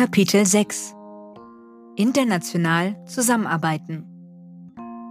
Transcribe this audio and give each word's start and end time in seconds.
Kapitel 0.00 0.46
6 0.46 0.94
International 1.94 2.96
zusammenarbeiten. 3.04 4.06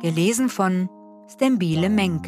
Gelesen 0.01 0.49
von 0.49 0.89
Stembile 1.27 1.91
Menk. 1.91 2.25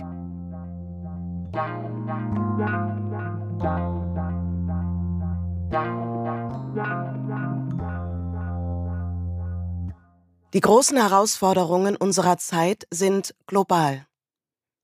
Die 10.53 10.59
großen 10.59 10.97
Herausforderungen 10.97 11.95
unserer 11.95 12.37
Zeit 12.37 12.85
sind 12.91 13.33
global. 13.47 14.05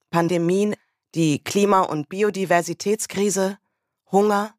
Pandemien, 0.09 0.75
die 1.13 1.43
Klima- 1.43 1.81
und 1.83 2.09
Biodiversitätskrise, 2.09 3.59
Hunger, 4.11 4.55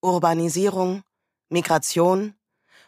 Urbanisierung, 0.00 1.02
Migration 1.48 2.36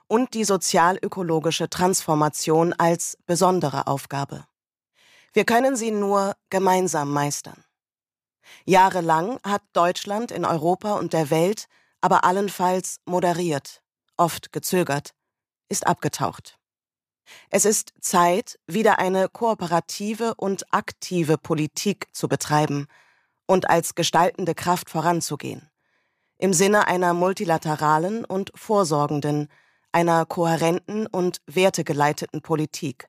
und 0.07 0.35
die 0.35 0.45
sozial-ökologische 0.45 1.71
Transformation 1.71 2.73
als 2.73 3.19
besondere 3.27 3.87
Aufgabe. 3.87 4.45
Wir 5.33 5.45
können 5.45 5.77
sie 5.77 5.91
nur 5.91 6.35
gemeinsam 6.51 7.11
meistern. 7.11 7.65
Jahrelang 8.65 9.39
hat 9.45 9.63
Deutschland 9.73 10.31
in 10.31 10.45
Europa 10.45 10.95
und 10.95 11.13
der 11.13 11.31
Welt 11.31 11.69
aber 12.01 12.25
allenfalls 12.25 12.97
moderiert, 13.07 13.83
oft 14.17 14.53
gezögert, 14.53 15.15
ist 15.69 15.87
abgetaucht. 15.87 16.59
Es 17.49 17.65
ist 17.65 17.93
Zeit, 18.01 18.59
wieder 18.67 18.99
eine 18.99 19.29
kooperative 19.29 20.35
und 20.35 20.73
aktive 20.75 21.39
Politik 21.39 22.09
zu 22.13 22.29
betreiben 22.29 22.87
und 23.47 23.71
als 23.71 23.95
gestaltende 23.95 24.55
Kraft 24.55 24.91
voranzugehen. 24.91 25.71
Im 26.39 26.53
Sinne 26.53 26.89
einer 26.89 27.15
multilateralen 27.15 28.25
und 28.25 28.51
vorsorgenden, 28.55 29.49
einer 29.93 30.27
kohärenten 30.27 31.07
und 31.07 31.41
wertegeleiteten 31.47 32.43
Politik. 32.43 33.09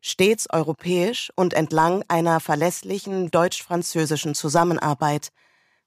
Stets 0.00 0.48
europäisch 0.50 1.32
und 1.36 1.54
entlang 1.54 2.04
einer 2.08 2.40
verlässlichen 2.40 3.30
deutsch-französischen 3.30 4.34
Zusammenarbeit 4.34 5.28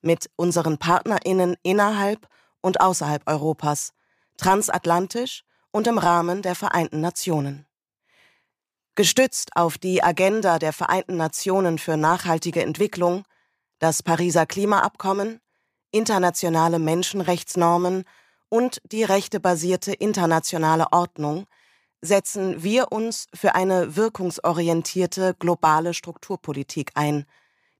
mit 0.02 0.30
unseren 0.36 0.78
Partnerinnen 0.78 1.56
innerhalb 1.64 2.28
und 2.62 2.82
außerhalb 2.82 3.24
Europas, 3.26 3.94
transatlantisch 4.38 5.44
und 5.72 5.88
im 5.88 5.98
Rahmen 5.98 6.42
der 6.42 6.56
Vereinten 6.56 7.02
Nationen. 7.02 7.66
Gestützt 8.96 9.56
auf 9.56 9.78
die 9.78 10.04
Agenda 10.04 10.60
der 10.60 10.74
Vereinten 10.74 11.16
Nationen 11.16 11.78
für 11.78 11.96
nachhaltige 11.96 12.62
Entwicklung, 12.62 13.24
das 13.80 14.04
Pariser 14.04 14.46
Klimaabkommen, 14.46 15.40
internationale 15.92 16.78
Menschenrechtsnormen 16.78 18.04
und 18.52 18.82
die 18.92 19.06
rechtebasierte 19.06 19.94
internationale 19.94 20.92
Ordnung 20.92 21.48
setzen 22.02 22.64
wir 22.64 22.92
uns 22.92 23.28
für 23.34 23.56
eine 23.56 23.96
wirkungsorientierte 23.96 25.36
globale 25.40 25.94
Strukturpolitik 25.94 26.92
ein, 26.96 27.26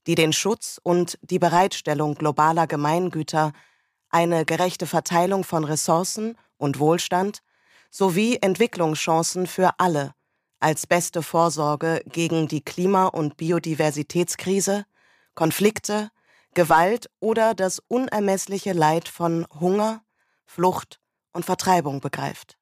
die 0.06 0.14
den 0.14 0.32
Schutz 0.32 0.80
und 0.82 1.18
die 1.20 1.38
Bereitstellung 1.38 2.14
globaler 2.14 2.66
Gemeingüter, 2.66 3.52
eine 4.08 4.46
gerechte 4.46 4.86
Verteilung 4.86 5.44
von 5.44 5.64
Ressourcen 5.64 6.38
und 6.56 6.78
Wohlstand 6.78 7.42
sowie 7.90 8.38
Entwicklungschancen 8.40 9.46
für 9.46 9.78
alle 9.78 10.14
als 10.58 10.86
beste 10.86 11.22
Vorsorge 11.22 12.02
gegen 12.06 12.48
die 12.48 12.64
Klima- 12.64 13.08
und 13.08 13.36
Biodiversitätskrise, 13.36 14.86
Konflikte, 15.34 16.10
Gewalt 16.54 17.10
oder 17.20 17.54
das 17.54 17.80
unermessliche 17.88 18.72
Leid 18.72 19.08
von 19.08 19.46
Hunger, 19.60 20.02
Flucht 20.52 21.00
und 21.32 21.46
Vertreibung 21.46 22.00
begreift. 22.00 22.58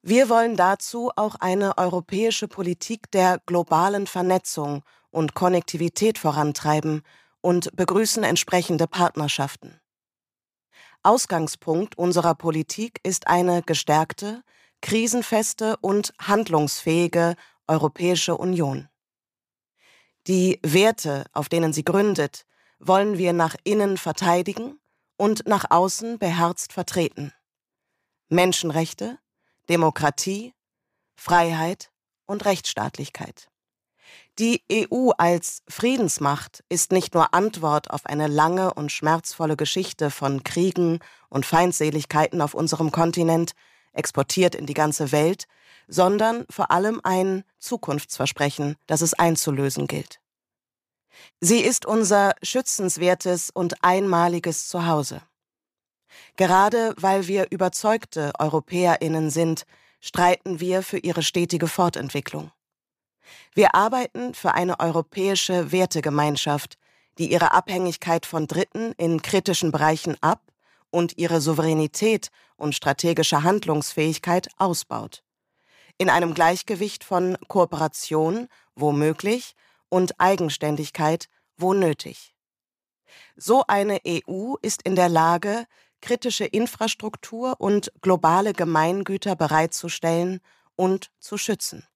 Wir 0.00 0.30
wollen 0.30 0.56
dazu 0.56 1.10
auch 1.14 1.34
eine 1.34 1.76
europäische 1.76 2.48
Politik 2.48 3.10
der 3.10 3.38
globalen 3.44 4.06
Vernetzung 4.06 4.82
und 5.10 5.34
Konnektivität 5.34 6.16
vorantreiben 6.16 7.02
und 7.42 7.76
begrüßen 7.76 8.24
entsprechende 8.24 8.86
Partnerschaften. 8.86 9.78
Ausgangspunkt 11.02 11.98
unserer 11.98 12.34
Politik 12.34 12.98
ist 13.02 13.26
eine 13.26 13.62
gestärkte, 13.62 14.42
krisenfeste 14.80 15.76
und 15.82 16.14
handlungsfähige 16.18 17.34
Europäische 17.66 18.38
Union. 18.38 18.88
Die 20.26 20.58
Werte, 20.62 21.26
auf 21.34 21.50
denen 21.50 21.74
sie 21.74 21.84
gründet, 21.84 22.46
wollen 22.78 23.18
wir 23.18 23.34
nach 23.34 23.56
innen 23.64 23.98
verteidigen 23.98 24.79
und 25.20 25.46
nach 25.46 25.66
außen 25.68 26.18
beherzt 26.18 26.72
vertreten. 26.72 27.34
Menschenrechte, 28.30 29.18
Demokratie, 29.68 30.54
Freiheit 31.14 31.90
und 32.24 32.46
Rechtsstaatlichkeit. 32.46 33.50
Die 34.38 34.64
EU 34.72 35.10
als 35.18 35.62
Friedensmacht 35.68 36.64
ist 36.70 36.90
nicht 36.90 37.12
nur 37.12 37.34
Antwort 37.34 37.90
auf 37.90 38.06
eine 38.06 38.28
lange 38.28 38.72
und 38.72 38.92
schmerzvolle 38.92 39.58
Geschichte 39.58 40.10
von 40.10 40.42
Kriegen 40.42 41.00
und 41.28 41.44
Feindseligkeiten 41.44 42.40
auf 42.40 42.54
unserem 42.54 42.90
Kontinent, 42.90 43.52
exportiert 43.92 44.54
in 44.54 44.64
die 44.64 44.72
ganze 44.72 45.12
Welt, 45.12 45.44
sondern 45.86 46.46
vor 46.48 46.70
allem 46.70 46.98
ein 47.04 47.44
Zukunftsversprechen, 47.58 48.76
das 48.86 49.02
es 49.02 49.12
einzulösen 49.12 49.86
gilt. 49.86 50.18
Sie 51.40 51.60
ist 51.60 51.86
unser 51.86 52.34
schützenswertes 52.42 53.50
und 53.52 53.82
einmaliges 53.82 54.68
Zuhause. 54.68 55.22
Gerade 56.36 56.94
weil 56.96 57.26
wir 57.26 57.50
überzeugte 57.50 58.32
Europäerinnen 58.38 59.30
sind, 59.30 59.64
streiten 60.00 60.60
wir 60.60 60.82
für 60.82 60.98
ihre 60.98 61.22
stetige 61.22 61.68
Fortentwicklung. 61.68 62.50
Wir 63.54 63.74
arbeiten 63.74 64.34
für 64.34 64.54
eine 64.54 64.80
europäische 64.80 65.72
Wertegemeinschaft, 65.72 66.78
die 67.18 67.30
ihre 67.30 67.52
Abhängigkeit 67.52 68.26
von 68.26 68.46
Dritten 68.46 68.92
in 68.92 69.22
kritischen 69.22 69.72
Bereichen 69.72 70.16
ab 70.22 70.42
und 70.90 71.18
ihre 71.18 71.40
Souveränität 71.40 72.30
und 72.56 72.74
strategische 72.74 73.42
Handlungsfähigkeit 73.42 74.48
ausbaut. 74.56 75.22
In 75.98 76.08
einem 76.08 76.34
Gleichgewicht 76.34 77.04
von 77.04 77.36
Kooperation, 77.48 78.48
wo 78.74 78.92
möglich, 78.92 79.54
und 79.90 80.18
Eigenständigkeit, 80.18 81.28
wo 81.58 81.74
nötig. 81.74 82.34
So 83.36 83.64
eine 83.68 84.00
EU 84.06 84.54
ist 84.62 84.82
in 84.82 84.96
der 84.96 85.10
Lage, 85.10 85.66
kritische 86.00 86.46
Infrastruktur 86.46 87.56
und 87.58 87.92
globale 88.00 88.54
Gemeingüter 88.54 89.36
bereitzustellen 89.36 90.40
und 90.76 91.10
zu 91.18 91.36
schützen 91.36 91.86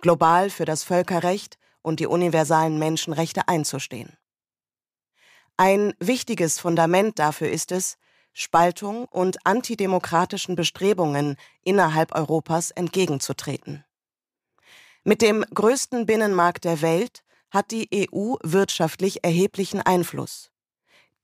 global 0.00 0.50
für 0.50 0.64
das 0.64 0.84
Völkerrecht 0.84 1.58
und 1.82 2.00
die 2.00 2.06
universalen 2.06 2.78
Menschenrechte 2.78 3.48
einzustehen. 3.48 4.16
Ein 5.56 5.94
wichtiges 6.00 6.58
Fundament 6.58 7.18
dafür 7.18 7.50
ist 7.50 7.72
es, 7.72 7.96
Spaltung 8.32 9.04
und 9.04 9.46
antidemokratischen 9.46 10.56
Bestrebungen 10.56 11.36
innerhalb 11.62 12.14
Europas 12.14 12.72
entgegenzutreten. 12.72 13.84
Mit 15.04 15.22
dem 15.22 15.44
größten 15.54 16.06
Binnenmarkt 16.06 16.64
der 16.64 16.82
Welt 16.82 17.22
hat 17.54 17.70
die 17.70 17.88
EU 18.12 18.34
wirtschaftlich 18.42 19.24
erheblichen 19.24 19.80
Einfluss. 19.80 20.50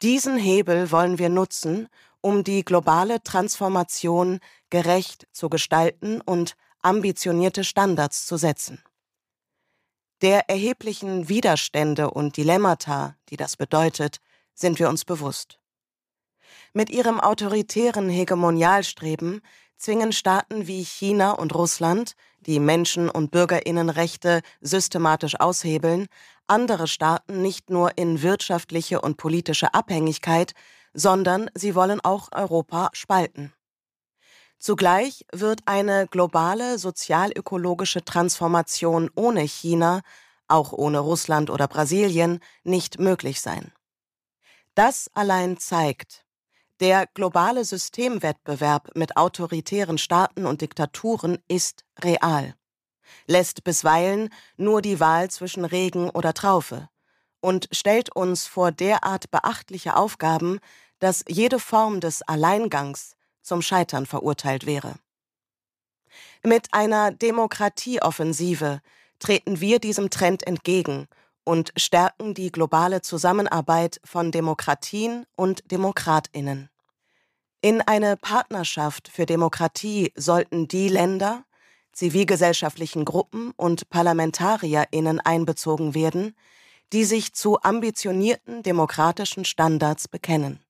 Diesen 0.01 0.39
Hebel 0.39 0.91
wollen 0.93 1.19
wir 1.19 1.29
nutzen, 1.29 1.89
um 2.23 2.45
die 2.45 2.65
globale 2.65 3.23
Transformation 3.23 4.39
gerecht 4.71 5.27
zu 5.33 5.51
gestalten 5.51 6.21
und 6.21 6.57
ambitionierte 6.81 7.65
Standards 7.65 8.27
zu 8.27 8.37
setzen. 8.37 8.83
Der 10.23 10.49
erheblichen 10.49 11.29
Widerstände 11.29 12.11
und 12.11 12.37
Dilemmata, 12.37 13.17
die 13.29 13.37
das 13.37 13.57
bedeutet, 13.57 14.21
sind 14.55 14.79
wir 14.79 14.89
uns 14.89 15.05
bewusst. 15.05 15.59
Mit 16.73 16.91
ihrem 16.91 17.21
autoritären 17.21 18.09
Hegemonialstreben 18.09 19.41
zwingen 19.81 20.13
Staaten 20.13 20.67
wie 20.67 20.85
China 20.85 21.33
und 21.33 21.55
Russland, 21.55 22.15
die 22.41 22.61
Menschen- 22.61 23.09
und 23.09 23.31
Bürgerinnenrechte 23.31 24.43
systematisch 24.61 25.41
aushebeln, 25.41 26.07
andere 26.47 26.87
Staaten 26.87 27.43
nicht 27.43 27.71
nur 27.71 27.97
in 27.97 28.23
wirtschaftliche 28.23 29.01
und 29.01 29.17
politische 29.17 29.73
Abhängigkeit, 29.75 30.53
sondern 30.93 31.51
sie 31.55 31.75
wollen 31.75 32.01
auch 32.01 32.29
Europa 32.33 32.91
spalten. 32.93 33.53
Zugleich 34.59 35.25
wird 35.33 35.61
eine 35.65 36.07
globale 36.07 36.79
sozialökologische 36.79 38.05
Transformation 38.05 39.11
ohne 39.15 39.41
China, 39.41 40.03
auch 40.49 40.73
ohne 40.73 40.99
Russland 40.99 41.49
oder 41.49 41.67
Brasilien, 41.67 42.41
nicht 42.63 42.99
möglich 42.99 43.41
sein. 43.41 43.73
Das 44.75 45.11
allein 45.15 45.57
zeigt, 45.57 46.27
der 46.81 47.07
globale 47.15 47.65
Systemwettbewerb 47.65 48.91
mit 48.97 49.17
autoritären 49.17 49.99
Staaten 49.99 50.47
und 50.47 50.63
Diktaturen 50.63 51.39
ist 51.47 51.85
real, 52.03 52.55
lässt 53.27 53.65
bisweilen 53.65 54.31
nur 54.57 54.81
die 54.81 54.99
Wahl 54.99 55.31
zwischen 55.31 55.65
Regen 55.65 56.11
oder 56.11 56.33
Traufe 56.33 56.89
und 57.41 57.69
stellt 57.71 58.15
uns 58.15 58.47
vor 58.47 58.73
derart 58.73 59.31
beachtliche 59.31 59.97
Aufgaben, 59.97 60.59
dass 60.99 61.25
jede 61.29 61.59
Form 61.59 62.01
des 62.01 62.23
Alleingangs 62.23 63.15
zum 63.43 63.63
Scheitern 63.63 64.07
verurteilt 64.07 64.67
wäre. 64.67 64.95
Mit 66.43 66.73
einer 66.73 67.11
Demokratieoffensive 67.13 68.81
treten 69.19 69.61
wir 69.61 69.79
diesem 69.79 70.11
Trend 70.11 70.47
entgegen 70.47 71.09
und 71.51 71.73
stärken 71.77 72.33
die 72.33 72.53
globale 72.53 73.03
Zusammenarbeit 73.03 74.01
von 74.05 74.31
Demokratien 74.31 75.27
und 75.35 75.69
Demokratinnen. 75.73 76.71
In 77.61 77.81
eine 77.81 78.17
Partnerschaft 78.17 79.09
für 79.09 79.27
Demokratie 79.27 80.13
sollten 80.15 80.69
die 80.69 80.87
Länder, 80.87 81.45
zivilgesellschaftlichen 81.91 83.05
Gruppen 83.05 83.51
und 83.57 83.91
Parlamentarierinnen 83.91 85.19
einbezogen 85.19 85.93
werden, 85.97 86.37
die 86.93 87.03
sich 87.03 87.33
zu 87.33 87.61
ambitionierten 87.61 88.63
demokratischen 88.63 89.45
Standards 89.45 90.07
bekennen. 90.07 90.61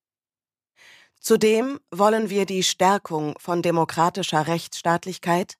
Zudem 1.20 1.78
wollen 1.90 2.30
wir 2.30 2.46
die 2.46 2.62
Stärkung 2.62 3.34
von 3.38 3.60
demokratischer 3.60 4.46
Rechtsstaatlichkeit, 4.46 5.58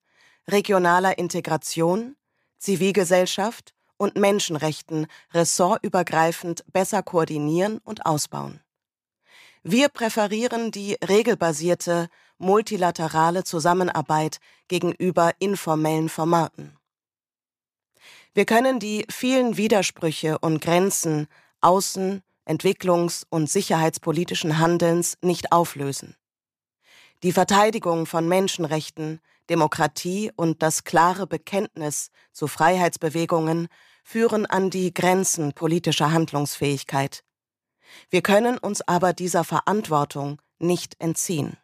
regionaler 0.48 1.18
Integration, 1.18 2.16
Zivilgesellschaft 2.56 3.74
und 4.00 4.16
Menschenrechten 4.16 5.06
ressortübergreifend 5.34 6.64
besser 6.72 7.02
koordinieren 7.02 7.80
und 7.84 8.06
ausbauen. 8.06 8.60
Wir 9.62 9.90
präferieren 9.90 10.70
die 10.70 10.96
regelbasierte, 11.06 12.08
multilaterale 12.38 13.44
Zusammenarbeit 13.44 14.40
gegenüber 14.68 15.32
informellen 15.38 16.08
Formaten. 16.08 16.78
Wir 18.32 18.46
können 18.46 18.78
die 18.78 19.04
vielen 19.10 19.58
Widersprüche 19.58 20.38
und 20.38 20.62
Grenzen 20.62 21.26
außen-, 21.60 22.22
entwicklungs- 22.46 23.26
und 23.28 23.50
sicherheitspolitischen 23.50 24.58
Handelns 24.58 25.18
nicht 25.20 25.52
auflösen. 25.52 26.16
Die 27.22 27.32
Verteidigung 27.32 28.06
von 28.06 28.26
Menschenrechten, 28.26 29.20
Demokratie 29.50 30.32
und 30.36 30.62
das 30.62 30.84
klare 30.84 31.26
Bekenntnis 31.26 32.10
zu 32.32 32.46
Freiheitsbewegungen 32.46 33.68
führen 34.02 34.46
an 34.46 34.70
die 34.70 34.92
Grenzen 34.92 35.52
politischer 35.52 36.12
Handlungsfähigkeit. 36.12 37.24
Wir 38.08 38.22
können 38.22 38.58
uns 38.58 38.82
aber 38.82 39.12
dieser 39.12 39.44
Verantwortung 39.44 40.40
nicht 40.58 40.96
entziehen. 41.00 41.56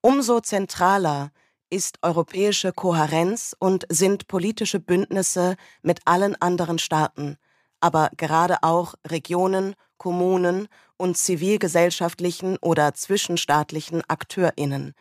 Umso 0.00 0.40
zentraler 0.40 1.32
ist 1.70 1.98
europäische 2.02 2.72
Kohärenz 2.72 3.56
und 3.58 3.86
sind 3.88 4.28
politische 4.28 4.80
Bündnisse 4.80 5.56
mit 5.82 6.00
allen 6.04 6.40
anderen 6.40 6.78
Staaten, 6.78 7.36
aber 7.80 8.10
gerade 8.16 8.62
auch 8.62 8.94
Regionen, 9.06 9.74
Kommunen 9.96 10.68
und 10.96 11.16
zivilgesellschaftlichen 11.16 12.58
oder 12.58 12.94
zwischenstaatlichen 12.94 14.02
Akteurinnen, 14.08 14.94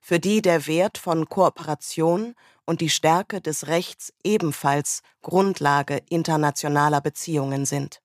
für 0.00 0.20
die 0.20 0.42
der 0.42 0.66
Wert 0.66 0.98
von 0.98 1.28
Kooperation 1.28 2.34
und 2.64 2.80
die 2.80 2.90
Stärke 2.90 3.40
des 3.40 3.66
Rechts 3.66 4.12
ebenfalls 4.22 5.02
Grundlage 5.22 6.02
internationaler 6.08 7.00
Beziehungen 7.00 7.66
sind. 7.66 8.02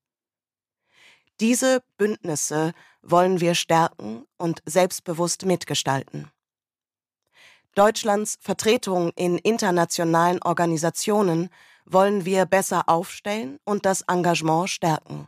Diese 1.39 1.83
Bündnisse 1.97 2.73
wollen 3.01 3.41
wir 3.41 3.55
stärken 3.55 4.25
und 4.37 4.61
selbstbewusst 4.65 5.45
mitgestalten. 5.45 6.31
Deutschlands 7.75 8.37
Vertretung 8.39 9.11
in 9.15 9.37
internationalen 9.39 10.41
Organisationen 10.43 11.49
wollen 11.85 12.23
wir 12.23 12.45
besser 12.45 12.87
aufstellen 12.87 13.59
und 13.65 13.85
das 13.85 14.03
Engagement 14.03 14.69
stärken. 14.69 15.27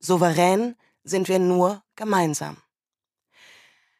Souverän 0.00 0.76
sind 1.04 1.28
wir 1.28 1.38
nur 1.38 1.82
gemeinsam. 1.96 2.56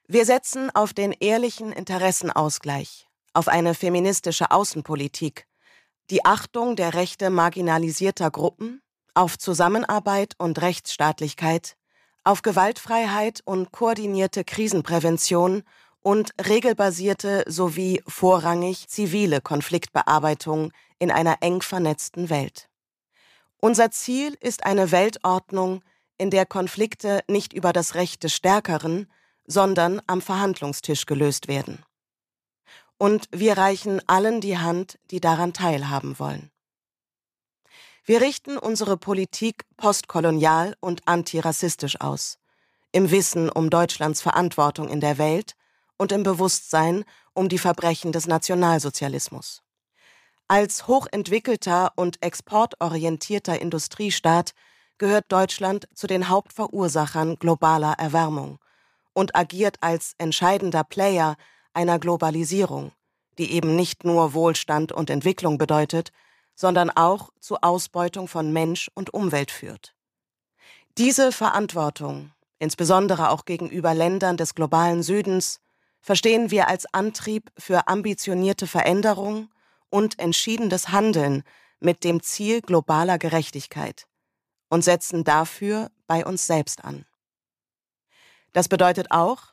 Wir 0.06 0.26
setzen 0.26 0.70
auf 0.74 0.92
den 0.92 1.12
ehrlichen 1.12 1.72
Interessenausgleich, 1.72 3.08
auf 3.32 3.48
eine 3.48 3.72
feministische 3.72 4.50
Außenpolitik, 4.50 5.46
die 6.10 6.26
Achtung 6.26 6.76
der 6.76 6.92
Rechte 6.92 7.30
marginalisierter 7.30 8.30
Gruppen, 8.30 8.82
auf 9.14 9.38
Zusammenarbeit 9.38 10.34
und 10.36 10.60
Rechtsstaatlichkeit, 10.60 11.78
auf 12.22 12.42
Gewaltfreiheit 12.42 13.40
und 13.46 13.72
koordinierte 13.72 14.44
Krisenprävention 14.44 15.62
und 16.00 16.34
regelbasierte 16.46 17.44
sowie 17.46 18.02
vorrangig 18.06 18.88
zivile 18.88 19.40
Konfliktbearbeitung 19.40 20.72
in 20.98 21.10
einer 21.10 21.38
eng 21.40 21.62
vernetzten 21.62 22.28
Welt. 22.28 22.68
Unser 23.56 23.90
Ziel 23.90 24.36
ist 24.40 24.66
eine 24.66 24.90
Weltordnung, 24.90 25.82
in 26.18 26.28
der 26.28 26.44
Konflikte 26.44 27.22
nicht 27.26 27.54
über 27.54 27.72
das 27.72 27.94
Recht 27.94 28.22
des 28.22 28.34
Stärkeren, 28.34 29.08
sondern 29.46 30.00
am 30.06 30.20
Verhandlungstisch 30.20 31.06
gelöst 31.06 31.48
werden. 31.48 31.84
Und 32.98 33.28
wir 33.32 33.58
reichen 33.58 34.00
allen 34.08 34.40
die 34.40 34.58
Hand, 34.58 34.98
die 35.10 35.20
daran 35.20 35.52
teilhaben 35.52 36.18
wollen. 36.18 36.50
Wir 38.04 38.20
richten 38.20 38.58
unsere 38.58 38.96
Politik 38.96 39.64
postkolonial 39.76 40.76
und 40.80 41.06
antirassistisch 41.08 42.00
aus, 42.00 42.38
im 42.92 43.10
Wissen 43.10 43.48
um 43.48 43.70
Deutschlands 43.70 44.20
Verantwortung 44.20 44.88
in 44.88 45.00
der 45.00 45.18
Welt 45.18 45.54
und 45.96 46.12
im 46.12 46.22
Bewusstsein 46.22 47.04
um 47.32 47.48
die 47.48 47.58
Verbrechen 47.58 48.12
des 48.12 48.26
Nationalsozialismus. 48.26 49.62
Als 50.46 50.86
hochentwickelter 50.86 51.92
und 51.96 52.22
exportorientierter 52.22 53.60
Industriestaat 53.60 54.52
gehört 54.98 55.24
Deutschland 55.30 55.88
zu 55.94 56.06
den 56.06 56.28
Hauptverursachern 56.28 57.36
globaler 57.36 57.94
Erwärmung 57.98 58.58
und 59.14 59.34
agiert 59.34 59.78
als 59.80 60.14
entscheidender 60.18 60.84
Player 60.84 61.36
einer 61.72 61.98
Globalisierung, 61.98 62.92
die 63.38 63.52
eben 63.52 63.74
nicht 63.74 64.04
nur 64.04 64.34
Wohlstand 64.34 64.92
und 64.92 65.08
Entwicklung 65.08 65.56
bedeutet, 65.56 66.12
sondern 66.54 66.90
auch 66.90 67.30
zu 67.40 67.56
Ausbeutung 67.62 68.28
von 68.28 68.52
Mensch 68.52 68.90
und 68.94 69.12
Umwelt 69.14 69.50
führt. 69.50 69.94
Diese 70.98 71.32
Verantwortung, 71.32 72.32
insbesondere 72.58 73.30
auch 73.30 73.44
gegenüber 73.44 73.94
Ländern 73.94 74.36
des 74.36 74.54
globalen 74.54 75.02
Südens, 75.02 75.60
verstehen 76.00 76.50
wir 76.50 76.68
als 76.68 76.86
Antrieb 76.92 77.50
für 77.58 77.88
ambitionierte 77.88 78.66
Veränderung 78.66 79.48
und 79.90 80.18
entschiedenes 80.18 80.90
Handeln 80.90 81.42
mit 81.80 82.04
dem 82.04 82.22
Ziel 82.22 82.60
globaler 82.60 83.18
Gerechtigkeit 83.18 84.06
und 84.68 84.82
setzen 84.82 85.24
dafür 85.24 85.90
bei 86.06 86.24
uns 86.24 86.46
selbst 86.46 86.84
an. 86.84 87.04
Das 88.54 88.68
bedeutet 88.68 89.10
auch, 89.10 89.52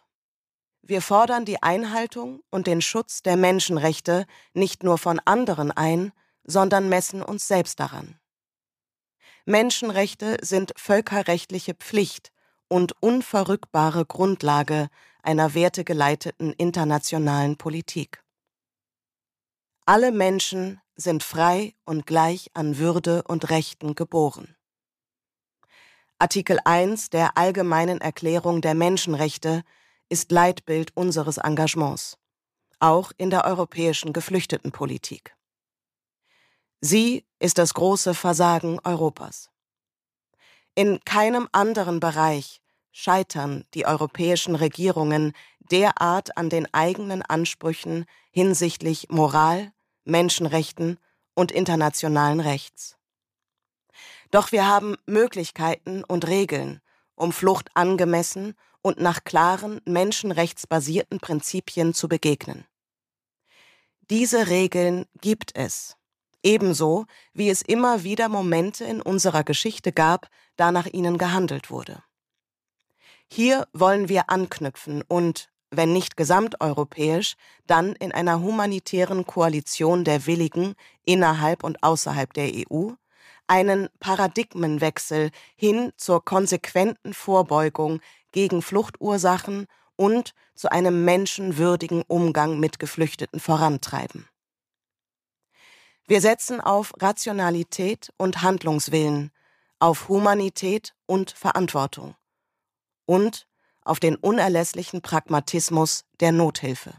wir 0.83 1.01
fordern 1.01 1.43
die 1.43 1.61
Einhaltung 1.61 2.41
und 2.51 2.67
den 2.67 2.81
Schutz 2.81 3.23
der 3.23 3.35
Menschenrechte 3.35 4.25
nicht 4.53 4.83
nur 4.83 4.97
von 4.97 5.19
anderen 5.25 5.71
ein, 5.71 6.13
sondern 6.43 6.87
messen 6.87 7.21
uns 7.23 7.47
selbst 7.47 7.79
daran. 7.79 8.19
Menschenrechte 9.45 10.37
sind 10.41 10.73
völkerrechtliche 10.77 11.73
Pflicht 11.73 12.31
und 12.67 12.93
unverrückbare 13.01 14.05
Grundlage 14.05 14.87
einer 15.23 15.55
wertegeleiteten 15.55 16.53
internationalen 16.53 17.57
Politik. 17.57 18.23
Alle 19.85 20.11
Menschen 20.11 20.79
sind 20.95 21.23
frei 21.23 21.73
und 21.85 22.05
gleich 22.05 22.51
an 22.53 22.77
Würde 22.77 23.23
und 23.23 23.49
Rechten 23.49 23.95
geboren. 23.95 24.55
Artikel 26.21 26.59
1 26.65 27.09
der 27.09 27.35
Allgemeinen 27.35 27.99
Erklärung 27.99 28.61
der 28.61 28.75
Menschenrechte 28.75 29.63
ist 30.07 30.31
Leitbild 30.31 30.95
unseres 30.95 31.39
Engagements, 31.39 32.19
auch 32.79 33.11
in 33.17 33.31
der 33.31 33.43
europäischen 33.45 34.13
Geflüchtetenpolitik. 34.13 35.35
Sie 36.79 37.25
ist 37.39 37.57
das 37.57 37.73
große 37.73 38.13
Versagen 38.13 38.79
Europas. 38.83 39.49
In 40.75 40.99
keinem 41.05 41.49
anderen 41.53 41.99
Bereich 41.99 42.61
scheitern 42.91 43.65
die 43.73 43.87
europäischen 43.87 44.53
Regierungen 44.53 45.33
derart 45.71 46.37
an 46.37 46.51
den 46.51 46.71
eigenen 46.71 47.23
Ansprüchen 47.23 48.05
hinsichtlich 48.29 49.09
Moral, 49.09 49.73
Menschenrechten 50.03 50.99
und 51.33 51.51
internationalen 51.51 52.41
Rechts. 52.41 52.95
Doch 54.31 54.51
wir 54.51 54.67
haben 54.67 54.95
Möglichkeiten 55.05 56.03
und 56.03 56.27
Regeln, 56.27 56.81
um 57.15 57.31
Flucht 57.31 57.69
angemessen 57.75 58.55
und 58.81 58.99
nach 58.99 59.23
klaren 59.23 59.79
menschenrechtsbasierten 59.85 61.19
Prinzipien 61.19 61.93
zu 61.93 62.07
begegnen. 62.07 62.65
Diese 64.09 64.47
Regeln 64.47 65.05
gibt 65.21 65.55
es 65.55 65.95
ebenso 66.43 67.05
wie 67.33 67.49
es 67.49 67.61
immer 67.61 68.03
wieder 68.03 68.29
Momente 68.29 68.83
in 68.83 69.01
unserer 69.01 69.43
Geschichte 69.43 69.91
gab, 69.91 70.27
da 70.55 70.71
nach 70.71 70.87
ihnen 70.87 71.17
gehandelt 71.17 71.69
wurde. 71.69 72.03
Hier 73.27 73.67
wollen 73.73 74.09
wir 74.09 74.29
anknüpfen 74.29 75.03
und, 75.07 75.49
wenn 75.69 75.93
nicht 75.93 76.17
gesamteuropäisch, 76.17 77.35
dann 77.65 77.93
in 77.93 78.11
einer 78.11 78.41
humanitären 78.41 79.25
Koalition 79.25 80.03
der 80.03 80.25
Willigen 80.25 80.73
innerhalb 81.05 81.63
und 81.63 81.81
außerhalb 81.81 82.33
der 82.33 82.51
EU, 82.53 82.91
einen 83.51 83.89
Paradigmenwechsel 83.99 85.29
hin 85.57 85.91
zur 85.97 86.23
konsequenten 86.23 87.13
Vorbeugung 87.13 87.99
gegen 88.31 88.61
Fluchtursachen 88.61 89.67
und 89.97 90.33
zu 90.55 90.71
einem 90.71 91.03
menschenwürdigen 91.03 92.03
Umgang 92.07 92.61
mit 92.61 92.79
Geflüchteten 92.79 93.41
vorantreiben. 93.41 94.25
Wir 96.07 96.21
setzen 96.21 96.61
auf 96.61 96.93
Rationalität 97.01 98.13
und 98.15 98.41
Handlungswillen, 98.41 99.31
auf 99.79 100.07
Humanität 100.07 100.95
und 101.05 101.31
Verantwortung 101.31 102.15
und 103.05 103.49
auf 103.83 103.99
den 103.99 104.15
unerlässlichen 104.15 105.01
Pragmatismus 105.01 106.05
der 106.21 106.31
Nothilfe. 106.31 106.93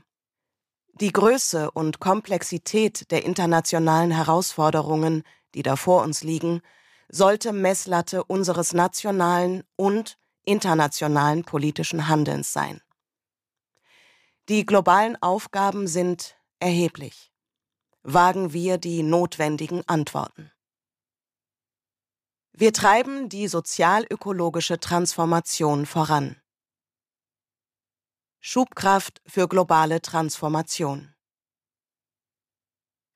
Die 1.01 1.13
Größe 1.13 1.71
und 1.71 1.99
Komplexität 1.99 3.11
der 3.11 3.25
internationalen 3.25 4.11
Herausforderungen, 4.11 5.23
die 5.55 5.63
da 5.63 5.77
vor 5.77 6.03
uns 6.03 6.23
liegen, 6.23 6.61
sollte 7.09 7.53
Messlatte 7.53 8.25
unseres 8.25 8.73
nationalen 8.73 9.65
und 9.77 10.19
internationalen 10.45 11.45
politischen 11.45 12.09
Handelns 12.09 12.53
sein. 12.53 12.81
Die 14.49 14.67
globalen 14.67 15.21
Aufgaben 15.23 15.87
sind 15.87 16.37
erheblich. 16.59 17.33
Wagen 18.03 18.53
wir 18.53 18.79
die 18.79 19.03
notwendigen 19.03 19.87
Antworten. 19.87 20.51
Wir 22.53 22.73
treiben 22.73 23.29
die 23.29 23.47
sozialökologische 23.47 24.81
Transformation 24.81 25.87
voran. 25.87 26.41
Schubkraft 28.41 29.23
für 29.25 29.47
globale 29.47 30.03
Transformation. 30.03 31.15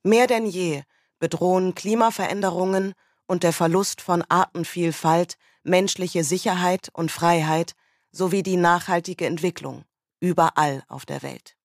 Mehr 0.04 0.28
denn 0.28 0.46
je 0.46 0.84
bedrohen 1.18 1.74
Klimaveränderungen 1.74 2.94
und 3.26 3.42
der 3.42 3.52
Verlust 3.52 4.00
von 4.00 4.22
Artenvielfalt 4.28 5.36
menschliche 5.62 6.24
Sicherheit 6.24 6.90
und 6.92 7.10
Freiheit 7.10 7.74
sowie 8.12 8.42
die 8.42 8.56
nachhaltige 8.56 9.26
Entwicklung 9.26 9.84
überall 10.20 10.84
auf 10.88 11.04
der 11.04 11.22
Welt. 11.22 11.56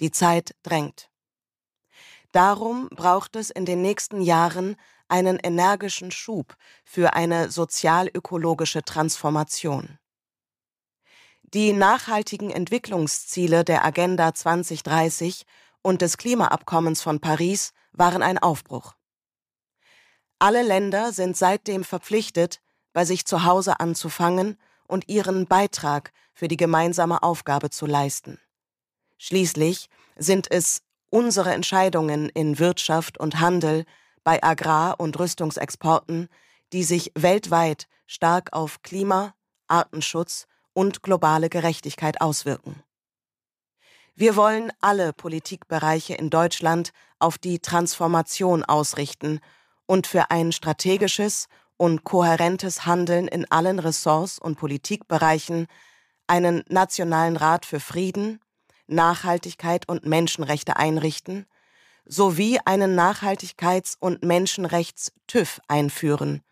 Die 0.00 0.10
Zeit 0.10 0.54
drängt. 0.62 1.10
Darum 2.32 2.88
braucht 2.90 3.36
es 3.36 3.50
in 3.50 3.64
den 3.64 3.82
nächsten 3.82 4.20
Jahren 4.20 4.76
einen 5.08 5.38
energischen 5.42 6.12
Schub 6.12 6.56
für 6.84 7.14
eine 7.14 7.50
sozialökologische 7.50 8.82
Transformation. 8.82 9.98
Die 11.42 11.72
nachhaltigen 11.72 12.50
Entwicklungsziele 12.50 13.64
der 13.64 13.84
Agenda 13.84 14.32
2030 14.32 15.44
und 15.82 16.02
des 16.02 16.16
Klimaabkommens 16.16 17.02
von 17.02 17.20
Paris 17.20 17.72
waren 17.92 18.22
ein 18.22 18.38
Aufbruch. 18.38 18.94
Alle 20.38 20.62
Länder 20.62 21.12
sind 21.12 21.36
seitdem 21.36 21.84
verpflichtet, 21.84 22.60
bei 22.92 23.04
sich 23.04 23.26
zu 23.26 23.44
Hause 23.44 23.80
anzufangen 23.80 24.58
und 24.86 25.08
ihren 25.08 25.46
Beitrag 25.46 26.12
für 26.32 26.48
die 26.48 26.56
gemeinsame 26.56 27.22
Aufgabe 27.22 27.70
zu 27.70 27.86
leisten. 27.86 28.38
Schließlich 29.18 29.88
sind 30.16 30.50
es 30.50 30.82
unsere 31.10 31.52
Entscheidungen 31.52 32.28
in 32.30 32.58
Wirtschaft 32.58 33.18
und 33.18 33.40
Handel, 33.40 33.84
bei 34.24 34.42
Agrar- 34.42 34.98
und 34.98 35.18
Rüstungsexporten, 35.18 36.28
die 36.72 36.84
sich 36.84 37.12
weltweit 37.14 37.88
stark 38.06 38.52
auf 38.52 38.82
Klima, 38.82 39.34
Artenschutz 39.66 40.46
und 40.72 41.02
globale 41.02 41.48
Gerechtigkeit 41.48 42.20
auswirken. 42.20 42.82
Wir 44.20 44.36
wollen 44.36 44.70
alle 44.82 45.14
Politikbereiche 45.14 46.12
in 46.12 46.28
Deutschland 46.28 46.92
auf 47.20 47.38
die 47.38 47.58
Transformation 47.58 48.62
ausrichten 48.62 49.40
und 49.86 50.06
für 50.06 50.30
ein 50.30 50.52
strategisches 50.52 51.48
und 51.78 52.04
kohärentes 52.04 52.84
Handeln 52.84 53.28
in 53.28 53.50
allen 53.50 53.78
Ressorts 53.78 54.38
und 54.38 54.56
Politikbereichen 54.56 55.68
einen 56.26 56.64
Nationalen 56.68 57.38
Rat 57.38 57.64
für 57.64 57.80
Frieden, 57.80 58.40
Nachhaltigkeit 58.88 59.88
und 59.88 60.04
Menschenrechte 60.04 60.76
einrichten, 60.76 61.46
sowie 62.04 62.60
einen 62.66 63.00
Nachhaltigkeits- 63.00 63.96
und 63.98 64.22
Menschenrechts-TÜV 64.22 65.62
einführen, 65.66 66.42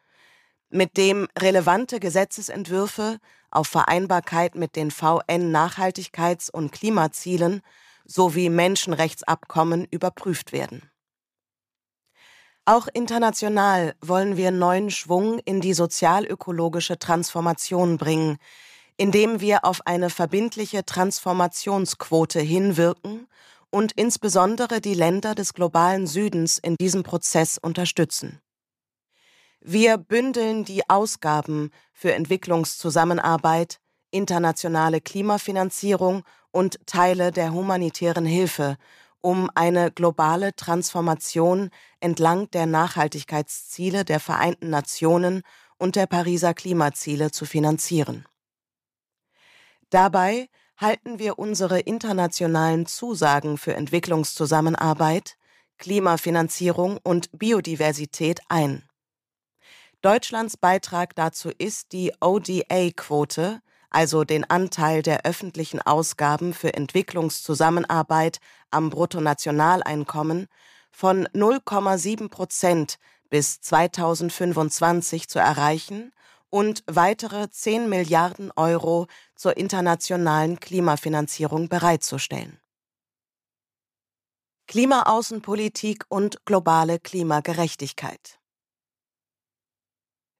mit 0.70 0.96
dem 0.96 1.28
relevante 1.38 2.00
Gesetzesentwürfe 2.00 3.18
auf 3.50 3.68
Vereinbarkeit 3.68 4.54
mit 4.54 4.76
den 4.76 4.90
VN-Nachhaltigkeits- 4.90 6.50
und 6.50 6.72
Klimazielen 6.72 7.62
sowie 8.04 8.48
Menschenrechtsabkommen 8.50 9.86
überprüft 9.90 10.52
werden. 10.52 10.90
Auch 12.64 12.86
international 12.92 13.94
wollen 14.02 14.36
wir 14.36 14.50
neuen 14.50 14.90
Schwung 14.90 15.38
in 15.46 15.62
die 15.62 15.72
sozialökologische 15.72 16.98
Transformation 16.98 17.96
bringen, 17.96 18.36
indem 18.98 19.40
wir 19.40 19.64
auf 19.64 19.86
eine 19.86 20.10
verbindliche 20.10 20.84
Transformationsquote 20.84 22.40
hinwirken 22.40 23.26
und 23.70 23.92
insbesondere 23.92 24.82
die 24.82 24.94
Länder 24.94 25.34
des 25.34 25.54
globalen 25.54 26.06
Südens 26.06 26.58
in 26.58 26.76
diesem 26.76 27.04
Prozess 27.04 27.56
unterstützen. 27.56 28.40
Wir 29.70 29.98
bündeln 29.98 30.64
die 30.64 30.88
Ausgaben 30.88 31.72
für 31.92 32.14
Entwicklungszusammenarbeit, 32.14 33.80
internationale 34.10 35.02
Klimafinanzierung 35.02 36.24
und 36.50 36.78
Teile 36.86 37.32
der 37.32 37.52
humanitären 37.52 38.24
Hilfe, 38.24 38.78
um 39.20 39.50
eine 39.54 39.90
globale 39.90 40.56
Transformation 40.56 41.68
entlang 42.00 42.50
der 42.52 42.64
Nachhaltigkeitsziele 42.64 44.06
der 44.06 44.20
Vereinten 44.20 44.70
Nationen 44.70 45.42
und 45.76 45.96
der 45.96 46.06
Pariser 46.06 46.54
Klimaziele 46.54 47.30
zu 47.30 47.44
finanzieren. 47.44 48.24
Dabei 49.90 50.48
halten 50.78 51.18
wir 51.18 51.38
unsere 51.38 51.80
internationalen 51.80 52.86
Zusagen 52.86 53.58
für 53.58 53.74
Entwicklungszusammenarbeit, 53.74 55.36
Klimafinanzierung 55.76 56.98
und 57.02 57.28
Biodiversität 57.38 58.40
ein. 58.48 58.87
Deutschlands 60.00 60.56
Beitrag 60.56 61.16
dazu 61.16 61.50
ist 61.50 61.90
die 61.90 62.12
ODA-Quote, 62.20 63.60
also 63.90 64.22
den 64.22 64.48
Anteil 64.48 65.02
der 65.02 65.24
öffentlichen 65.24 65.82
Ausgaben 65.82 66.54
für 66.54 66.72
Entwicklungszusammenarbeit 66.72 68.38
am 68.70 68.90
Bruttonationaleinkommen, 68.90 70.46
von 70.92 71.26
0,7 71.28 72.28
Prozent 72.28 72.98
bis 73.28 73.60
2025 73.60 75.28
zu 75.28 75.40
erreichen 75.40 76.12
und 76.48 76.84
weitere 76.86 77.50
10 77.50 77.88
Milliarden 77.88 78.52
Euro 78.54 79.08
zur 79.34 79.56
internationalen 79.56 80.60
Klimafinanzierung 80.60 81.68
bereitzustellen. 81.68 82.60
Klimaaußenpolitik 84.68 86.04
und 86.08 86.44
globale 86.44 87.00
Klimagerechtigkeit. 87.00 88.37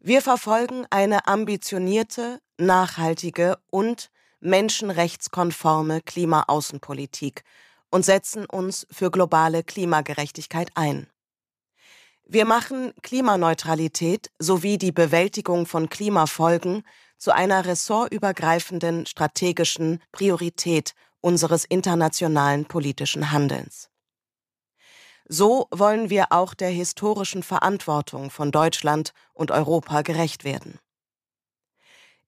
Wir 0.00 0.22
verfolgen 0.22 0.86
eine 0.90 1.26
ambitionierte, 1.26 2.40
nachhaltige 2.56 3.58
und 3.70 4.10
menschenrechtskonforme 4.40 6.02
Klimaaußenpolitik 6.02 7.42
und 7.90 8.04
setzen 8.04 8.46
uns 8.46 8.86
für 8.90 9.10
globale 9.10 9.64
Klimagerechtigkeit 9.64 10.70
ein. 10.76 11.08
Wir 12.24 12.44
machen 12.44 12.92
Klimaneutralität 13.02 14.30
sowie 14.38 14.78
die 14.78 14.92
Bewältigung 14.92 15.66
von 15.66 15.88
Klimafolgen 15.88 16.84
zu 17.16 17.34
einer 17.34 17.64
ressortübergreifenden 17.64 19.06
strategischen 19.06 20.00
Priorität 20.12 20.94
unseres 21.20 21.64
internationalen 21.64 22.66
politischen 22.66 23.32
Handelns. 23.32 23.90
So 25.28 25.68
wollen 25.70 26.08
wir 26.08 26.32
auch 26.32 26.54
der 26.54 26.70
historischen 26.70 27.42
Verantwortung 27.42 28.30
von 28.30 28.50
Deutschland 28.50 29.12
und 29.34 29.50
Europa 29.50 30.00
gerecht 30.00 30.42
werden. 30.44 30.78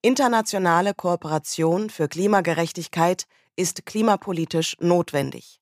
Internationale 0.02 0.94
Kooperation 0.94 1.88
für 1.90 2.08
Klimagerechtigkeit 2.08 3.26
ist 3.56 3.86
klimapolitisch 3.86 4.76
notwendig, 4.80 5.60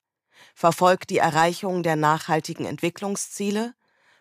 verfolgt 0.54 1.10
die 1.10 1.18
Erreichung 1.18 1.82
der 1.82 1.96
nachhaltigen 1.96 2.66
Entwicklungsziele 2.66 3.74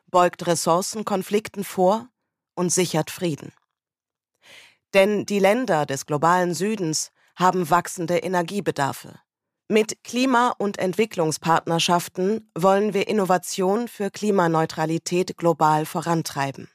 beugt 0.10 0.48
Ressourcenkonflikten 0.48 1.64
vor 1.64 2.08
und 2.56 2.72
sichert 2.72 3.12
Frieden. 3.12 3.52
Denn 4.94 5.26
die 5.26 5.40
Länder 5.40 5.86
des 5.86 6.06
globalen 6.06 6.54
Südens 6.54 7.12
haben 7.36 7.70
wachsende 7.70 8.18
Energiebedarfe. 8.18 9.20
Mit 9.70 10.02
Klima- 10.06 10.56
und 10.58 10.80
Entwicklungspartnerschaften 10.80 12.50
wollen 12.58 12.94
wir 12.94 13.10
Innovation 13.10 13.90
für 13.90 14.10
Klimaneutralität 14.10 15.36
global 15.36 15.86
vorantreiben, 15.86 16.70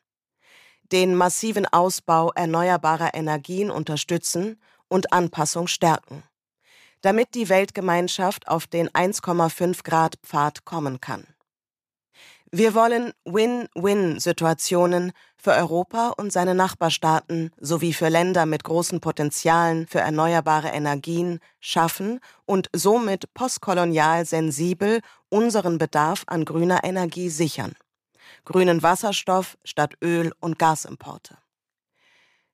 den 0.93 1.15
massiven 1.15 1.65
Ausbau 1.65 2.33
erneuerbarer 2.33 3.15
Energien 3.15 3.71
unterstützen 3.71 4.61
und 4.89 5.11
Anpassung 5.11 5.69
stärken, 5.69 6.23
damit 7.01 7.35
die 7.35 7.49
Weltgemeinschaft 7.49 8.47
auf 8.49 8.67
den 8.67 8.91
1,5 8.91 9.85
Grad 9.85 10.17
Pfad 10.23 10.67
kommen 10.67 11.01
kann. 11.01 11.27
Wir 12.55 12.75
wollen 12.75 13.15
Win-Win-Situationen 13.25 15.13
für 15.39 15.53
Europa 15.53 16.11
und 16.19 16.35
seine 16.35 16.55
Nachbarstaaten 16.55 17.51
sowie 17.59 17.95
für 17.95 18.11
Länder 18.11 18.45
mit 18.45 18.63
großen 18.63 19.01
Potenzialen 19.01 19.87
für 19.87 20.01
erneuerbare 20.01 20.69
Energien 20.69 21.41
schaffen 21.61 22.21
und 22.45 22.69
somit 22.75 23.33
postkolonial 23.33 24.27
sensibel 24.27 25.01
unseren 25.31 25.79
Bedarf 25.79 26.25
an 26.27 26.45
grüner 26.45 26.85
Energie 26.85 27.31
sichern. 27.31 27.73
Grünen 28.45 28.83
Wasserstoff 28.83 29.57
statt 29.65 29.95
Öl- 30.03 30.35
und 30.39 30.59
Gasimporte. 30.59 31.39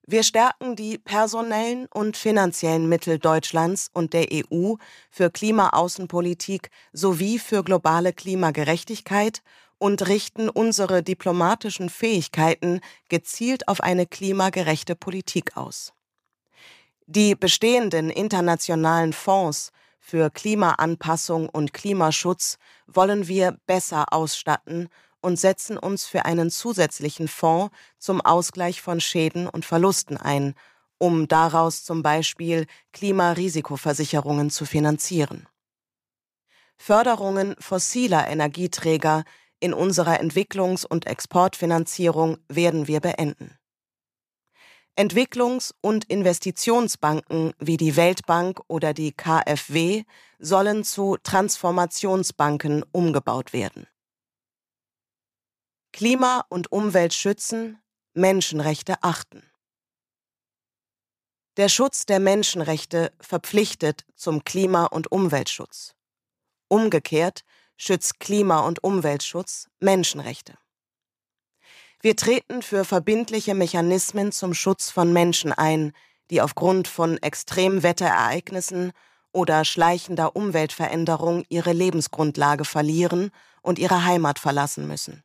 Wir 0.07 0.23
stärken 0.23 0.76
die 0.76 0.97
personellen 0.97 1.87
und 1.93 2.17
finanziellen 2.17 2.88
Mittel 2.88 3.19
Deutschlands 3.19 3.90
und 3.93 4.12
der 4.12 4.28
EU 4.33 4.76
für 5.11 5.28
Klimaaußenpolitik 5.28 6.71
sowie 6.93 7.40
für 7.40 7.64
globale 7.64 8.12
Klimagerechtigkeit 8.12 9.43
und 9.78 10.08
richten 10.08 10.49
unsere 10.49 11.02
diplomatischen 11.02 11.88
Fähigkeiten 11.88 12.80
gezielt 13.08 13.68
auf 13.68 13.80
eine 13.80 14.06
klimagerechte 14.06 14.97
Politik 14.97 15.56
aus. 15.56 15.92
Die 17.06 17.35
bestehenden 17.35 18.11
internationalen 18.11 19.12
Fonds 19.12 19.73
für 19.99 20.30
Klimaanpassung 20.30 21.49
und 21.49 21.73
Klimaschutz 21.73 22.58
wollen 22.87 23.28
wir 23.28 23.58
besser 23.66 24.12
ausstatten 24.12 24.88
und 25.20 25.38
setzen 25.38 25.78
uns 25.78 26.06
für 26.06 26.25
einen 26.25 26.50
zusätzlichen 26.50 27.28
Fonds 27.28 27.75
zum 27.99 28.20
Ausgleich 28.20 28.80
von 28.80 29.00
Schäden 29.00 29.49
und 29.49 29.64
Verlusten 29.64 30.16
ein, 30.16 30.54
um 30.99 31.28
daraus 31.28 31.85
zum 31.85 32.02
Beispiel 32.02 32.66
Klimarisikoversicherungen 32.92 34.50
zu 34.50 34.64
finanzieren. 34.64 35.49
Förderungen 36.76 37.56
fossiler 37.58 38.28
Energieträger 38.28 39.25
in 39.60 39.74
unserer 39.74 40.20
Entwicklungs- 40.20 40.86
und 40.86 41.06
Exportfinanzierung 41.06 42.38
werden 42.48 42.86
wir 42.86 43.00
beenden. 43.00 43.58
Entwicklungs- 44.96 45.74
und 45.80 46.06
Investitionsbanken 46.06 47.52
wie 47.60 47.76
die 47.76 47.94
Weltbank 47.94 48.60
oder 48.66 48.92
die 48.94 49.12
KfW 49.12 50.04
sollen 50.40 50.82
zu 50.82 51.16
Transformationsbanken 51.22 52.84
umgebaut 52.90 53.52
werden. 53.52 53.86
Klima- 55.92 56.44
und 56.48 56.72
Umwelt 56.72 57.14
schützen, 57.14 57.80
Menschenrechte 58.14 59.02
achten. 59.02 59.48
Der 61.56 61.68
Schutz 61.68 62.06
der 62.06 62.20
Menschenrechte 62.20 63.12
verpflichtet 63.20 64.04
zum 64.14 64.44
Klima- 64.44 64.86
und 64.86 65.10
Umweltschutz. 65.10 65.94
Umgekehrt 66.68 67.44
schützt 67.78 68.20
Klima- 68.20 68.61
und 68.61 68.85
Umweltschutz 68.85 69.68
Menschenrechte. 69.80 70.58
Wir 72.02 72.14
treten 72.14 72.61
für 72.61 72.85
verbindliche 72.85 73.54
Mechanismen 73.54 74.30
zum 74.30 74.52
Schutz 74.52 74.90
von 74.90 75.12
Menschen 75.12 75.52
ein, 75.52 75.92
die 76.30 76.42
aufgrund 76.42 76.87
von 76.87 77.16
Extremwetterereignissen 77.16 78.92
oder 79.32 79.64
schleichender 79.64 80.37
Umweltveränderung 80.37 81.44
ihre 81.49 81.73
Lebensgrundlage 81.73 82.64
verlieren 82.64 83.30
und 83.62 83.78
ihre 83.78 84.04
Heimat 84.04 84.38
verlassen 84.38 84.87
müssen. 84.87 85.23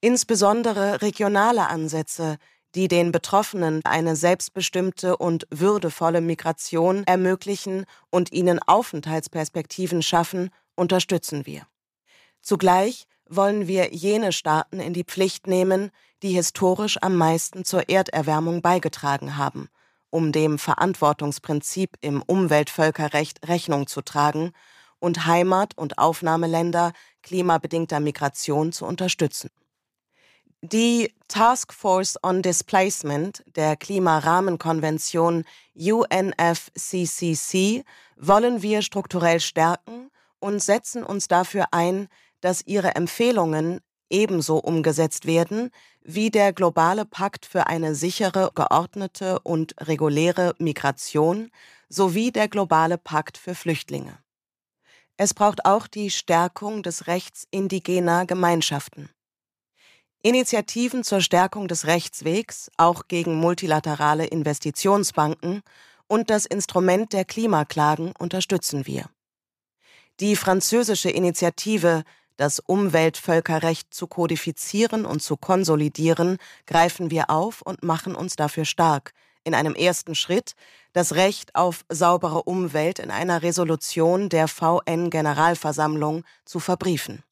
Insbesondere 0.00 1.02
regionale 1.02 1.68
Ansätze, 1.68 2.38
die 2.74 2.88
den 2.88 3.12
Betroffenen 3.12 3.80
eine 3.84 4.16
selbstbestimmte 4.16 5.16
und 5.16 5.46
würdevolle 5.50 6.20
Migration 6.20 7.04
ermöglichen 7.04 7.86
und 8.10 8.32
ihnen 8.32 8.60
Aufenthaltsperspektiven 8.60 10.02
schaffen, 10.02 10.50
unterstützen 10.78 11.44
wir. 11.44 11.66
Zugleich 12.40 13.06
wollen 13.28 13.66
wir 13.66 13.92
jene 13.92 14.32
Staaten 14.32 14.80
in 14.80 14.94
die 14.94 15.04
Pflicht 15.04 15.46
nehmen, 15.46 15.90
die 16.22 16.30
historisch 16.30 16.96
am 17.02 17.16
meisten 17.16 17.64
zur 17.64 17.88
Erderwärmung 17.88 18.62
beigetragen 18.62 19.36
haben, 19.36 19.68
um 20.10 20.32
dem 20.32 20.58
Verantwortungsprinzip 20.58 21.96
im 22.00 22.22
Umweltvölkerrecht 22.22 23.46
Rechnung 23.48 23.86
zu 23.86 24.00
tragen 24.02 24.52
und 24.98 25.26
Heimat- 25.26 25.76
und 25.76 25.98
Aufnahmeländer 25.98 26.92
klimabedingter 27.22 28.00
Migration 28.00 28.72
zu 28.72 28.86
unterstützen. 28.86 29.50
Die 30.60 31.14
Task 31.28 31.72
Force 31.72 32.16
on 32.24 32.42
Displacement 32.42 33.44
der 33.54 33.76
Klimarahmenkonvention 33.76 35.44
UNFCCC 35.76 36.24
wollen 38.16 38.60
wir 38.62 38.82
strukturell 38.82 39.38
stärken 39.38 40.10
und 40.40 40.62
setzen 40.62 41.02
uns 41.02 41.28
dafür 41.28 41.66
ein, 41.72 42.08
dass 42.40 42.66
ihre 42.66 42.94
Empfehlungen 42.94 43.80
ebenso 44.10 44.58
umgesetzt 44.58 45.26
werden 45.26 45.70
wie 46.02 46.30
der 46.30 46.52
globale 46.52 47.04
Pakt 47.04 47.44
für 47.44 47.66
eine 47.66 47.94
sichere, 47.94 48.50
geordnete 48.54 49.40
und 49.40 49.74
reguläre 49.80 50.54
Migration 50.58 51.50
sowie 51.88 52.32
der 52.32 52.48
globale 52.48 52.96
Pakt 52.96 53.36
für 53.36 53.54
Flüchtlinge. 53.54 54.18
Es 55.16 55.34
braucht 55.34 55.64
auch 55.64 55.86
die 55.86 56.10
Stärkung 56.10 56.82
des 56.82 57.08
Rechts 57.08 57.46
indigener 57.50 58.24
Gemeinschaften. 58.24 59.10
Initiativen 60.22 61.04
zur 61.04 61.20
Stärkung 61.20 61.68
des 61.68 61.86
Rechtswegs, 61.86 62.70
auch 62.76 63.08
gegen 63.08 63.36
multilaterale 63.36 64.26
Investitionsbanken 64.26 65.62
und 66.06 66.30
das 66.30 66.46
Instrument 66.46 67.12
der 67.12 67.24
Klimaklagen 67.24 68.12
unterstützen 68.18 68.86
wir. 68.86 69.10
Die 70.20 70.34
französische 70.34 71.10
Initiative, 71.10 72.02
das 72.36 72.58
Umweltvölkerrecht 72.58 73.94
zu 73.94 74.08
kodifizieren 74.08 75.04
und 75.04 75.22
zu 75.22 75.36
konsolidieren, 75.36 76.38
greifen 76.66 77.12
wir 77.12 77.30
auf 77.30 77.62
und 77.62 77.84
machen 77.84 78.16
uns 78.16 78.34
dafür 78.34 78.64
stark, 78.64 79.12
in 79.44 79.54
einem 79.54 79.74
ersten 79.76 80.16
Schritt 80.16 80.54
das 80.92 81.14
Recht 81.14 81.54
auf 81.54 81.84
saubere 81.88 82.42
Umwelt 82.42 82.98
in 82.98 83.12
einer 83.12 83.42
Resolution 83.42 84.28
der 84.28 84.48
VN-Generalversammlung 84.48 86.24
zu 86.44 86.58
verbriefen. 86.58 87.22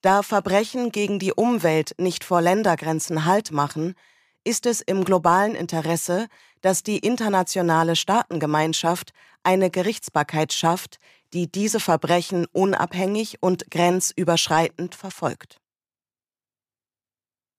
Da 0.00 0.22
Verbrechen 0.22 0.92
gegen 0.92 1.18
die 1.18 1.32
Umwelt 1.32 1.94
nicht 1.98 2.22
vor 2.22 2.40
Ländergrenzen 2.40 3.24
Halt 3.24 3.50
machen, 3.50 3.96
ist 4.44 4.64
es 4.66 4.80
im 4.80 5.04
globalen 5.04 5.56
Interesse, 5.56 6.28
dass 6.60 6.84
die 6.84 6.98
internationale 6.98 7.96
Staatengemeinschaft 7.96 9.12
eine 9.42 9.70
Gerichtsbarkeit 9.70 10.52
schafft, 10.52 10.98
die 11.32 11.50
diese 11.50 11.80
Verbrechen 11.80 12.46
unabhängig 12.52 13.42
und 13.42 13.70
grenzüberschreitend 13.70 14.94
verfolgt. 14.94 15.60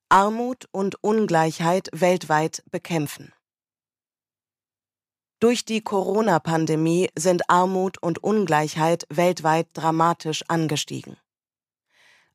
Armut 0.09 0.67
und 0.71 1.03
Ungleichheit 1.03 1.89
weltweit 1.93 2.63
bekämpfen. 2.71 3.31
Durch 5.39 5.63
die 5.63 5.81
Corona-Pandemie 5.81 7.09
sind 7.15 7.49
Armut 7.49 8.01
und 8.01 8.21
Ungleichheit 8.23 9.05
weltweit 9.09 9.67
dramatisch 9.73 10.43
angestiegen. 10.47 11.15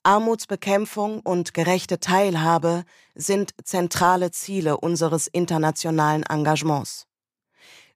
Armutsbekämpfung 0.04 1.20
und 1.20 1.52
gerechte 1.52 1.98
Teilhabe 1.98 2.84
sind 3.14 3.54
zentrale 3.64 4.30
Ziele 4.30 4.76
unseres 4.76 5.26
internationalen 5.26 6.22
Engagements. 6.22 7.06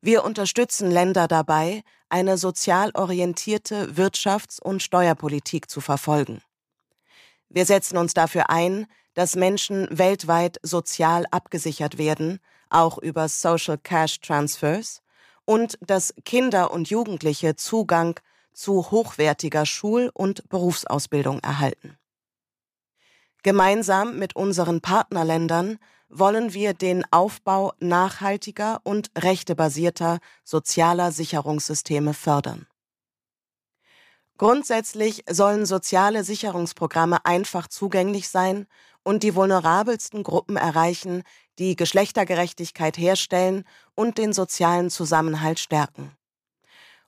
Wir 0.01 0.25
unterstützen 0.25 0.91
Länder 0.91 1.29
dabei, 1.29 1.83
eine 2.09 2.39
sozial 2.39 2.91
orientierte 2.95 3.97
Wirtschafts- 3.97 4.61
und 4.61 4.83
Steuerpolitik 4.83 5.71
zu 5.71 5.81
verfolgen. 5.81 6.43
Wir 7.49 7.65
setzen 7.65 7.97
uns 7.97 8.15
dafür 8.15 8.51
ein, 8.51 8.87
dass 9.15 9.37
Menschen 9.37 9.89
weltweit 9.91 10.59
sozial 10.63 11.25
abgesichert 11.31 11.99
werden, 11.99 12.41
auch 12.71 12.99
über 12.99 13.29
Social 13.29 13.79
Cash 13.79 14.21
Transfers, 14.21 15.03
und 15.45 15.79
dass 15.81 16.15
Kinder 16.25 16.71
und 16.71 16.91
Jugendliche 16.91 17.57
Zugang 17.57 18.21
zu 18.53 18.91
hochwertiger 18.91 19.65
Schul- 19.65 20.11
und 20.13 20.49
Berufsausbildung 20.49 21.41
erhalten. 21.41 21.97
Gemeinsam 23.43 24.19
mit 24.19 24.35
unseren 24.37 24.81
Partnerländern 24.81 25.79
wollen 26.09 26.55
wir 26.55 26.75
den 26.75 27.05
Aufbau 27.13 27.73
nachhaltiger 27.79 28.81
und 28.83 29.11
rechtebasierter 29.17 30.19
sozialer 30.45 31.13
Sicherungssysteme 31.13 32.15
fördern. 32.15 32.67
Grundsätzlich 34.39 35.25
sollen 35.29 35.67
soziale 35.67 36.23
Sicherungsprogramme 36.25 37.25
einfach 37.25 37.67
zugänglich 37.67 38.29
sein 38.29 38.67
und 39.03 39.23
die 39.23 39.35
vulnerabelsten 39.35 40.23
Gruppen 40.23 40.57
erreichen, 40.57 41.23
die 41.59 41.75
Geschlechtergerechtigkeit 41.75 42.97
herstellen 42.97 43.65
und 43.95 44.17
den 44.17 44.33
sozialen 44.33 44.91
Zusammenhalt 44.91 45.59
stärken. 45.59 46.13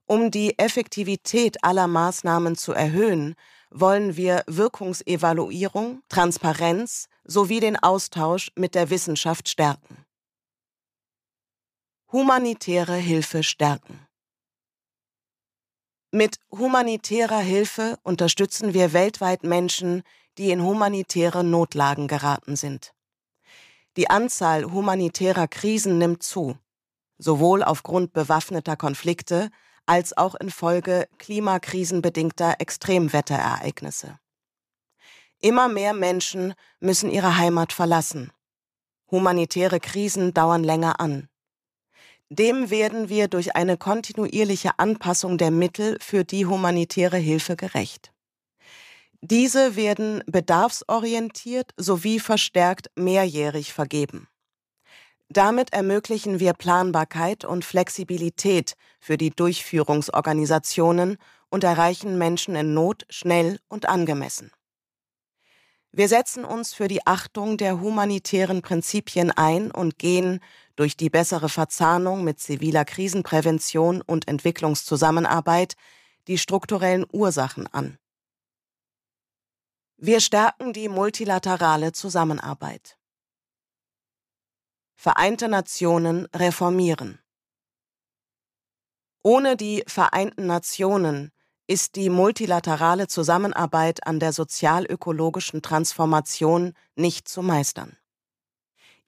Um 0.06 0.32
die 0.32 0.58
Effektivität 0.58 1.62
aller 1.62 1.86
Maßnahmen 1.86 2.56
zu 2.56 2.72
erhöhen, 2.72 3.36
wollen 3.70 4.16
wir 4.16 4.42
Wirkungsevaluierung, 4.46 6.02
Transparenz 6.08 7.08
sowie 7.24 7.60
den 7.60 7.76
Austausch 7.76 8.50
mit 8.56 8.74
der 8.74 8.90
Wissenschaft 8.90 9.48
stärken. 9.48 10.04
Humanitäre 12.12 12.96
Hilfe 12.96 13.42
stärken. 13.42 14.06
Mit 16.12 16.40
humanitärer 16.50 17.38
Hilfe 17.38 17.98
unterstützen 18.02 18.74
wir 18.74 18.92
weltweit 18.92 19.44
Menschen, 19.44 20.02
die 20.38 20.50
in 20.50 20.62
humanitäre 20.62 21.44
Notlagen 21.44 22.08
geraten 22.08 22.56
sind. 22.56 22.92
Die 23.96 24.10
Anzahl 24.10 24.64
humanitärer 24.64 25.46
Krisen 25.46 25.98
nimmt 25.98 26.24
zu, 26.24 26.58
sowohl 27.18 27.62
aufgrund 27.62 28.12
bewaffneter 28.12 28.76
Konflikte 28.76 29.50
als 29.86 30.16
auch 30.16 30.34
infolge 30.34 31.08
klimakrisenbedingter 31.18 32.56
Extremwetterereignisse. 32.58 34.18
Immer 35.40 35.68
mehr 35.68 35.94
Menschen 35.94 36.54
müssen 36.80 37.10
ihre 37.10 37.38
Heimat 37.38 37.72
verlassen. 37.72 38.30
Humanitäre 39.10 39.80
Krisen 39.80 40.34
dauern 40.34 40.62
länger 40.62 41.00
an. 41.00 41.28
Dem 42.28 42.70
werden 42.70 43.08
wir 43.08 43.26
durch 43.26 43.56
eine 43.56 43.76
kontinuierliche 43.76 44.78
Anpassung 44.78 45.36
der 45.36 45.50
Mittel 45.50 45.98
für 46.00 46.24
die 46.24 46.46
humanitäre 46.46 47.16
Hilfe 47.16 47.56
gerecht. 47.56 48.12
Diese 49.20 49.74
werden 49.74 50.22
bedarfsorientiert 50.26 51.72
sowie 51.76 52.20
verstärkt 52.20 52.90
mehrjährig 52.94 53.72
vergeben. 53.72 54.28
Damit 55.32 55.72
ermöglichen 55.72 56.40
wir 56.40 56.54
Planbarkeit 56.54 57.44
und 57.44 57.64
Flexibilität 57.64 58.74
für 58.98 59.16
die 59.16 59.30
Durchführungsorganisationen 59.30 61.18
und 61.50 61.62
erreichen 61.62 62.18
Menschen 62.18 62.56
in 62.56 62.74
Not 62.74 63.06
schnell 63.10 63.60
und 63.68 63.88
angemessen. 63.88 64.50
Wir 65.92 66.08
setzen 66.08 66.44
uns 66.44 66.74
für 66.74 66.88
die 66.88 67.06
Achtung 67.06 67.58
der 67.58 67.80
humanitären 67.80 68.60
Prinzipien 68.60 69.30
ein 69.30 69.70
und 69.70 69.98
gehen 69.98 70.40
durch 70.74 70.96
die 70.96 71.10
bessere 71.10 71.48
Verzahnung 71.48 72.24
mit 72.24 72.40
ziviler 72.40 72.84
Krisenprävention 72.84 74.02
und 74.02 74.26
Entwicklungszusammenarbeit 74.26 75.74
die 76.26 76.38
strukturellen 76.38 77.06
Ursachen 77.12 77.68
an. 77.68 77.98
Wir 79.96 80.20
stärken 80.20 80.72
die 80.72 80.88
multilaterale 80.88 81.92
Zusammenarbeit. 81.92 82.99
Vereinte 85.02 85.48
Nationen 85.48 86.26
reformieren. 86.26 87.20
Ohne 89.22 89.56
die 89.56 89.82
Vereinten 89.86 90.44
Nationen 90.44 91.32
ist 91.66 91.96
die 91.96 92.10
multilaterale 92.10 93.08
Zusammenarbeit 93.08 94.06
an 94.06 94.20
der 94.20 94.34
sozialökologischen 94.34 95.62
Transformation 95.62 96.74
nicht 96.96 97.28
zu 97.28 97.40
meistern. 97.40 97.96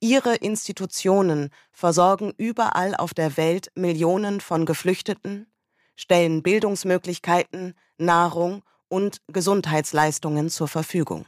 Ihre 0.00 0.36
Institutionen 0.36 1.50
versorgen 1.72 2.32
überall 2.38 2.96
auf 2.96 3.12
der 3.12 3.36
Welt 3.36 3.70
Millionen 3.74 4.40
von 4.40 4.64
Geflüchteten, 4.64 5.52
stellen 5.94 6.42
Bildungsmöglichkeiten, 6.42 7.74
Nahrung 7.98 8.62
und 8.88 9.20
Gesundheitsleistungen 9.26 10.48
zur 10.48 10.68
Verfügung. 10.68 11.26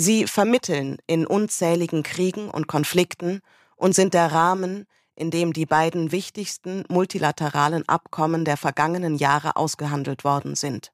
Sie 0.00 0.28
vermitteln 0.28 0.98
in 1.08 1.26
unzähligen 1.26 2.04
Kriegen 2.04 2.50
und 2.50 2.68
Konflikten 2.68 3.40
und 3.74 3.96
sind 3.96 4.14
der 4.14 4.30
Rahmen, 4.30 4.86
in 5.16 5.32
dem 5.32 5.52
die 5.52 5.66
beiden 5.66 6.12
wichtigsten 6.12 6.84
multilateralen 6.88 7.82
Abkommen 7.88 8.44
der 8.44 8.56
vergangenen 8.56 9.16
Jahre 9.16 9.56
ausgehandelt 9.56 10.22
worden 10.22 10.54
sind. 10.54 10.92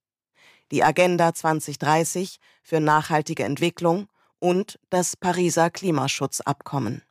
Die 0.71 0.83
Agenda 0.83 1.35
2030 1.35 2.39
für 2.63 2.81
nachhaltige 2.81 3.45
Entwicklung 3.45 4.09
und 4.39 4.81
das 4.89 5.19
Pariser 5.19 5.69
Klimaschutzabkommen. 5.69 7.03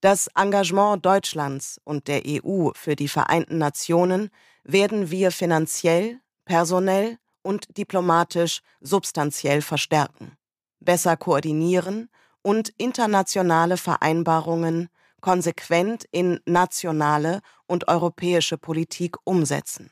Das 0.00 0.28
Engagement 0.36 1.04
Deutschlands 1.04 1.80
und 1.82 2.06
der 2.06 2.22
EU 2.24 2.70
für 2.76 2.94
die 2.94 3.08
Vereinten 3.08 3.58
Nationen 3.58 4.30
werden 4.62 5.10
wir 5.10 5.32
finanziell, 5.32 6.20
personell 6.44 7.18
und 7.42 7.76
diplomatisch 7.76 8.60
substanziell 8.80 9.62
verstärken, 9.62 10.36
besser 10.80 11.16
koordinieren 11.16 12.10
und 12.42 12.70
internationale 12.76 13.76
Vereinbarungen 13.76 14.88
konsequent 15.20 16.04
in 16.10 16.40
nationale 16.46 17.40
und 17.66 17.88
europäische 17.88 18.56
Politik 18.56 19.16
umsetzen. 19.24 19.90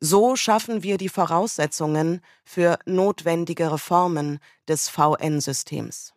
So 0.00 0.36
schaffen 0.36 0.82
wir 0.82 0.98
die 0.98 1.08
Voraussetzungen 1.08 2.20
für 2.44 2.78
notwendige 2.84 3.72
Reformen 3.72 4.40
des 4.68 4.88
VN-Systems. 4.90 6.12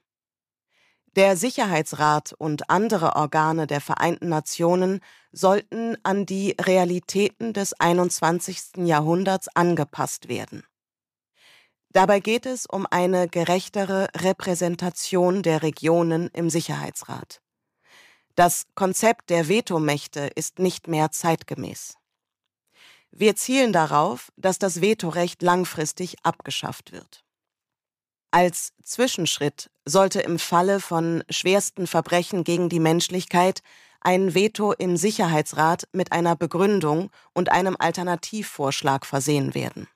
Der 1.15 1.35
Sicherheitsrat 1.35 2.33
und 2.33 2.69
andere 2.69 3.15
Organe 3.15 3.65
der 3.65 3.81
Vereinten 3.81 4.29
Nationen 4.29 5.01
sollten 5.31 5.97
an 6.03 6.25
die 6.25 6.55
Realitäten 6.59 7.53
des 7.53 7.73
21. 7.73 8.85
Jahrhunderts 8.85 9.47
angepasst 9.55 10.29
werden. 10.29 10.63
Dabei 11.91 12.19
geht 12.19 12.45
es 12.45 12.67
um 12.67 12.85
eine 12.89 13.27
gerechtere 13.27 14.09
Repräsentation 14.15 15.41
der 15.41 15.63
Regionen 15.63 16.29
im 16.33 16.51
Sicherheitsrat. 16.51 17.41
Das 18.35 18.67
Konzept 18.75 19.31
der 19.31 19.49
Vetomächte 19.49 20.29
ist 20.35 20.59
nicht 20.59 20.87
mehr 20.87 21.09
zeitgemäß. 21.09 21.95
Wir 23.11 23.35
zielen 23.35 23.73
darauf, 23.73 24.31
dass 24.37 24.59
das 24.59 24.81
Vetorecht 24.81 25.41
langfristig 25.41 26.17
abgeschafft 26.23 26.91
wird. 26.91 27.25
Als 28.31 28.73
Zwischenschritt 28.83 29.71
sollte 29.85 30.21
im 30.21 30.37
Falle 30.37 30.79
von 30.79 31.23
schwersten 31.31 31.87
Verbrechen 31.87 32.43
gegen 32.43 32.69
die 32.69 32.79
Menschlichkeit 32.79 33.61
ein 34.01 34.35
Veto 34.35 34.71
im 34.71 34.97
Sicherheitsrat 34.97 35.87
mit 35.93 36.11
einer 36.11 36.35
Begründung 36.35 37.09
und 37.33 37.51
einem 37.51 37.75
Alternativvorschlag 37.79 39.05
versehen 39.05 39.55
werden. 39.55 39.87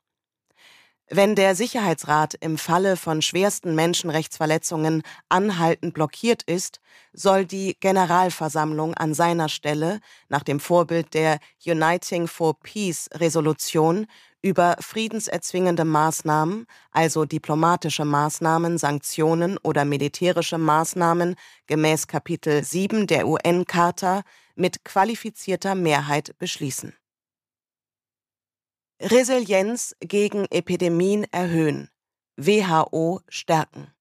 Wenn 1.16 1.36
der 1.36 1.54
Sicherheitsrat 1.54 2.34
im 2.40 2.58
Falle 2.58 2.98
von 2.98 3.22
schwersten 3.22 3.76
Menschenrechtsverletzungen 3.76 5.04
anhaltend 5.30 5.94
blockiert 5.94 6.42
ist, 6.42 6.80
soll 7.14 7.46
die 7.46 7.78
Generalversammlung 7.80 8.96
an 8.96 9.14
seiner 9.14 9.48
Stelle 9.48 10.00
nach 10.28 10.42
dem 10.42 10.60
Vorbild 10.60 11.14
der 11.14 11.38
Uniting 11.64 12.28
for 12.28 12.60
Peace 12.60 13.12
Resolution 13.14 14.08
über 14.42 14.76
friedenserzwingende 14.80 15.86
Maßnahmen, 15.86 16.66
also 16.92 17.26
diplomatische 17.26 18.06
Maßnahmen, 18.06 18.80
Sanktionen 18.80 19.60
oder 19.60 19.86
militärische 19.86 20.58
Maßnahmen 20.58 21.36
gemäß 21.68 22.08
Kapitel 22.08 22.64
7 22.64 23.06
der 23.06 23.28
UN-Charta 23.28 24.24
mit 24.56 24.84
qualifizierter 24.84 25.76
Mehrheit 25.76 26.36
beschließen. 26.40 26.96
Resilienz 29.04 29.98
gegen 30.00 30.46
Epidemien 30.46 31.26
erhöhen. 31.34 31.90
WHO 32.38 33.20
stärken. 33.28 33.94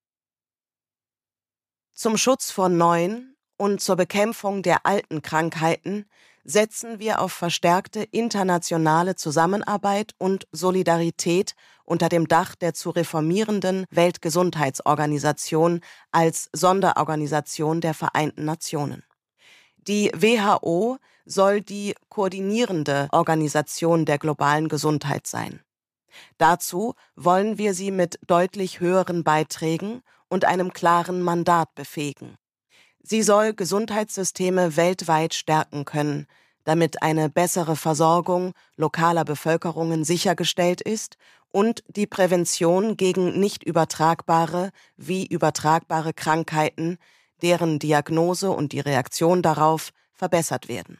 Zum 1.92 2.16
Schutz 2.16 2.52
vor 2.52 2.68
neuen 2.68 3.36
und 3.56 3.80
zur 3.80 3.96
Bekämpfung 3.96 4.62
der 4.62 4.86
alten 4.86 5.20
Krankheiten 5.20 6.06
setzen 6.44 7.00
wir 7.00 7.20
auf 7.20 7.32
verstärkte 7.32 8.04
internationale 8.04 9.16
Zusammenarbeit 9.16 10.14
und 10.18 10.46
Solidarität 10.52 11.56
unter 11.84 12.08
dem 12.08 12.28
Dach 12.28 12.54
der 12.54 12.72
zu 12.72 12.90
reformierenden 12.90 13.86
Weltgesundheitsorganisation 13.90 15.80
als 16.12 16.48
Sonderorganisation 16.52 17.80
der 17.80 17.94
Vereinten 17.94 18.44
Nationen. 18.44 19.02
Die 19.88 20.12
WHO 20.14 20.98
soll 21.24 21.60
die 21.60 21.94
koordinierende 22.08 23.08
Organisation 23.10 24.04
der 24.04 24.18
globalen 24.18 24.68
Gesundheit 24.68 25.26
sein. 25.26 25.60
Dazu 26.38 26.94
wollen 27.16 27.58
wir 27.58 27.74
sie 27.74 27.90
mit 27.90 28.18
deutlich 28.26 28.80
höheren 28.80 29.24
Beiträgen 29.24 30.02
und 30.28 30.44
einem 30.44 30.72
klaren 30.72 31.22
Mandat 31.22 31.74
befähigen. 31.74 32.36
Sie 33.02 33.22
soll 33.22 33.54
Gesundheitssysteme 33.54 34.76
weltweit 34.76 35.34
stärken 35.34 35.84
können, 35.84 36.26
damit 36.64 37.02
eine 37.02 37.28
bessere 37.28 37.74
Versorgung 37.74 38.52
lokaler 38.76 39.24
Bevölkerungen 39.24 40.04
sichergestellt 40.04 40.80
ist 40.80 41.16
und 41.50 41.82
die 41.88 42.06
Prävention 42.06 42.96
gegen 42.96 43.38
nicht 43.40 43.64
übertragbare 43.64 44.70
wie 44.96 45.26
übertragbare 45.26 46.12
Krankheiten, 46.14 46.98
deren 47.42 47.78
Diagnose 47.78 48.50
und 48.50 48.72
die 48.72 48.80
Reaktion 48.80 49.42
darauf 49.42 49.90
verbessert 50.12 50.68
werden. 50.68 50.98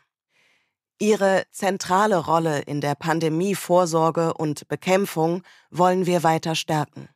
Ihre 0.98 1.44
zentrale 1.50 2.16
Rolle 2.16 2.60
in 2.60 2.80
der 2.80 2.94
Pandemievorsorge 2.94 4.34
und 4.34 4.68
Bekämpfung 4.68 5.42
wollen 5.70 6.06
wir 6.06 6.22
weiter 6.22 6.54
stärken. 6.54 7.08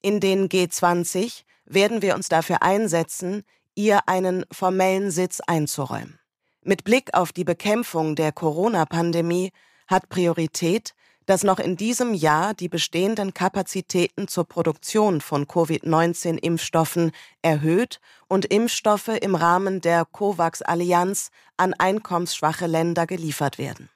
In 0.00 0.20
den 0.20 0.48
G20 0.48 1.42
werden 1.66 2.00
wir 2.00 2.14
uns 2.14 2.28
dafür 2.28 2.62
einsetzen, 2.62 3.42
ihr 3.74 4.08
einen 4.08 4.44
formellen 4.50 5.10
Sitz 5.10 5.40
einzuräumen. 5.40 6.18
Mit 6.62 6.84
Blick 6.84 7.14
auf 7.14 7.32
die 7.32 7.44
Bekämpfung 7.44 8.16
der 8.16 8.32
Corona-Pandemie 8.32 9.52
hat 9.86 10.08
Priorität, 10.08 10.94
dass 11.26 11.42
noch 11.42 11.58
in 11.58 11.76
diesem 11.76 12.14
Jahr 12.14 12.54
die 12.54 12.68
bestehenden 12.68 13.34
Kapazitäten 13.34 14.28
zur 14.28 14.44
Produktion 14.44 15.20
von 15.20 15.46
Covid-19-Impfstoffen 15.46 17.10
erhöht 17.42 18.00
und 18.28 18.46
Impfstoffe 18.46 19.08
im 19.08 19.34
Rahmen 19.34 19.80
der 19.80 20.04
COVAX-Allianz 20.04 21.30
an 21.56 21.74
einkommensschwache 21.74 22.66
Länder 22.66 23.06
geliefert 23.06 23.58
werden. 23.58 23.90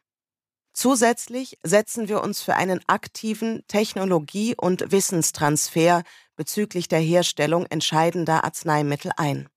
Zusätzlich 0.73 1.59
setzen 1.63 2.09
wir 2.09 2.23
uns 2.23 2.43
für 2.43 2.55
einen 2.55 2.81
aktiven 2.87 3.65
Technologie- 3.67 4.55
und 4.57 4.93
Wissenstransfer 4.93 6.03
bezüglich 6.37 6.89
der 6.89 7.01
Herstellung 7.01 7.67
entscheidender 7.67 8.45
Arzneimittel 8.45 9.13
ein. 9.17 9.49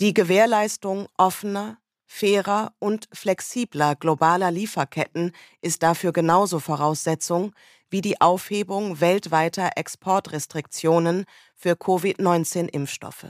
Die 0.00 0.12
Gewährleistung 0.12 1.08
offener, 1.16 1.78
fairer 2.06 2.72
und 2.78 3.08
flexibler 3.12 3.96
globaler 3.96 4.50
Lieferketten 4.50 5.32
ist 5.60 5.82
dafür 5.82 6.12
genauso 6.12 6.60
Voraussetzung 6.60 7.52
wie 7.90 8.00
die 8.00 8.20
Aufhebung 8.20 9.00
weltweiter 9.00 9.70
Exportrestriktionen 9.76 11.24
für 11.54 11.76
Covid-19-Impfstoffe. 11.76 13.26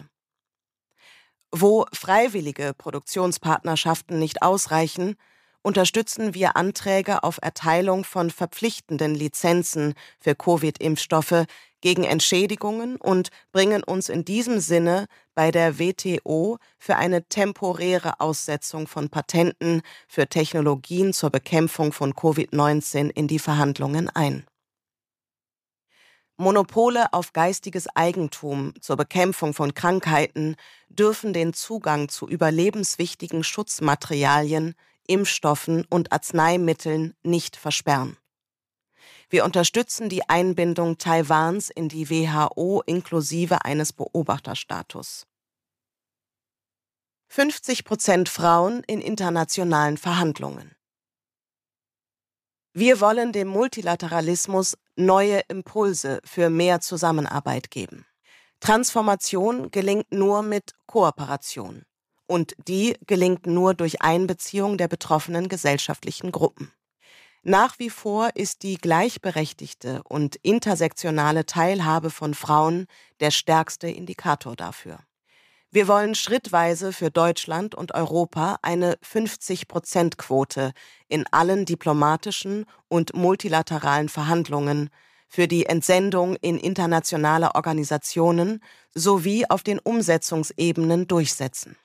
Wo 1.50 1.86
freiwillige 1.92 2.72
Produktionspartnerschaften 2.74 4.18
nicht 4.18 4.42
ausreichen, 4.42 5.16
unterstützen 5.62 6.34
wir 6.34 6.56
Anträge 6.56 7.22
auf 7.22 7.38
Erteilung 7.40 8.04
von 8.04 8.30
verpflichtenden 8.30 9.14
Lizenzen 9.14 9.94
für 10.20 10.34
Covid-Impfstoffe 10.34 11.46
gegen 11.84 12.04
Entschädigungen 12.04 12.96
und 12.96 13.28
bringen 13.52 13.84
uns 13.84 14.08
in 14.08 14.24
diesem 14.24 14.58
Sinne 14.58 15.04
bei 15.34 15.50
der 15.50 15.78
WTO 15.78 16.56
für 16.78 16.96
eine 16.96 17.28
temporäre 17.28 18.20
Aussetzung 18.20 18.86
von 18.86 19.10
Patenten 19.10 19.82
für 20.08 20.26
Technologien 20.26 21.12
zur 21.12 21.28
Bekämpfung 21.28 21.92
von 21.92 22.14
Covid-19 22.14 23.10
in 23.10 23.28
die 23.28 23.38
Verhandlungen 23.38 24.08
ein. 24.08 24.46
Monopole 26.38 27.12
auf 27.12 27.34
geistiges 27.34 27.86
Eigentum 27.94 28.72
zur 28.80 28.96
Bekämpfung 28.96 29.52
von 29.52 29.74
Krankheiten 29.74 30.56
dürfen 30.88 31.34
den 31.34 31.52
Zugang 31.52 32.08
zu 32.08 32.26
überlebenswichtigen 32.26 33.44
Schutzmaterialien 33.44 34.74
Impfstoffen 35.06 35.84
und 35.90 36.12
Arzneimitteln 36.12 37.14
nicht 37.22 37.56
versperren. 37.58 38.16
Wir 39.30 39.44
unterstützen 39.44 40.08
die 40.08 40.28
Einbindung 40.28 40.98
Taiwans 40.98 41.70
in 41.70 41.88
die 41.88 42.10
WHO 42.10 42.82
inklusive 42.86 43.64
eines 43.64 43.92
Beobachterstatus. 43.92 45.26
50 47.28 47.84
Prozent 47.84 48.28
Frauen 48.28 48.82
in 48.86 49.00
internationalen 49.00 49.96
Verhandlungen. 49.96 50.76
Wir 52.72 53.00
wollen 53.00 53.32
dem 53.32 53.48
Multilateralismus 53.48 54.76
neue 54.96 55.40
Impulse 55.48 56.20
für 56.24 56.50
mehr 56.50 56.80
Zusammenarbeit 56.80 57.70
geben. 57.70 58.06
Transformation 58.60 59.70
gelingt 59.70 60.12
nur 60.12 60.42
mit 60.42 60.72
Kooperation 60.86 61.84
und 62.26 62.54
die 62.66 62.96
gelingt 63.06 63.46
nur 63.46 63.74
durch 63.74 64.02
Einbeziehung 64.02 64.78
der 64.78 64.88
betroffenen 64.88 65.48
gesellschaftlichen 65.48 66.32
Gruppen. 66.32 66.72
Nach 67.46 67.78
wie 67.78 67.90
vor 67.90 68.30
ist 68.36 68.62
die 68.62 68.78
gleichberechtigte 68.78 70.02
und 70.04 70.36
intersektionale 70.36 71.44
Teilhabe 71.44 72.08
von 72.08 72.32
Frauen 72.32 72.86
der 73.20 73.30
stärkste 73.30 73.86
Indikator 73.86 74.56
dafür. 74.56 75.00
Wir 75.70 75.86
wollen 75.86 76.14
schrittweise 76.14 76.90
für 76.90 77.10
Deutschland 77.10 77.74
und 77.74 77.92
Europa 77.92 78.56
eine 78.62 78.94
50-Prozent-Quote 78.94 80.72
in 81.08 81.26
allen 81.32 81.66
diplomatischen 81.66 82.64
und 82.88 83.14
multilateralen 83.14 84.08
Verhandlungen 84.08 84.88
für 85.28 85.46
die 85.46 85.66
Entsendung 85.66 86.36
in 86.36 86.56
internationale 86.56 87.54
Organisationen 87.54 88.62
sowie 88.94 89.44
auf 89.50 89.62
den 89.62 89.80
Umsetzungsebenen 89.80 91.08
durchsetzen. 91.08 91.76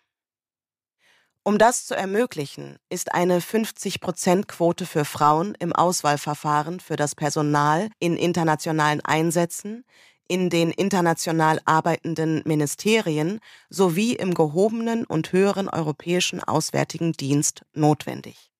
Um 1.49 1.57
das 1.57 1.87
zu 1.87 1.95
ermöglichen, 1.95 2.77
ist 2.91 3.15
eine 3.15 3.39
50-Prozent-Quote 3.39 4.85
für 4.85 5.03
Frauen 5.03 5.55
im 5.57 5.73
Auswahlverfahren 5.73 6.79
für 6.79 6.95
das 6.95 7.15
Personal 7.15 7.89
in 7.97 8.17
internationalen 8.17 9.01
Einsätzen, 9.01 9.83
in 10.27 10.51
den 10.51 10.69
international 10.69 11.59
arbeitenden 11.65 12.43
Ministerien 12.45 13.39
sowie 13.67 14.13
im 14.13 14.35
gehobenen 14.35 15.05
und 15.05 15.31
höheren 15.31 15.69
europäischen 15.69 16.43
Auswärtigen 16.43 17.13
Dienst 17.13 17.63
notwendig. 17.73 18.51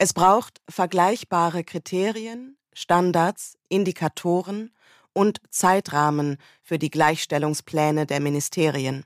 Es 0.00 0.12
braucht 0.12 0.60
vergleichbare 0.68 1.62
Kriterien, 1.62 2.58
Standards, 2.72 3.56
Indikatoren 3.68 4.72
und 5.12 5.38
Zeitrahmen 5.50 6.38
für 6.60 6.80
die 6.80 6.90
Gleichstellungspläne 6.90 8.04
der 8.04 8.18
Ministerien, 8.18 9.04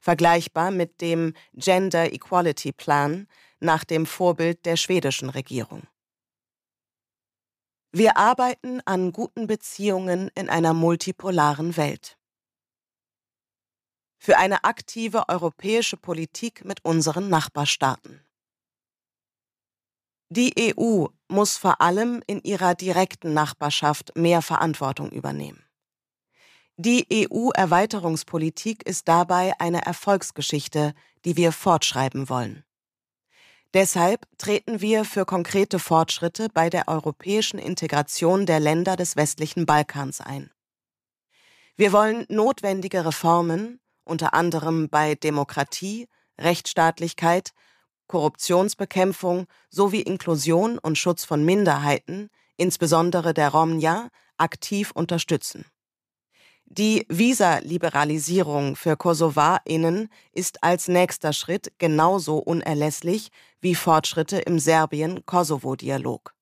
vergleichbar 0.00 0.70
mit 0.70 1.00
dem 1.00 1.34
Gender 1.54 2.12
Equality 2.12 2.72
Plan 2.72 3.26
nach 3.60 3.84
dem 3.84 4.06
Vorbild 4.06 4.64
der 4.66 4.76
schwedischen 4.76 5.30
Regierung. 5.30 5.82
Wir 7.92 8.16
arbeiten 8.16 8.80
an 8.86 9.12
guten 9.12 9.46
Beziehungen 9.46 10.30
in 10.34 10.48
einer 10.48 10.72
multipolaren 10.72 11.76
Welt. 11.76 12.16
Für 14.18 14.38
eine 14.38 14.64
aktive 14.64 15.28
europäische 15.28 15.96
Politik 15.96 16.64
mit 16.64 16.84
unseren 16.84 17.28
Nachbarstaaten. 17.28 18.24
Die 20.30 20.74
EU 20.78 21.08
muss 21.28 21.58
vor 21.58 21.82
allem 21.82 22.22
in 22.26 22.40
ihrer 22.42 22.74
direkten 22.74 23.34
Nachbarschaft 23.34 24.16
mehr 24.16 24.40
Verantwortung 24.40 25.10
übernehmen. 25.10 25.62
Die 26.76 27.06
EU-Erweiterungspolitik 27.12 28.86
ist 28.86 29.06
dabei 29.06 29.52
eine 29.58 29.84
Erfolgsgeschichte, 29.84 30.94
die 31.24 31.36
wir 31.36 31.52
fortschreiben 31.52 32.28
wollen. 32.28 32.64
Deshalb 33.74 34.26
treten 34.38 34.80
wir 34.80 35.04
für 35.04 35.24
konkrete 35.24 35.78
Fortschritte 35.78 36.48
bei 36.52 36.70
der 36.70 36.88
europäischen 36.88 37.58
Integration 37.58 38.46
der 38.46 38.60
Länder 38.60 38.96
des 38.96 39.16
westlichen 39.16 39.64
Balkans 39.66 40.20
ein. 40.20 40.50
Wir 41.76 41.92
wollen 41.92 42.26
notwendige 42.28 43.04
Reformen, 43.04 43.80
unter 44.04 44.34
anderem 44.34 44.88
bei 44.90 45.14
Demokratie, 45.14 46.08
Rechtsstaatlichkeit, 46.38 47.52
Korruptionsbekämpfung 48.08 49.46
sowie 49.70 50.02
Inklusion 50.02 50.78
und 50.78 50.98
Schutz 50.98 51.24
von 51.24 51.44
Minderheiten, 51.44 52.28
insbesondere 52.56 53.32
der 53.32 53.50
Romja, 53.50 54.08
aktiv 54.36 54.90
unterstützen. 54.90 55.64
Die 56.78 57.04
Visa-Liberalisierung 57.10 58.76
für 58.76 58.96
KosovarInnen 58.96 60.08
ist 60.32 60.64
als 60.64 60.88
nächster 60.88 61.34
Schritt 61.34 61.70
genauso 61.76 62.38
unerlässlich 62.38 63.28
wie 63.60 63.74
Fortschritte 63.74 64.38
im 64.38 64.58
Serbien-Kosovo-Dialog. 64.58 66.32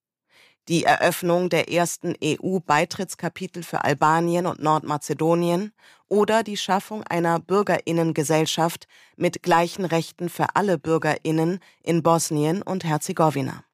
Die 0.68 0.84
Eröffnung 0.84 1.48
der 1.48 1.72
ersten 1.72 2.14
EU-Beitrittskapitel 2.22 3.64
für 3.64 3.82
Albanien 3.82 4.46
und 4.46 4.62
Nordmazedonien 4.62 5.72
oder 6.06 6.44
die 6.44 6.56
Schaffung 6.56 7.02
einer 7.02 7.40
Bürgerinnengesellschaft 7.40 8.86
mit 9.16 9.42
gleichen 9.42 9.84
Rechten 9.84 10.28
für 10.28 10.54
alle 10.54 10.78
Bürgerinnen 10.78 11.58
in 11.82 12.04
Bosnien 12.04 12.62
und 12.62 12.84
Herzegowina. 12.84 13.64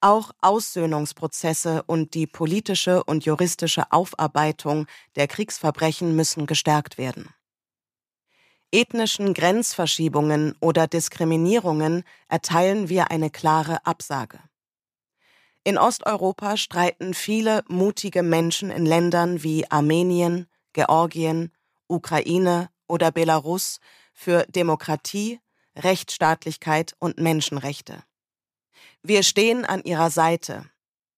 Auch 0.00 0.30
Aussöhnungsprozesse 0.40 1.82
und 1.84 2.14
die 2.14 2.26
politische 2.26 3.02
und 3.04 3.24
juristische 3.24 3.90
Aufarbeitung 3.90 4.86
der 5.16 5.26
Kriegsverbrechen 5.26 6.14
müssen 6.14 6.46
gestärkt 6.46 6.98
werden. 6.98 7.28
Ethnischen 8.70 9.34
Grenzverschiebungen 9.34 10.54
oder 10.60 10.86
Diskriminierungen 10.86 12.04
erteilen 12.28 12.88
wir 12.88 13.10
eine 13.10 13.30
klare 13.30 13.84
Absage. 13.86 14.40
In 15.64 15.78
Osteuropa 15.78 16.56
streiten 16.56 17.12
viele 17.14 17.64
mutige 17.68 18.22
Menschen 18.22 18.70
in 18.70 18.86
Ländern 18.86 19.42
wie 19.42 19.70
Armenien, 19.70 20.46
Georgien, 20.74 21.50
Ukraine 21.88 22.70
oder 22.86 23.10
Belarus 23.10 23.80
für 24.12 24.44
Demokratie, 24.48 25.40
Rechtsstaatlichkeit 25.74 26.94
und 26.98 27.18
Menschenrechte. 27.18 28.02
Wir 29.02 29.22
stehen 29.22 29.64
an 29.64 29.82
ihrer 29.84 30.10
Seite 30.10 30.64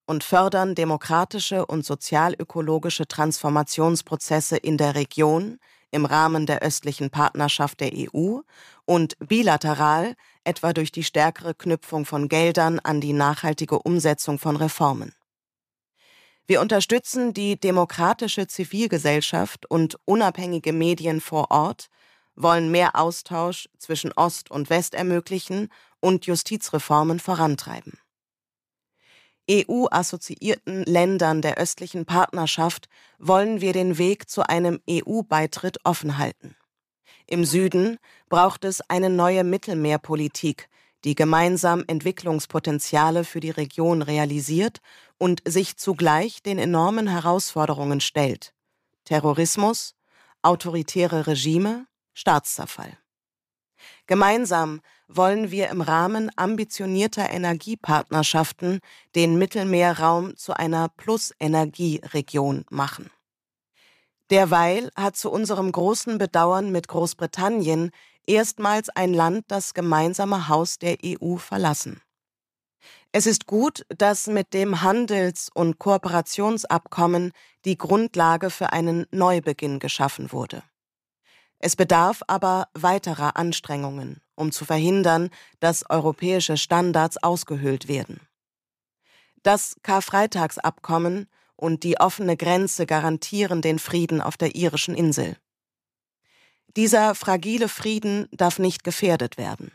und 0.07 0.23
fördern 0.23 0.75
demokratische 0.75 1.64
und 1.64 1.85
sozialökologische 1.85 3.07
Transformationsprozesse 3.07 4.57
in 4.57 4.77
der 4.77 4.95
Region 4.95 5.59
im 5.90 6.05
Rahmen 6.05 6.47
der 6.47 6.62
östlichen 6.62 7.11
Partnerschaft 7.11 7.81
der 7.81 7.93
EU 7.95 8.40
und 8.85 9.16
bilateral 9.19 10.14
etwa 10.45 10.73
durch 10.73 10.93
die 10.93 11.05
stärkere 11.05 11.55
Knüpfung 11.55 12.05
von 12.05 12.29
Geldern 12.29 12.81
an 12.81 13.01
die 13.01 13.12
nachhaltige 13.12 13.79
Umsetzung 13.79 14.38
von 14.38 14.57
Reformen. 14.57 15.14
Wir 16.47 16.61
unterstützen 16.61 17.33
die 17.33 17.59
demokratische 17.59 18.47
Zivilgesellschaft 18.47 19.71
und 19.71 19.97
unabhängige 20.05 20.73
Medien 20.73 21.21
vor 21.21 21.51
Ort, 21.51 21.88
wollen 22.37 22.71
mehr 22.71 22.97
Austausch 22.97 23.69
zwischen 23.79 24.12
Ost 24.12 24.51
und 24.51 24.71
West 24.71 24.95
ermöglichen 24.95 25.69
und 26.01 26.27
Justizreformen 26.27 27.21
vorantreiben. 27.21 27.99
EU-assoziierten 29.51 30.85
Ländern 30.85 31.43
der 31.43 31.59
östlichen 31.59 32.07
Partnerschaft 32.07 32.88
wollen 33.19 33.61
wir 33.61 33.73
den 33.73 33.99
Weg 33.99 34.31
zu 34.31 34.49
einem 34.49 34.81
EU-Beitritt 34.88 35.79
offen 35.85 36.19
halten. 36.19 36.57
Im 37.27 37.45
Süden 37.45 37.99
braucht 38.29 38.64
es 38.64 38.81
eine 38.88 39.11
neue 39.11 39.45
Mittelmeerpolitik, 39.45 40.69
die 41.05 41.14
gemeinsam 41.14 41.83
Entwicklungspotenziale 41.87 43.25
für 43.25 43.40
die 43.40 43.51
Region 43.51 44.03
realisiert 44.03 44.79
und 45.19 45.43
sich 45.47 45.77
zugleich 45.77 46.43
den 46.43 46.59
enormen 46.59 47.09
Herausforderungen 47.09 48.01
stellt 48.01 48.53
Terrorismus, 49.05 49.97
autoritäre 50.43 51.27
Regime, 51.27 51.87
Staatszerfall. 52.14 52.99
Gemeinsam 54.07 54.81
wollen 55.09 55.51
wir 55.51 55.68
im 55.68 55.81
Rahmen 55.81 56.31
ambitionierter 56.37 57.31
Energiepartnerschaften 57.31 58.81
den 59.14 59.38
Mittelmeerraum 59.38 60.37
zu 60.37 60.53
einer 60.53 60.88
Plus-Energieregion 60.88 62.64
machen. 62.70 63.11
Derweil 64.31 64.90
hat 64.94 65.16
zu 65.16 65.31
unserem 65.31 65.73
großen 65.73 66.18
Bedauern 66.18 66.70
mit 66.70 66.87
Großbritannien 66.87 67.90
erstmals 68.27 68.88
ein 68.90 69.12
Land 69.12 69.46
das 69.49 69.75
gemeinsame 69.75 70.49
Haus 70.49 70.79
der 70.79 70.99
EU 71.05 71.37
verlassen. 71.37 72.01
Es 73.12 73.27
ist 73.27 73.46
gut, 73.46 73.85
dass 73.88 74.29
mit 74.29 74.55
dem 74.55 74.83
Handels- 74.83 75.51
und 75.53 75.81
Kooperationsabkommen 75.81 77.33
die 77.64 77.77
Grundlage 77.77 78.51
für 78.51 78.73
einen 78.73 79.07
Neubeginn 79.11 79.81
geschaffen 79.81 80.31
wurde. 80.31 80.62
Es 81.61 81.77
bedarf 81.77 82.23
aber 82.27 82.68
weiterer 82.73 83.37
Anstrengungen, 83.37 84.20
um 84.35 84.51
zu 84.51 84.64
verhindern, 84.64 85.29
dass 85.61 85.88
europäische 85.88 86.57
Standards 86.57 87.23
ausgehöhlt 87.23 87.87
werden. 87.87 88.20
Das 89.42 89.77
Karfreitagsabkommen 89.83 91.29
und 91.57 91.85
die 91.85 92.01
offene 92.01 92.38
Grenze 92.38 92.87
garantieren 92.87 93.61
den 93.61 93.79
Frieden 93.79 94.23
auf 94.23 94.38
der 94.38 94.55
irischen 94.55 94.94
Insel. 94.94 95.37
Dieser 96.77 97.14
fragile 97.14 97.68
Frieden 97.68 98.27
darf 98.33 98.59
nicht 98.59 98.83
gefährdet 98.83 99.37
werden. 99.37 99.73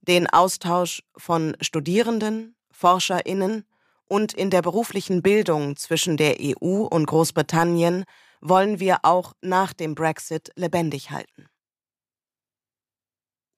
Den 0.00 0.28
Austausch 0.28 1.02
von 1.16 1.56
Studierenden, 1.60 2.56
Forscherinnen 2.72 3.64
und 4.06 4.32
in 4.32 4.50
der 4.50 4.62
beruflichen 4.62 5.22
Bildung 5.22 5.76
zwischen 5.76 6.16
der 6.16 6.36
EU 6.40 6.82
und 6.84 7.06
Großbritannien 7.06 8.04
wollen 8.44 8.78
wir 8.78 8.98
auch 9.02 9.32
nach 9.40 9.72
dem 9.72 9.94
Brexit 9.94 10.52
lebendig 10.54 11.10
halten. 11.10 11.46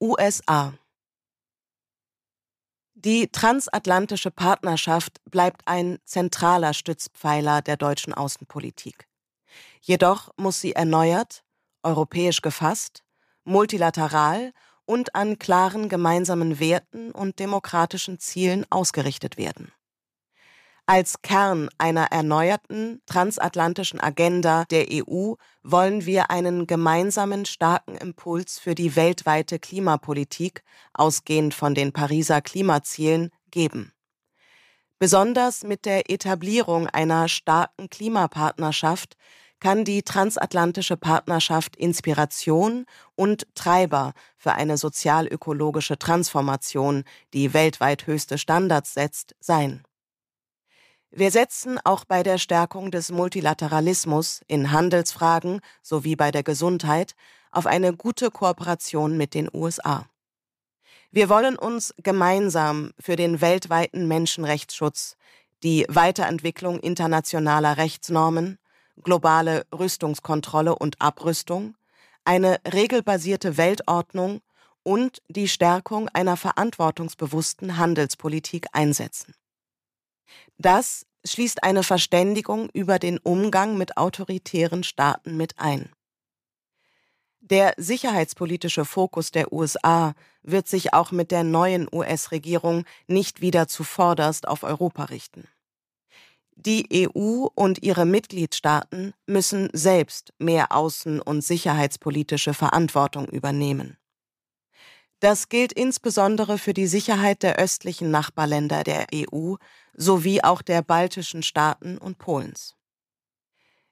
USA 0.01 0.75
Die 2.95 3.29
transatlantische 3.29 4.31
Partnerschaft 4.31 5.21
bleibt 5.25 5.63
ein 5.67 5.99
zentraler 6.05 6.73
Stützpfeiler 6.73 7.63
der 7.63 7.77
deutschen 7.77 8.15
Außenpolitik. 8.15 9.09
Jedoch 9.81 10.31
muss 10.37 10.61
sie 10.61 10.73
erneuert, 10.73 11.43
europäisch 11.83 12.41
gefasst, 12.41 13.03
multilateral 13.45 14.53
und 14.85 15.17
an 15.17 15.39
klaren 15.39 15.89
gemeinsamen 15.89 16.61
Werten 16.61 17.11
und 17.11 17.41
demokratischen 17.41 18.21
Zielen 18.21 18.65
ausgerichtet 18.71 19.37
werden. 19.37 19.73
Als 20.89 21.21
Kern 21.21 21.69
einer 21.79 22.13
erneuerten 22.13 23.03
transatlantischen 23.07 23.99
Agenda 23.99 24.67
der 24.67 24.87
EU 24.93 25.35
wollen 25.65 26.07
wir 26.07 26.31
einen 26.31 26.69
gemeinsamen 26.69 27.45
starken 27.45 27.97
Impuls 27.97 28.61
für 28.61 28.77
die 28.77 28.95
weltweite 28.95 29.59
Klimapolitik, 29.59 30.63
ausgehend 30.95 31.55
von 31.55 31.75
den 31.75 31.93
Pariser 31.93 32.41
Klimazielen, 32.41 33.31
geben. 33.51 33.93
Besonders 35.01 35.65
mit 35.65 35.87
der 35.87 36.09
Etablierung 36.09 36.87
einer 36.87 37.27
starken 37.27 37.91
Klimapartnerschaft 37.91 39.17
kann 39.59 39.85
die 39.85 40.05
transatlantische 40.05 40.97
Partnerschaft 40.97 41.75
Inspiration 41.75 42.87
und 43.17 43.49
Treiber 43.57 44.13
für 44.37 44.53
eine 44.53 44.77
sozialökologische 44.77 45.99
Transformation, 45.99 47.03
die 47.35 47.55
weltweit 47.55 48.07
höchste 48.07 48.39
Standards 48.39 48.95
setzt, 48.95 49.35
sein. 49.41 49.83
Wir 51.11 51.31
setzen 51.31 51.79
auch 51.85 52.05
bei 52.05 52.23
der 52.23 52.39
Stärkung 52.39 52.91
des 52.91 53.11
Multilateralismus 53.11 54.43
in 54.49 54.73
Handelsfragen 54.73 55.61
sowie 55.83 56.17
bei 56.17 56.31
der 56.31 56.43
Gesundheit 56.43 57.15
auf 57.51 57.67
eine 57.67 57.95
gute 57.95 58.31
Kooperation 58.31 59.17
mit 59.17 59.33
den 59.33 59.49
USA. 59.53 60.07
Wir 61.11 61.29
wollen 61.29 61.57
uns 61.57 61.95
gemeinsam 62.03 62.93
für 62.99 63.17
den 63.17 63.41
weltweiten 63.41 64.09
Menschenrechtsschutz, 64.09 65.17
die 65.63 65.87
Weiterentwicklung 65.89 66.81
internationaler 66.81 67.79
Rechtsnormen, 67.79 68.59
globale 69.03 69.65
Rüstungskontrolle 69.73 70.77
und 70.77 71.01
Abrüstung, 71.01 71.77
eine 72.25 72.59
regelbasierte 72.71 73.57
Weltordnung 73.57 74.41
und 74.83 75.23
die 75.29 75.49
Stärkung 75.49 76.09
einer 76.11 76.37
verantwortungsbewussten 76.37 77.79
Handelspolitik 77.79 78.67
einsetzen. 78.73 79.35
Das 80.59 81.07
schließt 81.25 81.63
eine 81.63 81.83
Verständigung 81.83 82.69
über 82.73 82.99
den 82.99 83.19
Umgang 83.19 83.77
mit 83.77 83.97
autoritären 83.97 84.85
Staaten 84.85 85.37
mit 85.37 85.59
ein. 85.59 85.91
Der 87.41 87.75
sicherheitspolitische 87.77 88.85
Fokus 88.85 89.31
der 89.31 89.53
USA 89.53 90.15
wird 90.43 90.67
sich 90.67 90.95
auch 90.95 91.13
mit 91.13 91.31
der 91.31 91.45
neuen 91.45 91.89
US-Regierung 91.93 92.85
nicht 93.07 93.41
wieder 93.41 93.69
zuvorderst 93.69 94.49
auf 94.49 94.63
Europa 94.63 95.05
richten. 95.05 95.47
Die 96.57 97.07
EU 97.07 97.47
und 97.55 97.83
ihre 97.83 98.07
Mitgliedstaaten 98.07 99.13
müssen 99.27 99.69
selbst 99.75 100.33
mehr 100.39 100.73
außen- 100.73 101.21
und 101.21 101.43
sicherheitspolitische 101.43 102.55
Verantwortung 102.55 103.29
übernehmen. 103.29 103.99
Das 105.21 105.49
gilt 105.49 105.73
insbesondere 105.73 106.59
für 106.59 106.75
die 106.75 106.87
Sicherheit 106.87 107.43
der 107.43 107.57
östlichen 107.57 108.11
Nachbarländer 108.11 108.85
der 108.85 109.07
EU 109.15 109.55
sowie 109.97 110.43
auch 110.43 110.63
der 110.63 110.83
baltischen 110.83 111.43
Staaten 111.43 111.99
und 111.99 112.19
Polens. 112.19 112.75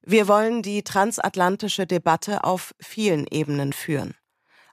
Wir 0.02 0.28
wollen 0.28 0.62
die 0.62 0.82
transatlantische 0.82 1.86
Debatte 1.86 2.44
auf 2.44 2.74
vielen 2.78 3.26
Ebenen 3.26 3.72
führen, 3.72 4.14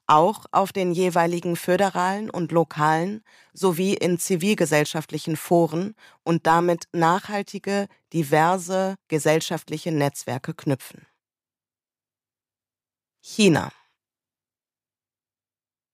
auch 0.06 0.46
auf 0.52 0.74
den 0.74 0.92
jeweiligen 0.92 1.56
föderalen 1.56 2.30
und 2.30 2.52
lokalen 2.52 3.24
sowie 3.54 3.94
in 3.94 4.20
zivilgesellschaftlichen 4.20 5.38
Foren 5.38 5.96
und 6.24 6.48
damit 6.48 6.90
nachhaltige, 6.92 7.88
diverse 8.12 8.96
gesellschaftliche 9.08 9.92
Netzwerke 9.94 10.54
knüpfen. 10.54 11.08
China 13.22 13.72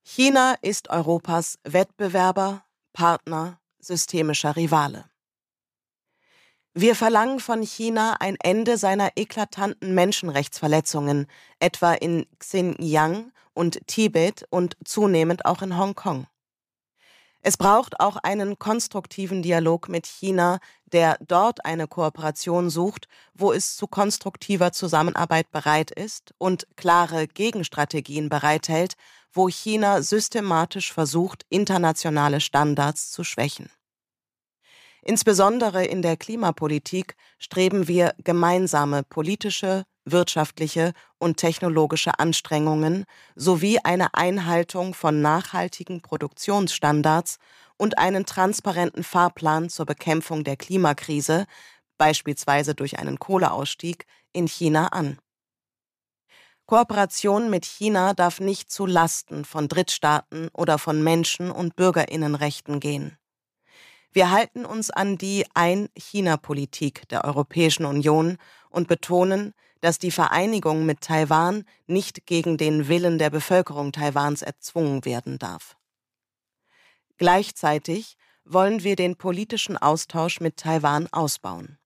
China 0.03 0.55
ist 0.61 0.89
Europas 0.89 1.59
Wettbewerber, 1.65 2.63
Partner, 2.93 3.59
systemischer 3.79 4.55
Rivale. 4.55 5.09
Wir 6.79 6.93
verlangen 6.93 7.39
von 7.39 7.63
China 7.63 8.17
ein 8.19 8.37
Ende 8.39 8.77
seiner 8.77 9.09
eklatanten 9.15 9.95
Menschenrechtsverletzungen, 9.95 11.25
etwa 11.59 11.93
in 11.93 12.27
Xinjiang 12.37 13.31
und 13.55 13.79
Tibet 13.87 14.45
und 14.51 14.77
zunehmend 14.85 15.45
auch 15.45 15.63
in 15.63 15.75
Hongkong. 15.75 16.27
Es 17.41 17.57
braucht 17.57 17.99
auch 17.99 18.17
einen 18.17 18.59
konstruktiven 18.59 19.41
Dialog 19.41 19.89
mit 19.89 20.05
China, 20.05 20.59
der 20.85 21.17
dort 21.19 21.65
eine 21.65 21.87
Kooperation 21.87 22.69
sucht, 22.69 23.07
wo 23.33 23.51
es 23.51 23.75
zu 23.75 23.87
konstruktiver 23.87 24.71
Zusammenarbeit 24.71 25.49
bereit 25.49 25.89
ist 25.89 26.35
und 26.37 26.67
klare 26.75 27.27
Gegenstrategien 27.27 28.29
bereithält, 28.29 28.97
wo 29.33 29.49
China 29.49 30.03
systematisch 30.03 30.93
versucht, 30.93 31.43
internationale 31.49 32.39
Standards 32.39 33.09
zu 33.09 33.23
schwächen. 33.23 33.67
Insbesondere 35.07 35.85
in 35.85 36.01
der 36.01 36.17
Klimapolitik 36.17 37.15
streben 37.39 37.87
wir 37.87 38.13
gemeinsame 38.25 39.03
politische, 39.03 39.85
wirtschaftliche 40.03 40.91
und 41.17 41.37
technologische 41.37 42.19
Anstrengungen 42.19 43.05
sowie 43.33 43.79
eine 43.81 44.13
Einhaltung 44.15 44.93
von 44.93 45.21
nachhaltigen 45.21 46.01
Produktionsstandards 46.01 47.37
und 47.77 47.97
einen 47.97 48.25
transparenten 48.25 49.05
Fahrplan 49.05 49.69
zur 49.69 49.85
Bekämpfung 49.85 50.43
der 50.43 50.57
Klimakrise, 50.57 51.45
beispielsweise 51.97 52.75
durch 52.75 52.99
einen 52.99 53.17
Kohleausstieg, 53.17 54.07
in 54.33 54.45
China 54.45 54.87
an. 54.87 55.19
Kooperation 56.65 57.49
mit 57.49 57.63
China 57.63 58.13
darf 58.13 58.41
nicht 58.41 58.69
zu 58.69 58.85
Lasten 58.85 59.45
von 59.45 59.69
Drittstaaten 59.69 60.49
oder 60.51 60.77
von 60.77 61.01
Menschen- 61.01 61.49
und 61.49 61.77
Bürgerinnenrechten 61.77 62.81
gehen. 62.81 63.17
Wir 64.17 64.31
halten 64.31 64.65
uns 64.65 64.89
an 64.89 65.19
die 65.19 65.45
Ein-China-Politik 65.53 67.07
der 67.09 67.23
Europäischen 67.23 67.85
Union 67.85 68.39
und 68.71 68.87
betonen, 68.87 69.53
dass 69.81 69.99
die 69.99 70.09
Vereinigung 70.09 70.87
mit 70.87 71.01
Taiwan 71.01 71.65
nicht 71.85 72.25
gegen 72.25 72.57
den 72.57 72.87
Willen 72.87 73.19
der 73.19 73.29
Bevölkerung 73.29 73.91
Taiwans 73.91 74.41
erzwungen 74.41 75.05
werden 75.05 75.37
darf. 75.37 75.77
Gleichzeitig 77.19 78.17
wollen 78.43 78.83
wir 78.83 78.95
den 78.95 79.17
politischen 79.17 79.77
Austausch 79.77 80.39
mit 80.39 80.57
Taiwan 80.57 81.07
ausbauen. 81.11 81.77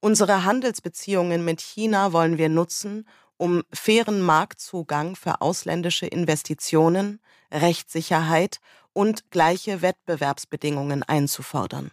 Unsere 0.00 0.44
Handelsbeziehungen 0.44 1.44
mit 1.44 1.60
China 1.60 2.12
wollen 2.12 2.36
wir 2.36 2.48
nutzen, 2.48 3.06
um 3.36 3.62
fairen 3.72 4.22
Marktzugang 4.22 5.14
für 5.14 5.40
ausländische 5.40 6.06
Investitionen, 6.06 7.20
Rechtssicherheit 7.52 8.58
und 8.92 9.30
gleiche 9.30 9.82
Wettbewerbsbedingungen 9.82 11.02
einzufordern. 11.02 11.90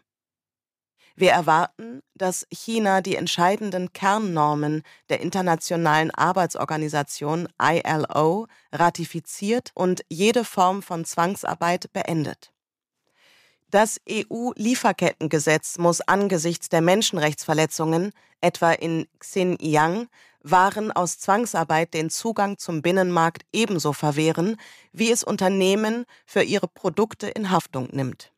Wir 1.19 1.31
erwarten, 1.31 2.01
dass 2.15 2.47
China 2.49 3.01
die 3.01 3.17
entscheidenden 3.17 3.91
Kernnormen 3.91 4.83
der 5.09 5.19
Internationalen 5.19 6.11
Arbeitsorganisation 6.11 7.49
ILO 7.61 8.47
ratifiziert 8.71 9.71
und 9.73 10.05
jede 10.07 10.45
Form 10.45 10.81
von 10.81 11.03
Zwangsarbeit 11.03 11.91
beendet. 11.91 12.53
Das 13.69 13.99
EU-Lieferkettengesetz 14.09 15.77
muss 15.77 15.99
angesichts 15.99 16.69
der 16.69 16.81
Menschenrechtsverletzungen, 16.81 18.13
etwa 18.39 18.71
in 18.71 19.05
Xinjiang, 19.19 20.07
Waren 20.41 20.91
aus 20.91 21.19
Zwangsarbeit 21.19 21.93
den 21.93 22.09
Zugang 22.09 22.57
zum 22.57 22.81
Binnenmarkt 22.81 23.43
ebenso 23.51 23.93
verwehren, 23.93 24.57
wie 24.93 25.11
es 25.11 25.23
Unternehmen 25.23 26.05
für 26.25 26.43
ihre 26.43 26.67
Produkte 26.67 27.27
in 27.27 27.51
Haftung 27.51 27.89
nimmt. 27.91 28.31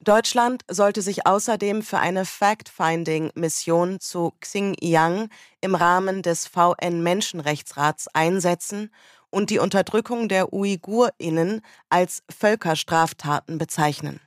Deutschland 0.00 0.62
sollte 0.70 1.02
sich 1.02 1.26
außerdem 1.26 1.82
für 1.82 1.98
eine 1.98 2.24
Fact-Finding-Mission 2.24 3.98
zu 3.98 4.34
Xinjiang 4.40 5.30
im 5.60 5.74
Rahmen 5.74 6.22
des 6.22 6.46
VN-Menschenrechtsrats 6.46 8.08
einsetzen 8.08 8.90
und 9.30 9.50
die 9.50 9.58
Unterdrückung 9.58 10.28
der 10.28 10.52
UigurInnen 10.52 11.62
als 11.88 12.22
Völkerstraftaten 12.30 13.58
bezeichnen. 13.58 14.20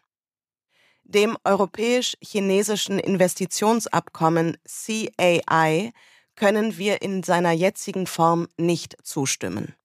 Dem 1.03 1.37
europäisch-chinesischen 1.43 2.99
Investitionsabkommen 2.99 4.57
CAI 4.65 5.93
können 6.39 6.77
wir 6.77 7.01
in 7.01 7.21
seiner 7.21 7.51
jetzigen 7.51 8.07
Form 8.07 8.47
nicht 8.55 8.95
zustimmen. 9.03 9.75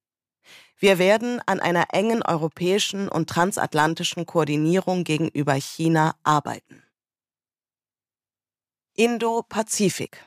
Wir 0.79 1.01
werden 1.01 1.41
an 1.47 1.59
einer 1.59 1.87
engen 1.93 2.23
europäischen 2.23 3.09
und 3.09 3.29
transatlantischen 3.29 4.25
Koordinierung 4.25 5.03
gegenüber 5.03 5.55
China 5.55 6.15
arbeiten. 6.23 6.85
Indo-Pazifik 8.95 10.25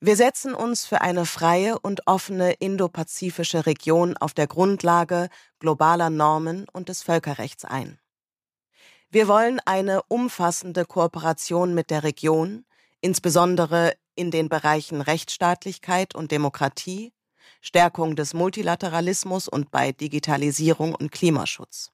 Wir 0.00 0.16
setzen 0.16 0.54
uns 0.54 0.84
für 0.84 1.00
eine 1.00 1.24
freie 1.24 1.78
und 1.78 2.06
offene 2.06 2.52
indopazifische 2.52 3.64
Region 3.64 4.18
auf 4.18 4.34
der 4.34 4.46
Grundlage 4.46 5.30
globaler 5.60 6.10
Normen 6.10 6.66
und 6.70 6.90
des 6.90 7.02
Völkerrechts 7.02 7.64
ein. 7.64 7.98
Wir 9.08 9.28
wollen 9.28 9.60
eine 9.64 10.02
umfassende 10.04 10.84
Kooperation 10.84 11.72
mit 11.72 11.88
der 11.88 12.04
Region, 12.04 12.66
insbesondere 13.00 13.94
in 14.14 14.30
den 14.30 14.48
Bereichen 14.48 15.00
Rechtsstaatlichkeit 15.00 16.14
und 16.14 16.30
Demokratie, 16.30 17.12
Stärkung 17.60 18.16
des 18.16 18.34
Multilateralismus 18.34 19.48
und 19.48 19.70
bei 19.70 19.92
Digitalisierung 19.92 20.94
und 20.94 21.10
Klimaschutz. 21.12 21.90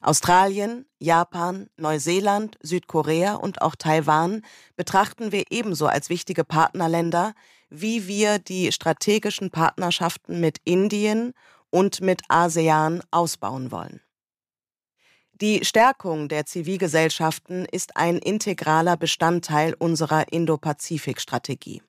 Australien, 0.00 0.84
Japan, 0.98 1.68
Neuseeland, 1.78 2.58
Südkorea 2.60 3.34
und 3.34 3.62
auch 3.62 3.74
Taiwan 3.74 4.42
betrachten 4.76 5.32
wir 5.32 5.44
ebenso 5.50 5.86
als 5.86 6.10
wichtige 6.10 6.44
Partnerländer, 6.44 7.34
wie 7.70 8.06
wir 8.06 8.38
die 8.38 8.70
strategischen 8.70 9.50
Partnerschaften 9.50 10.40
mit 10.40 10.58
Indien 10.64 11.32
und 11.70 12.02
mit 12.02 12.22
ASEAN 12.28 13.02
ausbauen 13.10 13.70
wollen. 13.70 14.03
Die 15.40 15.64
Stärkung 15.64 16.28
der 16.28 16.46
Zivilgesellschaften 16.46 17.64
ist 17.64 17.96
ein 17.96 18.18
integraler 18.18 18.96
Bestandteil 18.96 19.74
unserer 19.74 20.32
Indo-Pazifik-Strategie. 20.32 21.82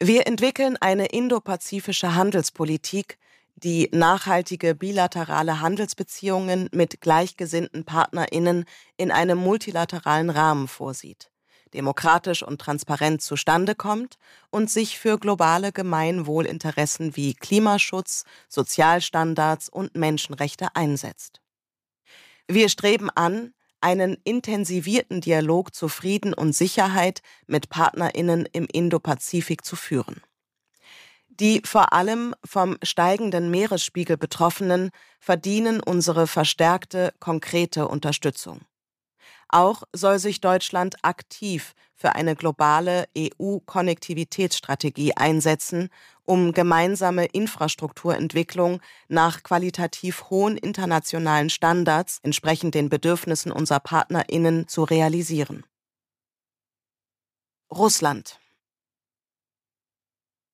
Wir 0.00 0.28
entwickeln 0.28 0.76
eine 0.80 1.06
indopazifische 1.06 2.14
Handelspolitik, 2.14 3.18
die 3.56 3.88
nachhaltige 3.90 4.76
bilaterale 4.76 5.60
Handelsbeziehungen 5.60 6.68
mit 6.72 7.00
gleichgesinnten 7.00 7.84
Partnerinnen 7.84 8.66
in 8.96 9.10
einem 9.10 9.38
multilateralen 9.38 10.30
Rahmen 10.30 10.68
vorsieht, 10.68 11.32
demokratisch 11.74 12.44
und 12.44 12.60
transparent 12.60 13.20
zustande 13.20 13.74
kommt 13.74 14.16
und 14.50 14.70
sich 14.70 14.96
für 14.96 15.18
globale 15.18 15.72
Gemeinwohlinteressen 15.72 17.16
wie 17.16 17.34
Klimaschutz, 17.34 18.22
Sozialstandards 18.48 19.68
und 19.68 19.96
Menschenrechte 19.96 20.68
einsetzt. 20.76 21.40
Wir 22.48 22.68
streben 22.68 23.10
an, 23.10 23.52
einen 23.80 24.16
intensivierten 24.24 25.20
Dialog 25.20 25.74
zu 25.74 25.88
Frieden 25.88 26.32
und 26.32 26.54
Sicherheit 26.54 27.22
mit 27.46 27.68
Partnerinnen 27.68 28.48
im 28.52 28.66
Indopazifik 28.70 29.64
zu 29.64 29.76
führen. 29.76 30.22
Die 31.28 31.60
vor 31.64 31.92
allem 31.92 32.34
vom 32.44 32.78
steigenden 32.82 33.50
Meeresspiegel 33.50 34.16
Betroffenen 34.16 34.90
verdienen 35.20 35.80
unsere 35.80 36.26
verstärkte, 36.26 37.12
konkrete 37.20 37.88
Unterstützung. 37.88 38.60
Auch 39.48 39.84
soll 39.92 40.18
sich 40.18 40.40
Deutschland 40.40 40.96
aktiv 41.02 41.74
für 41.94 42.14
eine 42.14 42.34
globale 42.34 43.06
EU-Konnektivitätsstrategie 43.16 45.16
einsetzen, 45.16 45.88
um 46.24 46.52
gemeinsame 46.52 47.26
Infrastrukturentwicklung 47.26 48.80
nach 49.08 49.44
qualitativ 49.44 50.30
hohen 50.30 50.56
internationalen 50.56 51.50
Standards 51.50 52.18
entsprechend 52.22 52.74
den 52.74 52.88
Bedürfnissen 52.88 53.52
unserer 53.52 53.80
Partnerinnen 53.80 54.68
zu 54.68 54.84
realisieren. 54.84 55.66
Russland 57.70 58.40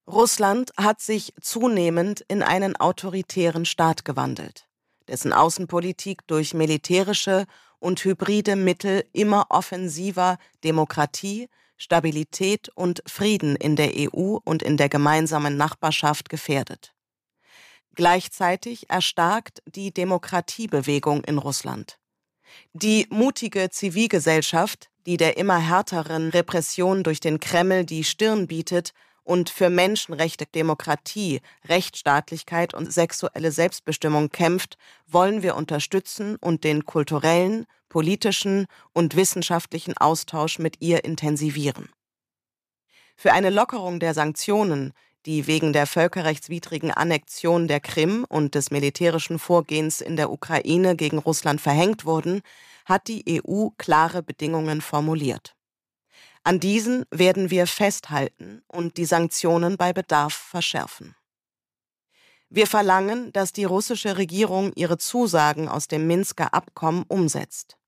Russland 0.06 0.72
hat 0.76 1.00
sich 1.00 1.32
zunehmend 1.40 2.22
in 2.28 2.42
einen 2.42 2.76
autoritären 2.76 3.64
Staat 3.64 4.04
gewandelt, 4.04 4.68
dessen 5.08 5.32
Außenpolitik 5.32 6.26
durch 6.26 6.52
militärische 6.54 7.46
und 7.82 8.04
hybride 8.04 8.56
Mittel 8.56 9.04
immer 9.12 9.46
offensiver 9.50 10.38
Demokratie, 10.62 11.48
Stabilität 11.76 12.68
und 12.68 13.02
Frieden 13.06 13.56
in 13.56 13.74
der 13.74 13.92
EU 13.96 14.38
und 14.44 14.62
in 14.62 14.76
der 14.76 14.88
gemeinsamen 14.88 15.56
Nachbarschaft 15.56 16.28
gefährdet. 16.28 16.94
Gleichzeitig 17.94 18.88
erstarkt 18.88 19.62
die 19.66 19.92
Demokratiebewegung 19.92 21.24
in 21.24 21.38
Russland. 21.38 21.98
Die 22.72 23.06
mutige 23.10 23.68
Zivilgesellschaft, 23.70 24.88
die 25.06 25.16
der 25.16 25.36
immer 25.36 25.58
härteren 25.58 26.30
Repression 26.30 27.02
durch 27.02 27.18
den 27.18 27.40
Kreml 27.40 27.84
die 27.84 28.04
Stirn 28.04 28.46
bietet 28.46 28.92
und 29.24 29.50
für 29.50 29.70
Menschenrechte, 29.70 30.46
Demokratie, 30.46 31.40
Rechtsstaatlichkeit 31.66 32.74
und 32.74 32.92
sexuelle 32.92 33.52
Selbstbestimmung 33.52 34.30
kämpft, 34.30 34.76
wollen 35.06 35.42
wir 35.42 35.56
unterstützen 35.56 36.36
und 36.36 36.64
den 36.64 36.84
kulturellen, 36.84 37.66
politischen 37.88 38.66
und 38.92 39.16
wissenschaftlichen 39.16 39.96
Austausch 39.96 40.58
mit 40.58 40.76
ihr 40.80 41.04
intensivieren. 41.04 41.90
Für 43.16 43.32
eine 43.32 43.50
Lockerung 43.50 44.00
der 44.00 44.14
Sanktionen, 44.14 44.92
die 45.26 45.46
wegen 45.46 45.72
der 45.72 45.86
völkerrechtswidrigen 45.86 46.90
Annexion 46.90 47.68
der 47.68 47.80
Krim 47.80 48.24
und 48.28 48.54
des 48.54 48.70
militärischen 48.70 49.38
Vorgehens 49.38 50.00
in 50.00 50.16
der 50.16 50.30
Ukraine 50.30 50.96
gegen 50.96 51.18
Russland 51.18 51.60
verhängt 51.60 52.04
wurden, 52.04 52.42
hat 52.84 53.06
die 53.06 53.42
EU 53.46 53.68
klare 53.78 54.22
Bedingungen 54.22 54.80
formuliert. 54.80 55.54
An 56.44 56.58
diesen 56.58 57.04
werden 57.10 57.50
wir 57.50 57.66
festhalten 57.68 58.62
und 58.66 58.96
die 58.96 59.04
Sanktionen 59.04 59.76
bei 59.76 59.92
Bedarf 59.92 60.34
verschärfen. 60.34 61.14
Wir 62.50 62.66
verlangen, 62.66 63.32
dass 63.32 63.52
die 63.52 63.64
russische 63.64 64.18
Regierung 64.18 64.72
ihre 64.74 64.98
Zusagen 64.98 65.68
aus 65.68 65.88
dem 65.88 66.06
Minsker 66.06 66.52
Abkommen 66.52 67.04
umsetzt. 67.06 67.78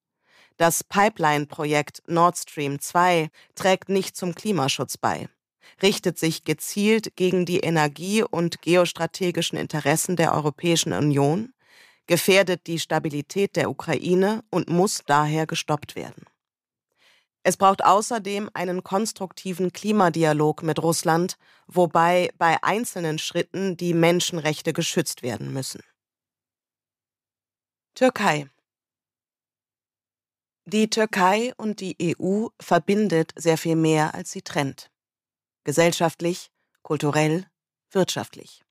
Das 0.57 0.85
Pipeline-Projekt 0.85 2.03
Nord 2.07 2.39
Stream 2.39 2.79
2 2.79 3.29
trägt 3.57 3.89
nicht 3.89 4.17
zum 4.17 4.37
Klimaschutz 4.37 4.97
bei, 4.97 5.29
richtet 5.83 6.17
sich 6.19 6.45
gezielt 6.45 7.17
gegen 7.17 7.45
die 7.45 7.59
energie- 7.59 8.23
und 8.23 8.63
geostrategischen 8.63 9.59
Interessen 9.59 10.15
der 10.15 10.33
Europäischen 10.33 10.93
Union, 10.93 11.53
gefährdet 12.07 12.69
die 12.69 12.79
Stabilität 12.79 13.57
der 13.57 13.69
Ukraine 13.69 14.45
und 14.51 14.69
muss 14.69 15.03
daher 15.05 15.47
gestoppt 15.47 15.97
werden. 15.97 16.25
Es 17.47 17.59
braucht 17.59 17.85
außerdem 17.85 18.49
einen 18.55 18.83
konstruktiven 18.83 19.71
Klimadialog 19.71 20.63
mit 20.63 20.83
Russland, 20.83 21.37
wobei 21.67 22.31
bei 22.39 22.57
einzelnen 22.63 23.19
Schritten 23.19 23.77
die 23.77 23.93
Menschenrechte 23.93 24.73
geschützt 24.73 25.23
werden 25.23 25.53
müssen. 25.53 25.83
Türkei 27.95 28.49
Die 30.65 30.89
Türkei 30.89 31.53
und 31.59 31.81
die 31.81 32.17
EU 32.19 32.49
verbindet 32.59 33.33
sehr 33.37 33.59
viel 33.59 33.77
mehr, 33.77 34.15
als 34.15 34.33
sie 34.33 34.41
trennt. 34.41 34.91
Gesellschaftlich, 35.65 36.51
kulturell, 36.83 37.47
wirtschaftlich. 37.91 38.63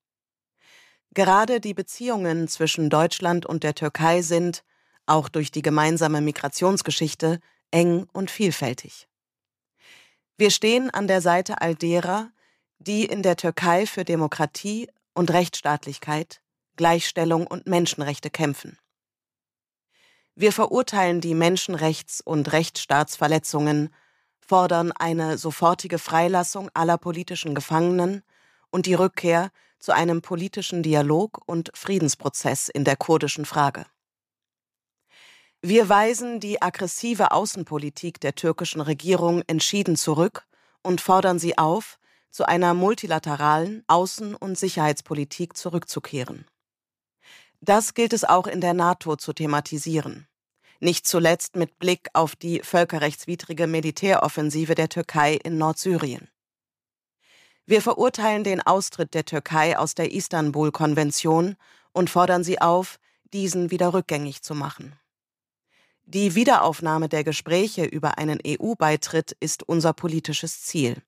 Gerade 1.11 1.59
die 1.59 1.75
Beziehungen 1.75 2.47
zwischen 2.47 2.89
Deutschland 2.89 3.45
und 3.45 3.63
der 3.63 3.75
Türkei 3.75 4.23
sind, 4.23 4.63
auch 5.05 5.29
durch 5.29 5.51
die 5.51 5.61
gemeinsame 5.61 6.21
Migrationsgeschichte, 6.21 7.39
eng 7.73 8.07
und 8.13 8.31
vielfältig. 8.31 9.07
Wir 10.37 10.51
stehen 10.51 10.89
an 10.89 11.07
der 11.07 11.21
Seite 11.21 11.61
all 11.61 11.75
derer, 11.75 12.31
die 12.79 13.05
in 13.05 13.23
der 13.23 13.35
Türkei 13.35 13.85
für 13.85 14.03
Demokratie 14.03 14.89
und 15.13 15.31
Rechtsstaatlichkeit, 15.31 16.41
Gleichstellung 16.75 17.47
und 17.47 17.67
Menschenrechte 17.67 18.29
kämpfen. 18.29 18.77
Wir 20.35 20.51
verurteilen 20.51 21.21
die 21.21 21.35
Menschenrechts- 21.35 22.21
und 22.23 22.51
Rechtsstaatsverletzungen, 22.51 23.93
fordern 24.39 24.91
eine 24.91 25.37
sofortige 25.37 25.99
Freilassung 25.99 26.69
aller 26.73 26.97
politischen 26.97 27.53
Gefangenen 27.53 28.23
und 28.71 28.87
die 28.87 28.95
Rückkehr 28.95 29.51
zu 29.79 29.91
einem 29.91 30.21
politischen 30.21 30.81
Dialog 30.81 31.41
und 31.45 31.71
Friedensprozess 31.75 32.69
in 32.69 32.83
der 32.83 32.95
kurdischen 32.95 33.45
Frage. 33.45 33.85
Wir 35.65 35.87
weisen 35.87 36.41
die 36.41 36.61
aggressive 36.61 37.31
Außenpolitik 37.31 38.19
der 38.19 38.35
türkischen 38.35 38.81
Regierung 38.81 39.43
entschieden 39.47 39.95
zurück 39.95 40.45
und 40.81 40.99
fordern 40.99 41.39
sie 41.39 41.57
auf, 41.57 41.99
zu 42.31 42.45
einer 42.45 42.73
multilateralen 42.73 43.85
Außen- 43.87 44.35
und 44.35 44.57
Sicherheitspolitik 44.57 45.55
zurückzukehren. 45.55 46.45
Das 47.61 47.93
gilt 47.93 48.11
es 48.11 48.25
auch 48.25 48.45
in 48.45 48.59
der 48.59 48.73
NATO 48.73 49.15
zu 49.15 49.31
thematisieren. 49.31 50.27
Nicht 50.81 51.07
zuletzt 51.07 51.55
mit 51.55 51.79
Blick 51.79 52.09
auf 52.11 52.35
die 52.35 52.59
völkerrechtswidrige 52.59 53.65
Militäroffensive 53.65 54.75
der 54.75 54.89
Türkei 54.89 55.35
in 55.35 55.57
Nordsyrien. 55.57 56.27
Wir 57.65 57.81
verurteilen 57.81 58.43
den 58.43 58.59
Austritt 58.59 59.13
der 59.13 59.23
Türkei 59.23 59.77
aus 59.77 59.95
der 59.95 60.11
Istanbul-Konvention 60.11 61.55
und 61.93 62.09
fordern 62.09 62.43
sie 62.43 62.59
auf, 62.59 62.99
diesen 63.31 63.71
wieder 63.71 63.93
rückgängig 63.93 64.41
zu 64.41 64.55
machen. 64.55 64.99
Die 66.05 66.35
Wiederaufnahme 66.35 67.07
der 67.07 67.23
Gespräche 67.23 67.85
über 67.85 68.17
einen 68.17 68.39
EU-Beitritt 68.45 69.35
ist 69.39 69.63
unser 69.63 69.93
politisches 69.93 70.61
Ziel. 70.61 71.01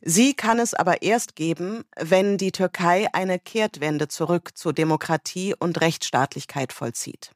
Sie 0.00 0.34
kann 0.34 0.58
es 0.58 0.74
aber 0.74 1.02
erst 1.02 1.36
geben, 1.36 1.84
wenn 1.96 2.36
die 2.36 2.52
Türkei 2.52 3.08
eine 3.12 3.38
Kehrtwende 3.38 4.08
zurück 4.08 4.50
zu 4.54 4.72
Demokratie 4.72 5.54
und 5.58 5.80
Rechtsstaatlichkeit 5.80 6.72
vollzieht. 6.72 7.32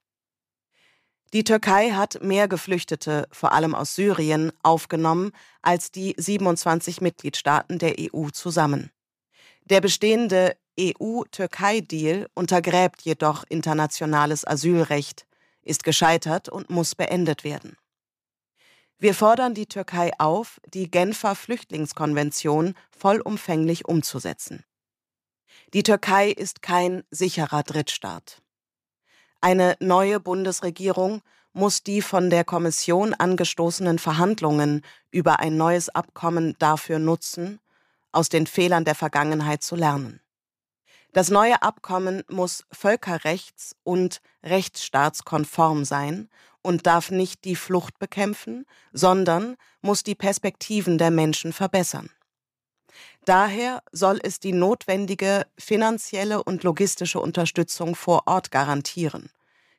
Die 1.34 1.44
Türkei 1.44 1.90
hat 1.90 2.22
mehr 2.22 2.48
Geflüchtete, 2.48 3.28
vor 3.30 3.52
allem 3.52 3.74
aus 3.74 3.94
Syrien, 3.94 4.50
aufgenommen 4.62 5.32
als 5.60 5.90
die 5.90 6.14
27 6.16 7.02
Mitgliedstaaten 7.02 7.78
der 7.78 7.96
EU 7.98 8.30
zusammen. 8.30 8.90
Der 9.64 9.82
bestehende 9.82 10.56
EU-Türkei-Deal 10.80 12.28
untergräbt 12.34 13.02
jedoch 13.02 13.44
internationales 13.48 14.46
Asylrecht, 14.46 15.27
ist 15.62 15.84
gescheitert 15.84 16.48
und 16.48 16.70
muss 16.70 16.94
beendet 16.94 17.44
werden. 17.44 17.76
Wir 18.98 19.14
fordern 19.14 19.54
die 19.54 19.66
Türkei 19.66 20.10
auf, 20.18 20.60
die 20.66 20.90
Genfer 20.90 21.34
Flüchtlingskonvention 21.34 22.74
vollumfänglich 22.90 23.86
umzusetzen. 23.86 24.64
Die 25.72 25.84
Türkei 25.84 26.30
ist 26.30 26.62
kein 26.62 27.04
sicherer 27.10 27.62
Drittstaat. 27.62 28.42
Eine 29.40 29.76
neue 29.78 30.18
Bundesregierung 30.18 31.22
muss 31.52 31.82
die 31.82 32.02
von 32.02 32.30
der 32.30 32.44
Kommission 32.44 33.14
angestoßenen 33.14 33.98
Verhandlungen 33.98 34.82
über 35.10 35.38
ein 35.38 35.56
neues 35.56 35.88
Abkommen 35.88 36.56
dafür 36.58 36.98
nutzen, 36.98 37.60
aus 38.10 38.28
den 38.28 38.46
Fehlern 38.46 38.84
der 38.84 38.94
Vergangenheit 38.94 39.62
zu 39.62 39.76
lernen. 39.76 40.20
Das 41.12 41.30
neue 41.30 41.62
Abkommen 41.62 42.22
muss 42.28 42.64
völkerrechts- 42.72 43.76
und 43.82 44.20
rechtsstaatskonform 44.50 45.84
sein 45.84 46.28
und 46.62 46.86
darf 46.86 47.10
nicht 47.10 47.44
die 47.44 47.56
Flucht 47.56 47.98
bekämpfen, 47.98 48.66
sondern 48.92 49.56
muss 49.80 50.02
die 50.02 50.14
Perspektiven 50.14 50.98
der 50.98 51.10
Menschen 51.10 51.52
verbessern. 51.52 52.10
Daher 53.24 53.82
soll 53.92 54.18
es 54.22 54.40
die 54.40 54.52
notwendige 54.52 55.46
finanzielle 55.58 56.42
und 56.42 56.62
logistische 56.62 57.20
Unterstützung 57.20 57.94
vor 57.94 58.22
Ort 58.26 58.50
garantieren, 58.50 59.30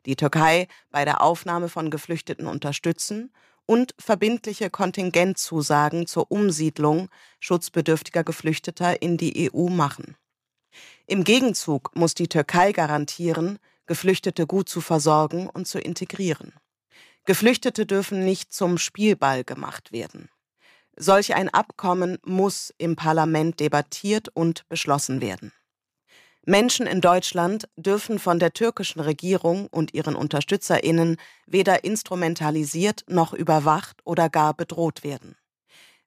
die 0.05 0.15
Türkei 0.15 0.67
bei 0.91 1.03
der 1.03 1.22
Aufnahme 1.22 1.67
von 1.67 1.89
Geflüchteten 1.89 2.47
unterstützen 2.47 3.32
und 3.65 3.93
verbindliche 3.99 4.70
Kontingentzusagen 4.70 6.07
zur 6.07 6.32
Umsiedlung 6.32 7.09
schutzbedürftiger 7.39 8.24
Geflüchteter 8.24 9.01
in 9.01 9.17
die 9.17 9.51
EU 9.51 9.70
machen. 9.70 10.15
Im 11.07 11.24
Gegenzug 11.24 11.95
muss 11.95 12.13
die 12.13 12.28
Türkei 12.28 12.72
garantieren, 12.72 13.59
Geflüchtete 13.90 14.46
gut 14.46 14.70
zu 14.70 14.82
versorgen 14.82 15.50
und 15.50 15.68
zu 15.68 15.80
integrieren. 15.80 16.54
Geflüchtete 17.26 17.88
dürfen 17.88 18.24
nicht 18.24 18.54
zum 18.54 18.78
Spielball 18.78 19.44
gemacht 19.44 19.92
werden. 19.92 20.30
Solch 20.96 21.34
ein 21.34 21.50
Abkommen 21.50 22.20
muss 22.24 22.72
im 22.78 22.96
Parlament 22.96 23.60
debattiert 23.60 24.30
und 24.30 24.70
beschlossen 24.70 25.22
werden. 25.22 25.54
Menschen 26.46 26.86
in 26.86 27.02
Deutschland 27.02 27.68
dürfen 27.78 28.20
von 28.20 28.38
der 28.38 28.54
türkischen 28.54 29.00
Regierung 29.00 29.66
und 29.72 29.96
ihren 29.96 30.16
Unterstützerinnen 30.16 31.18
weder 31.48 31.84
instrumentalisiert 31.84 33.06
noch 33.08 33.34
überwacht 33.34 34.02
oder 34.04 34.30
gar 34.30 34.54
bedroht 34.54 35.04
werden. 35.04 35.36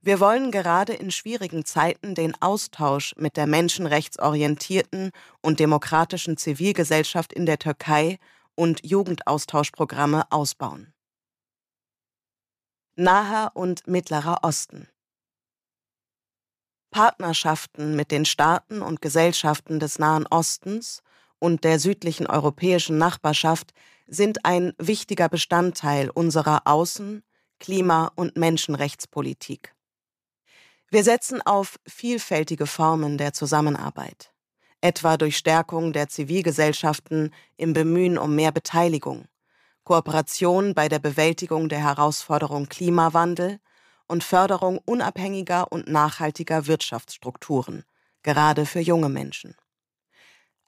Wir 0.04 0.18
wollen 0.18 0.50
gerade 0.50 0.94
in 0.94 1.12
schwierigen 1.12 1.64
Zeiten 1.64 2.16
den 2.16 2.34
Austausch 2.42 3.14
mit 3.16 3.36
der 3.36 3.46
menschenrechtsorientierten 3.46 5.12
und 5.42 5.60
demokratischen 5.60 6.36
Zivilgesellschaft 6.36 7.32
in 7.32 7.46
der 7.46 7.60
Türkei 7.60 8.18
und 8.56 8.84
Jugendaustauschprogramme 8.84 10.24
ausbauen. 10.30 10.92
Naher 12.96 13.52
und 13.54 13.86
Mittlerer 13.86 14.40
Osten. 14.42 14.88
Partnerschaften 16.90 17.94
mit 17.94 18.10
den 18.10 18.24
Staaten 18.24 18.82
und 18.82 19.00
Gesellschaften 19.00 19.78
des 19.78 20.00
Nahen 20.00 20.26
Ostens 20.26 21.04
und 21.38 21.62
der 21.62 21.78
südlichen 21.78 22.26
europäischen 22.26 22.98
Nachbarschaft 22.98 23.72
sind 24.08 24.44
ein 24.44 24.74
wichtiger 24.78 25.28
Bestandteil 25.28 26.10
unserer 26.10 26.66
Außen-, 26.66 27.22
Klima- 27.60 28.10
und 28.16 28.36
Menschenrechtspolitik. 28.36 29.74
Wir 30.92 31.04
setzen 31.04 31.40
auf 31.40 31.78
vielfältige 31.86 32.66
Formen 32.66 33.16
der 33.16 33.32
Zusammenarbeit, 33.32 34.30
etwa 34.82 35.16
durch 35.16 35.38
Stärkung 35.38 35.94
der 35.94 36.08
Zivilgesellschaften 36.10 37.32
im 37.56 37.72
Bemühen 37.72 38.18
um 38.18 38.34
mehr 38.34 38.52
Beteiligung, 38.52 39.24
Kooperation 39.84 40.74
bei 40.74 40.90
der 40.90 40.98
Bewältigung 40.98 41.70
der 41.70 41.78
Herausforderung 41.78 42.68
Klimawandel 42.68 43.58
und 44.06 44.22
Förderung 44.22 44.80
unabhängiger 44.84 45.72
und 45.72 45.88
nachhaltiger 45.88 46.66
Wirtschaftsstrukturen, 46.66 47.84
gerade 48.22 48.66
für 48.66 48.80
junge 48.80 49.08
Menschen. 49.08 49.56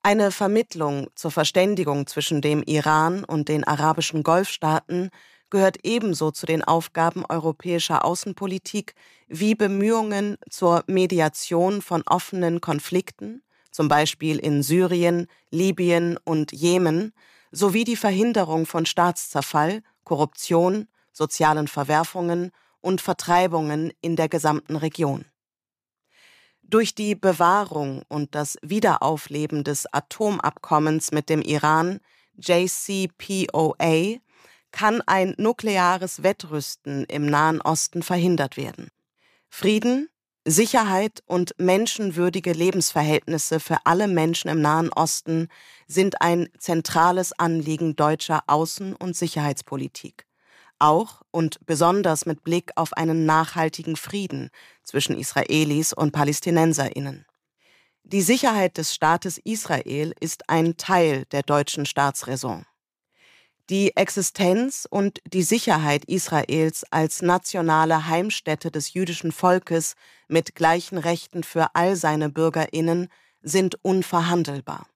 Eine 0.03 0.31
Vermittlung 0.31 1.09
zur 1.17 1.33
Verständigung 1.33 2.07
zwischen 2.07 2.41
dem 2.41 2.63
Iran 2.63 3.25
und 3.25 3.51
den 3.51 3.63
arabischen 3.65 4.23
Golfstaaten 4.23 5.11
gehört 5.55 5.79
ebenso 5.85 6.33
zu 6.33 6.47
den 6.47 6.65
Aufgaben 6.65 7.25
europäischer 7.29 8.05
Außenpolitik 8.05 8.97
wie 9.29 9.55
Bemühungen 9.55 10.37
zur 10.51 10.83
Mediation 10.89 11.81
von 11.81 12.03
offenen 12.07 12.61
Konflikten, 12.61 13.41
zum 13.71 13.87
Beispiel 13.87 14.41
in 14.41 14.65
Syrien, 14.65 15.29
Libyen 15.53 16.19
und 16.25 16.51
Jemen, 16.51 17.13
sowie 17.53 17.85
die 17.85 17.95
Verhinderung 17.95 18.67
von 18.67 18.85
Staatszerfall, 18.85 19.85
Korruption, 20.03 20.89
sozialen 21.13 21.69
Verwerfungen 21.69 22.51
und 22.81 23.01
Vertreibungen 23.01 23.93
in 24.01 24.17
der 24.17 24.29
gesamten 24.29 24.75
Region. 24.75 25.25
Durch 26.65 26.97
die 26.97 27.15
Bewahrung 27.15 28.03
und 28.09 28.35
das 28.35 28.59
Wiederaufleben 28.63 29.63
des 29.63 29.87
Atomabkommens 29.93 31.13
mit 31.13 31.29
dem 31.29 31.43
Iran 31.43 32.01
JCPOA 32.39 34.19
kann 34.75 35.01
ein 35.07 35.35
nukleares 35.39 36.25
Wettrüsten 36.25 37.05
im 37.05 37.27
Nahen 37.27 37.61
Osten 37.61 38.03
verhindert 38.03 38.57
werden. 38.57 38.89
Frieden, 39.49 40.09
Sicherheit 40.45 41.23
und 41.27 41.55
menschenwürdige 41.59 42.53
Lebensverhältnisse 42.53 43.61
für 43.61 43.79
alle 43.85 44.09
Menschen 44.09 44.51
im 44.51 44.61
Nahen 44.61 44.93
Osten 44.93 45.47
sind 45.87 46.21
ein 46.21 46.49
zentrales 46.59 47.33
Anliegen 47.39 47.95
deutscher 47.95 48.43
Außen- 48.49 48.95
und 48.97 49.17
Sicherheitspolitik. 49.17 50.27
Auch 50.81 51.23
und 51.31 51.65
besonders 51.67 52.27
mit 52.27 52.43
Blick 52.43 52.73
auf 52.75 52.95
einen 52.95 53.27
nachhaltigen 53.27 53.95
Frieden 53.95 54.51
zwischen 54.83 55.17
Israelis 55.17 55.93
und 55.93 56.11
Palästinenserinnen. 56.11 57.27
Die 58.03 58.23
Sicherheit 58.23 58.77
des 58.77 58.93
Staates 58.93 59.39
Israel 59.39 60.13
ist 60.19 60.51
ein 60.51 60.77
Teil 60.77 61.27
der 61.27 61.43
deutschen 61.43 61.87
Staatsräson. 61.87 62.67
Die 63.71 63.97
Existenz 63.97 64.87
und 64.91 65.21
die 65.27 65.43
Sicherheit 65.43 66.05
Israels 66.05 66.85
als 66.91 67.23
nationale 67.23 68.07
Heimstätte 68.07 68.71
des 68.71 68.93
jüdischen 68.93 69.33
Volkes 69.33 69.95
mit 70.29 70.55
gleichen 70.55 70.99
Rechten 70.99 71.45
für 71.45 71.75
all 71.75 71.97
seine 71.97 72.29
Bürgerinnen 72.29 73.09
sind 73.41 73.83
unverhandelbar. 73.83 74.87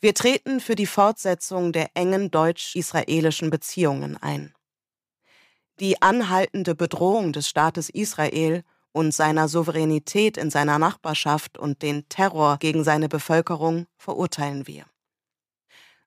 Wir 0.00 0.14
treten 0.14 0.60
für 0.60 0.76
die 0.76 0.86
Fortsetzung 0.86 1.72
der 1.72 1.90
engen 1.94 2.30
deutsch-israelischen 2.30 3.50
Beziehungen 3.50 4.16
ein. 4.16 4.54
Die 5.80 6.00
anhaltende 6.02 6.76
Bedrohung 6.76 7.32
des 7.32 7.48
Staates 7.48 7.90
Israel 7.90 8.62
und 8.92 9.12
seiner 9.12 9.48
Souveränität 9.48 10.36
in 10.36 10.50
seiner 10.50 10.78
Nachbarschaft 10.78 11.58
und 11.58 11.82
den 11.82 12.08
Terror 12.08 12.58
gegen 12.58 12.84
seine 12.84 13.08
Bevölkerung 13.08 13.86
verurteilen 13.96 14.68
wir. 14.68 14.84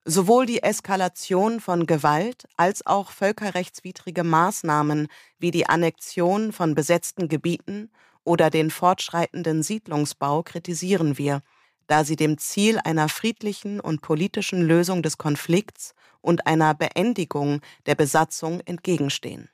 Sowohl 0.10 0.46
die 0.46 0.64
Eskalation 0.64 1.60
von 1.60 1.86
Gewalt 1.86 2.48
als 2.56 2.86
auch 2.86 3.12
völkerrechtswidrige 3.12 4.24
Maßnahmen 4.24 5.10
wie 5.38 5.52
die 5.52 5.68
Annexion 5.68 6.54
von 6.54 6.76
besetzten 6.76 7.28
Gebieten 7.28 7.92
oder 8.24 8.50
den 8.50 8.72
fortschreitenden 8.72 9.64
Siedlungsbau 9.64 10.44
kritisieren 10.44 11.18
wir, 11.18 11.42
da 11.88 12.06
sie 12.06 12.16
dem 12.16 12.38
Ziel 12.38 12.80
einer 12.86 13.10
friedlichen 13.10 13.82
und 13.82 14.02
politischen 14.02 14.62
Lösung 14.62 15.04
des 15.04 15.18
Konflikts 15.18 15.94
und 16.22 16.48
einer 16.48 16.74
Beendigung 16.74 17.60
der 17.86 17.96
Besatzung 17.96 18.62
entgegenstehen. 18.62 19.50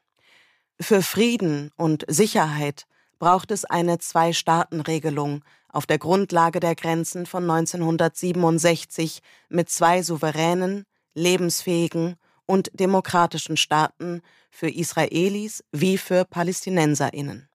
Für 0.79 1.01
Frieden 1.01 1.71
und 1.77 2.05
Sicherheit 2.07 2.85
braucht 3.17 3.49
es 3.49 3.65
eine 3.65 3.97
Zwei-Staaten-Regelung 3.97 5.43
auf 5.73 5.85
der 5.85 5.97
Grundlage 5.97 6.61
der 6.61 6.75
Grenzen 6.75 7.25
von 7.25 7.49
1967 7.49 9.19
mit 9.49 9.69
zwei 9.69 10.01
souveränen, 10.01 10.85
lebensfähigen 11.15 12.15
und 12.45 12.69
demokratischen 12.73 13.57
Staaten 13.57 14.21
für 14.49 14.69
Israelis 14.69 15.63
wie 15.71 15.97
für 15.97 16.25
Palästinenserinnen. 16.25 17.49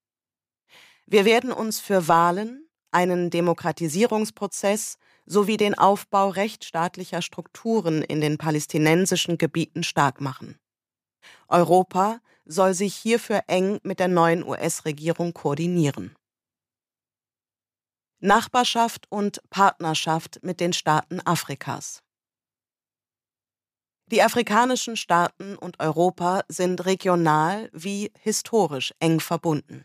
Wir 1.06 1.24
werden 1.24 1.52
uns 1.52 1.80
für 1.80 2.08
Wahlen, 2.08 2.68
einen 2.90 3.30
Demokratisierungsprozess 3.30 4.98
sowie 5.24 5.56
den 5.56 5.76
Aufbau 5.76 6.30
rechtsstaatlicher 6.30 7.22
Strukturen 7.22 8.02
in 8.02 8.20
den 8.20 8.38
palästinensischen 8.38 9.38
Gebieten 9.38 9.84
stark 9.84 10.20
machen. 10.20 10.58
Europa 11.48 12.20
soll 12.46 12.74
sich 12.74 12.94
hierfür 12.94 13.42
eng 13.46 13.78
mit 13.82 14.00
der 14.00 14.08
neuen 14.08 14.42
US-Regierung 14.42 15.34
koordinieren. 15.34 16.16
Nachbarschaft 18.20 19.06
und 19.10 19.40
Partnerschaft 19.48 20.40
mit 20.42 20.58
den 20.58 20.72
Staaten 20.72 21.20
Afrikas. 21.24 22.02
Die 24.06 24.22
afrikanischen 24.22 24.96
Staaten 24.96 25.56
und 25.56 25.78
Europa 25.78 26.42
sind 26.48 26.84
regional 26.84 27.70
wie 27.72 28.10
historisch 28.18 28.92
eng 28.98 29.20
verbunden. 29.20 29.84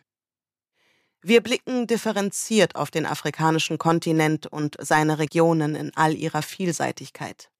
Wir 1.21 1.41
blicken 1.41 1.87
differenziert 1.87 2.75
auf 2.75 2.89
den 2.89 3.05
afrikanischen 3.05 3.77
Kontinent 3.77 4.47
und 4.47 4.77
seine 4.79 5.19
Regionen 5.19 5.75
in 5.75 5.95
all 5.95 6.13
ihrer 6.15 6.41
Vielseitigkeit. 6.41 7.51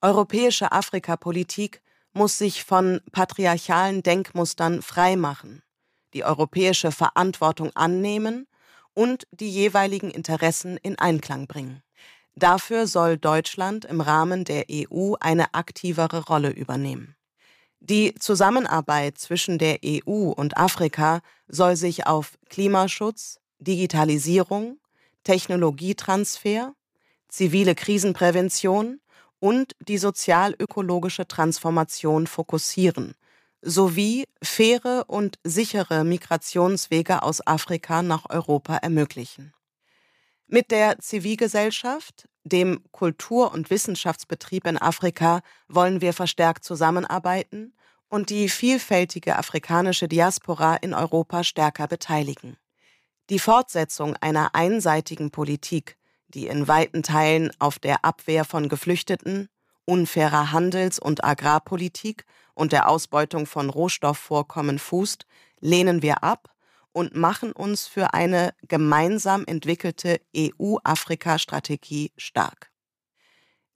Europäische 0.00 0.72
Afrikapolitik 0.72 1.82
muss 2.12 2.36
sich 2.36 2.64
von 2.64 3.00
patriarchalen 3.12 4.02
Denkmustern 4.02 4.82
freimachen, 4.82 5.62
die 6.14 6.24
europäische 6.24 6.90
Verantwortung 6.92 7.70
annehmen 7.74 8.48
und 8.96 9.26
die 9.30 9.50
jeweiligen 9.50 10.10
Interessen 10.10 10.78
in 10.78 10.98
Einklang 10.98 11.46
bringen. 11.46 11.82
Dafür 12.34 12.86
soll 12.86 13.18
Deutschland 13.18 13.84
im 13.84 14.00
Rahmen 14.00 14.44
der 14.44 14.64
EU 14.70 15.14
eine 15.20 15.54
aktivere 15.54 16.24
Rolle 16.24 16.50
übernehmen. 16.50 17.14
Die 17.80 18.14
Zusammenarbeit 18.14 19.18
zwischen 19.18 19.58
der 19.58 19.78
EU 19.84 20.30
und 20.30 20.56
Afrika 20.56 21.20
soll 21.46 21.76
sich 21.76 22.06
auf 22.06 22.38
Klimaschutz, 22.48 23.38
Digitalisierung, 23.58 24.78
Technologietransfer, 25.24 26.74
zivile 27.28 27.74
Krisenprävention 27.74 29.00
und 29.40 29.76
die 29.86 29.98
sozial-ökologische 29.98 31.28
Transformation 31.28 32.26
fokussieren, 32.26 33.14
sowie 33.66 34.26
faire 34.42 35.04
und 35.08 35.38
sichere 35.42 36.04
Migrationswege 36.04 37.22
aus 37.22 37.44
Afrika 37.46 38.02
nach 38.02 38.30
Europa 38.30 38.76
ermöglichen. 38.76 39.52
Mit 40.46 40.70
der 40.70 41.00
Zivilgesellschaft, 41.00 42.28
dem 42.44 42.80
Kultur- 42.92 43.52
und 43.52 43.68
Wissenschaftsbetrieb 43.68 44.66
in 44.66 44.78
Afrika 44.78 45.40
wollen 45.66 46.00
wir 46.00 46.12
verstärkt 46.12 46.64
zusammenarbeiten 46.64 47.74
und 48.08 48.30
die 48.30 48.48
vielfältige 48.48 49.36
afrikanische 49.36 50.06
Diaspora 50.06 50.76
in 50.76 50.94
Europa 50.94 51.42
stärker 51.42 51.88
beteiligen. 51.88 52.56
Die 53.28 53.40
Fortsetzung 53.40 54.14
einer 54.20 54.54
einseitigen 54.54 55.32
Politik, 55.32 55.96
die 56.28 56.46
in 56.46 56.68
weiten 56.68 57.02
Teilen 57.02 57.50
auf 57.58 57.80
der 57.80 58.04
Abwehr 58.04 58.44
von 58.44 58.68
Geflüchteten, 58.68 59.48
unfairer 59.86 60.52
Handels- 60.52 60.98
und 60.98 61.24
Agrarpolitik 61.24 62.26
und 62.54 62.72
der 62.72 62.88
Ausbeutung 62.88 63.46
von 63.46 63.70
Rohstoffvorkommen 63.70 64.78
fußt, 64.78 65.26
lehnen 65.60 66.02
wir 66.02 66.22
ab 66.22 66.50
und 66.92 67.14
machen 67.14 67.52
uns 67.52 67.86
für 67.86 68.14
eine 68.14 68.54
gemeinsam 68.68 69.44
entwickelte 69.46 70.20
EU-Afrika-Strategie 70.36 72.12
stark. 72.16 72.70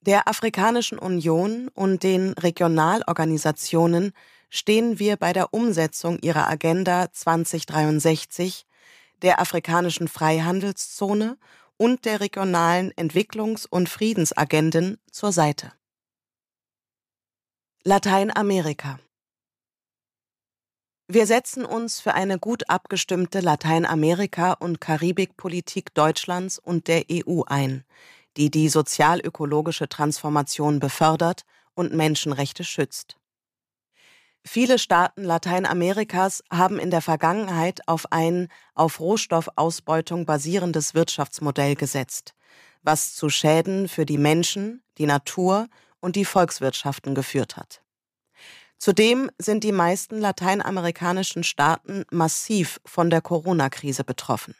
Der 0.00 0.28
Afrikanischen 0.28 0.98
Union 0.98 1.68
und 1.74 2.02
den 2.02 2.32
Regionalorganisationen 2.32 4.12
stehen 4.48 4.98
wir 4.98 5.16
bei 5.16 5.34
der 5.34 5.52
Umsetzung 5.52 6.18
ihrer 6.20 6.48
Agenda 6.48 7.12
2063, 7.12 8.66
der 9.20 9.40
afrikanischen 9.40 10.08
Freihandelszone 10.08 11.36
und 11.76 12.06
der 12.06 12.20
regionalen 12.20 12.92
Entwicklungs- 12.92 13.66
und 13.68 13.90
Friedensagenden 13.90 14.98
zur 15.10 15.32
Seite. 15.32 15.72
Lateinamerika 17.82 19.00
Wir 21.08 21.26
setzen 21.26 21.64
uns 21.64 21.98
für 21.98 22.12
eine 22.12 22.38
gut 22.38 22.68
abgestimmte 22.68 23.40
Lateinamerika- 23.40 24.52
und 24.52 24.82
Karibikpolitik 24.82 25.94
Deutschlands 25.94 26.58
und 26.58 26.88
der 26.88 27.04
EU 27.10 27.44
ein, 27.46 27.84
die 28.36 28.50
die 28.50 28.68
sozial-ökologische 28.68 29.88
Transformation 29.88 30.78
befördert 30.78 31.44
und 31.72 31.94
Menschenrechte 31.94 32.64
schützt. 32.64 33.16
Viele 34.44 34.78
Staaten 34.78 35.24
Lateinamerikas 35.24 36.44
haben 36.52 36.78
in 36.78 36.90
der 36.90 37.00
Vergangenheit 37.00 37.88
auf 37.88 38.12
ein 38.12 38.48
auf 38.74 39.00
Rohstoffausbeutung 39.00 40.26
basierendes 40.26 40.92
Wirtschaftsmodell 40.92 41.76
gesetzt, 41.76 42.34
was 42.82 43.14
zu 43.14 43.30
Schäden 43.30 43.88
für 43.88 44.04
die 44.04 44.18
Menschen, 44.18 44.82
die 44.98 45.06
Natur 45.06 45.66
und 46.00 46.16
die 46.16 46.24
Volkswirtschaften 46.24 47.14
geführt 47.14 47.56
hat. 47.56 47.82
Zudem 48.78 49.30
sind 49.38 49.62
die 49.62 49.72
meisten 49.72 50.18
lateinamerikanischen 50.18 51.44
Staaten 51.44 52.04
massiv 52.10 52.80
von 52.84 53.10
der 53.10 53.20
Corona-Krise 53.20 54.04
betroffen. 54.04 54.54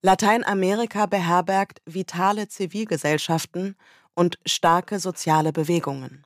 Lateinamerika 0.00 1.06
beherbergt 1.06 1.82
vitale 1.84 2.48
Zivilgesellschaften 2.48 3.76
und 4.14 4.38
starke 4.46 4.98
soziale 4.98 5.52
Bewegungen. 5.52 6.24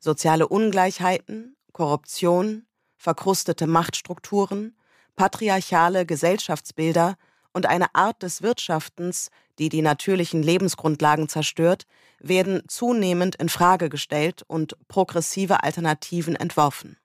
Soziale 0.00 0.48
Ungleichheiten 0.48 1.56
Korruption, 1.72 2.66
verkrustete 2.96 3.66
Machtstrukturen, 3.66 4.76
patriarchale 5.16 6.06
Gesellschaftsbilder 6.06 7.16
und 7.52 7.66
eine 7.66 7.94
Art 7.94 8.22
des 8.22 8.42
Wirtschaftens, 8.42 9.30
die 9.60 9.68
die 9.68 9.82
natürlichen 9.82 10.42
Lebensgrundlagen 10.42 11.28
zerstört, 11.28 11.84
werden 12.18 12.62
zunehmend 12.66 13.36
in 13.36 13.50
Frage 13.50 13.90
gestellt 13.90 14.42
und 14.46 14.74
progressive 14.88 15.62
Alternativen 15.62 16.34
entworfen. 16.34 16.96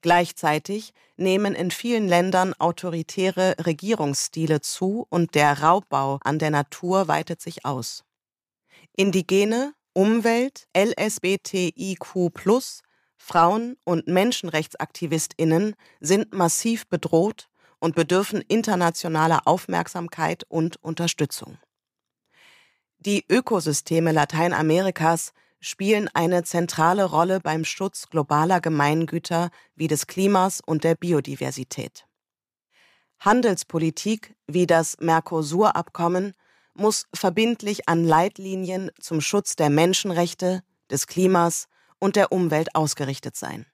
Gleichzeitig 0.00 0.92
nehmen 1.16 1.56
in 1.56 1.72
vielen 1.72 2.06
Ländern 2.06 2.54
autoritäre 2.54 3.56
Regierungsstile 3.66 4.60
zu 4.60 5.06
und 5.10 5.34
der 5.34 5.60
Raubbau 5.60 6.20
an 6.22 6.38
der 6.38 6.50
Natur 6.50 7.08
weitet 7.08 7.40
sich 7.40 7.64
aus. 7.64 8.04
Indigene, 8.96 9.74
Umwelt, 9.92 10.68
LSBTIQ 10.76 12.30
Frauen 13.16 13.76
und 13.82 14.06
Menschenrechtsaktivistinnen 14.06 15.74
sind 15.98 16.32
massiv 16.32 16.86
bedroht 16.86 17.47
und 17.80 17.94
bedürfen 17.94 18.40
internationaler 18.40 19.42
Aufmerksamkeit 19.46 20.44
und 20.48 20.82
Unterstützung. 20.82 21.58
Die 22.98 23.24
Ökosysteme 23.28 24.12
Lateinamerikas 24.12 25.32
spielen 25.60 26.08
eine 26.14 26.44
zentrale 26.44 27.04
Rolle 27.04 27.40
beim 27.40 27.64
Schutz 27.64 28.08
globaler 28.10 28.60
Gemeingüter 28.60 29.50
wie 29.74 29.86
des 29.86 30.06
Klimas 30.06 30.60
und 30.60 30.84
der 30.84 30.94
Biodiversität. 30.94 32.06
Handelspolitik 33.20 34.36
wie 34.46 34.66
das 34.66 34.96
Mercosur-Abkommen 35.00 36.34
muss 36.74 37.06
verbindlich 37.12 37.88
an 37.88 38.04
Leitlinien 38.04 38.90
zum 39.00 39.20
Schutz 39.20 39.56
der 39.56 39.70
Menschenrechte, 39.70 40.62
des 40.90 41.06
Klimas 41.06 41.68
und 41.98 42.16
der 42.16 42.32
Umwelt 42.32 42.74
ausgerichtet 42.74 43.36
sein. 43.36 43.66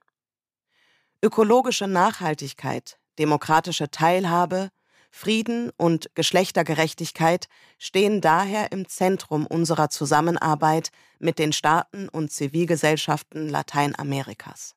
Ökologische 1.22 1.86
Nachhaltigkeit, 1.86 2.98
demokratische 3.18 3.90
Teilhabe, 3.90 4.70
Frieden 5.10 5.70
und 5.76 6.10
Geschlechtergerechtigkeit 6.14 7.46
stehen 7.78 8.20
daher 8.20 8.72
im 8.72 8.88
Zentrum 8.88 9.46
unserer 9.46 9.88
Zusammenarbeit 9.88 10.90
mit 11.20 11.38
den 11.38 11.52
Staaten 11.52 12.08
und 12.08 12.32
Zivilgesellschaften 12.32 13.48
Lateinamerikas. 13.48 14.74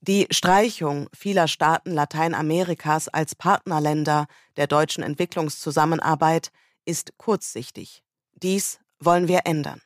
Die 0.00 0.26
Streichung 0.30 1.08
vieler 1.12 1.46
Staaten 1.46 1.90
Lateinamerikas 1.90 3.08
als 3.08 3.34
Partnerländer 3.34 4.28
der 4.56 4.66
deutschen 4.66 5.02
Entwicklungszusammenarbeit 5.02 6.50
ist 6.84 7.18
kurzsichtig. 7.18 8.02
Dies 8.32 8.80
wollen 9.00 9.28
wir 9.28 9.40
ändern. 9.44 9.82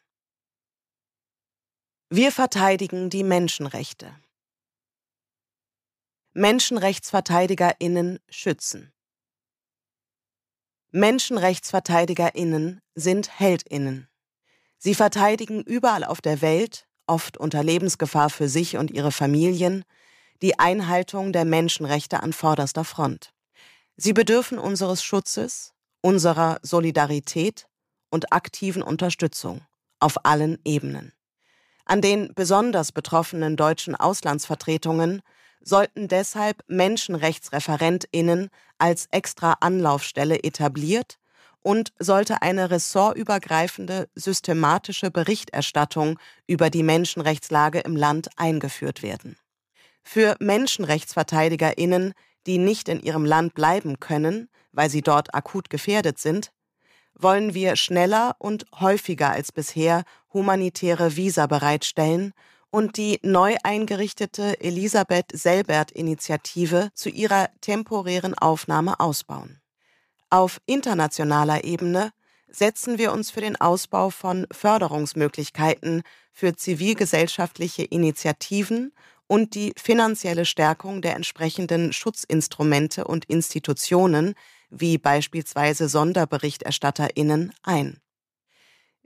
Wir 2.11 2.31
verteidigen 2.31 3.09
die 3.09 3.25
Menschenrechte. 3.25 4.15
Menschenrechtsverteidigerinnen 6.35 8.19
schützen. 8.31 8.91
Menschenrechtsverteidigerinnen 10.91 12.81
sind 12.95 13.39
Heldinnen. 13.39 14.09
Sie 14.79 14.95
verteidigen 14.95 15.61
überall 15.61 16.05
auf 16.05 16.23
der 16.23 16.41
Welt, 16.41 16.87
oft 17.07 17.37
unter 17.37 17.63
Lebensgefahr 17.63 18.31
für 18.31 18.49
sich 18.49 18.79
und 18.79 18.91
ihre 18.91 19.13
Familien, 19.13 19.85
die 20.41 20.59
Einhaltung 20.59 21.35
der 21.35 21.45
Menschenrechte 21.45 22.23
an 22.23 22.33
vorderster 22.33 22.85
Front. 22.85 23.35
Sie 23.97 24.15
bedürfen 24.15 24.59
unseres 24.59 25.05
Schutzes, 25.05 25.75
unserer 26.01 26.61
Solidarität 26.63 27.67
und 28.09 28.33
aktiven 28.33 28.83
Unterstützung 28.83 29.61
auf 30.01 30.25
allen 30.25 30.59
Ebenen. 30.65 31.13
An 31.85 32.01
den 32.01 32.33
besonders 32.35 32.91
betroffenen 32.91 33.59
deutschen 33.59 33.95
Auslandsvertretungen 33.95 35.21
sollten 35.63 36.09
deshalb 36.09 36.63
Menschenrechtsreferentinnen 36.67 38.51
als 38.79 39.07
extra 39.11 39.57
Anlaufstelle 39.61 40.43
etabliert 40.43 41.19
und 41.63 41.93
sollte 41.99 42.43
eine 42.43 42.71
ressortübergreifende 42.71 44.09
systematische 44.15 45.11
Berichterstattung 45.11 46.19
über 46.47 46.71
die 46.71 46.83
Menschenrechtslage 46.83 47.81
im 47.81 47.97
Land 47.97 48.29
eingeführt 48.37 49.03
werden. 49.03 49.37
Für 50.03 50.37
Menschenrechtsverteidigerinnen, 50.41 52.15
die 52.47 52.59
nicht 52.59 52.89
in 52.89 53.01
ihrem 53.01 53.25
Land 53.25 53.55
bleiben 53.55 54.01
können, 54.01 54.49
weil 54.73 54.91
sie 54.91 55.03
dort 55.03 55.35
akut 55.35 55.71
gefährdet 55.71 56.19
sind, 56.19 56.51
wollen 57.15 57.55
wir 57.55 57.77
schneller 57.77 58.35
und 58.39 58.67
häufiger 58.81 59.31
als 59.31 59.53
bisher 59.53 60.03
humanitäre 60.33 61.15
Visa 61.17 61.47
bereitstellen 61.47 62.33
und 62.73 62.97
die 62.97 63.21
neu 63.23 63.57
eingerichtete 63.63 64.59
Elisabeth 64.61 65.27
Selbert-Initiative 65.33 66.91
zu 66.95 67.11
ihrer 67.11 67.51
temporären 67.61 68.35
Aufnahme 68.35 68.99
ausbauen. 68.99 69.61
Auf 70.31 70.59
internationaler 70.65 71.65
Ebene 71.65 72.13
setzen 72.49 72.97
wir 72.97 73.13
uns 73.13 73.31
für 73.31 73.43
den 73.43 73.61
Ausbau 73.61 74.09
von 74.09 74.47
Förderungsmöglichkeiten 74.51 76.03
für 76.33 76.57
zivilgesellschaftliche 76.57 77.85
Initiativen 77.85 78.93
und 79.27 79.55
die 79.55 79.75
finanzielle 79.77 80.47
Stärkung 80.47 81.03
der 81.03 81.15
entsprechenden 81.15 81.93
Schutzinstrumente 81.93 83.05
und 83.05 83.27
Institutionen, 83.27 84.35
wie 84.71 84.97
beispielsweise 84.97 85.89
Sonderberichterstatterinnen, 85.89 87.53
ein. 87.63 88.02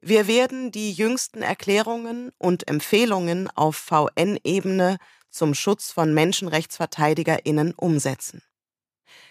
Wir 0.01 0.27
werden 0.27 0.71
die 0.73 0.93
jüngsten 0.93 1.43
Erklärungen 1.43 2.33
und 2.39 2.69
Empfehlungen 2.69 3.49
auf 3.57 3.77
VN-Ebene 3.77 4.99
zum 5.31 5.55
Schutz 5.55 5.91
von 5.91 6.15
Menschenrechtsverteidigerinnen 6.15 7.73
umsetzen. 7.75 8.43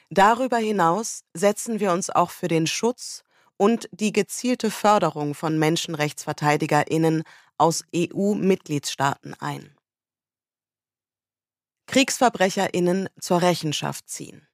Darüber 0.09 0.57
hinaus 0.57 1.23
setzen 1.33 1.79
wir 1.79 1.91
uns 1.91 2.09
auch 2.09 2.31
für 2.31 2.47
den 2.47 2.67
Schutz 2.67 3.23
und 3.57 3.89
die 3.91 4.11
gezielte 4.11 4.69
Förderung 4.69 5.33
von 5.33 5.57
Menschenrechtsverteidigerinnen 5.57 7.23
aus 7.57 7.83
EU-Mitgliedstaaten 7.95 9.33
ein. 9.35 9.75
Kriegsverbrecherinnen 11.87 13.09
zur 13.19 13.41
Rechenschaft 13.41 14.09
ziehen. 14.09 14.47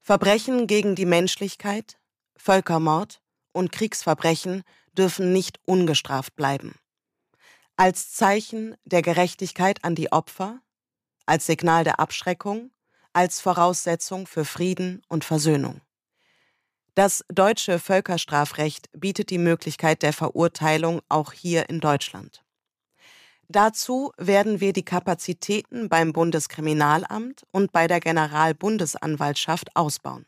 Verbrechen 0.00 0.66
gegen 0.66 0.94
die 0.94 1.06
Menschlichkeit, 1.06 1.98
Völkermord 2.36 3.23
und 3.54 3.72
Kriegsverbrechen 3.72 4.64
dürfen 4.92 5.32
nicht 5.32 5.58
ungestraft 5.64 6.36
bleiben. 6.36 6.74
Als 7.76 8.12
Zeichen 8.12 8.76
der 8.84 9.02
Gerechtigkeit 9.02 9.82
an 9.82 9.94
die 9.94 10.12
Opfer, 10.12 10.60
als 11.26 11.46
Signal 11.46 11.84
der 11.84 11.98
Abschreckung, 11.98 12.70
als 13.12 13.40
Voraussetzung 13.40 14.26
für 14.26 14.44
Frieden 14.44 15.02
und 15.08 15.24
Versöhnung. 15.24 15.80
Das 16.94 17.24
deutsche 17.28 17.78
Völkerstrafrecht 17.78 18.88
bietet 18.92 19.30
die 19.30 19.38
Möglichkeit 19.38 20.02
der 20.02 20.12
Verurteilung 20.12 21.00
auch 21.08 21.32
hier 21.32 21.68
in 21.68 21.80
Deutschland. 21.80 22.44
Dazu 23.48 24.12
werden 24.16 24.60
wir 24.60 24.72
die 24.72 24.84
Kapazitäten 24.84 25.88
beim 25.88 26.12
Bundeskriminalamt 26.12 27.44
und 27.50 27.72
bei 27.72 27.88
der 27.88 28.00
Generalbundesanwaltschaft 28.00 29.74
ausbauen. 29.74 30.26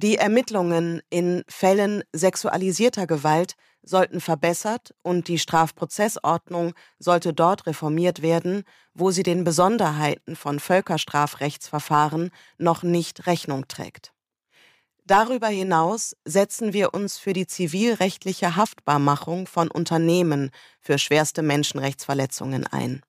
Die 0.00 0.16
Ermittlungen 0.16 1.02
in 1.10 1.42
Fällen 1.48 2.04
sexualisierter 2.12 3.08
Gewalt 3.08 3.56
sollten 3.82 4.20
verbessert 4.20 4.94
und 5.02 5.26
die 5.26 5.40
Strafprozessordnung 5.40 6.72
sollte 7.00 7.34
dort 7.34 7.66
reformiert 7.66 8.22
werden, 8.22 8.62
wo 8.94 9.10
sie 9.10 9.24
den 9.24 9.42
Besonderheiten 9.42 10.36
von 10.36 10.60
Völkerstrafrechtsverfahren 10.60 12.30
noch 12.58 12.84
nicht 12.84 13.26
Rechnung 13.26 13.66
trägt. 13.66 14.12
Darüber 15.04 15.48
hinaus 15.48 16.14
setzen 16.24 16.72
wir 16.72 16.94
uns 16.94 17.18
für 17.18 17.32
die 17.32 17.48
zivilrechtliche 17.48 18.54
Haftbarmachung 18.54 19.48
von 19.48 19.68
Unternehmen 19.68 20.52
für 20.80 20.98
schwerste 20.98 21.42
Menschenrechtsverletzungen 21.42 22.68
ein. 22.68 23.02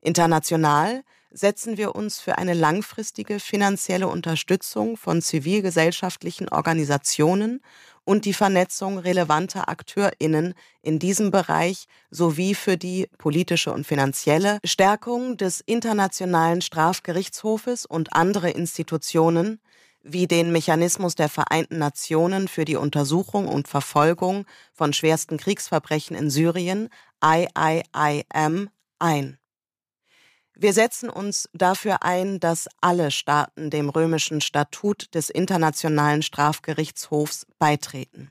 International 0.00 1.04
setzen 1.34 1.76
wir 1.76 1.94
uns 1.96 2.20
für 2.20 2.38
eine 2.38 2.54
langfristige 2.54 3.40
finanzielle 3.40 4.06
Unterstützung 4.06 4.96
von 4.96 5.20
zivilgesellschaftlichen 5.20 6.48
Organisationen 6.48 7.60
und 8.04 8.24
die 8.24 8.32
Vernetzung 8.32 8.98
relevanter 8.98 9.68
Akteurinnen 9.68 10.54
in 10.82 10.98
diesem 10.98 11.30
Bereich 11.30 11.86
sowie 12.10 12.54
für 12.54 12.76
die 12.76 13.08
politische 13.18 13.72
und 13.72 13.86
finanzielle 13.86 14.58
Stärkung 14.64 15.36
des 15.36 15.60
Internationalen 15.60 16.62
Strafgerichtshofes 16.62 17.84
und 17.84 18.12
andere 18.12 18.50
Institutionen 18.50 19.60
wie 20.02 20.26
den 20.26 20.52
Mechanismus 20.52 21.14
der 21.14 21.30
Vereinten 21.30 21.78
Nationen 21.78 22.46
für 22.46 22.66
die 22.66 22.76
Untersuchung 22.76 23.48
und 23.48 23.68
Verfolgung 23.68 24.44
von 24.72 24.92
schwersten 24.92 25.38
Kriegsverbrechen 25.38 26.14
in 26.14 26.30
Syrien 26.30 26.90
IIIM 27.24 28.68
ein. 28.98 29.38
Wir 30.56 30.72
setzen 30.72 31.10
uns 31.10 31.48
dafür 31.52 32.02
ein, 32.02 32.38
dass 32.38 32.68
alle 32.80 33.10
Staaten 33.10 33.70
dem 33.70 33.88
römischen 33.88 34.40
Statut 34.40 35.12
des 35.14 35.28
Internationalen 35.28 36.22
Strafgerichtshofs 36.22 37.46
beitreten. 37.58 38.30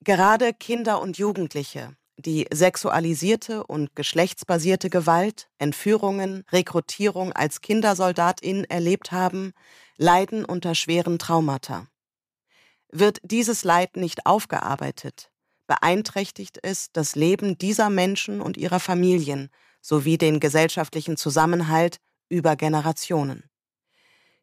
Gerade 0.00 0.52
Kinder 0.52 1.00
und 1.00 1.16
Jugendliche, 1.16 1.96
die 2.18 2.46
sexualisierte 2.52 3.64
und 3.64 3.96
geschlechtsbasierte 3.96 4.90
Gewalt, 4.90 5.48
Entführungen, 5.58 6.44
Rekrutierung 6.52 7.32
als 7.32 7.62
Kindersoldatin 7.62 8.64
erlebt 8.64 9.10
haben, 9.10 9.52
leiden 9.96 10.44
unter 10.44 10.74
schweren 10.74 11.18
Traumata. 11.18 11.86
Wird 12.90 13.20
dieses 13.22 13.64
Leid 13.64 13.96
nicht 13.96 14.26
aufgearbeitet, 14.26 15.30
beeinträchtigt 15.66 16.58
es 16.62 16.92
das 16.92 17.16
Leben 17.16 17.56
dieser 17.58 17.88
Menschen 17.88 18.40
und 18.40 18.58
ihrer 18.58 18.80
Familien 18.80 19.50
sowie 19.86 20.18
den 20.18 20.40
gesellschaftlichen 20.40 21.16
Zusammenhalt 21.16 22.00
über 22.28 22.56
Generationen. 22.56 23.48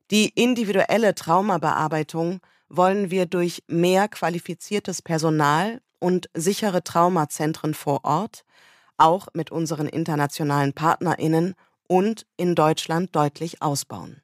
Die 0.10 0.30
individuelle 0.30 1.16
Traumabearbeitung 1.16 2.40
wollen 2.70 3.12
wir 3.12 3.26
durch 3.26 3.62
mehr 3.68 4.08
qualifiziertes 4.08 5.02
Personal 5.02 5.82
und 6.00 6.30
sichere 6.34 6.82
Traumazentren 6.82 7.74
vor 7.74 8.06
Ort, 8.06 8.46
auch 8.96 9.28
mit 9.34 9.52
unseren 9.52 9.88
internationalen 9.88 10.72
Partnerinnen 10.72 11.56
und 11.88 12.26
in 12.38 12.56
Deutschland 12.56 13.14
deutlich 13.14 13.62
ausbauen. 13.62 14.22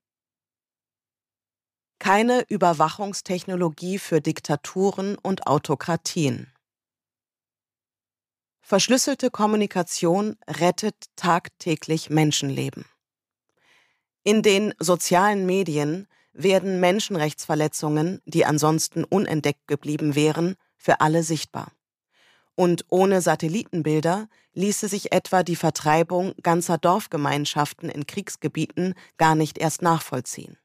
Keine 1.99 2.45
Überwachungstechnologie 2.47 3.99
für 3.99 4.21
Diktaturen 4.21 5.17
und 5.17 5.47
Autokratien. 5.47 6.53
Verschlüsselte 8.69 9.31
Kommunikation 9.31 10.35
rettet 10.47 10.93
tagtäglich 11.15 12.11
Menschenleben. 12.11 12.85
In 14.23 14.43
den 14.43 14.75
sozialen 14.77 15.47
Medien 15.47 16.07
werden 16.33 16.79
Menschenrechtsverletzungen, 16.79 18.21
die 18.25 18.45
ansonsten 18.45 19.05
unentdeckt 19.05 19.67
geblieben 19.67 20.13
wären, 20.13 20.55
für 20.77 21.01
alle 21.01 21.23
sichtbar. 21.23 21.71
Und 22.53 22.85
ohne 22.89 23.21
Satellitenbilder 23.21 24.29
ließe 24.53 24.87
sich 24.87 25.13
etwa 25.13 25.41
die 25.41 25.55
Vertreibung 25.55 26.35
ganzer 26.43 26.77
Dorfgemeinschaften 26.77 27.89
in 27.89 28.05
Kriegsgebieten 28.05 28.93
gar 29.17 29.33
nicht 29.33 29.57
erst 29.57 29.81
nachvollziehen. 29.81 30.59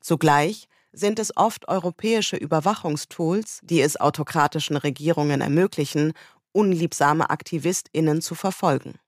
Zugleich 0.00 0.68
sind 0.96 1.18
es 1.18 1.36
oft 1.36 1.68
europäische 1.68 2.36
Überwachungstools, 2.36 3.60
die 3.62 3.82
es 3.82 4.00
autokratischen 4.00 4.76
Regierungen 4.76 5.42
ermöglichen, 5.42 6.14
unliebsame 6.56 7.28
AktivistInnen 7.28 8.22
zu 8.22 8.34
verfolgen. 8.34 8.98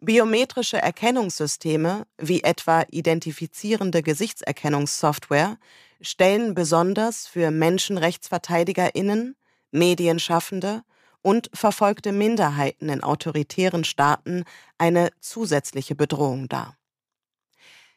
Biometrische 0.00 0.78
Erkennungssysteme, 0.78 2.06
wie 2.18 2.42
etwa 2.42 2.84
identifizierende 2.90 4.02
Gesichtserkennungssoftware, 4.02 5.58
stellen 6.00 6.54
besonders 6.54 7.26
für 7.26 7.50
Menschenrechtsverteidigerinnen, 7.50 9.36
Medienschaffende 9.70 10.82
und 11.22 11.50
verfolgte 11.52 12.12
Minderheiten 12.12 12.88
in 12.88 13.02
autoritären 13.02 13.84
Staaten 13.84 14.44
eine 14.78 15.10
zusätzliche 15.20 15.94
Bedrohung 15.94 16.48
dar. 16.48 16.76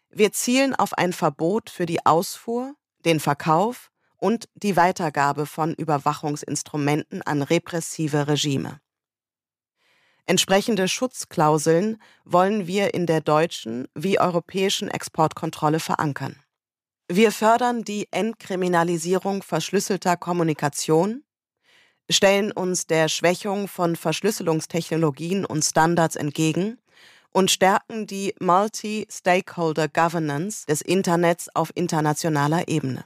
Wir 0.09 0.31
zielen 0.31 0.75
auf 0.75 0.93
ein 0.97 1.13
Verbot 1.13 1.69
für 1.69 1.85
die 1.85 2.05
Ausfuhr, 2.05 2.75
den 3.05 3.19
Verkauf 3.19 3.91
und 4.23 4.47
die 4.55 4.77
Weitergabe 4.77 5.45
von 5.45 5.73
Überwachungsinstrumenten 5.73 7.21
an 7.23 7.41
repressive 7.41 8.25
Regime. 8.29 8.79
Entsprechende 10.25 10.87
Schutzklauseln 10.87 12.01
wollen 12.23 12.65
wir 12.65 12.93
in 12.93 13.05
der 13.05 13.19
deutschen 13.19 13.89
wie 13.95 14.21
europäischen 14.21 14.87
Exportkontrolle 14.87 15.81
verankern. 15.81 16.37
Wir 17.09 17.33
fördern 17.33 17.83
die 17.83 18.07
Entkriminalisierung 18.11 19.43
verschlüsselter 19.43 20.15
Kommunikation, 20.15 21.25
stellen 22.09 22.53
uns 22.53 22.87
der 22.87 23.09
Schwächung 23.09 23.67
von 23.67 23.97
Verschlüsselungstechnologien 23.97 25.43
und 25.45 25.65
Standards 25.65 26.15
entgegen 26.15 26.79
und 27.33 27.51
stärken 27.51 28.07
die 28.07 28.33
Multi-Stakeholder 28.39 29.89
Governance 29.89 30.65
des 30.65 30.81
Internets 30.81 31.53
auf 31.53 31.73
internationaler 31.75 32.69
Ebene. 32.69 33.03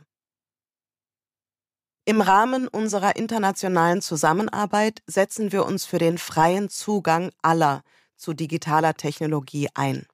Im 2.09 2.21
Rahmen 2.21 2.69
unserer 2.69 3.17
internationalen 3.17 4.01
Zusammenarbeit 4.01 5.03
setzen 5.07 5.51
wir 5.51 5.65
uns 5.65 5.83
für 5.83 5.97
den 5.97 6.17
freien 6.17 6.69
Zugang 6.69 7.31
aller 7.41 7.83
zu 8.15 8.31
digitaler 8.31 8.93
Technologie 8.93 9.67
ein. 9.73 10.07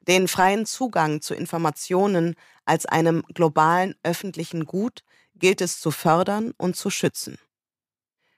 Den 0.00 0.26
freien 0.26 0.64
Zugang 0.64 1.20
zu 1.20 1.34
Informationen 1.34 2.34
als 2.64 2.86
einem 2.86 3.24
globalen 3.34 3.94
öffentlichen 4.04 4.64
Gut 4.64 5.02
gilt 5.34 5.60
es 5.60 5.80
zu 5.80 5.90
fördern 5.90 6.54
und 6.56 6.76
zu 6.76 6.88
schützen. 6.88 7.36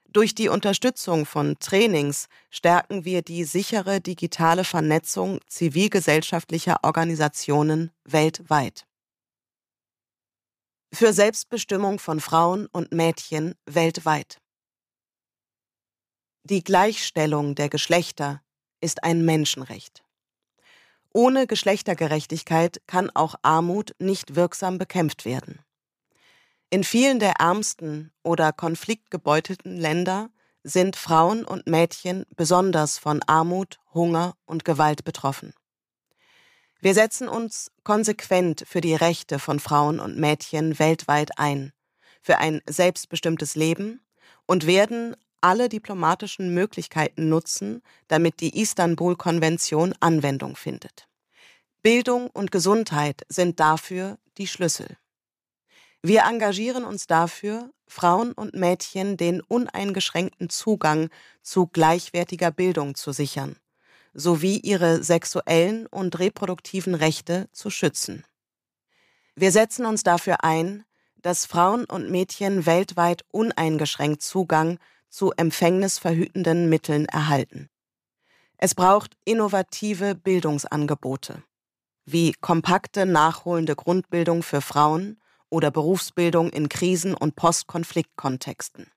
Durch 0.09 0.35
die 0.35 0.49
Unterstützung 0.49 1.25
von 1.25 1.59
Trainings 1.59 2.27
stärken 2.49 3.05
wir 3.05 3.21
die 3.21 3.45
sichere 3.45 4.01
digitale 4.01 4.65
Vernetzung 4.65 5.39
zivilgesellschaftlicher 5.47 6.79
Organisationen 6.83 7.91
weltweit. 8.03 8.88
Für 10.91 11.13
Selbstbestimmung 11.13 11.99
von 11.99 12.19
Frauen 12.19 12.65
und 12.65 12.91
Mädchen 12.91 13.53
weltweit. 13.65 14.41
Die 16.43 16.63
Gleichstellung 16.63 17.53
der 17.53 17.69
Geschlechter 17.69 18.41
ist 18.81 19.03
ein 19.03 19.23
Menschenrecht. 19.23 20.03
Ohne 21.13 21.45
Geschlechtergerechtigkeit 21.45 22.81
kann 22.87 23.11
auch 23.13 23.35
Armut 23.43 23.95
nicht 23.99 24.35
wirksam 24.35 24.79
bekämpft 24.79 25.25
werden. 25.25 25.59
In 26.71 26.83
vielen 26.83 27.19
der 27.19 27.33
ärmsten 27.33 28.11
oder 28.23 28.51
konfliktgebeutelten 28.51 29.77
Länder 29.77 30.31
sind 30.63 30.95
Frauen 30.95 31.45
und 31.45 31.67
Mädchen 31.67 32.25
besonders 32.35 32.97
von 32.97 33.21
Armut, 33.27 33.79
Hunger 33.93 34.35
und 34.45 34.65
Gewalt 34.65 35.03
betroffen. 35.03 35.53
Wir 36.81 36.93
setzen 36.93 37.27
uns 37.27 37.71
konsequent 37.83 38.63
für 38.65 38.79
die 38.79 38.95
Rechte 38.95 39.37
von 39.37 39.59
Frauen 39.59 39.99
und 39.99 40.17
Mädchen 40.17 40.79
weltweit 40.79 41.37
ein, 41.37 41.73
für 42.21 42.37
ein 42.37 42.61
selbstbestimmtes 42.67 43.55
Leben 43.55 43.99
und 44.45 44.65
werden 44.65 45.17
alle 45.41 45.67
diplomatischen 45.67 46.53
Möglichkeiten 46.53 47.27
nutzen, 47.27 47.81
damit 48.07 48.39
die 48.39 48.61
Istanbul-Konvention 48.61 49.93
Anwendung 49.99 50.55
findet. 50.55 51.07
Bildung 51.81 52.29
und 52.29 52.51
Gesundheit 52.51 53.23
sind 53.27 53.59
dafür 53.59 54.17
die 54.37 54.47
Schlüssel. 54.47 54.97
Wir 56.01 56.23
engagieren 56.23 56.85
uns 56.85 57.07
dafür, 57.07 57.71
Frauen 57.87 58.31
und 58.31 58.53
Mädchen 58.53 59.17
den 59.17 59.41
uneingeschränkten 59.41 60.49
Zugang 60.49 61.09
zu 61.41 61.67
gleichwertiger 61.67 62.51
Bildung 62.51 62.95
zu 62.95 63.11
sichern, 63.11 63.57
sowie 64.13 64.57
ihre 64.57 65.03
sexuellen 65.03 65.85
und 65.87 66.19
reproduktiven 66.19 66.95
Rechte 66.95 67.49
zu 67.51 67.69
schützen. 67.69 68.25
Wir 69.35 69.51
setzen 69.51 69.85
uns 69.85 70.03
dafür 70.03 70.43
ein, 70.43 70.83
dass 71.21 71.45
Frauen 71.45 71.85
und 71.85 72.09
Mädchen 72.09 72.65
weltweit 72.65 73.23
uneingeschränkt 73.31 74.21
Zugang 74.21 74.79
zu 75.09 75.31
empfängnisverhütenden 75.31 76.69
Mitteln 76.69 77.05
erhalten. 77.05 77.69
Es 78.57 78.75
braucht 78.75 79.15
innovative 79.25 80.15
Bildungsangebote, 80.15 81.43
wie 82.05 82.33
kompakte 82.33 83.05
nachholende 83.05 83.75
Grundbildung 83.75 84.43
für 84.43 84.61
Frauen 84.61 85.21
oder 85.49 85.71
Berufsbildung 85.71 86.49
in 86.49 86.69
Krisen- 86.69 87.15
und 87.15 87.35
Postkonfliktkontexten. 87.35 88.91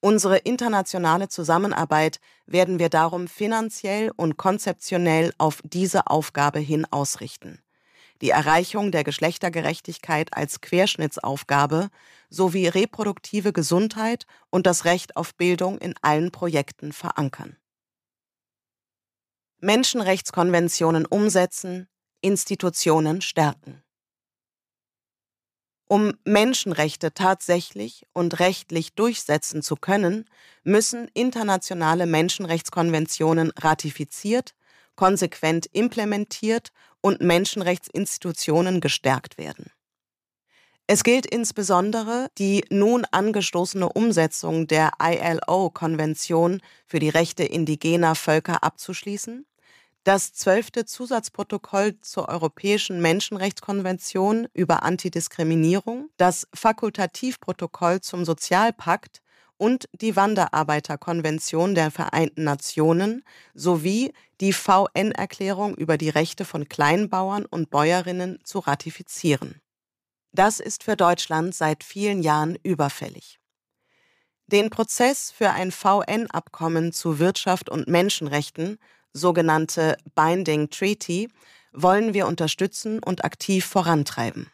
Unsere 0.00 0.38
internationale 0.38 1.28
Zusammenarbeit 1.28 2.20
werden 2.46 2.78
wir 2.78 2.88
darum 2.88 3.28
finanziell 3.28 4.10
und 4.16 4.38
konzeptionell 4.38 5.34
auf 5.36 5.60
diese 5.62 6.06
Aufgabe 6.06 6.58
hin 6.58 6.86
ausrichten. 6.90 7.62
Die 8.22 8.30
Erreichung 8.30 8.92
der 8.92 9.04
Geschlechtergerechtigkeit 9.04 10.34
als 10.34 10.60
Querschnittsaufgabe 10.60 11.88
sowie 12.30 12.66
reproduktive 12.66 13.52
Gesundheit 13.52 14.26
und 14.50 14.66
das 14.66 14.84
Recht 14.84 15.16
auf 15.16 15.34
Bildung 15.34 15.78
in 15.78 15.94
allen 16.02 16.30
Projekten 16.30 16.92
verankern. 16.92 17.56
Menschenrechtskonventionen 19.60 21.04
umsetzen, 21.04 21.88
Institutionen 22.22 23.20
stärken. 23.20 23.79
Um 25.92 26.12
Menschenrechte 26.24 27.12
tatsächlich 27.14 28.06
und 28.12 28.38
rechtlich 28.38 28.94
durchsetzen 28.94 29.60
zu 29.60 29.74
können, 29.74 30.24
müssen 30.62 31.08
internationale 31.14 32.06
Menschenrechtskonventionen 32.06 33.50
ratifiziert, 33.58 34.54
konsequent 34.94 35.66
implementiert 35.72 36.70
und 37.00 37.20
Menschenrechtsinstitutionen 37.22 38.80
gestärkt 38.80 39.36
werden. 39.36 39.72
Es 40.86 41.02
gilt 41.02 41.26
insbesondere, 41.26 42.28
die 42.38 42.64
nun 42.70 43.04
angestoßene 43.10 43.88
Umsetzung 43.88 44.68
der 44.68 44.92
ILO-Konvention 45.02 46.60
für 46.86 47.00
die 47.00 47.08
Rechte 47.08 47.42
indigener 47.42 48.14
Völker 48.14 48.62
abzuschließen 48.62 49.44
das 50.04 50.32
zwölfte 50.32 50.86
Zusatzprotokoll 50.86 52.00
zur 52.00 52.28
Europäischen 52.28 53.00
Menschenrechtskonvention 53.02 54.48
über 54.54 54.82
Antidiskriminierung, 54.82 56.08
das 56.16 56.48
Fakultativprotokoll 56.54 58.00
zum 58.00 58.24
Sozialpakt 58.24 59.20
und 59.58 59.90
die 59.92 60.16
Wanderarbeiterkonvention 60.16 61.74
der 61.74 61.90
Vereinten 61.90 62.44
Nationen 62.44 63.22
sowie 63.52 64.14
die 64.40 64.54
VN-Erklärung 64.54 65.74
über 65.74 65.98
die 65.98 66.08
Rechte 66.08 66.46
von 66.46 66.66
Kleinbauern 66.66 67.44
und 67.44 67.68
Bäuerinnen 67.68 68.38
zu 68.42 68.60
ratifizieren. 68.60 69.60
Das 70.32 70.60
ist 70.60 70.84
für 70.84 70.96
Deutschland 70.96 71.54
seit 71.54 71.84
vielen 71.84 72.22
Jahren 72.22 72.56
überfällig. 72.62 73.38
Den 74.46 74.70
Prozess 74.70 75.30
für 75.30 75.50
ein 75.50 75.70
VN-Abkommen 75.70 76.92
zu 76.92 77.18
Wirtschaft 77.18 77.68
und 77.68 77.86
Menschenrechten 77.86 78.78
sogenannte 79.12 79.96
Binding 80.14 80.70
Treaty, 80.70 81.28
wollen 81.72 82.14
wir 82.14 82.26
unterstützen 82.26 83.02
und 83.02 83.24
aktiv 83.24 83.64
vorantreiben. 83.64 84.50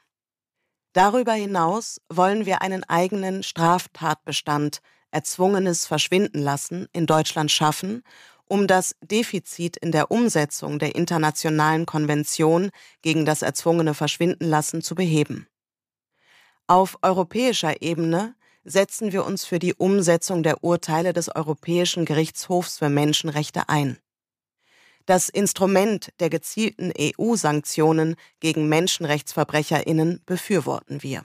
Darüber 0.92 1.32
hinaus 1.32 2.00
wollen 2.08 2.46
wir 2.46 2.62
einen 2.62 2.84
eigenen 2.84 3.42
Straftatbestand 3.42 4.80
erzwungenes 5.10 5.86
Verschwinden 5.86 6.40
lassen 6.40 6.88
in 6.92 7.06
Deutschland 7.06 7.50
schaffen, 7.50 8.02
um 8.48 8.66
das 8.66 8.94
Defizit 9.02 9.76
in 9.76 9.92
der 9.92 10.10
Umsetzung 10.10 10.78
der 10.78 10.94
internationalen 10.94 11.84
Konvention 11.84 12.70
gegen 13.02 13.24
das 13.24 13.42
erzwungene 13.42 13.94
Verschwindenlassen 13.94 14.82
zu 14.82 14.94
beheben. 14.94 15.48
Auf 16.66 16.98
europäischer 17.02 17.82
Ebene 17.82 18.34
setzen 18.64 19.12
wir 19.12 19.24
uns 19.24 19.44
für 19.44 19.58
die 19.58 19.74
Umsetzung 19.74 20.42
der 20.42 20.64
Urteile 20.64 21.12
des 21.12 21.34
Europäischen 21.34 22.04
Gerichtshofs 22.04 22.78
für 22.78 22.88
Menschenrechte 22.88 23.68
ein. 23.68 23.98
Das 25.06 25.28
Instrument 25.28 26.12
der 26.18 26.30
gezielten 26.30 26.92
EU-Sanktionen 26.98 28.16
gegen 28.40 28.68
Menschenrechtsverbrecherinnen 28.68 30.20
befürworten 30.26 31.04
wir. 31.04 31.22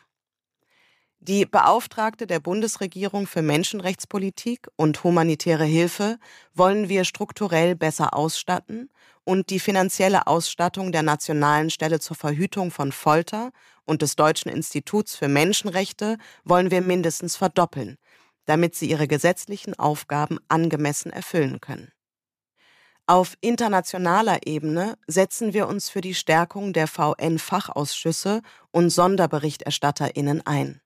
Die 1.20 1.46
Beauftragte 1.46 2.28
der 2.28 2.40
Bundesregierung 2.40 3.26
für 3.26 3.42
Menschenrechtspolitik 3.42 4.68
und 4.76 5.04
humanitäre 5.04 5.66
Hilfe 5.66 6.20
wollen 6.54 6.90
wir 6.90 7.06
strukturell 7.06 7.76
besser 7.76 8.16
ausstatten 8.16 8.90
und 9.24 9.50
die 9.50 9.60
finanzielle 9.60 10.28
Ausstattung 10.28 10.92
der 10.92 11.04
Nationalen 11.04 11.72
Stelle 11.72 12.00
zur 12.00 12.16
Verhütung 12.16 12.70
von 12.70 12.92
Folter 12.92 13.52
und 13.86 14.04
des 14.04 14.16
Deutschen 14.16 14.52
Instituts 14.52 15.16
für 15.16 15.28
Menschenrechte 15.28 16.18
wollen 16.44 16.70
wir 16.70 16.82
mindestens 16.82 17.36
verdoppeln, 17.36 17.98
damit 18.46 18.76
sie 18.76 18.90
ihre 18.90 19.08
gesetzlichen 19.08 19.78
Aufgaben 19.78 20.40
angemessen 20.50 21.12
erfüllen 21.12 21.62
können. 21.62 21.92
Auf 23.12 23.36
internationaler 23.42 24.48
Ebene 24.48 24.98
setzen 25.06 25.54
wir 25.54 25.68
uns 25.68 25.90
für 25.90 26.00
die 26.00 26.16
Stärkung 26.16 26.72
der 26.72 26.88
VN-Fachausschüsse 26.88 28.42
und 28.72 28.90
Sonderberichterstatterinnen 28.90 30.48
ein. 30.48 30.80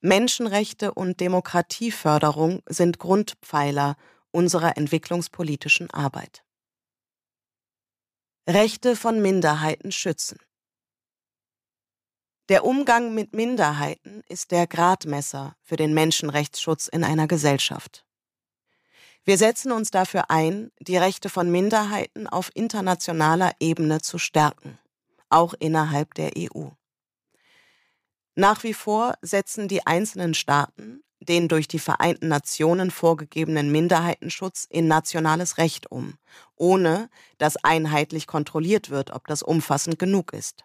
Menschenrechte 0.00 0.94
und 0.94 1.18
Demokratieförderung 1.18 2.62
sind 2.68 3.00
Grundpfeiler 3.00 3.96
unserer 4.30 4.76
entwicklungspolitischen 4.76 5.90
Arbeit. 5.90 6.44
Rechte 8.48 8.94
von 8.94 9.20
Minderheiten 9.20 9.90
schützen. 9.90 10.38
Der 12.48 12.64
Umgang 12.64 13.12
mit 13.12 13.32
Minderheiten 13.32 14.22
ist 14.28 14.52
der 14.52 14.68
Gradmesser 14.68 15.56
für 15.62 15.74
den 15.74 15.94
Menschenrechtsschutz 15.94 16.86
in 16.86 17.02
einer 17.02 17.26
Gesellschaft. 17.26 18.04
Wir 19.24 19.38
setzen 19.38 19.72
uns 19.72 19.90
dafür 19.90 20.30
ein, 20.30 20.70
die 20.78 20.96
Rechte 20.96 21.30
von 21.30 21.50
Minderheiten 21.50 22.26
auf 22.26 22.50
internationaler 22.54 23.52
Ebene 23.58 24.00
zu 24.00 24.18
stärken, 24.18 24.78
auch 25.30 25.54
innerhalb 25.58 26.14
der 26.14 26.32
EU. 26.36 26.68
Nach 28.34 28.62
wie 28.64 28.74
vor 28.74 29.14
setzen 29.22 29.68
die 29.68 29.86
einzelnen 29.86 30.34
Staaten 30.34 31.04
den 31.24 31.48
durch 31.48 31.68
die 31.68 31.78
Vereinten 31.78 32.28
Nationen 32.28 32.90
vorgegebenen 32.90 33.72
Minderheitenschutz 33.72 34.66
in 34.68 34.88
nationales 34.88 35.58
Recht 35.58 35.90
um, 35.90 36.18
ohne 36.56 37.08
dass 37.38 37.56
einheitlich 37.56 38.26
kontrolliert 38.26 38.90
wird, 38.90 39.10
ob 39.10 39.26
das 39.26 39.42
umfassend 39.42 39.98
genug 39.98 40.32
ist. 40.32 40.64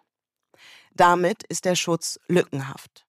Damit 0.92 1.44
ist 1.44 1.64
der 1.64 1.76
Schutz 1.76 2.20
lückenhaft. 2.28 3.06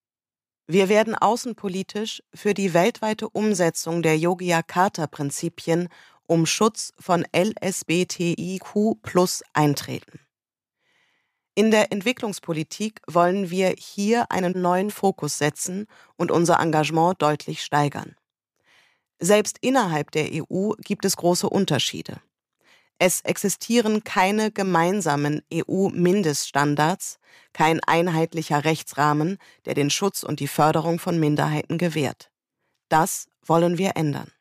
Wir 0.68 0.89
werden 0.89 1.16
außenpolitisch 1.16 2.24
für 2.34 2.53
die 2.53 2.74
weltweite 2.74 3.30
Umsetzung 3.30 4.01
der 4.01 4.18
Yogyakarta-Prinzipien 4.18 5.89
um 6.28 6.45
Schutz 6.45 6.93
von 6.97 7.26
LSBTIQ 7.36 8.97
eintreten. 9.53 10.20
In 11.53 11.70
der 11.70 11.91
Entwicklungspolitik 11.91 13.01
wollen 13.07 13.49
wir 13.49 13.76
hier 13.78 14.32
einen 14.32 14.62
neuen 14.62 14.89
Fokus 14.89 15.38
setzen 15.38 15.88
und 16.16 16.32
unser 16.32 16.59
Engagement 16.62 17.22
deutlich 17.22 17.62
steigern. 17.62 18.16
Selbst 19.20 19.57
innerhalb 19.59 20.12
der 20.12 20.30
EU 20.32 20.72
gibt 20.80 21.03
es 21.03 21.18
große 21.18 21.49
Unterschiede. 21.49 22.22
Es 23.04 23.22
existieren 23.22 24.04
keine 24.04 24.52
gemeinsamen 24.52 25.41
EU-Mindeststandards, 25.52 27.18
kein 27.52 27.80
einheitlicher 27.84 28.64
Rechtsrahmen, 28.64 29.39
der 29.66 29.74
den 29.74 29.89
Schutz 29.89 30.22
und 30.22 30.39
die 30.39 30.47
Förderung 30.47 30.99
von 30.99 31.20
Minderheiten 31.20 31.80
gewährt. 31.80 32.30
Das 32.89 33.28
wollen 33.43 33.80
wir 33.80 33.93
ändern. 33.95 34.32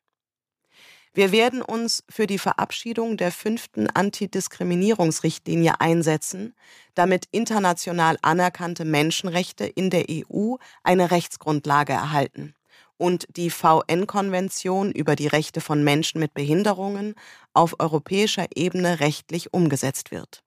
Wir 1.15 1.33
werden 1.33 1.63
uns 1.63 2.05
für 2.11 2.27
die 2.27 2.37
Verabschiedung 2.37 3.17
der 3.17 3.33
fünften 3.33 3.89
Antidiskriminierungsrichtlinie 3.89 5.81
einsetzen, 5.81 6.55
damit 6.95 7.29
international 7.31 8.19
anerkannte 8.21 8.85
Menschenrechte 8.85 9.65
in 9.65 9.89
der 9.89 10.05
EU 10.11 10.57
eine 10.83 11.11
Rechtsgrundlage 11.11 11.95
erhalten 11.95 12.55
und 13.01 13.27
die 13.37 13.49
VN-Konvention 13.49 14.93
über 14.93 15.17
die 15.17 15.27
Rechte 15.27 15.63
von 15.63 15.83
Menschen 15.83 16.21
mit 16.21 16.35
Behinderungen 16.35 17.15
auf 17.55 17.81
europäischer 17.81 18.47
Ebene 18.55 19.01
rechtlich 19.01 19.55
umgesetzt 19.55 20.11
wird. 20.11 20.45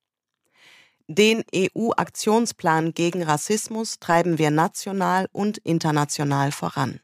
Den 1.07 1.43
EU-Aktionsplan 1.53 2.93
gegen 2.93 3.23
Rassismus 3.23 3.99
treiben 3.99 4.37
wir 4.37 4.51
national 4.51 5.27
und 5.31 5.57
international 5.57 6.51
voran. 6.51 7.01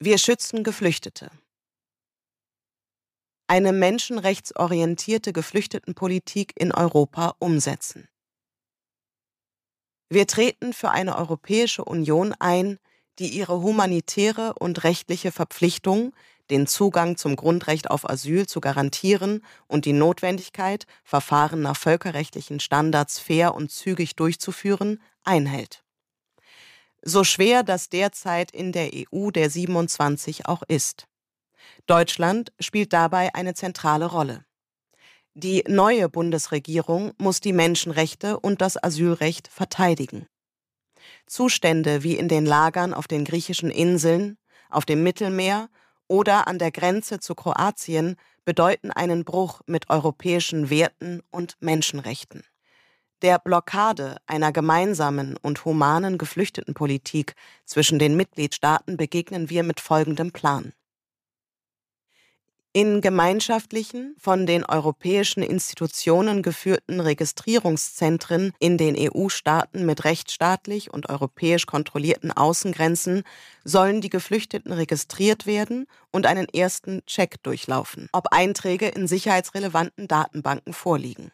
Wir 0.00 0.18
schützen 0.18 0.64
Geflüchtete. 0.64 1.30
Eine 3.46 3.72
menschenrechtsorientierte 3.72 5.32
Geflüchtetenpolitik 5.32 6.52
in 6.56 6.72
Europa 6.72 7.36
umsetzen. 7.38 8.08
Wir 10.08 10.26
treten 10.26 10.72
für 10.72 10.90
eine 10.90 11.16
Europäische 11.16 11.84
Union 11.84 12.34
ein, 12.40 12.78
die 13.18 13.28
ihre 13.28 13.60
humanitäre 13.60 14.54
und 14.54 14.84
rechtliche 14.84 15.32
Verpflichtung, 15.32 16.12
den 16.50 16.66
Zugang 16.66 17.16
zum 17.16 17.36
Grundrecht 17.36 17.90
auf 17.90 18.08
Asyl 18.08 18.46
zu 18.46 18.60
garantieren 18.60 19.44
und 19.66 19.84
die 19.84 19.92
Notwendigkeit, 19.92 20.86
Verfahren 21.02 21.60
nach 21.62 21.76
völkerrechtlichen 21.76 22.60
Standards 22.60 23.18
fair 23.18 23.54
und 23.54 23.70
zügig 23.70 24.16
durchzuführen, 24.16 25.00
einhält. 25.24 25.82
So 27.02 27.24
schwer 27.24 27.62
das 27.62 27.88
derzeit 27.88 28.50
in 28.50 28.72
der 28.72 28.90
EU 28.92 29.30
der 29.30 29.50
27 29.50 30.46
auch 30.46 30.62
ist. 30.62 31.06
Deutschland 31.86 32.52
spielt 32.58 32.92
dabei 32.92 33.34
eine 33.34 33.54
zentrale 33.54 34.06
Rolle. 34.06 34.44
Die 35.34 35.64
neue 35.68 36.08
Bundesregierung 36.08 37.12
muss 37.18 37.40
die 37.40 37.52
Menschenrechte 37.52 38.40
und 38.40 38.60
das 38.60 38.82
Asylrecht 38.82 39.48
verteidigen. 39.48 40.26
Zustände 41.26 42.02
wie 42.02 42.16
in 42.16 42.28
den 42.28 42.46
Lagern 42.46 42.94
auf 42.94 43.08
den 43.08 43.24
griechischen 43.24 43.70
Inseln, 43.70 44.38
auf 44.70 44.84
dem 44.84 45.02
Mittelmeer 45.02 45.68
oder 46.08 46.48
an 46.48 46.58
der 46.58 46.70
Grenze 46.70 47.20
zu 47.20 47.34
Kroatien 47.34 48.16
bedeuten 48.44 48.90
einen 48.90 49.24
Bruch 49.24 49.60
mit 49.66 49.90
europäischen 49.90 50.70
Werten 50.70 51.22
und 51.30 51.56
Menschenrechten. 51.60 52.44
Der 53.22 53.38
Blockade 53.38 54.18
einer 54.26 54.52
gemeinsamen 54.52 55.36
und 55.38 55.64
humanen 55.64 56.18
Geflüchtetenpolitik 56.18 57.34
zwischen 57.64 57.98
den 57.98 58.14
Mitgliedstaaten 58.16 58.96
begegnen 58.96 59.48
wir 59.48 59.62
mit 59.62 59.80
folgendem 59.80 60.32
Plan. 60.32 60.72
In 62.76 63.00
gemeinschaftlichen, 63.00 64.14
von 64.18 64.44
den 64.44 64.62
europäischen 64.62 65.42
Institutionen 65.42 66.42
geführten 66.42 67.00
Registrierungszentren 67.00 68.52
in 68.58 68.76
den 68.76 68.94
EU-Staaten 68.98 69.86
mit 69.86 70.04
rechtsstaatlich 70.04 70.92
und 70.92 71.08
europäisch 71.08 71.64
kontrollierten 71.64 72.32
Außengrenzen 72.32 73.22
sollen 73.64 74.02
die 74.02 74.10
Geflüchteten 74.10 74.72
registriert 74.72 75.46
werden 75.46 75.86
und 76.12 76.26
einen 76.26 76.50
ersten 76.50 77.02
Check 77.06 77.42
durchlaufen, 77.42 78.10
ob 78.12 78.26
Einträge 78.30 78.88
in 78.88 79.08
sicherheitsrelevanten 79.08 80.06
Datenbanken 80.06 80.74
vorliegen. 80.74 81.32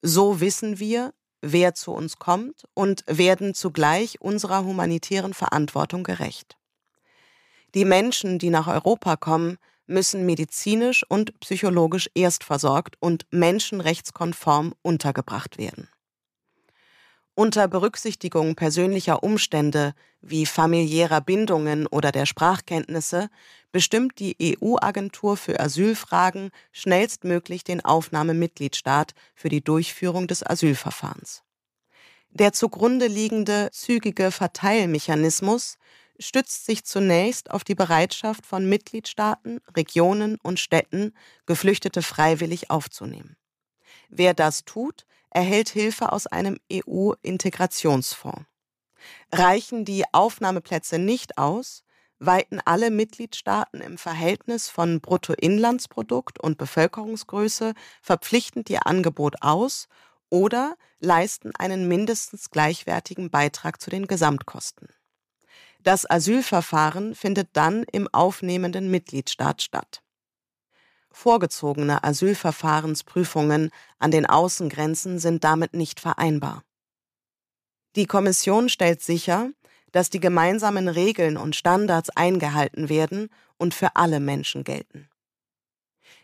So 0.00 0.40
wissen 0.40 0.78
wir, 0.78 1.12
wer 1.42 1.74
zu 1.74 1.92
uns 1.92 2.16
kommt 2.18 2.64
und 2.72 3.04
werden 3.06 3.52
zugleich 3.52 4.22
unserer 4.22 4.64
humanitären 4.64 5.34
Verantwortung 5.34 6.02
gerecht. 6.02 6.56
Die 7.74 7.84
Menschen, 7.84 8.38
die 8.38 8.48
nach 8.48 8.68
Europa 8.68 9.16
kommen, 9.16 9.58
müssen 9.86 10.26
medizinisch 10.26 11.04
und 11.08 11.38
psychologisch 11.40 12.08
erstversorgt 12.14 12.96
und 13.00 13.26
menschenrechtskonform 13.30 14.74
untergebracht 14.82 15.58
werden. 15.58 15.88
Unter 17.36 17.66
Berücksichtigung 17.66 18.54
persönlicher 18.54 19.24
Umstände 19.24 19.94
wie 20.20 20.46
familiärer 20.46 21.20
Bindungen 21.20 21.88
oder 21.88 22.12
der 22.12 22.26
Sprachkenntnisse 22.26 23.28
bestimmt 23.72 24.20
die 24.20 24.56
EU-Agentur 24.62 25.36
für 25.36 25.58
Asylfragen 25.58 26.50
schnellstmöglich 26.70 27.64
den 27.64 27.84
Aufnahmemitgliedstaat 27.84 29.14
für 29.34 29.48
die 29.48 29.64
Durchführung 29.64 30.28
des 30.28 30.48
Asylverfahrens. 30.48 31.42
Der 32.30 32.52
zugrunde 32.52 33.08
liegende 33.08 33.68
zügige 33.72 34.30
Verteilmechanismus 34.30 35.76
stützt 36.18 36.66
sich 36.66 36.84
zunächst 36.84 37.50
auf 37.50 37.64
die 37.64 37.74
Bereitschaft 37.74 38.46
von 38.46 38.68
Mitgliedstaaten, 38.68 39.60
Regionen 39.76 40.36
und 40.42 40.60
Städten, 40.60 41.14
Geflüchtete 41.46 42.02
freiwillig 42.02 42.70
aufzunehmen. 42.70 43.36
Wer 44.08 44.34
das 44.34 44.64
tut, 44.64 45.06
erhält 45.30 45.68
Hilfe 45.68 46.12
aus 46.12 46.26
einem 46.26 46.58
EU-Integrationsfonds. 46.72 48.44
Reichen 49.32 49.84
die 49.84 50.04
Aufnahmeplätze 50.12 50.98
nicht 50.98 51.38
aus, 51.38 51.82
weiten 52.18 52.60
alle 52.64 52.90
Mitgliedstaaten 52.90 53.80
im 53.80 53.98
Verhältnis 53.98 54.68
von 54.68 55.00
Bruttoinlandsprodukt 55.00 56.40
und 56.40 56.56
Bevölkerungsgröße 56.58 57.74
verpflichtend 58.00 58.70
ihr 58.70 58.86
Angebot 58.86 59.42
aus 59.42 59.88
oder 60.30 60.76
leisten 61.00 61.52
einen 61.56 61.86
mindestens 61.88 62.50
gleichwertigen 62.50 63.30
Beitrag 63.30 63.80
zu 63.80 63.90
den 63.90 64.06
Gesamtkosten. 64.06 64.88
Das 65.84 66.10
Asylverfahren 66.10 67.14
findet 67.14 67.50
dann 67.52 67.84
im 67.92 68.08
aufnehmenden 68.08 68.90
Mitgliedstaat 68.90 69.60
statt. 69.60 70.02
Vorgezogene 71.10 72.02
Asylverfahrensprüfungen 72.02 73.70
an 73.98 74.10
den 74.10 74.24
Außengrenzen 74.24 75.18
sind 75.18 75.44
damit 75.44 75.74
nicht 75.74 76.00
vereinbar. 76.00 76.64
Die 77.96 78.06
Kommission 78.06 78.70
stellt 78.70 79.02
sicher, 79.02 79.50
dass 79.92 80.08
die 80.08 80.20
gemeinsamen 80.20 80.88
Regeln 80.88 81.36
und 81.36 81.54
Standards 81.54 82.08
eingehalten 82.08 82.88
werden 82.88 83.28
und 83.58 83.74
für 83.74 83.94
alle 83.94 84.20
Menschen 84.20 84.64
gelten. 84.64 85.10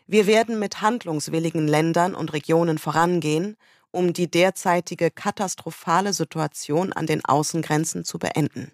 Wir 0.07 0.25
werden 0.25 0.57
mit 0.57 0.81
handlungswilligen 0.81 1.67
Ländern 1.67 2.15
und 2.15 2.33
Regionen 2.33 2.79
vorangehen, 2.79 3.57
um 3.91 4.11
die 4.11 4.29
derzeitige 4.29 5.11
katastrophale 5.11 6.13
Situation 6.13 6.91
an 6.91 7.05
den 7.05 7.23
Außengrenzen 7.23 8.03
zu 8.03 8.17
beenden. 8.17 8.73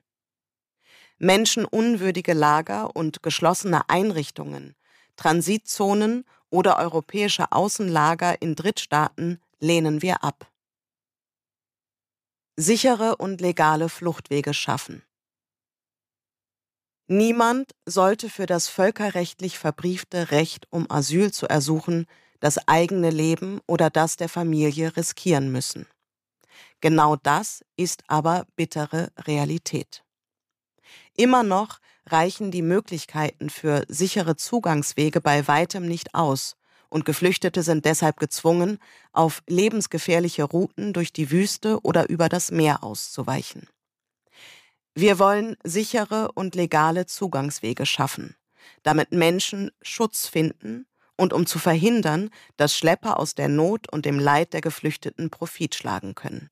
Menschenunwürdige 1.19 2.33
Lager 2.33 2.95
und 2.95 3.23
geschlossene 3.23 3.89
Einrichtungen 3.89 4.75
Transitzonen 5.17 6.23
oder 6.49 6.77
europäische 6.77 7.51
Außenlager 7.51 8.41
in 8.41 8.55
Drittstaaten 8.55 9.41
lehnen 9.59 10.01
wir 10.01 10.23
ab. 10.23 10.49
Sichere 12.55 13.17
und 13.17 13.41
legale 13.41 13.89
Fluchtwege 13.89 14.53
schaffen. 14.53 15.03
Niemand 17.07 17.71
sollte 17.85 18.29
für 18.29 18.45
das 18.45 18.67
völkerrechtlich 18.67 19.57
verbriefte 19.57 20.31
Recht, 20.31 20.67
um 20.71 20.89
Asyl 20.89 21.31
zu 21.31 21.47
ersuchen, 21.47 22.05
das 22.39 22.67
eigene 22.67 23.09
Leben 23.09 23.59
oder 23.65 23.89
das 23.89 24.17
der 24.17 24.29
Familie 24.29 24.95
riskieren 24.95 25.51
müssen. 25.51 25.87
Genau 26.81 27.15
das 27.15 27.63
ist 27.75 28.03
aber 28.07 28.45
bittere 28.55 29.11
Realität. 29.19 30.03
Immer 31.17 31.41
noch 31.41 31.79
reichen 32.05 32.51
die 32.51 32.61
Möglichkeiten 32.61 33.49
für 33.49 33.83
sichere 33.87 34.35
Zugangswege 34.35 35.19
bei 35.19 35.47
weitem 35.47 35.87
nicht 35.87 36.13
aus, 36.13 36.55
und 36.89 37.05
Geflüchtete 37.05 37.63
sind 37.63 37.85
deshalb 37.85 38.17
gezwungen, 38.17 38.77
auf 39.11 39.43
lebensgefährliche 39.47 40.43
Routen 40.43 40.93
durch 40.93 41.11
die 41.11 41.31
Wüste 41.31 41.81
oder 41.81 42.07
über 42.07 42.29
das 42.29 42.51
Meer 42.51 42.83
auszuweichen. 42.83 43.67
Wir 44.93 45.19
wollen 45.19 45.57
sichere 45.63 46.31
und 46.33 46.55
legale 46.55 47.07
Zugangswege 47.07 47.85
schaffen, 47.85 48.35
damit 48.83 49.11
Menschen 49.11 49.71
Schutz 49.81 50.27
finden 50.27 50.85
und 51.17 51.33
um 51.33 51.45
zu 51.45 51.59
verhindern, 51.59 52.29
dass 52.57 52.75
Schlepper 52.75 53.19
aus 53.19 53.35
der 53.35 53.49
Not 53.49 53.91
und 53.91 54.05
dem 54.05 54.19
Leid 54.19 54.53
der 54.53 54.61
Geflüchteten 54.61 55.29
Profit 55.29 55.75
schlagen 55.75 56.15
können. 56.15 56.49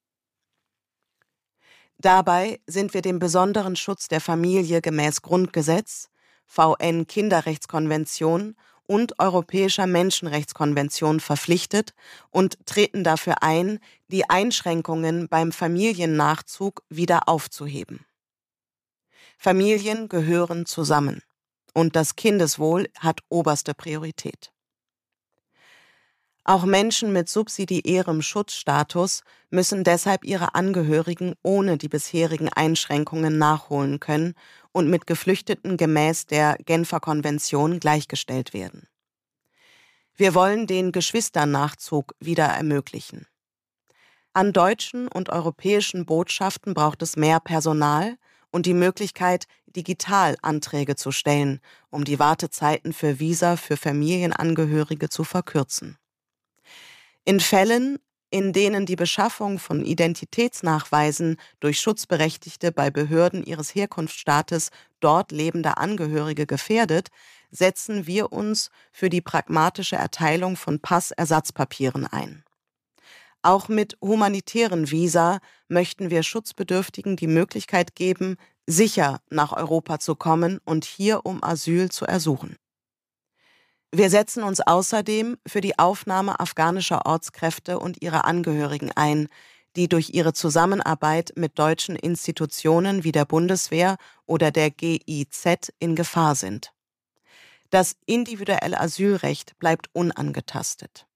Dabei 1.97 2.59
sind 2.67 2.93
wir 2.93 3.01
dem 3.01 3.19
besonderen 3.19 3.75
Schutz 3.75 4.07
der 4.07 4.21
Familie 4.21 4.81
gemäß 4.81 5.21
Grundgesetz, 5.21 6.09
VN 6.45 7.07
Kinderrechtskonvention 7.07 8.55
und 8.87 9.19
Europäischer 9.19 9.87
Menschenrechtskonvention 9.87 11.19
verpflichtet 11.19 11.93
und 12.29 12.63
treten 12.65 13.03
dafür 13.03 13.41
ein, 13.41 13.79
die 14.09 14.29
Einschränkungen 14.29 15.27
beim 15.27 15.51
Familiennachzug 15.51 16.83
wieder 16.89 17.27
aufzuheben. 17.27 18.05
Familien 19.37 20.07
gehören 20.07 20.65
zusammen 20.65 21.21
und 21.73 21.95
das 21.95 22.15
Kindeswohl 22.15 22.87
hat 22.99 23.21
oberste 23.29 23.73
Priorität. 23.73 24.54
Auch 26.47 26.63
Menschen 26.63 27.11
mit 27.11 27.27
subsidiärem 27.27 28.21
Schutzstatus 28.21 29.23
müssen 29.49 29.83
deshalb 29.83 30.23
ihre 30.23 30.53
Angehörigen 30.53 31.33
ohne 31.41 31.79
die 31.79 31.89
bisherigen 31.89 32.49
Einschränkungen 32.49 33.39
nachholen 33.39 33.99
können 33.99 34.35
und 34.71 34.87
mit 34.87 35.07
Geflüchteten 35.07 35.75
gemäß 35.75 36.27
der 36.27 36.57
Genfer 36.63 36.99
Konvention 36.99 37.79
gleichgestellt 37.79 38.53
werden. 38.53 38.87
Wir 40.15 40.35
wollen 40.35 40.67
den 40.67 40.91
Geschwisternachzug 40.91 42.13
wieder 42.19 42.45
ermöglichen. 42.45 43.25
An 44.33 44.53
deutschen 44.53 45.07
und 45.07 45.29
europäischen 45.29 46.05
Botschaften 46.05 46.75
braucht 46.75 47.01
es 47.01 47.17
mehr 47.17 47.39
Personal 47.39 48.17
und 48.51 48.67
die 48.67 48.75
Möglichkeit, 48.75 49.47
digital 49.65 50.37
Anträge 50.43 50.95
zu 50.95 51.11
stellen, 51.11 51.59
um 51.89 52.03
die 52.03 52.19
Wartezeiten 52.19 52.93
für 52.93 53.19
Visa 53.19 53.57
für 53.57 53.77
Familienangehörige 53.77 55.09
zu 55.09 55.23
verkürzen. 55.23 55.97
In 57.27 57.39
Fällen, 57.39 57.97
in 58.29 58.53
denen 58.53 58.85
die 58.85 58.95
Beschaffung 58.95 59.57
von 59.57 59.83
Identitätsnachweisen 59.83 61.37
durch 61.59 61.79
Schutzberechtigte 61.79 62.71
bei 62.71 62.91
Behörden 62.91 63.43
ihres 63.43 63.73
Herkunftsstaates 63.73 64.69
dort 64.99 65.31
lebender 65.31 65.79
Angehörige 65.79 66.45
gefährdet, 66.45 67.09
setzen 67.49 68.05
wir 68.05 68.31
uns 68.31 68.69
für 68.91 69.09
die 69.09 69.21
pragmatische 69.21 69.95
Erteilung 69.95 70.55
von 70.55 70.79
Passersatzpapieren 70.79 72.05
ein. 72.05 72.43
Auch 73.41 73.69
mit 73.69 73.97
humanitären 74.01 74.91
Visa 74.91 75.39
möchten 75.67 76.11
wir 76.11 76.21
Schutzbedürftigen 76.21 77.15
die 77.15 77.27
Möglichkeit 77.27 77.95
geben, 77.95 78.37
sicher 78.67 79.19
nach 79.31 79.51
Europa 79.51 79.97
zu 79.97 80.15
kommen 80.15 80.59
und 80.63 80.85
hier 80.85 81.25
um 81.25 81.43
Asyl 81.43 81.89
zu 81.89 82.05
ersuchen. 82.05 82.57
Wir 83.97 84.09
setzen 84.09 84.43
uns 84.43 84.59
außerdem 84.59 85.37
für 85.47 85.61
die 85.61 85.79
Aufnahme 85.79 86.41
afghanischer 86.41 87.05
Ortskräfte 87.05 87.79
und 87.79 88.01
ihrer 88.01 88.25
Angehörigen 88.25 88.91
ein, 88.91 89.29
die 89.77 89.87
durch 89.87 90.09
ihre 90.09 90.33
Zusammenarbeit 90.33 91.31
mit 91.37 91.57
deutschen 91.57 91.95
Institutionen 91.95 93.05
wie 93.05 93.13
der 93.13 93.23
Bundeswehr 93.23 93.95
oder 94.25 94.51
der 94.51 94.69
GIZ 94.69 95.71
in 95.79 95.95
Gefahr 95.95 96.35
sind. 96.35 96.73
Das 97.69 97.95
individuelle 98.05 98.81
Asylrecht 98.81 99.57
bleibt 99.59 99.87
unangetastet. 99.93 101.07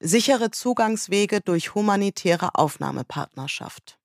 Sichere 0.00 0.50
Zugangswege 0.50 1.42
durch 1.42 1.74
humanitäre 1.74 2.54
Aufnahmepartnerschaft. 2.54 3.98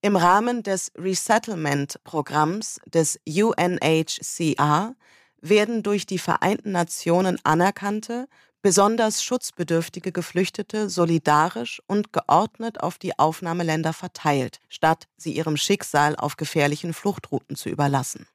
Im 0.00 0.14
Rahmen 0.14 0.62
des 0.62 0.92
Resettlement-Programms 0.96 2.80
des 2.86 3.18
UNHCR 3.26 4.94
werden 5.40 5.82
durch 5.82 6.06
die 6.06 6.20
Vereinten 6.20 6.70
Nationen 6.70 7.38
anerkannte, 7.42 8.28
besonders 8.62 9.24
schutzbedürftige 9.24 10.12
Geflüchtete 10.12 10.88
solidarisch 10.88 11.82
und 11.88 12.12
geordnet 12.12 12.80
auf 12.80 12.98
die 12.98 13.18
Aufnahmeländer 13.18 13.92
verteilt, 13.92 14.60
statt 14.68 15.08
sie 15.16 15.32
ihrem 15.32 15.56
Schicksal 15.56 16.14
auf 16.14 16.36
gefährlichen 16.36 16.94
Fluchtrouten 16.94 17.56
zu 17.56 17.68
überlassen. 17.68 18.28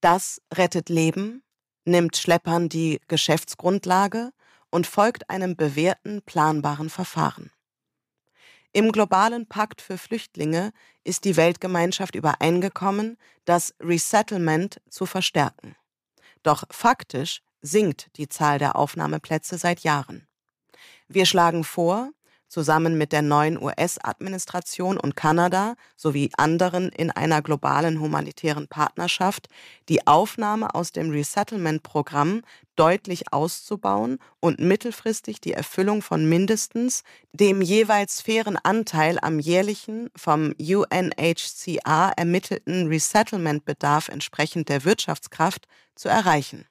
Das 0.00 0.40
rettet 0.54 0.88
Leben, 0.88 1.42
nimmt 1.84 2.16
Schleppern 2.16 2.70
die 2.70 2.98
Geschäftsgrundlage 3.08 4.30
und 4.70 4.86
folgt 4.86 5.28
einem 5.28 5.54
bewährten, 5.54 6.22
planbaren 6.22 6.88
Verfahren. 6.88 7.50
Im 8.76 8.90
globalen 8.90 9.46
Pakt 9.46 9.80
für 9.80 9.96
Flüchtlinge 9.96 10.72
ist 11.04 11.24
die 11.24 11.36
Weltgemeinschaft 11.36 12.16
übereingekommen, 12.16 13.18
das 13.44 13.72
Resettlement 13.78 14.80
zu 14.90 15.06
verstärken. 15.06 15.76
Doch 16.42 16.64
faktisch 16.70 17.40
sinkt 17.62 18.10
die 18.16 18.28
Zahl 18.28 18.58
der 18.58 18.74
Aufnahmeplätze 18.74 19.58
seit 19.58 19.84
Jahren. 19.84 20.26
Wir 21.06 21.24
schlagen 21.24 21.62
vor, 21.62 22.10
zusammen 22.54 22.96
mit 22.96 23.10
der 23.10 23.22
neuen 23.22 23.60
US-Administration 23.60 24.96
und 24.96 25.16
Kanada 25.16 25.74
sowie 25.96 26.30
anderen 26.36 26.88
in 26.88 27.10
einer 27.10 27.42
globalen 27.42 27.98
humanitären 27.98 28.68
Partnerschaft 28.68 29.48
die 29.88 30.06
Aufnahme 30.06 30.72
aus 30.72 30.92
dem 30.92 31.10
Resettlement-Programm 31.10 32.42
deutlich 32.76 33.32
auszubauen 33.32 34.18
und 34.38 34.60
mittelfristig 34.60 35.40
die 35.40 35.52
Erfüllung 35.52 36.00
von 36.00 36.28
mindestens 36.28 37.02
dem 37.32 37.60
jeweils 37.60 38.20
fairen 38.20 38.56
Anteil 38.62 39.18
am 39.20 39.40
jährlichen 39.40 40.10
vom 40.14 40.54
UNHCR 40.60 42.12
ermittelten 42.16 42.86
Resettlement-Bedarf 42.86 44.08
entsprechend 44.08 44.68
der 44.68 44.84
Wirtschaftskraft 44.84 45.66
zu 45.96 46.08
erreichen. 46.08 46.66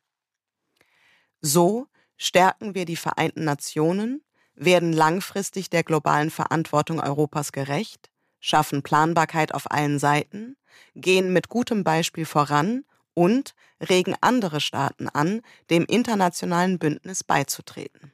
So 1.41 1.87
stärken 2.15 2.73
wir 2.73 2.85
die 2.85 2.95
Vereinten 2.95 3.43
Nationen, 3.43 4.21
werden 4.55 4.93
langfristig 4.93 5.69
der 5.69 5.83
globalen 5.83 6.31
Verantwortung 6.31 6.99
Europas 6.99 7.51
gerecht, 7.51 8.09
schaffen 8.39 8.83
Planbarkeit 8.83 9.53
auf 9.53 9.71
allen 9.71 9.99
Seiten, 9.99 10.55
gehen 10.95 11.33
mit 11.33 11.49
gutem 11.49 11.83
Beispiel 11.83 12.25
voran 12.25 12.85
und 13.13 13.53
regen 13.79 14.15
andere 14.21 14.59
Staaten 14.59 15.07
an, 15.09 15.41
dem 15.69 15.85
internationalen 15.85 16.79
Bündnis 16.79 17.23
beizutreten. 17.23 18.11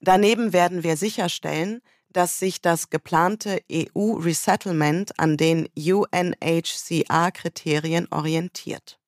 Daneben 0.00 0.52
werden 0.52 0.82
wir 0.82 0.96
sicherstellen, 0.96 1.80
dass 2.10 2.38
sich 2.38 2.62
das 2.62 2.90
geplante 2.90 3.60
EU-Resettlement 3.70 5.18
an 5.18 5.36
den 5.36 5.68
UNHCR-Kriterien 5.76 8.06
orientiert. 8.10 8.98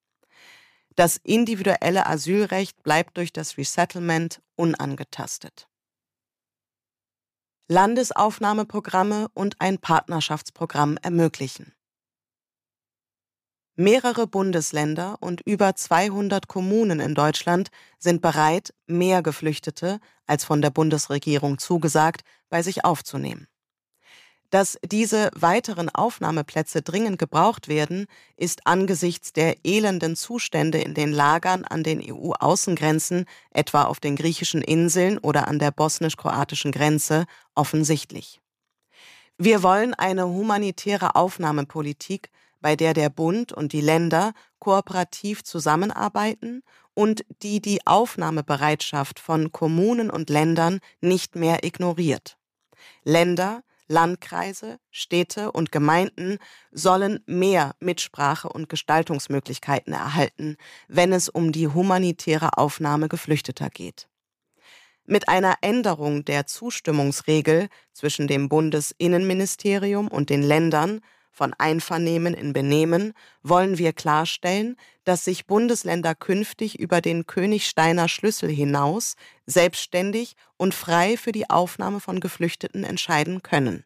Das 0.94 1.16
individuelle 1.16 2.06
Asylrecht 2.06 2.82
bleibt 2.82 3.16
durch 3.16 3.32
das 3.32 3.56
Resettlement 3.56 4.42
unangetastet. 4.56 5.67
Landesaufnahmeprogramme 7.70 9.28
und 9.34 9.56
ein 9.58 9.78
Partnerschaftsprogramm 9.78 10.96
ermöglichen. 11.02 11.74
Mehrere 13.76 14.26
Bundesländer 14.26 15.18
und 15.20 15.42
über 15.42 15.76
200 15.76 16.48
Kommunen 16.48 16.98
in 16.98 17.14
Deutschland 17.14 17.68
sind 17.98 18.22
bereit, 18.22 18.74
mehr 18.86 19.22
Geflüchtete, 19.22 20.00
als 20.26 20.44
von 20.44 20.62
der 20.62 20.70
Bundesregierung 20.70 21.58
zugesagt, 21.58 22.22
bei 22.48 22.62
sich 22.62 22.86
aufzunehmen. 22.86 23.48
Dass 24.50 24.78
diese 24.82 25.30
weiteren 25.34 25.90
Aufnahmeplätze 25.90 26.80
dringend 26.80 27.18
gebraucht 27.18 27.68
werden, 27.68 28.06
ist 28.36 28.66
angesichts 28.66 29.34
der 29.34 29.56
elenden 29.62 30.16
Zustände 30.16 30.78
in 30.78 30.94
den 30.94 31.12
Lagern 31.12 31.64
an 31.64 31.82
den 31.82 32.00
EU-Außengrenzen, 32.02 33.26
etwa 33.50 33.84
auf 33.84 34.00
den 34.00 34.16
griechischen 34.16 34.62
Inseln 34.62 35.18
oder 35.18 35.48
an 35.48 35.58
der 35.58 35.70
bosnisch-kroatischen 35.70 36.72
Grenze, 36.72 37.26
offensichtlich. 37.54 38.40
Wir 39.36 39.62
wollen 39.62 39.92
eine 39.92 40.26
humanitäre 40.26 41.14
Aufnahmepolitik 41.14 42.30
bei 42.60 42.74
der 42.74 42.94
der 42.94 43.10
Bund 43.10 43.52
und 43.52 43.72
die 43.72 43.82
Länder 43.82 44.32
kooperativ 44.58 45.44
zusammenarbeiten 45.44 46.62
und 46.94 47.24
die 47.42 47.60
die 47.60 47.86
Aufnahmebereitschaft 47.86 49.20
von 49.20 49.52
Kommunen 49.52 50.10
und 50.10 50.30
Ländern 50.30 50.80
nicht 51.00 51.36
mehr 51.36 51.64
ignoriert. 51.64 52.36
Länder, 53.04 53.62
Landkreise, 53.88 54.78
Städte 54.90 55.50
und 55.50 55.72
Gemeinden 55.72 56.38
sollen 56.70 57.20
mehr 57.26 57.74
Mitsprache 57.80 58.48
und 58.48 58.68
Gestaltungsmöglichkeiten 58.68 59.92
erhalten, 59.92 60.56
wenn 60.86 61.12
es 61.12 61.28
um 61.28 61.52
die 61.52 61.68
humanitäre 61.68 62.58
Aufnahme 62.58 63.08
Geflüchteter 63.08 63.70
geht. 63.70 64.08
Mit 65.04 65.28
einer 65.28 65.56
Änderung 65.62 66.24
der 66.26 66.46
Zustimmungsregel 66.46 67.68
zwischen 67.94 68.28
dem 68.28 68.50
Bundesinnenministerium 68.50 70.08
und 70.08 70.28
den 70.28 70.42
Ländern 70.42 71.00
von 71.38 71.54
Einvernehmen 71.56 72.34
in 72.34 72.52
Benehmen 72.52 73.12
wollen 73.44 73.78
wir 73.78 73.92
klarstellen, 73.92 74.76
dass 75.04 75.24
sich 75.24 75.46
Bundesländer 75.46 76.16
künftig 76.16 76.80
über 76.80 77.00
den 77.00 77.26
Königsteiner 77.26 78.08
Schlüssel 78.08 78.50
hinaus 78.50 79.14
selbstständig 79.46 80.34
und 80.56 80.74
frei 80.74 81.16
für 81.16 81.30
die 81.30 81.48
Aufnahme 81.48 82.00
von 82.00 82.18
Geflüchteten 82.18 82.82
entscheiden 82.82 83.42
können. 83.42 83.84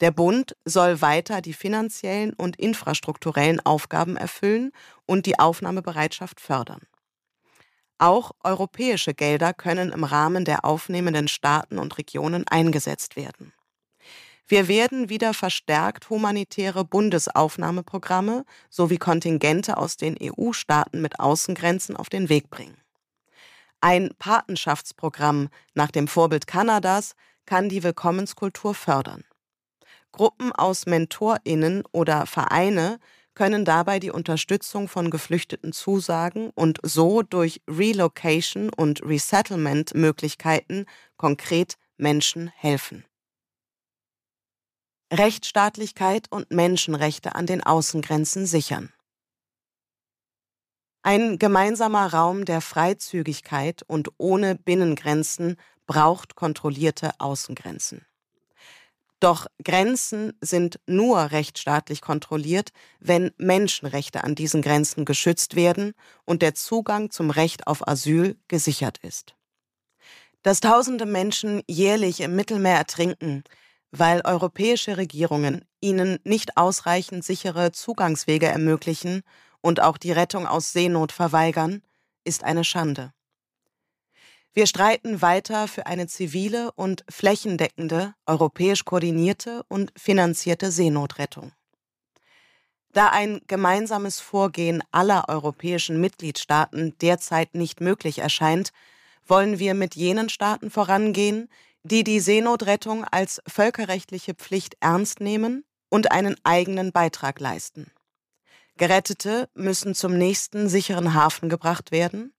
Der 0.00 0.10
Bund 0.10 0.56
soll 0.64 1.02
weiter 1.02 1.42
die 1.42 1.52
finanziellen 1.52 2.32
und 2.32 2.56
infrastrukturellen 2.56 3.60
Aufgaben 3.60 4.16
erfüllen 4.16 4.72
und 5.04 5.26
die 5.26 5.38
Aufnahmebereitschaft 5.38 6.40
fördern. 6.40 6.80
Auch 7.98 8.30
europäische 8.42 9.12
Gelder 9.12 9.52
können 9.52 9.92
im 9.92 10.04
Rahmen 10.04 10.46
der 10.46 10.64
aufnehmenden 10.64 11.28
Staaten 11.28 11.78
und 11.78 11.98
Regionen 11.98 12.46
eingesetzt 12.48 13.16
werden. 13.16 13.52
Wir 14.50 14.66
werden 14.66 15.10
wieder 15.10 15.34
verstärkt 15.34 16.08
humanitäre 16.08 16.82
Bundesaufnahmeprogramme 16.82 18.46
sowie 18.70 18.96
Kontingente 18.96 19.76
aus 19.76 19.98
den 19.98 20.16
EU-Staaten 20.20 21.02
mit 21.02 21.20
Außengrenzen 21.20 21.94
auf 21.96 22.08
den 22.08 22.30
Weg 22.30 22.48
bringen. 22.48 22.78
Ein 23.82 24.10
Patenschaftsprogramm 24.18 25.50
nach 25.74 25.90
dem 25.90 26.08
Vorbild 26.08 26.46
Kanadas 26.46 27.14
kann 27.44 27.68
die 27.68 27.82
Willkommenskultur 27.82 28.74
fördern. 28.74 29.22
Gruppen 30.12 30.50
aus 30.52 30.86
Mentorinnen 30.86 31.84
oder 31.92 32.24
Vereine 32.24 32.98
können 33.34 33.66
dabei 33.66 34.00
die 34.00 34.10
Unterstützung 34.10 34.88
von 34.88 35.10
Geflüchteten 35.10 35.74
zusagen 35.74 36.50
und 36.54 36.78
so 36.82 37.20
durch 37.22 37.60
Relocation 37.68 38.70
und 38.70 39.02
Resettlement 39.02 39.94
Möglichkeiten 39.94 40.86
konkret 41.18 41.76
Menschen 41.98 42.50
helfen. 42.56 43.04
Rechtsstaatlichkeit 45.12 46.26
und 46.30 46.50
Menschenrechte 46.50 47.34
an 47.34 47.46
den 47.46 47.62
Außengrenzen 47.62 48.46
sichern. 48.46 48.92
Ein 51.02 51.38
gemeinsamer 51.38 52.12
Raum 52.12 52.44
der 52.44 52.60
Freizügigkeit 52.60 53.82
und 53.86 54.10
ohne 54.18 54.56
Binnengrenzen 54.56 55.56
braucht 55.86 56.34
kontrollierte 56.34 57.12
Außengrenzen. 57.18 58.04
Doch 59.20 59.46
Grenzen 59.64 60.34
sind 60.40 60.78
nur 60.86 61.32
rechtsstaatlich 61.32 62.02
kontrolliert, 62.02 62.70
wenn 63.00 63.32
Menschenrechte 63.36 64.22
an 64.22 64.34
diesen 64.34 64.62
Grenzen 64.62 65.04
geschützt 65.04 65.56
werden 65.56 65.94
und 66.24 66.42
der 66.42 66.54
Zugang 66.54 67.10
zum 67.10 67.30
Recht 67.30 67.66
auf 67.66 67.86
Asyl 67.88 68.36
gesichert 68.46 68.98
ist. 68.98 69.34
Dass 70.42 70.60
tausende 70.60 71.04
Menschen 71.04 71.62
jährlich 71.66 72.20
im 72.20 72.36
Mittelmeer 72.36 72.76
ertrinken, 72.76 73.42
weil 73.90 74.20
europäische 74.24 74.96
Regierungen 74.96 75.64
ihnen 75.80 76.18
nicht 76.24 76.56
ausreichend 76.56 77.24
sichere 77.24 77.72
Zugangswege 77.72 78.46
ermöglichen 78.46 79.22
und 79.60 79.80
auch 79.80 79.96
die 79.96 80.12
Rettung 80.12 80.46
aus 80.46 80.72
Seenot 80.72 81.12
verweigern, 81.12 81.82
ist 82.24 82.44
eine 82.44 82.64
Schande. 82.64 83.12
Wir 84.52 84.66
streiten 84.66 85.22
weiter 85.22 85.68
für 85.68 85.86
eine 85.86 86.08
zivile 86.08 86.72
und 86.72 87.04
flächendeckende, 87.08 88.14
europäisch 88.26 88.84
koordinierte 88.84 89.62
und 89.68 89.92
finanzierte 89.96 90.70
Seenotrettung. 90.72 91.52
Da 92.92 93.10
ein 93.10 93.40
gemeinsames 93.46 94.18
Vorgehen 94.18 94.82
aller 94.90 95.28
europäischen 95.28 96.00
Mitgliedstaaten 96.00 96.96
derzeit 96.98 97.54
nicht 97.54 97.80
möglich 97.80 98.18
erscheint, 98.18 98.72
wollen 99.26 99.58
wir 99.58 99.74
mit 99.74 99.94
jenen 99.94 100.30
Staaten 100.30 100.70
vorangehen, 100.70 101.48
die 101.82 102.04
die 102.04 102.20
Seenotrettung 102.20 103.04
als 103.04 103.40
völkerrechtliche 103.46 104.34
Pflicht 104.34 104.76
ernst 104.80 105.20
nehmen 105.20 105.64
und 105.88 106.12
einen 106.12 106.36
eigenen 106.44 106.92
Beitrag 106.92 107.40
leisten. 107.40 107.90
Gerettete 108.76 109.48
müssen 109.54 109.94
zum 109.94 110.16
nächsten 110.16 110.68
sicheren 110.68 111.14
Hafen 111.14 111.48
gebracht 111.48 111.90
werden, 111.90 112.32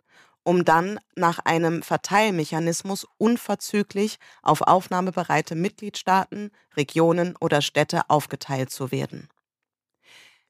um 0.43 0.63
dann 0.65 0.99
nach 1.15 1.39
einem 1.39 1.83
Verteilmechanismus 1.83 3.05
unverzüglich 3.17 4.17
auf 4.41 4.61
aufnahmebereite 4.61 5.55
Mitgliedstaaten, 5.55 6.51
Regionen 6.77 7.35
oder 7.39 7.61
Städte 7.61 8.09
aufgeteilt 8.09 8.71
zu 8.71 8.91
werden. 8.91 9.29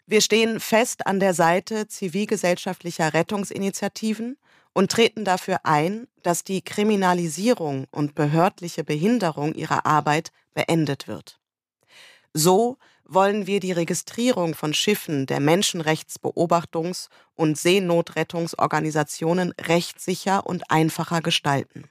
Wir 0.05 0.21
stehen 0.21 0.59
fest 0.59 1.05
an 1.05 1.19
der 1.19 1.33
Seite 1.33 1.87
zivilgesellschaftlicher 1.87 3.13
Rettungsinitiativen 3.13 4.37
und 4.79 4.93
treten 4.93 5.25
dafür 5.25 5.65
ein, 5.65 6.07
dass 6.23 6.45
die 6.45 6.61
Kriminalisierung 6.61 7.85
und 7.91 8.15
behördliche 8.15 8.85
Behinderung 8.85 9.53
ihrer 9.53 9.85
Arbeit 9.85 10.31
beendet 10.53 11.09
wird. 11.09 11.37
So 12.33 12.77
wollen 13.03 13.45
wir 13.45 13.59
die 13.59 13.73
Registrierung 13.73 14.55
von 14.55 14.73
Schiffen 14.73 15.25
der 15.25 15.41
Menschenrechtsbeobachtungs- 15.41 17.09
und 17.35 17.57
Seenotrettungsorganisationen 17.57 19.53
rechtssicher 19.59 20.47
und 20.47 20.71
einfacher 20.71 21.19
gestalten. 21.19 21.89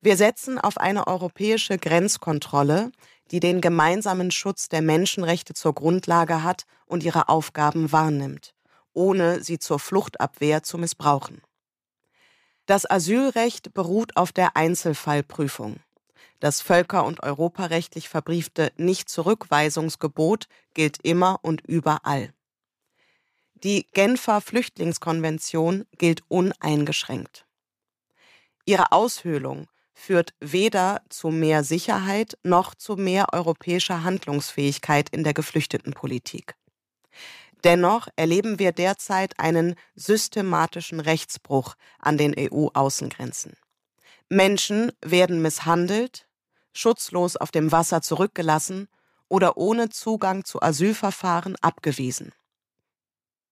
Wir 0.00 0.16
setzen 0.16 0.58
auf 0.58 0.78
eine 0.78 1.06
europäische 1.06 1.76
Grenzkontrolle, 1.76 2.92
die 3.30 3.40
den 3.40 3.60
gemeinsamen 3.60 4.30
Schutz 4.30 4.70
der 4.70 4.80
Menschenrechte 4.80 5.52
zur 5.52 5.74
Grundlage 5.74 6.42
hat 6.42 6.64
und 6.86 7.02
ihre 7.02 7.28
Aufgaben 7.28 7.92
wahrnimmt 7.92 8.54
ohne 8.92 9.42
sie 9.42 9.58
zur 9.58 9.78
Fluchtabwehr 9.78 10.62
zu 10.62 10.78
missbrauchen. 10.78 11.42
Das 12.66 12.88
Asylrecht 12.88 13.74
beruht 13.74 14.16
auf 14.16 14.32
der 14.32 14.56
Einzelfallprüfung. 14.56 15.80
Das 16.38 16.60
völker- 16.60 17.04
und 17.04 17.22
europarechtlich 17.22 18.08
verbriefte 18.08 18.72
Nichtzurückweisungsgebot 18.76 20.48
gilt 20.74 20.98
immer 21.04 21.38
und 21.42 21.60
überall. 21.66 22.32
Die 23.54 23.86
Genfer 23.92 24.40
Flüchtlingskonvention 24.40 25.86
gilt 25.98 26.22
uneingeschränkt. 26.28 27.46
Ihre 28.64 28.90
Aushöhlung 28.90 29.68
führt 29.94 30.34
weder 30.40 31.02
zu 31.08 31.30
mehr 31.30 31.62
Sicherheit 31.62 32.36
noch 32.42 32.74
zu 32.74 32.96
mehr 32.96 33.32
europäischer 33.32 34.02
Handlungsfähigkeit 34.02 35.08
in 35.10 35.22
der 35.22 35.34
Geflüchtetenpolitik. 35.34 36.56
Dennoch 37.64 38.08
erleben 38.16 38.58
wir 38.58 38.72
derzeit 38.72 39.38
einen 39.38 39.76
systematischen 39.94 41.00
Rechtsbruch 41.00 41.74
an 41.98 42.18
den 42.18 42.34
EU-Außengrenzen. 42.36 43.56
Menschen 44.28 44.92
werden 45.04 45.42
misshandelt, 45.42 46.26
schutzlos 46.72 47.36
auf 47.36 47.50
dem 47.50 47.70
Wasser 47.70 48.02
zurückgelassen 48.02 48.88
oder 49.28 49.56
ohne 49.56 49.90
Zugang 49.90 50.44
zu 50.44 50.60
Asylverfahren 50.60 51.56
abgewiesen. 51.60 52.32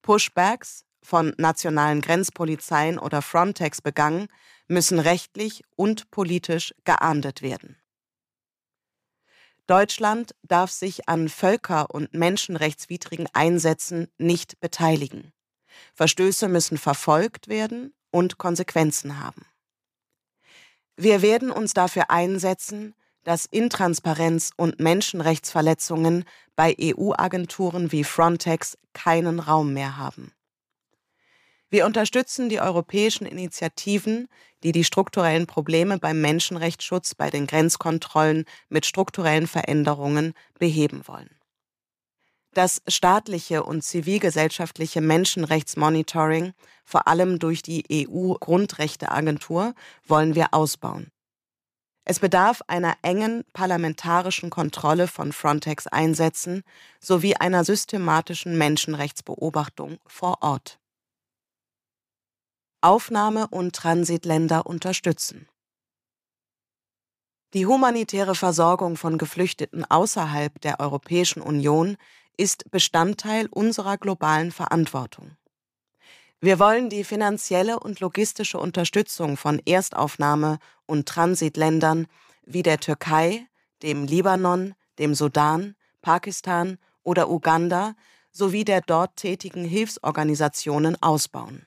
Pushbacks, 0.03 0.85
von 1.03 1.33
nationalen 1.39 2.03
Grenzpolizeien 2.03 2.99
oder 2.99 3.23
Frontex 3.23 3.81
begangen, 3.81 4.29
müssen 4.69 4.99
rechtlich 4.99 5.63
und 5.77 6.11
politisch 6.11 6.75
geahndet 6.85 7.43
werden. 7.43 7.80
Deutschland 9.71 10.35
darf 10.43 10.73
sich 10.73 11.09
an 11.09 11.29
völker- 11.29 11.95
und 11.95 12.13
menschenrechtswidrigen 12.13 13.29
Einsätzen 13.35 14.09
nicht 14.19 14.59
beteiligen. 14.59 15.33
Verstöße 15.95 16.49
müssen 16.49 16.77
verfolgt 16.77 17.47
werden 17.47 17.95
und 18.11 18.37
Konsequenzen 18.37 19.21
haben. 19.21 19.47
Wir 20.97 21.23
werden 21.23 21.53
uns 21.53 21.73
dafür 21.73 22.11
einsetzen, 22.11 22.97
dass 23.23 23.47
Intransparenz 23.47 24.51
und 24.57 24.81
Menschenrechtsverletzungen 24.81 26.25
bei 26.57 26.75
EU-Agenturen 26.81 27.93
wie 27.93 28.03
Frontex 28.03 28.77
keinen 28.93 29.39
Raum 29.39 29.73
mehr 29.73 29.97
haben. 29.97 30.33
Wir 31.71 31.87
unterstützen 31.87 32.49
die 32.49 32.61
europäischen 32.61 33.27
Initiativen, 33.27 34.29
die 34.65 34.73
die 34.73 34.83
strukturellen 34.83 35.47
Probleme 35.47 35.99
beim 35.99 36.21
Menschenrechtsschutz 36.21 37.15
bei 37.15 37.31
den 37.31 37.47
Grenzkontrollen 37.47 38.45
mit 38.69 38.87
strukturellen 38.87 39.47
Veränderungen 39.47 40.35
beheben 40.59 41.07
wollen. 41.07 41.31
Das 42.53 42.83
staatliche 42.89 43.63
und 43.63 43.85
zivilgesellschaftliche 43.85 45.01
Menschenrechtsmonitoring, 45.01 46.53
vor 46.85 47.07
allem 47.07 47.39
durch 47.39 47.63
die 47.63 47.85
EU-Grundrechteagentur, 48.09 49.75
wollen 50.09 50.35
wir 50.35 50.53
ausbauen. 50.53 51.13
Es 52.05 52.19
bedarf 52.19 52.63
einer 52.67 52.97
engen 53.03 53.45
parlamentarischen 53.53 54.51
Kontrolle 54.51 55.07
von 55.07 55.31
Frontex-Einsätzen 55.33 56.65
sowie 56.99 57.37
einer 57.37 57.63
systematischen 57.63 58.59
Menschenrechtsbeobachtung 58.59 59.99
vor 60.09 60.39
Ort. 60.41 60.81
Aufnahme- 62.83 63.49
und 63.49 63.75
Transitländer 63.75 64.67
unterstützen. 64.67 65.49
Die 67.53 67.67
humanitäre 67.67 68.35
Versorgung 68.35 68.97
von 68.97 69.19
Geflüchteten 69.19 69.85
außerhalb 69.85 70.61
der 70.61 70.81
Europäischen 70.81 71.43
Union 71.43 71.97
ist 72.37 72.71
Bestandteil 72.71 73.49
unserer 73.51 73.99
globalen 73.99 74.53
Verantwortung. 74.53 75.37
Wir 76.41 76.59
wollen 76.59 76.89
die 76.89 77.05
finanzielle 77.05 77.79
und 77.79 78.01
logistische 78.01 78.59
Unterstützung 78.59 79.37
von 79.37 79.61
Erstaufnahme- 79.67 80.59
und 80.87 81.07
Transitländern 81.07 82.07
wie 82.47 82.63
der 82.63 82.79
Türkei, 82.79 83.47
dem 83.83 84.05
Libanon, 84.05 84.75
dem 84.99 85.15
Sudan, 85.15 85.75
Pakistan 86.01 86.79
oder 87.03 87.29
Uganda 87.29 87.95
sowie 88.31 88.65
der 88.65 88.81
dort 88.81 89.17
tätigen 89.17 89.65
Hilfsorganisationen 89.65 90.97
ausbauen. 91.03 91.67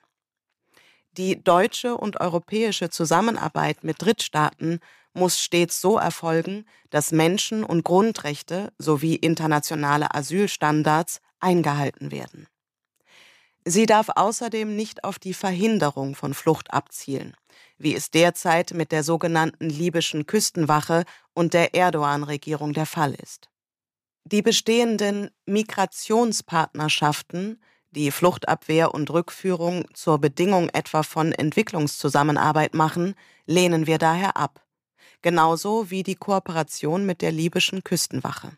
Die 1.17 1.43
deutsche 1.43 1.95
und 1.95 2.21
europäische 2.21 2.89
Zusammenarbeit 2.89 3.83
mit 3.83 4.01
Drittstaaten 4.01 4.79
muss 5.13 5.39
stets 5.39 5.79
so 5.79 5.97
erfolgen, 5.97 6.65
dass 6.89 7.11
Menschen- 7.11 7.63
und 7.63 7.83
Grundrechte 7.83 8.73
sowie 8.79 9.13
internationale 9.15 10.15
Asylstandards 10.15 11.21
eingehalten 11.39 12.11
werden. 12.11 12.47
Sie 13.65 13.85
darf 13.85 14.09
außerdem 14.15 14.75
nicht 14.75 15.03
auf 15.03 15.19
die 15.19 15.35
Verhinderung 15.35 16.15
von 16.15 16.33
Flucht 16.33 16.73
abzielen, 16.73 17.37
wie 17.77 17.93
es 17.95 18.11
derzeit 18.11 18.73
mit 18.73 18.91
der 18.91 19.03
sogenannten 19.03 19.69
libyschen 19.69 20.25
Küstenwache 20.25 21.05
und 21.33 21.53
der 21.53 21.75
Erdogan-Regierung 21.75 22.73
der 22.73 22.87
Fall 22.87 23.13
ist. 23.13 23.49
Die 24.25 24.41
bestehenden 24.41 25.29
Migrationspartnerschaften, 25.45 27.61
die 27.95 28.11
Fluchtabwehr 28.11 28.93
und 28.93 29.09
Rückführung 29.09 29.85
zur 29.93 30.19
Bedingung 30.19 30.69
etwa 30.69 31.03
von 31.03 31.31
Entwicklungszusammenarbeit 31.31 32.73
machen, 32.73 33.15
lehnen 33.45 33.87
wir 33.87 33.97
daher 33.97 34.37
ab, 34.37 34.65
genauso 35.21 35.89
wie 35.89 36.03
die 36.03 36.15
Kooperation 36.15 37.05
mit 37.05 37.21
der 37.21 37.31
libyschen 37.31 37.83
Küstenwache. 37.83 38.51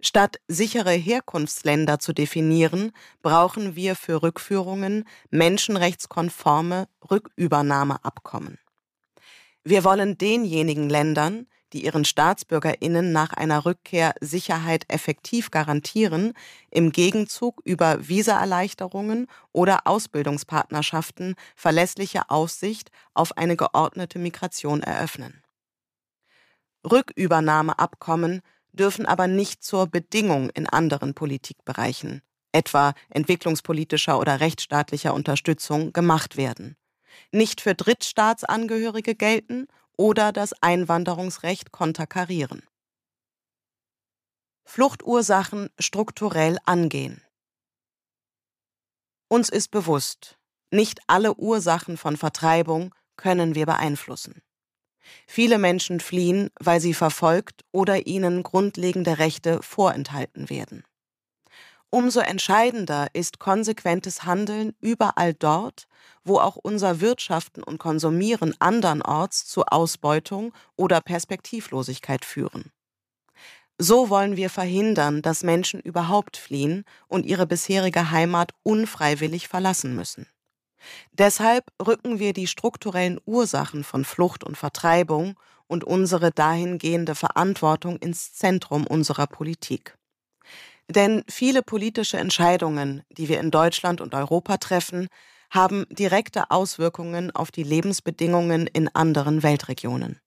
Statt 0.00 0.38
sichere 0.48 0.92
Herkunftsländer 0.92 1.98
zu 1.98 2.12
definieren, 2.12 2.92
brauchen 3.22 3.74
wir 3.74 3.96
für 3.96 4.22
Rückführungen 4.22 5.04
menschenrechtskonforme 5.30 6.88
Rückübernahmeabkommen. 7.10 8.58
Wir 9.64 9.82
wollen 9.82 10.18
denjenigen 10.18 10.90
Ländern, 10.90 11.46
die 11.74 11.84
ihren 11.84 12.04
Staatsbürgerinnen 12.04 13.12
nach 13.12 13.32
einer 13.32 13.66
Rückkehr 13.66 14.14
Sicherheit 14.20 14.84
effektiv 14.88 15.50
garantieren, 15.50 16.32
im 16.70 16.92
Gegenzug 16.92 17.60
über 17.64 18.08
Visaerleichterungen 18.08 19.26
oder 19.52 19.86
Ausbildungspartnerschaften 19.86 21.34
verlässliche 21.56 22.30
Aussicht 22.30 22.90
auf 23.12 23.36
eine 23.36 23.56
geordnete 23.56 24.20
Migration 24.20 24.82
eröffnen. 24.82 25.42
Rückübernahmeabkommen 26.88 28.40
dürfen 28.72 29.06
aber 29.06 29.26
nicht 29.26 29.64
zur 29.64 29.88
Bedingung 29.88 30.50
in 30.50 30.68
anderen 30.68 31.14
Politikbereichen, 31.14 32.22
etwa 32.52 32.94
entwicklungspolitischer 33.10 34.18
oder 34.18 34.38
rechtsstaatlicher 34.40 35.12
Unterstützung, 35.12 35.92
gemacht 35.92 36.36
werden, 36.36 36.76
nicht 37.32 37.60
für 37.60 37.74
Drittstaatsangehörige 37.74 39.14
gelten 39.16 39.66
oder 39.96 40.32
das 40.32 40.52
Einwanderungsrecht 40.62 41.72
konterkarieren. 41.72 42.62
Fluchtursachen 44.64 45.70
strukturell 45.78 46.58
angehen. 46.64 47.22
Uns 49.28 49.48
ist 49.48 49.70
bewusst, 49.70 50.38
nicht 50.70 51.00
alle 51.06 51.34
Ursachen 51.34 51.96
von 51.96 52.16
Vertreibung 52.16 52.94
können 53.16 53.54
wir 53.54 53.66
beeinflussen. 53.66 54.42
Viele 55.26 55.58
Menschen 55.58 56.00
fliehen, 56.00 56.50
weil 56.58 56.80
sie 56.80 56.94
verfolgt 56.94 57.64
oder 57.72 58.06
ihnen 58.06 58.42
grundlegende 58.42 59.18
Rechte 59.18 59.62
vorenthalten 59.62 60.50
werden. 60.50 60.84
Umso 61.94 62.18
entscheidender 62.18 63.06
ist 63.12 63.38
konsequentes 63.38 64.24
Handeln 64.24 64.74
überall 64.80 65.32
dort, 65.32 65.86
wo 66.24 66.40
auch 66.40 66.56
unser 66.56 67.00
Wirtschaften 67.00 67.62
und 67.62 67.78
Konsumieren 67.78 68.52
andernorts 68.58 69.46
zu 69.46 69.64
Ausbeutung 69.66 70.52
oder 70.74 71.00
Perspektivlosigkeit 71.00 72.24
führen. 72.24 72.72
So 73.78 74.10
wollen 74.10 74.36
wir 74.36 74.50
verhindern, 74.50 75.22
dass 75.22 75.44
Menschen 75.44 75.78
überhaupt 75.78 76.36
fliehen 76.36 76.84
und 77.06 77.26
ihre 77.26 77.46
bisherige 77.46 78.10
Heimat 78.10 78.50
unfreiwillig 78.64 79.46
verlassen 79.46 79.94
müssen. 79.94 80.26
Deshalb 81.12 81.66
rücken 81.80 82.18
wir 82.18 82.32
die 82.32 82.48
strukturellen 82.48 83.20
Ursachen 83.24 83.84
von 83.84 84.04
Flucht 84.04 84.42
und 84.42 84.58
Vertreibung 84.58 85.38
und 85.68 85.84
unsere 85.84 86.32
dahingehende 86.32 87.14
Verantwortung 87.14 87.98
ins 87.98 88.34
Zentrum 88.34 88.84
unserer 88.84 89.28
Politik. 89.28 89.96
Denn 90.88 91.24
viele 91.28 91.62
politische 91.62 92.18
Entscheidungen, 92.18 93.02
die 93.10 93.28
wir 93.28 93.40
in 93.40 93.50
Deutschland 93.50 94.00
und 94.00 94.14
Europa 94.14 94.58
treffen, 94.58 95.08
haben 95.50 95.86
direkte 95.88 96.50
Auswirkungen 96.50 97.30
auf 97.30 97.50
die 97.50 97.62
Lebensbedingungen 97.62 98.66
in 98.66 98.88
anderen 98.88 99.42
Weltregionen. 99.42 100.20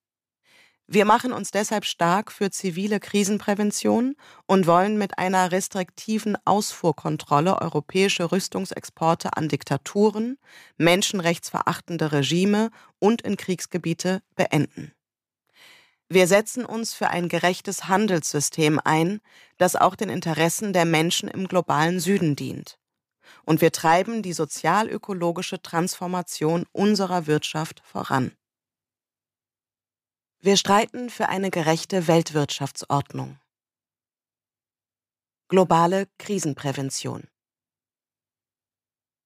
Wir 0.90 1.04
machen 1.04 1.34
uns 1.34 1.52
deshalb 1.52 1.84
stark 1.84 2.32
für 2.32 2.50
zivile 2.50 3.02
Krisenprävention 3.02 4.16
und 4.46 4.68
wollen 4.68 4.98
mit 4.98 5.20
einer 5.20 5.52
restriktiven 5.52 6.38
Ausfuhrkontrolle 6.46 7.62
europäische 7.62 8.32
Rüstungsexporte 8.32 9.36
an 9.36 9.50
Diktaturen, 9.50 10.38
menschenrechtsverachtende 10.78 12.14
Regime 12.14 12.70
und 13.00 13.22
in 13.22 13.36
Kriegsgebiete 13.36 14.22
beenden. 14.38 14.94
Wir 16.10 16.28
setzen 16.28 16.66
uns 16.66 16.94
für 16.94 17.10
ein 17.10 17.28
gerechtes 17.28 17.90
Handelssystem 17.90 18.80
ein, 18.84 19.20
das 19.58 19.76
auch 19.76 19.96
den 19.96 20.10
Interessen 20.10 20.72
der 20.72 20.86
Menschen 20.86 21.28
im 21.28 21.48
globalen 21.48 22.00
Süden 22.00 22.36
dient. 22.36 22.80
Und 23.44 23.60
wir 23.60 23.74
treiben 23.74 24.22
die 24.22 24.32
sozialökologische 24.32 25.62
Transformation 25.62 26.66
unserer 26.72 27.28
Wirtschaft 27.28 27.82
voran. 27.84 28.32
Wir 30.40 30.56
streiten 30.56 31.10
für 31.10 31.28
eine 31.28 31.50
gerechte 31.50 32.08
Weltwirtschaftsordnung. 32.08 33.38
Globale 35.50 36.08
Krisenprävention. 36.20 37.28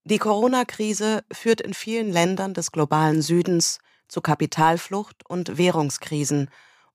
Die 0.04 0.18
Corona-Krise 0.18 1.24
führt 1.32 1.62
in 1.62 1.76
vielen 1.76 2.12
Ländern 2.12 2.56
des 2.56 2.72
globalen 2.72 3.22
Südens 3.22 3.78
zu 4.08 4.22
Kapitalflucht 4.22 5.24
und 5.30 5.58
Währungskrisen 5.60 6.50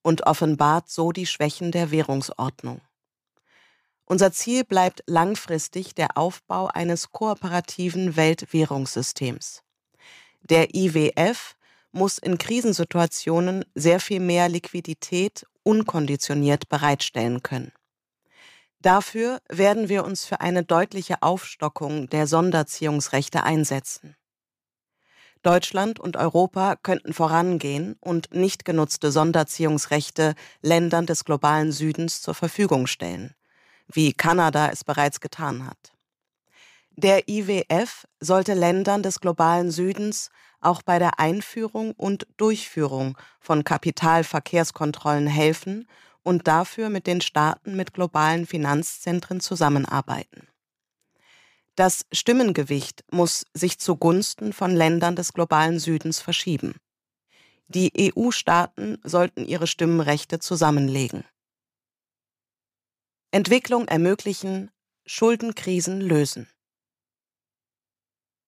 und 0.07 0.25
offenbart 0.25 0.89
so 0.89 1.11
die 1.11 1.27
Schwächen 1.27 1.73
der 1.73 1.91
Währungsordnung. 1.91 2.81
Unser 4.05 4.31
Ziel 4.31 4.63
bleibt 4.63 5.03
langfristig 5.09 5.97
der 5.97 6.17
Aufbau 6.17 6.69
eines 6.69 7.11
kooperativen 7.11 8.15
Weltwährungssystems. 8.15 9.65
Der 10.43 10.77
IWF 10.77 11.57
muss 11.91 12.19
in 12.19 12.39
Krisensituationen 12.39 13.65
sehr 13.75 13.99
viel 13.99 14.21
mehr 14.21 14.49
Liquidität 14.49 15.45
unkonditioniert 15.65 16.69
bereitstellen 16.69 17.43
können. 17.43 17.73
Dafür 18.79 19.41
werden 19.49 19.89
wir 19.89 20.05
uns 20.05 20.25
für 20.25 20.41
eine 20.41 20.63
deutliche 20.63 21.21
Aufstockung 21.23 22.09
der 22.11 22.29
Sonderziehungsrechte 22.29 23.43
einsetzen. 23.43 24.15
Deutschland 25.47 26.01
und 26.01 26.17
Europa 26.17 26.75
könnten 26.75 27.13
vorangehen 27.13 27.95
und 28.01 28.35
nicht 28.35 28.65
genutzte 28.65 29.13
Sonderziehungsrechte 29.13 30.35
Ländern 30.61 31.07
des 31.07 31.25
globalen 31.25 31.71
Südens 31.71 32.21
zur 32.21 32.35
Verfügung 32.35 32.89
stellen, 32.89 33.33
wie 33.87 34.13
Kanada 34.13 34.71
es 34.71 34.83
bereits 34.83 35.21
getan 35.21 35.65
hat. 35.65 35.93
Der 36.97 37.29
IWF 37.29 38.09
sollte 38.19 38.55
Ländern 38.55 39.05
des 39.05 39.21
globalen 39.21 39.71
Südens 39.71 40.31
auch 40.61 40.83
bei 40.83 40.99
der 40.99 41.21
Einführung 41.21 41.93
und 41.93 42.27
Durchführung 42.39 43.17
von 43.39 43.63
Kapitalverkehrskontrollen 43.63 45.29
helfen 45.29 45.87
und 46.25 46.49
dafür 46.49 46.89
mit 46.89 47.07
den 47.07 47.21
Staaten 47.21 47.77
mit 47.77 47.95
globalen 47.95 48.47
Finanzzentren 48.47 49.39
zusammenarbeiten. 49.39 50.49
Das 51.77 52.07
Stimmengewicht 52.11 53.05
muss 53.13 53.45
sich 53.53 53.79
zugunsten 53.79 54.55
von 54.55 54.75
Ländern 54.75 55.15
des 55.15 55.35
globalen 55.35 55.79
Südens 55.79 56.21
verschieben. 56.21 56.77
Die 57.69 57.93
EU-Staaten 58.17 58.99
sollten 59.05 59.45
ihre 59.45 59.67
Stimmenrechte 59.67 60.39
zusammenlegen. 60.39 61.25
Entwicklung 63.31 63.87
ermöglichen, 63.89 64.71
Schuldenkrisen 65.05 66.01
lösen. 66.01 66.49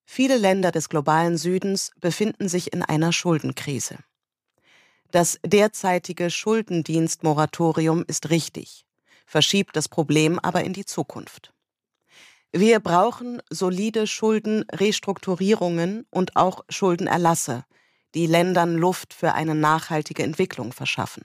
Viele 0.07 0.39
Länder 0.39 0.73
des 0.73 0.89
globalen 0.89 1.37
Südens 1.37 1.91
befinden 2.01 2.49
sich 2.49 2.73
in 2.73 2.83
einer 2.83 3.13
Schuldenkrise. 3.13 3.99
Das 5.11 5.39
derzeitige 5.45 6.31
Schuldendienstmoratorium 6.31 8.05
ist 8.07 8.31
richtig, 8.31 8.87
verschiebt 9.27 9.77
das 9.77 9.91
Problem 9.91 10.39
aber 10.39 10.65
in 10.65 10.73
die 10.73 10.87
Zukunft. 10.87 11.53
Wir 12.53 12.81
brauchen 12.81 13.43
solide 13.51 14.07
Schuldenrestrukturierungen 14.07 16.07
und 16.11 16.37
auch 16.37 16.65
Schuldenerlasse, 16.71 17.67
die 18.15 18.27
Ländern 18.27 18.75
Luft 18.75 19.13
für 19.13 19.35
eine 19.35 19.55
nachhaltige 19.55 20.23
Entwicklung 20.23 20.73
verschaffen. 20.73 21.25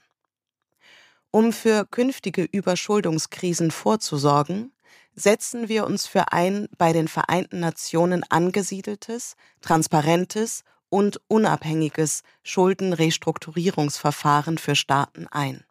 Um 1.31 1.53
für 1.53 1.85
künftige 1.85 2.43
Überschuldungskrisen 2.43 3.71
vorzusorgen, 3.71 4.73
setzen 5.15 5.69
wir 5.69 5.85
uns 5.85 6.07
für 6.07 6.33
ein 6.33 6.67
bei 6.77 6.91
den 6.91 7.07
Vereinten 7.07 7.61
Nationen 7.61 8.25
angesiedeltes, 8.29 9.37
transparentes 9.61 10.65
und 10.89 11.21
unabhängiges 11.27 12.23
Schuldenrestrukturierungsverfahren 12.43 14.57
für 14.57 14.75
Staaten 14.75 15.27
ein. 15.27 15.63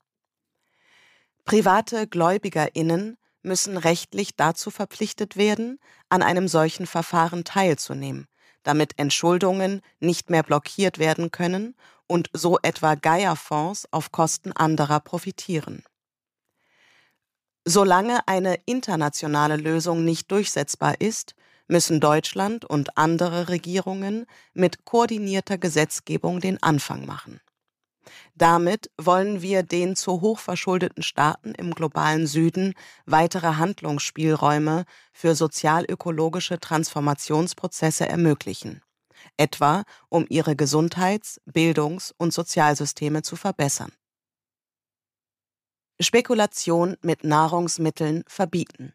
Private 1.45 2.07
Gläubigerinnen 2.07 3.19
müssen 3.43 3.77
rechtlich 3.77 4.36
dazu 4.36 4.70
verpflichtet 4.70 5.36
werden, 5.36 5.78
an 6.09 6.23
einem 6.23 6.48
solchen 6.48 6.86
Verfahren 6.86 7.44
teilzunehmen, 7.44 8.27
damit 8.62 8.98
Entschuldungen 8.98 9.81
nicht 10.01 10.31
mehr 10.31 10.43
blockiert 10.43 10.98
werden 10.98 11.31
können 11.31 11.74
und 12.06 12.31
so 12.32 12.59
etwa 12.62 12.94
Geierfonds 12.94 13.89
auf 13.90 14.12
Kosten 14.12 14.52
anderer 14.52 15.01
profitieren. 15.01 15.85
Solange 17.64 18.27
eine 18.27 18.59
internationale 18.66 19.56
Lösung 19.56 20.05
nicht 20.05 20.31
durchsetzbar 20.31 21.01
ist, 21.01 21.35
müssen 21.69 22.01
Deutschland 22.01 22.64
und 22.64 22.98
andere 22.98 23.48
Regierungen 23.48 24.27
mit 24.52 24.85
koordinierter 24.85 25.59
Gesetzgebung 25.59 26.40
den 26.40 26.62
Anfang 26.62 27.06
machen. 27.06 27.40
Damit 28.34 28.90
wollen 28.96 29.42
wir 29.42 29.62
den 29.62 29.94
zu 29.94 30.22
hoch 30.22 30.38
verschuldeten 30.38 31.02
Staaten 31.02 31.54
im 31.54 31.74
globalen 31.74 32.26
Süden 32.26 32.74
weitere 33.04 33.56
Handlungsspielräume 33.56 34.84
für 35.12 35.34
sozialökologische 35.34 36.59
Transformationsprozesse 36.59 38.09
ermöglichen, 38.09 38.82
etwa 39.36 39.84
um 40.09 40.24
ihre 40.30 40.56
Gesundheits-, 40.56 41.42
Bildungs- 41.44 42.14
und 42.16 42.32
Sozialsysteme 42.32 43.22
zu 43.22 43.36
verbessern. 43.36 43.92
Spekulation 46.00 46.96
mit 47.02 47.22
Nahrungsmitteln 47.24 48.24
verbieten. 48.26 48.94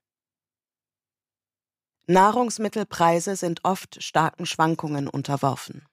Nahrungsmittelpreise 2.07 3.35
sind 3.35 3.63
oft 3.63 4.01
starken 4.01 4.45
Schwankungen 4.45 5.07
unterworfen. 5.07 5.85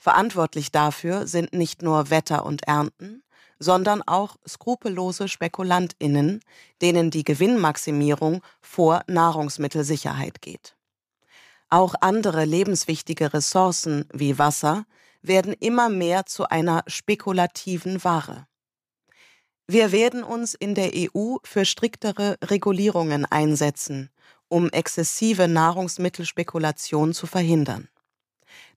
Verantwortlich 0.00 0.72
dafür 0.72 1.28
sind 1.28 1.52
nicht 1.52 1.82
nur 1.82 2.10
Wetter 2.10 2.44
und 2.44 2.66
Ernten, 2.66 3.22
sondern 3.60 4.02
auch 4.02 4.36
skrupellose 4.48 5.28
Spekulantinnen, 5.28 6.40
denen 6.82 7.12
die 7.12 7.22
Gewinnmaximierung 7.22 8.42
vor 8.60 9.02
Nahrungsmittelsicherheit 9.06 10.40
geht. 10.40 10.74
Auch 11.68 11.94
andere 12.00 12.44
lebenswichtige 12.44 13.32
Ressourcen 13.32 14.06
wie 14.12 14.38
Wasser 14.38 14.86
werden 15.22 15.52
immer 15.52 15.88
mehr 15.88 16.26
zu 16.26 16.48
einer 16.48 16.82
spekulativen 16.88 18.02
Ware. 18.02 18.48
Wir 19.68 19.92
werden 19.92 20.24
uns 20.24 20.54
in 20.54 20.74
der 20.74 20.90
EU 20.94 21.36
für 21.44 21.64
striktere 21.64 22.38
Regulierungen 22.42 23.24
einsetzen 23.24 24.10
um 24.50 24.68
exzessive 24.70 25.48
Nahrungsmittelspekulation 25.48 27.14
zu 27.14 27.26
verhindern. 27.26 27.88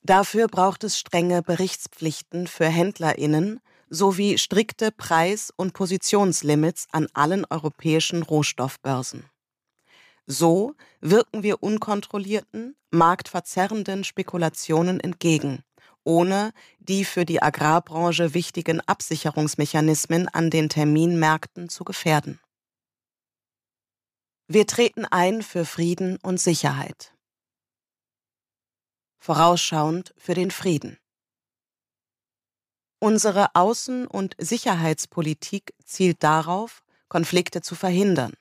Dafür 0.02 0.48
braucht 0.48 0.84
es 0.84 0.98
strenge 0.98 1.42
Berichtspflichten 1.42 2.48
für 2.48 2.68
Händlerinnen 2.68 3.62
sowie 3.90 4.38
strikte 4.38 4.92
Preis- 4.92 5.54
und 5.56 5.74
Positionslimits 5.74 6.88
an 6.92 7.08
allen 7.14 7.46
europäischen 7.50 8.24
Rohstoffbörsen. 8.24 9.30
So 10.26 10.74
wirken 11.02 11.44
wir 11.44 11.62
unkontrollierten, 11.62 12.76
marktverzerrenden 12.92 14.04
Spekulationen 14.04 15.00
entgegen, 15.00 15.64
ohne 16.04 16.54
die 16.80 17.06
für 17.06 17.26
die 17.26 17.42
Agrarbranche 17.42 18.34
wichtigen 18.34 18.82
Absicherungsmechanismen 18.82 20.28
an 20.28 20.50
den 20.50 20.70
Terminmärkten 20.70 21.70
zu 21.70 21.84
gefährden. 21.84 22.40
Wir 24.48 24.68
treten 24.68 25.06
ein 25.06 25.42
für 25.42 25.66
Frieden 25.66 26.18
und 26.22 26.40
Sicherheit. 26.40 27.13
Vorausschauend 29.26 30.14
für 30.18 30.34
den 30.34 30.52
Frieden. 30.52 30.98
Unsere 33.00 33.56
Außen- 33.56 34.06
und 34.06 34.36
Sicherheitspolitik 34.38 35.74
zielt 35.86 36.22
darauf, 36.24 36.84
Konflikte 37.08 37.62
zu 37.62 37.76
verhindern 37.76 38.34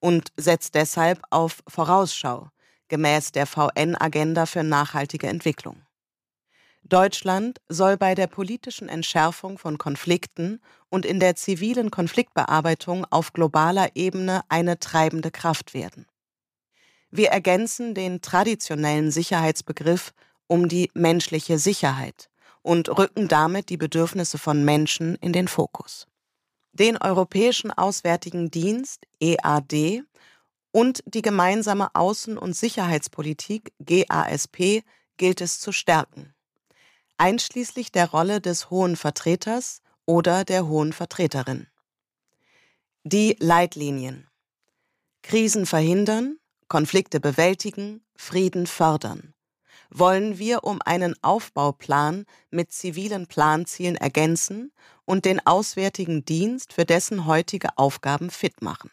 und 0.00 0.30
setzt 0.36 0.74
deshalb 0.74 1.22
auf 1.30 1.62
Vorausschau 1.66 2.50
gemäß 2.88 3.32
der 3.32 3.46
VN-Agenda 3.46 4.44
für 4.44 4.62
nachhaltige 4.62 5.28
Entwicklung. 5.28 5.80
Deutschland 6.82 7.62
soll 7.70 7.96
bei 7.96 8.14
der 8.14 8.26
politischen 8.26 8.90
Entschärfung 8.90 9.56
von 9.56 9.78
Konflikten 9.78 10.60
und 10.90 11.06
in 11.06 11.20
der 11.20 11.36
zivilen 11.36 11.90
Konfliktbearbeitung 11.90 13.06
auf 13.06 13.32
globaler 13.32 13.96
Ebene 13.96 14.42
eine 14.50 14.78
treibende 14.78 15.30
Kraft 15.30 15.72
werden. 15.72 16.04
Wir 17.10 17.28
ergänzen 17.28 17.94
den 17.94 18.20
traditionellen 18.20 19.10
Sicherheitsbegriff 19.10 20.12
um 20.46 20.68
die 20.68 20.90
menschliche 20.94 21.58
Sicherheit 21.58 22.28
und 22.62 22.88
rücken 22.98 23.28
damit 23.28 23.68
die 23.70 23.76
Bedürfnisse 23.76 24.38
von 24.38 24.64
Menschen 24.64 25.14
in 25.16 25.32
den 25.32 25.48
Fokus. 25.48 26.06
Den 26.72 26.96
Europäischen 26.96 27.70
Auswärtigen 27.70 28.50
Dienst 28.50 29.06
EAD 29.20 30.02
und 30.70 31.02
die 31.06 31.22
gemeinsame 31.22 31.94
Außen- 31.94 32.36
und 32.36 32.54
Sicherheitspolitik 32.54 33.72
GASP 33.80 34.82
gilt 35.16 35.40
es 35.40 35.60
zu 35.60 35.72
stärken 35.72 36.34
einschließlich 37.18 37.92
der 37.92 38.10
Rolle 38.10 38.40
des 38.40 38.70
Hohen 38.70 38.96
Vertreters 38.96 39.82
oder 40.06 40.44
der 40.44 40.66
Hohen 40.66 40.92
Vertreterin. 40.92 41.66
Die 43.02 43.36
Leitlinien. 43.40 44.28
Krisen 45.22 45.66
verhindern, 45.66 46.37
Konflikte 46.68 47.20
bewältigen, 47.20 48.02
Frieden 48.14 48.66
fördern. 48.66 49.34
Wollen 49.90 50.38
wir 50.38 50.64
um 50.64 50.80
einen 50.84 51.14
Aufbauplan 51.22 52.26
mit 52.50 52.72
zivilen 52.72 53.26
Planzielen 53.26 53.96
ergänzen 53.96 54.72
und 55.06 55.24
den 55.24 55.44
Auswärtigen 55.46 56.24
Dienst 56.24 56.74
für 56.74 56.84
dessen 56.84 57.26
heutige 57.26 57.76
Aufgaben 57.78 58.30
fit 58.30 58.60
machen. 58.60 58.90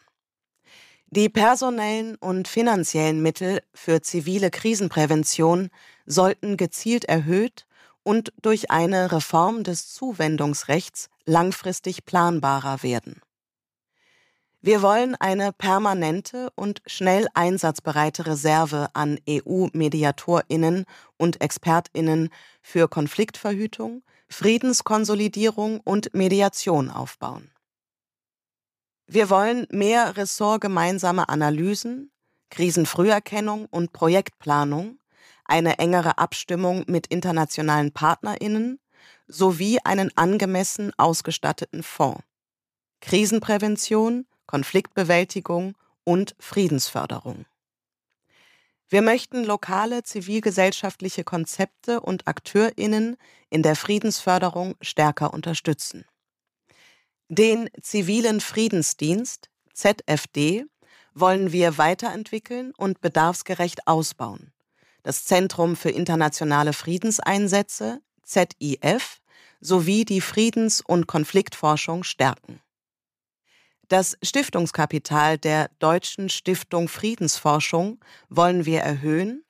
Die 1.08 1.28
personellen 1.28 2.16
und 2.16 2.48
finanziellen 2.48 3.22
Mittel 3.22 3.60
für 3.74 4.00
zivile 4.00 4.50
Krisenprävention 4.50 5.70
sollten 6.04 6.56
gezielt 6.56 7.04
erhöht 7.04 7.66
und 8.02 8.32
durch 8.40 8.70
eine 8.70 9.12
Reform 9.12 9.64
des 9.64 9.92
Zuwendungsrechts 9.92 11.08
langfristig 11.24 12.04
planbarer 12.06 12.82
werden. 12.82 13.20
Wir 14.66 14.82
wollen 14.82 15.14
eine 15.14 15.52
permanente 15.52 16.50
und 16.56 16.82
schnell 16.86 17.28
einsatzbereite 17.34 18.26
Reserve 18.26 18.88
an 18.94 19.20
EU-Mediatorinnen 19.28 20.86
und 21.16 21.40
Expertinnen 21.40 22.30
für 22.62 22.88
Konfliktverhütung, 22.88 24.02
Friedenskonsolidierung 24.28 25.78
und 25.78 26.12
Mediation 26.14 26.90
aufbauen. 26.90 27.52
Wir 29.06 29.30
wollen 29.30 29.68
mehr 29.70 30.16
ressortgemeinsame 30.16 31.28
Analysen, 31.28 32.10
Krisenfrüherkennung 32.50 33.66
und 33.66 33.92
Projektplanung 33.92 34.98
eine 35.44 35.78
engere 35.78 36.18
Abstimmung 36.18 36.82
mit 36.88 37.06
internationalen 37.06 37.92
Partnerinnen 37.92 38.80
sowie 39.28 39.78
einen 39.84 40.10
angemessen 40.16 40.92
ausgestatteten 40.96 41.84
Fonds. 41.84 42.24
Krisenprävention, 43.00 44.26
Konfliktbewältigung 44.46 45.76
und 46.04 46.34
Friedensförderung. 46.38 47.46
Wir 48.88 49.02
möchten 49.02 49.44
lokale 49.44 50.04
zivilgesellschaftliche 50.04 51.24
Konzepte 51.24 52.00
und 52.00 52.28
Akteurinnen 52.28 53.16
in 53.50 53.62
der 53.62 53.74
Friedensförderung 53.74 54.76
stärker 54.80 55.34
unterstützen. 55.34 56.04
Den 57.28 57.68
zivilen 57.80 58.40
Friedensdienst 58.40 59.50
ZFD 59.74 60.66
wollen 61.14 61.50
wir 61.50 61.78
weiterentwickeln 61.78 62.72
und 62.76 63.00
bedarfsgerecht 63.00 63.88
ausbauen 63.88 64.52
das 65.06 65.24
Zentrum 65.24 65.76
für 65.76 65.90
internationale 65.90 66.72
Friedenseinsätze 66.72 68.00
ZIF 68.24 69.20
sowie 69.60 70.04
die 70.04 70.20
Friedens- 70.20 70.80
und 70.80 71.06
Konfliktforschung 71.06 72.02
stärken. 72.02 72.60
Das 73.88 74.18
Stiftungskapital 74.20 75.38
der 75.38 75.70
Deutschen 75.78 76.28
Stiftung 76.28 76.88
Friedensforschung 76.88 78.00
wollen 78.28 78.66
wir 78.66 78.80
erhöhen, 78.80 79.44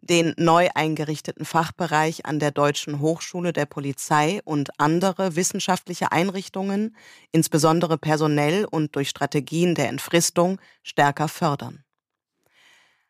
den 0.00 0.32
neu 0.38 0.70
eingerichteten 0.74 1.44
Fachbereich 1.44 2.24
an 2.24 2.38
der 2.38 2.52
Deutschen 2.52 3.00
Hochschule 3.00 3.52
der 3.52 3.66
Polizei 3.66 4.40
und 4.44 4.80
andere 4.80 5.36
wissenschaftliche 5.36 6.10
Einrichtungen, 6.10 6.96
insbesondere 7.32 7.98
personell 7.98 8.64
und 8.64 8.96
durch 8.96 9.10
Strategien 9.10 9.74
der 9.74 9.90
Entfristung, 9.90 10.58
stärker 10.82 11.28
fördern. 11.28 11.84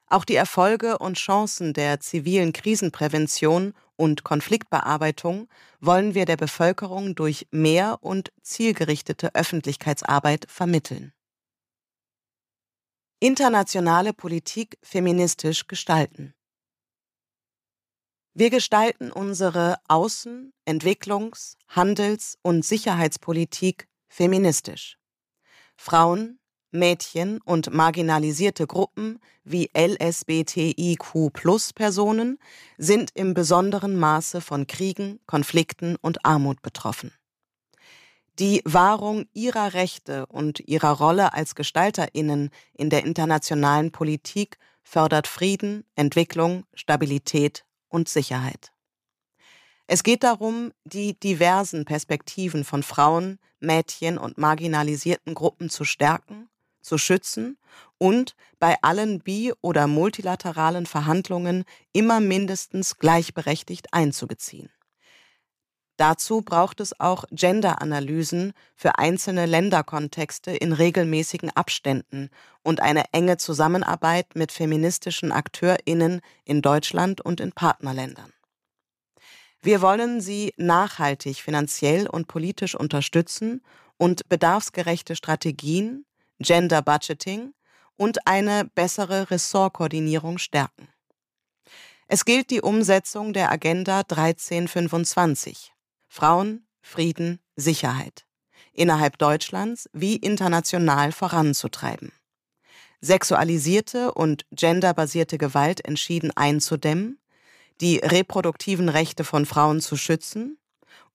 Auch 0.09 0.25
die 0.25 0.35
Erfolge 0.35 0.99
und 0.99 1.17
Chancen 1.17 1.75
der 1.75 2.01
zivilen 2.01 2.53
Krisenprävention 2.53 3.73
und 4.03 4.25
Konfliktbearbeitung 4.25 5.49
wollen 5.79 6.17
wir 6.17 6.25
der 6.25 6.37
Bevölkerung 6.37 7.15
durch 7.15 7.47
mehr 7.53 7.99
und 8.01 8.33
zielgerichtete 8.43 9.33
Öffentlichkeitsarbeit 9.37 10.47
vermitteln. 10.51 11.13
Internationale 13.21 14.13
Politik 14.13 14.77
feministisch 14.83 15.69
gestalten. 15.69 16.35
Wir 18.35 18.51
gestalten 18.51 19.13
unsere 19.13 19.77
Außen-, 19.89 20.51
Entwicklungs-, 20.65 21.57
Handels- 21.69 22.39
und 22.43 22.65
Sicherheitspolitik 22.65 23.87
feministisch. 24.09 24.99
Frauen, 25.77 26.41
Mädchen 26.73 27.41
und 27.43 27.73
marginalisierte 27.73 28.67
Gruppen 28.67 29.21
wie 29.45 29.71
LSBTIQ-Plus-Personen 29.77 32.39
sind 32.79 33.11
im 33.15 33.35
besonderen 33.35 33.99
Maße 33.99 34.41
von 34.41 34.67
Kriegen, 34.67 35.21
Konflikten 35.27 35.97
und 35.97 36.25
Armut 36.25 36.63
betroffen. 36.63 37.13
Die 38.39 38.63
Wahrung 38.65 39.27
ihrer 39.35 39.75
Rechte 39.75 40.25
und 40.27 40.61
ihrer 40.61 40.93
Rolle 40.93 41.35
als 41.35 41.55
Gestalterinnen 41.55 42.49
in 42.73 42.89
der 42.89 43.05
internationalen 43.05 43.93
Politik 43.93 44.57
fördert 44.83 45.29
Frieden, 45.29 45.85
Entwicklung, 45.95 46.65
Stabilität 46.75 47.67
und 47.89 48.09
Sicherheit. 48.09 48.73
Es 49.87 50.03
geht 50.03 50.23
darum, 50.23 50.73
die 50.85 51.21
diversen 51.21 51.85
Perspektiven 51.85 52.65
von 52.65 52.83
Frauen, 52.83 53.39
Mädchen 53.61 54.17
und 54.17 54.39
marginalisierten 54.39 55.35
Gruppen 55.35 55.69
zu 55.69 55.85
stärken, 55.85 56.49
zu 56.83 56.99
schützen 56.99 57.57
und 57.99 58.35
bei 58.59 58.77
allen 58.83 59.21
bi- 59.21 59.53
oder 59.61 59.87
multilateralen 59.87 60.87
Verhandlungen 60.87 61.65
immer 61.93 62.21
mindestens 62.21 62.99
gleichberechtigt 62.99 63.93
einzubeziehen. 63.93 64.71
Dazu 65.97 66.43
braucht 66.43 66.81
es 66.81 66.99
auch 66.99 67.25
Gender-Analysen 67.31 68.55
für 68.75 68.99
einzelne 68.99 69.47
Länderkontexte 69.47 70.51
in 70.51 70.73
regelmäßigen 70.73 71.51
Abständen 71.51 72.31
und 72.63 72.81
eine 72.81 73.05
enge 73.13 73.37
Zusammenarbeit 73.37 74.35
mit 74.35 74.53
feministischen 74.53 75.33
AkteurInnen 75.33 76.21
in 76.45 76.63
Deutschland 76.63 77.21
und 77.21 77.41
in 77.41 77.53
Partnerländern. 77.53 78.33
Wir 79.61 79.81
wollen 79.81 80.21
sie 80.21 80.55
nachhaltig 80.57 81.37
finanziell 81.37 82.09
und 82.09 82.27
politisch 82.27 82.75
unterstützen 82.75 83.63
und 83.97 84.29
bedarfsgerechte 84.29 85.15
Strategien, 85.15 86.05
Gender 86.43 86.83
Budgeting 86.83 87.55
und 87.97 88.27
eine 88.27 88.65
bessere 88.75 89.31
Ressortkoordinierung 89.31 90.39
stärken. 90.39 90.89
Es 92.09 92.25
gilt 92.25 92.51
die 92.51 92.61
Umsetzung 92.61 93.33
der 93.33 93.51
Agenda 93.51 94.01
1325 94.01 95.73
Frauen, 96.09 96.67
Frieden, 96.83 97.41
Sicherheit 97.57 98.27
innerhalb 98.73 99.19
Deutschlands 99.19 99.89
wie 99.93 100.17
international 100.17 101.13
voranzutreiben. 101.13 102.13
Sexualisierte 103.01 104.15
und 104.15 104.47
genderbasierte 104.51 105.39
Gewalt 105.39 105.85
entschieden 105.85 106.31
einzudämmen, 106.37 107.19
die 107.81 107.97
reproduktiven 107.97 108.89
Rechte 108.89 109.25
von 109.25 109.45
Frauen 109.45 109.81
zu 109.81 109.97
schützen 109.97 110.59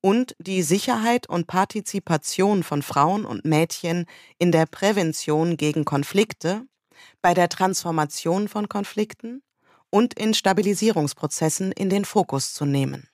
und 0.01 0.35
die 0.39 0.61
Sicherheit 0.61 1.27
und 1.27 1.47
Partizipation 1.47 2.63
von 2.63 2.81
Frauen 2.81 3.25
und 3.25 3.45
Mädchen 3.45 4.05
in 4.37 4.51
der 4.51 4.65
Prävention 4.65 5.57
gegen 5.57 5.85
Konflikte, 5.85 6.65
bei 7.21 7.33
der 7.33 7.49
Transformation 7.49 8.47
von 8.47 8.69
Konflikten 8.69 9.41
und 9.89 10.13
in 10.13 10.33
Stabilisierungsprozessen 10.33 11.71
in 11.71 11.89
den 11.89 12.05
Fokus 12.05 12.53
zu 12.53 12.65
nehmen. 12.65 13.07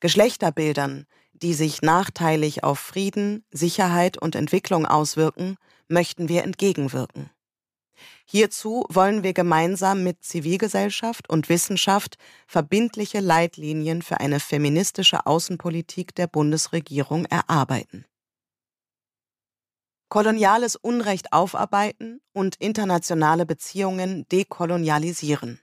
Geschlechterbildern, 0.00 1.06
die 1.32 1.54
sich 1.54 1.82
nachteilig 1.82 2.64
auf 2.64 2.78
Frieden, 2.78 3.44
Sicherheit 3.50 4.18
und 4.18 4.34
Entwicklung 4.34 4.86
auswirken, 4.86 5.56
möchten 5.88 6.28
wir 6.28 6.44
entgegenwirken. 6.44 7.30
Hierzu 8.24 8.84
wollen 8.88 9.22
wir 9.22 9.32
gemeinsam 9.32 10.02
mit 10.02 10.24
Zivilgesellschaft 10.24 11.28
und 11.28 11.48
Wissenschaft 11.48 12.16
verbindliche 12.46 13.20
Leitlinien 13.20 14.02
für 14.02 14.20
eine 14.20 14.40
feministische 14.40 15.26
Außenpolitik 15.26 16.14
der 16.14 16.26
Bundesregierung 16.26 17.24
erarbeiten. 17.26 18.04
Koloniales 20.08 20.76
Unrecht 20.76 21.32
aufarbeiten 21.32 22.20
und 22.32 22.56
internationale 22.56 23.44
Beziehungen 23.44 24.26
dekolonialisieren. 24.28 25.60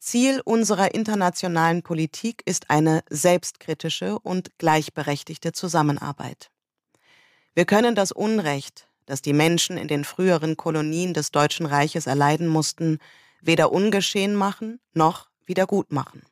Ziel 0.00 0.40
unserer 0.46 0.94
internationalen 0.94 1.82
Politik 1.82 2.42
ist 2.46 2.70
eine 2.70 3.02
selbstkritische 3.10 4.18
und 4.18 4.56
gleichberechtigte 4.56 5.52
Zusammenarbeit. 5.52 6.50
Wir 7.54 7.66
können 7.66 7.94
das 7.94 8.10
Unrecht, 8.10 8.88
das 9.06 9.22
die 9.22 9.32
Menschen 9.32 9.76
in 9.76 9.88
den 9.88 10.04
früheren 10.04 10.56
Kolonien 10.56 11.14
des 11.14 11.30
Deutschen 11.30 11.66
Reiches 11.66 12.06
erleiden 12.06 12.46
mussten, 12.46 12.98
weder 13.40 13.72
ungeschehen 13.72 14.34
machen 14.34 14.80
noch 14.92 15.28
wiedergutmachen. 15.46 16.22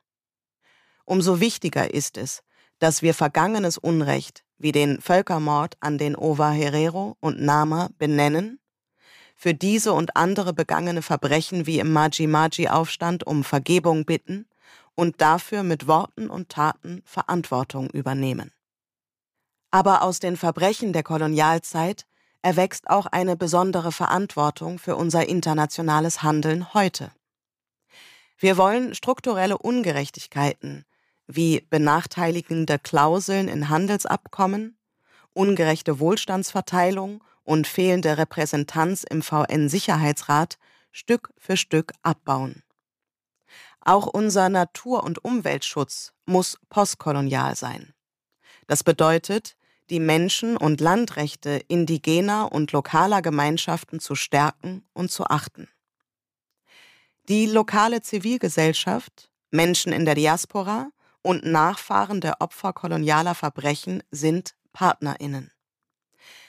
Umso 1.05 1.40
wichtiger 1.40 1.93
ist 1.93 2.16
es, 2.19 2.43
dass 2.78 3.03
wir 3.03 3.15
vergangenes 3.15 3.78
Unrecht 3.78 4.45
wie 4.59 4.73
den 4.73 5.01
Völkermord 5.01 5.77
an 5.81 5.99
den 5.99 6.16
Ova 6.16 6.51
Herero 6.51 7.16
und 7.20 7.40
Nama 7.40 7.89
benennen 7.99 8.61
für 9.35 9.55
diese 9.55 9.93
und 9.93 10.16
andere 10.16 10.53
begangene 10.53 11.01
Verbrechen 11.01 11.65
wie 11.65 11.78
im 11.78 11.93
Maji-Maji-Aufstand 11.93 13.24
um 13.24 13.45
Vergebung 13.45 14.05
bitten 14.05 14.49
und 14.97 15.20
dafür 15.20 15.62
mit 15.62 15.86
Worten 15.86 16.28
und 16.28 16.49
Taten 16.49 17.03
Verantwortung 17.05 17.89
übernehmen. 17.90 18.51
Aber 19.70 20.03
aus 20.03 20.19
den 20.19 20.36
Verbrechen 20.36 20.93
der 20.93 21.05
Kolonialzeit 21.05 22.05
erwächst 22.43 22.89
auch 22.89 23.06
eine 23.06 23.36
besondere 23.36 23.93
Verantwortung 23.93 24.78
für 24.78 24.97
unser 24.97 25.28
internationales 25.28 26.23
Handeln 26.23 26.73
heute. 26.74 27.10
Wir 28.39 28.56
wollen 28.56 28.94
strukturelle 28.94 29.59
Ungerechtigkeiten 29.59 30.85
wie 31.27 31.66
benachteiligende 31.69 32.78
Klauseln 32.78 33.48
in 33.48 33.69
Handelsabkommen, 33.69 34.78
ungerechte 35.35 36.01
Wohlstandsverteilung 36.01 37.23
und 37.44 37.66
fehlende 37.66 38.16
Repräsentanz 38.16 39.05
im 39.05 39.23
VN-Sicherheitsrat 39.23 40.59
Stück 40.90 41.32
für 41.36 41.56
Stück 41.56 41.93
abbauen. 42.02 42.62
Auch 43.81 44.06
unser 44.06 44.48
Natur- 44.48 45.05
und 45.05 45.24
Umweltschutz 45.24 46.12
muss 46.27 46.59
postkolonial 46.70 47.56
sein. 47.56 47.94
Das 48.66 48.85
bedeutet, 48.85 49.56
die 49.90 50.01
Menschen- 50.01 50.56
und 50.56 50.81
Landrechte 50.81 51.62
indigener 51.69 52.52
und 52.52 52.73
lokaler 52.73 53.23
Gemeinschaften 53.23 54.01
zu 54.01 54.15
stärken 54.15 54.85
und 54.93 55.10
zu 55.10 55.24
achten. 55.24 55.69
Die 57.28 57.47
lokale 57.47 58.01
Zivilgesellschaft, 58.02 59.31
Menschen 59.51 59.93
in 59.93 60.05
der 60.05 60.15
Diaspora 60.15 60.90
und 61.23 61.44
Nachfahren 61.44 62.20
der 62.20 62.40
Opfer 62.40 62.73
kolonialer 62.73 63.35
Verbrechen 63.35 64.02
sind 64.10 64.55
Partnerinnen. 64.73 65.51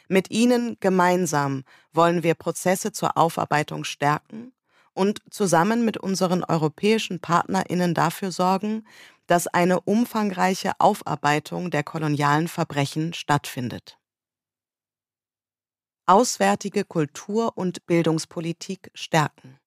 Mit 0.08 0.32
ihnen 0.32 0.78
gemeinsam 0.80 1.64
wollen 1.94 2.24
wir 2.24 2.34
Prozesse 2.34 2.92
zur 2.92 3.18
Aufarbeitung 3.18 3.84
stärken 3.84 4.54
und 4.94 5.22
zusammen 5.30 5.86
mit 5.86 5.98
unseren 5.98 6.44
europäischen 6.44 7.20
Partnerinnen 7.20 7.94
dafür 7.94 8.32
sorgen, 8.32 8.86
dass 9.30 9.46
eine 9.46 9.80
umfangreiche 9.82 10.72
Aufarbeitung 10.80 11.70
der 11.70 11.84
kolonialen 11.84 12.48
Verbrechen 12.48 13.14
stattfindet. 13.14 14.00
Auswärtige 16.08 16.84
Kultur- 16.84 17.56
und 17.56 17.86
Bildungspolitik 17.86 18.90
stärken. 18.96 19.60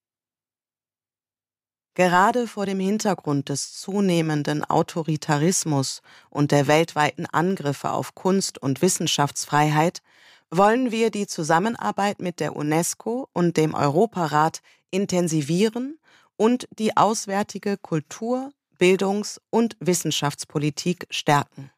Gerade 1.94 2.48
vor 2.48 2.66
dem 2.66 2.80
Hintergrund 2.80 3.50
des 3.50 3.78
zunehmenden 3.78 4.64
Autoritarismus 4.64 6.02
und 6.28 6.50
der 6.50 6.66
weltweiten 6.66 7.26
Angriffe 7.26 7.92
auf 7.92 8.16
Kunst- 8.16 8.60
und 8.60 8.82
Wissenschaftsfreiheit 8.82 10.02
wollen 10.50 10.90
wir 10.90 11.12
die 11.12 11.28
Zusammenarbeit 11.28 12.20
mit 12.20 12.40
der 12.40 12.56
UNESCO 12.56 13.28
und 13.32 13.56
dem 13.56 13.74
Europarat 13.74 14.60
intensivieren 14.90 16.00
und 16.36 16.66
die 16.80 16.96
auswärtige 16.96 17.76
Kultur-, 17.76 18.50
Bildungs- 18.82 19.40
und 19.48 19.76
Wissenschaftspolitik 19.78 21.06
stärken. 21.08 21.70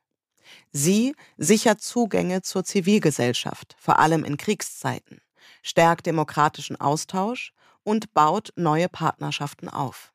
Sie 0.72 1.14
sichert 1.36 1.82
Zugänge 1.82 2.40
zur 2.40 2.64
Zivilgesellschaft, 2.64 3.76
vor 3.78 3.98
allem 3.98 4.24
in 4.24 4.38
Kriegszeiten, 4.38 5.20
stärkt 5.62 6.06
demokratischen 6.06 6.80
Austausch 6.80 7.52
und 7.82 8.14
baut 8.14 8.54
neue 8.56 8.88
Partnerschaften 8.88 9.68
auf. 9.68 10.14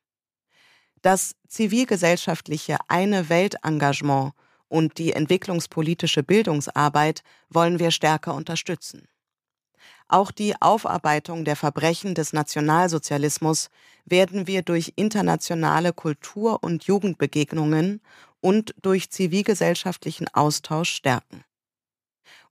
Das 1.03 1.35
zivilgesellschaftliche 1.47 2.77
Eine 2.87 3.29
Welt-Engagement 3.29 4.33
und 4.67 4.97
die 4.97 5.13
entwicklungspolitische 5.13 6.23
Bildungsarbeit 6.23 7.21
wollen 7.49 7.77
wir 7.77 7.91
stärker 7.91 8.33
unterstützen. 8.33 9.07
Auch 10.07 10.31
die 10.31 10.60
Aufarbeitung 10.61 11.45
der 11.45 11.56
Verbrechen 11.56 12.15
des 12.15 12.34
Nationalsozialismus 12.34 13.69
werden 14.06 14.47
wir 14.47 14.61
durch 14.61 14.93
internationale 14.95 15.93
Kultur- 15.93 16.64
und 16.64 16.85
Jugendbegegnungen 16.85 18.01
und 18.41 18.73
durch 18.81 19.10
zivilgesellschaftlichen 19.10 20.27
Austausch 20.34 20.91
stärken. 20.91 21.43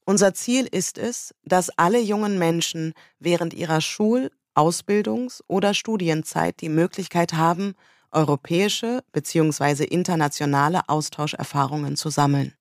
Unser 0.05 0.33
Ziel 0.33 0.67
ist 0.67 0.97
es, 0.97 1.35
dass 1.45 1.71
alle 1.71 2.01
jungen 2.01 2.39
Menschen 2.39 2.95
während 3.19 3.53
ihrer 3.53 3.81
Schul-, 3.81 4.31
Ausbildungs- 4.55 5.43
oder 5.47 5.75
Studienzeit 5.75 6.61
die 6.61 6.69
Möglichkeit 6.69 7.35
haben, 7.35 7.75
europäische 8.11 9.05
bzw. 9.13 9.85
internationale 9.85 10.89
Austauscherfahrungen 10.89 11.97
zu 11.97 12.09
sammeln. 12.09 12.55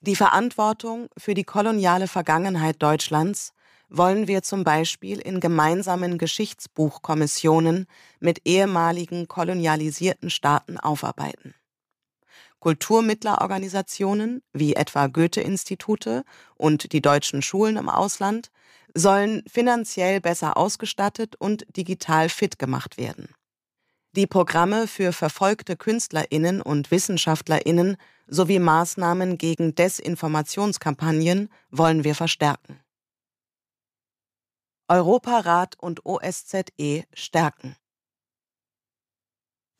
Die 0.00 0.14
Verantwortung 0.14 1.08
für 1.16 1.34
die 1.34 1.44
koloniale 1.44 2.06
Vergangenheit 2.06 2.80
Deutschlands 2.80 3.52
wollen 3.88 4.28
wir 4.28 4.42
zum 4.42 4.62
Beispiel 4.62 5.18
in 5.18 5.40
gemeinsamen 5.40 6.18
Geschichtsbuchkommissionen 6.18 7.86
mit 8.20 8.42
ehemaligen 8.44 9.26
kolonialisierten 9.26 10.30
Staaten 10.30 10.78
aufarbeiten. 10.78 11.54
Kulturmittlerorganisationen 12.60 14.42
wie 14.52 14.74
etwa 14.74 15.08
Goethe-Institute 15.08 16.24
und 16.56 16.92
die 16.92 17.00
deutschen 17.00 17.42
Schulen 17.42 17.76
im 17.76 17.88
Ausland 17.88 18.50
sollen 18.94 19.42
finanziell 19.50 20.20
besser 20.20 20.56
ausgestattet 20.56 21.34
und 21.36 21.64
digital 21.76 22.28
fit 22.28 22.58
gemacht 22.58 22.98
werden. 22.98 23.28
Die 24.12 24.26
Programme 24.26 24.86
für 24.86 25.12
verfolgte 25.12 25.76
Künstlerinnen 25.76 26.62
und 26.62 26.90
Wissenschaftlerinnen 26.90 27.96
sowie 28.28 28.58
Maßnahmen 28.58 29.38
gegen 29.38 29.74
Desinformationskampagnen 29.74 31.48
wollen 31.70 32.04
wir 32.04 32.14
verstärken. 32.14 32.80
Europarat 34.88 35.78
und 35.78 36.06
OSZE 36.06 37.04
stärken. 37.12 37.76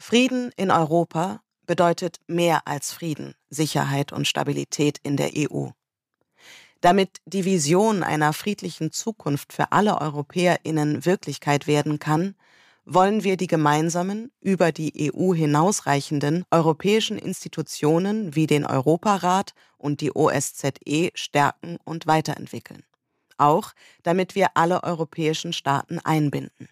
Frieden 0.01 0.53
in 0.57 0.71
Europa 0.71 1.43
bedeutet 1.67 2.21
mehr 2.27 2.67
als 2.67 2.93
Frieden, 2.93 3.35
Sicherheit 3.51 4.13
und 4.13 4.27
Stabilität 4.27 4.99
in 5.03 5.17
der 5.17 5.31
EU. 5.37 5.69
Damit 6.81 7.19
die 7.25 7.45
Vision 7.45 8.03
einer 8.03 8.33
friedlichen 8.33 8.93
Zukunft 8.93 9.53
für 9.53 9.73
alle 9.73 10.01
Europäerinnen 10.01 11.05
Wirklichkeit 11.05 11.67
werden 11.67 11.99
kann, 11.99 12.37
wollen 12.89 13.23
wir 13.23 13.37
die 13.37 13.47
gemeinsamen, 13.47 14.33
über 14.41 14.73
die 14.73 15.13
EU 15.13 15.35
hinausreichenden 15.35 16.45
europäischen 16.51 17.19
Institutionen 17.19 18.35
wie 18.35 18.47
den 18.47 18.65
Europarat 18.65 19.55
und 19.77 20.01
die 20.01 20.15
OSZE 20.15 21.11
stärken 21.15 21.79
und 21.85 22.07
weiterentwickeln 22.07 22.83
auch 23.39 23.73
damit 24.03 24.35
wir 24.35 24.57
alle 24.57 24.83
europäischen 24.83 25.53
Staaten 25.53 25.99
einbinden. 26.01 26.69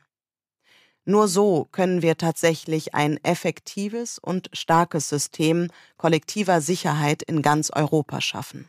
Nur 1.05 1.29
so 1.29 1.67
können 1.71 2.03
wir 2.03 2.19
tatsächlich 2.19 2.95
ein 2.95 3.23
effektives 3.25 4.19
und 4.19 4.51
starkes 4.53 5.09
System 5.09 5.69
kollektiver 5.97 6.61
Sicherheit 6.61 7.23
in 7.23 7.43
ganz 7.43 7.71
Europa 7.71 8.21
schaffen. 8.21 8.69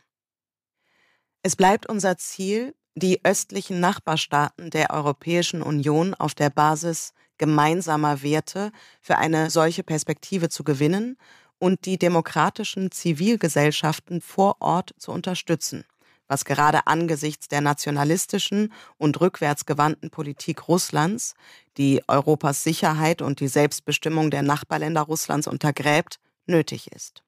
Es 1.42 1.56
bleibt 1.56 1.88
unser 1.88 2.16
Ziel, 2.16 2.74
die 2.94 3.24
östlichen 3.24 3.80
Nachbarstaaten 3.80 4.70
der 4.70 4.90
Europäischen 4.90 5.62
Union 5.62 6.14
auf 6.14 6.34
der 6.34 6.50
Basis 6.50 7.12
gemeinsamer 7.38 8.22
Werte 8.22 8.72
für 9.00 9.18
eine 9.18 9.50
solche 9.50 9.82
Perspektive 9.82 10.48
zu 10.48 10.64
gewinnen 10.64 11.16
und 11.58 11.86
die 11.86 11.98
demokratischen 11.98 12.90
Zivilgesellschaften 12.90 14.20
vor 14.20 14.56
Ort 14.60 14.94
zu 14.98 15.12
unterstützen 15.12 15.84
was 16.28 16.44
gerade 16.44 16.86
angesichts 16.86 17.48
der 17.48 17.62
nationalistischen 17.62 18.72
und 18.98 19.20
rückwärtsgewandten 19.20 20.10
Politik 20.10 20.68
Russlands, 20.68 21.34
die 21.76 22.02
Europas 22.06 22.62
Sicherheit 22.62 23.22
und 23.22 23.40
die 23.40 23.48
Selbstbestimmung 23.48 24.30
der 24.30 24.42
Nachbarländer 24.42 25.02
Russlands 25.02 25.48
untergräbt, 25.48 26.20
nötig 26.46 26.92
ist. 26.92 27.22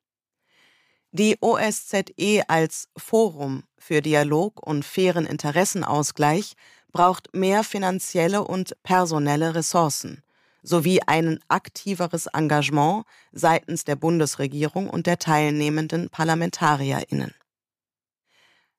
Die 1.13 1.39
OSZE 1.41 2.45
als 2.47 2.89
Forum 2.97 3.65
für 3.79 4.01
Dialog 4.01 4.65
und 4.65 4.85
fairen 4.85 5.27
Interessenausgleich 5.27 6.53
braucht 6.93 7.35
mehr 7.35 7.65
finanzielle 7.65 8.45
und 8.45 8.77
personelle 8.83 9.55
Ressourcen 9.55 10.23
sowie 10.63 11.01
ein 11.07 11.41
aktiveres 11.49 12.27
Engagement 12.27 13.05
seitens 13.33 13.85
der 13.85 13.97
Bundesregierung 13.97 14.91
und 14.91 15.07
der 15.07 15.19
teilnehmenden 15.19 16.11
Parlamentarierinnen. 16.11 17.35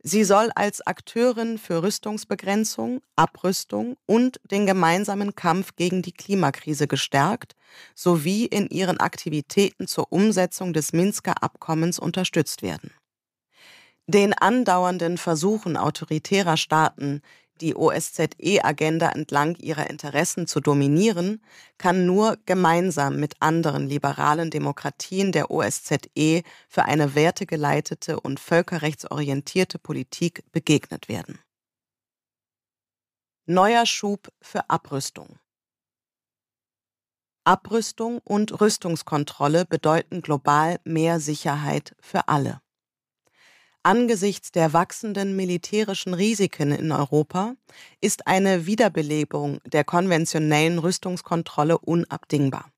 Sie 0.04 0.24
soll 0.24 0.50
als 0.56 0.82
Akteurin 0.82 1.60
für 1.60 1.84
Rüstungsbegrenzung, 1.84 3.02
Abrüstung 3.16 3.98
und 4.08 4.40
den 4.50 4.66
gemeinsamen 4.66 5.36
Kampf 5.36 5.76
gegen 5.76 6.02
die 6.02 6.12
Klimakrise 6.12 6.88
gestärkt 6.88 7.56
sowie 7.94 8.46
in 8.46 8.68
ihren 8.68 9.00
Aktivitäten 9.00 9.86
zur 9.88 10.12
Umsetzung 10.12 10.74
des 10.74 10.92
Minsker 10.92 11.44
Abkommens 11.44 12.00
unterstützt 12.00 12.64
werden. 12.64 12.92
Den 14.08 14.34
andauernden 14.34 15.20
Versuchen 15.20 15.78
autoritärer 15.78 16.58
Staaten, 16.58 17.22
die 17.62 17.76
OSZE-Agenda 17.76 19.10
entlang 19.10 19.56
ihrer 19.56 19.90
Interessen 19.90 20.48
zu 20.48 20.60
dominieren, 20.60 21.42
kann 21.78 22.06
nur 22.06 22.38
gemeinsam 22.46 23.20
mit 23.20 23.36
anderen 23.40 23.88
liberalen 23.88 24.50
Demokratien 24.50 25.32
der 25.32 25.52
OSZE 25.52 26.44
für 26.68 26.86
eine 26.86 27.16
wertegeleitete 27.16 28.20
und 28.20 28.40
völkerrechtsorientierte 28.40 29.80
Politik 29.80 30.44
begegnet 30.52 31.08
werden. 31.08 31.40
Neuer 33.46 33.86
Schub 33.86 34.30
für 34.42 34.70
Abrüstung 34.70 35.40
Abrüstung 37.44 38.20
und 38.24 38.62
Rüstungskontrolle 38.62 39.66
bedeuten 39.66 40.22
global 40.22 40.80
mehr 40.84 41.20
Sicherheit 41.20 41.96
für 42.00 42.28
alle. 42.28 42.62
Angesichts 43.84 44.52
der 44.52 44.74
wachsenden 44.74 45.36
militärischen 45.36 46.14
Risiken 46.14 46.72
in 46.72 46.92
Europa 46.92 47.56
ist 48.00 48.28
eine 48.28 48.68
Wiederbelebung 48.68 49.60
der 49.66 49.84
konventionellen 49.84 50.78
Rüstungskontrolle 50.78 51.80
unabdingbar. 51.80 52.72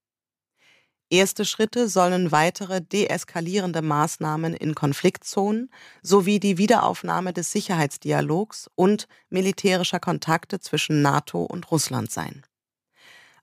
Erste 1.09 1.43
Schritte 1.43 1.89
sollen 1.89 2.31
weitere 2.31 2.81
deeskalierende 2.81 3.81
Maßnahmen 3.81 4.53
in 4.53 4.75
Konfliktzonen 4.75 5.69
sowie 6.01 6.39
die 6.39 6.57
Wiederaufnahme 6.57 7.33
des 7.33 7.51
Sicherheitsdialogs 7.51 8.69
und 8.75 9.09
militärischer 9.29 9.99
Kontakte 9.99 10.61
zwischen 10.61 11.01
NATO 11.01 11.43
und 11.43 11.69
Russland 11.69 12.11
sein. 12.11 12.43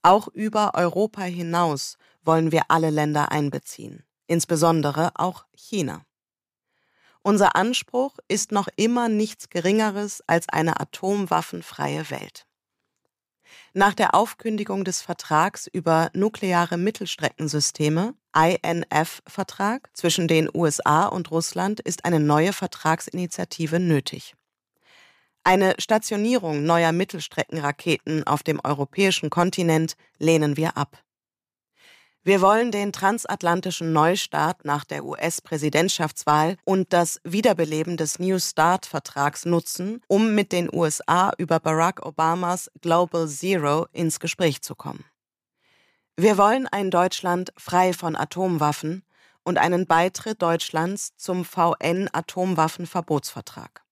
Auch 0.03 0.29
über 0.29 0.75
Europa 0.75 1.23
hinaus 1.23 1.99
wollen 2.23 2.53
wir 2.53 2.63
alle 2.69 2.89
Länder 2.89 3.31
einbeziehen, 3.31 4.03
insbesondere 4.27 5.11
auch 5.15 5.45
China. 5.55 6.07
Unser 7.23 7.55
Anspruch 7.55 8.17
ist 8.29 8.51
noch 8.51 8.69
immer 8.77 9.09
nichts 9.09 9.51
Geringeres 9.51 10.23
als 10.27 10.49
eine 10.49 10.81
atomwaffenfreie 10.81 12.11
Welt. 12.11 12.47
Nach 13.75 13.95
der 13.95 14.15
Aufkündigung 14.15 14.85
des 14.85 15.03
Vertrags 15.03 15.67
über 15.67 16.11
nukleare 16.15 16.79
Mittelstreckensysteme, 16.79 18.15
INF-Vertrag, 18.35 19.91
zwischen 19.93 20.29
den 20.29 20.49
USA 20.55 21.07
und 21.07 21.31
Russland 21.31 21.81
ist 21.81 22.05
eine 22.05 22.21
neue 22.21 22.53
Vertragsinitiative 22.53 23.79
nötig. 23.79 24.35
Eine 25.45 25.75
Stationierung 25.79 26.65
neuer 26.65 26.93
Mittelstreckenraketen 26.93 28.27
auf 28.27 28.43
dem 28.43 28.61
europäischen 28.63 29.31
Kontinent 29.31 29.95
lehnen 30.19 30.57
wir 30.57 30.77
ab. 30.77 31.03
Wir 32.23 32.43
wollen 32.43 32.71
den 32.71 32.93
transatlantischen 32.93 33.95
Neustart 33.95 34.67
nach 34.67 34.85
der 34.85 35.07
US-Präsidentschaftswahl 35.07 36.59
und 36.67 36.93
das 36.93 37.19
Wiederbeleben 37.25 37.97
des 37.97 38.19
New 38.19 38.39
Start-Vertrags 38.39 39.47
nutzen, 39.47 40.03
um 40.07 40.35
mit 40.35 40.53
den 40.53 40.69
USA 40.71 41.33
über 41.39 41.61
Barack 41.61 42.05
Obamas 42.05 42.71
Global 42.83 43.27
Zero 43.27 43.87
ins 43.93 44.21
Gespräch 44.21 44.61
zu 44.61 44.75
kommen. 44.75 45.07
Wir 46.15 46.37
wollen 46.37 46.67
ein 46.67 46.91
Deutschland 46.91 47.55
frei 47.57 47.95
von 47.95 48.17
Atomwaffen 48.17 49.03
und 49.43 49.57
einen 49.57 49.87
Beitritt 49.87 50.43
Deutschlands 50.43 51.17
zum 51.17 51.47
VN-Atomwaffenverbotsvertrag. 51.47 53.83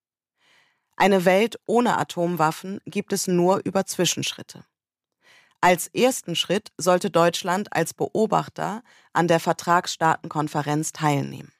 Eine 0.96 1.24
Welt 1.24 1.58
ohne 1.64 1.96
Atomwaffen 1.96 2.82
gibt 2.84 3.14
es 3.14 3.26
nur 3.26 3.62
über 3.64 3.86
Zwischenschritte. 3.86 4.66
Als 5.60 5.88
ersten 5.88 6.36
Schritt 6.36 6.70
sollte 6.76 7.10
Deutschland 7.10 7.72
als 7.72 7.94
Beobachter 7.94 8.82
an 9.12 9.28
der 9.28 9.40
Vertragsstaatenkonferenz 9.40 10.92
teilnehmen. 10.92 11.52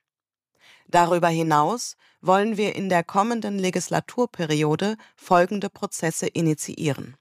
Darüber 0.87 1.29
hinaus 1.29 1.97
wollen 2.21 2.57
wir 2.57 2.77
in 2.77 2.89
der 2.89 3.05
kommenden 3.05 3.59
Legislaturperiode 3.59 4.97
folgende 5.17 5.69
Prozesse 5.69 6.27
initiieren. 6.27 7.17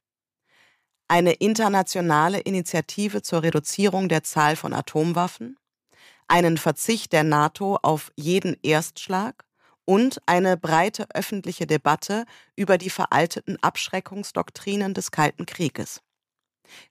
eine 1.08 1.34
internationale 1.34 2.40
Initiative 2.40 3.22
zur 3.22 3.44
Reduzierung 3.44 4.10
der 4.10 4.24
Zahl 4.24 4.56
von 4.56 4.74
Atomwaffen, 4.74 5.58
einen 6.28 6.58
Verzicht 6.58 7.14
der 7.14 7.24
NATO 7.24 7.78
auf 7.82 8.12
jeden 8.16 8.58
Erstschlag 8.62 9.46
und 9.86 10.22
eine 10.26 10.58
breite 10.58 11.08
öffentliche 11.14 11.66
Debatte 11.66 12.26
über 12.58 12.78
die 12.78 12.90
veralteten 12.90 13.58
Abschreckungsdoktrinen 13.62 14.94
des 14.94 15.12
Kalten 15.12 15.46
Krieges. 15.46 16.02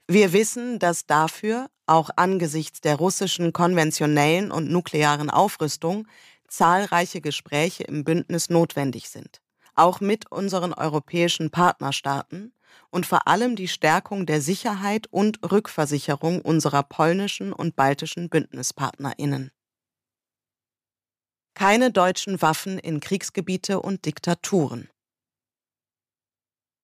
Wir 0.06 0.32
wissen, 0.32 0.78
dass 0.78 1.06
dafür, 1.06 1.68
auch 1.86 2.10
angesichts 2.16 2.80
der 2.80 2.96
russischen 2.96 3.52
konventionellen 3.52 4.50
und 4.50 4.70
nuklearen 4.70 5.30
Aufrüstung, 5.30 6.06
zahlreiche 6.48 7.20
Gespräche 7.20 7.84
im 7.84 8.04
Bündnis 8.04 8.50
notwendig 8.50 9.08
sind, 9.08 9.40
auch 9.74 10.00
mit 10.00 10.30
unseren 10.30 10.72
europäischen 10.72 11.50
Partnerstaaten 11.50 12.52
und 12.90 13.06
vor 13.06 13.26
allem 13.28 13.56
die 13.56 13.68
Stärkung 13.68 14.26
der 14.26 14.40
Sicherheit 14.40 15.06
und 15.10 15.38
Rückversicherung 15.50 16.40
unserer 16.40 16.82
polnischen 16.82 17.52
und 17.52 17.76
baltischen 17.76 18.28
Bündnispartnerinnen 18.28 19.50
keine 21.56 21.90
deutschen 21.90 22.42
Waffen 22.42 22.78
in 22.78 23.00
Kriegsgebiete 23.00 23.80
und 23.80 24.04
Diktaturen. 24.04 24.90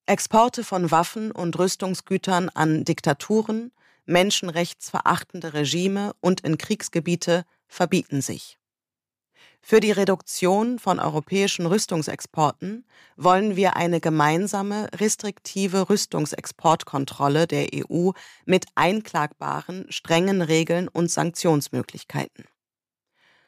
Exporte 0.07 0.65
von 0.65 0.91
Waffen 0.91 1.31
und 1.31 1.59
Rüstungsgütern 1.59 2.49
an 2.49 2.85
Diktaturen, 2.85 3.70
menschenrechtsverachtende 4.05 5.55
Regime 5.55 6.12
und 6.20 6.41
in 6.41 6.59
Kriegsgebiete 6.59 7.45
verbieten 7.69 8.20
sich. 8.20 8.59
Für 9.65 9.79
die 9.79 9.93
Reduktion 9.93 10.81
von 10.81 10.99
europäischen 10.99 11.66
Rüstungsexporten 11.66 12.85
wollen 13.16 13.55
wir 13.55 13.77
eine 13.77 14.01
gemeinsame, 14.01 14.89
restriktive 14.97 15.89
Rüstungsexportkontrolle 15.89 17.47
der 17.47 17.69
EU 17.73 18.11
mit 18.45 18.66
einklagbaren, 18.74 19.87
strengen 19.89 20.43
Regeln 20.43 20.89
und 20.89 21.12
Sanktionsmöglichkeiten. 21.12 22.45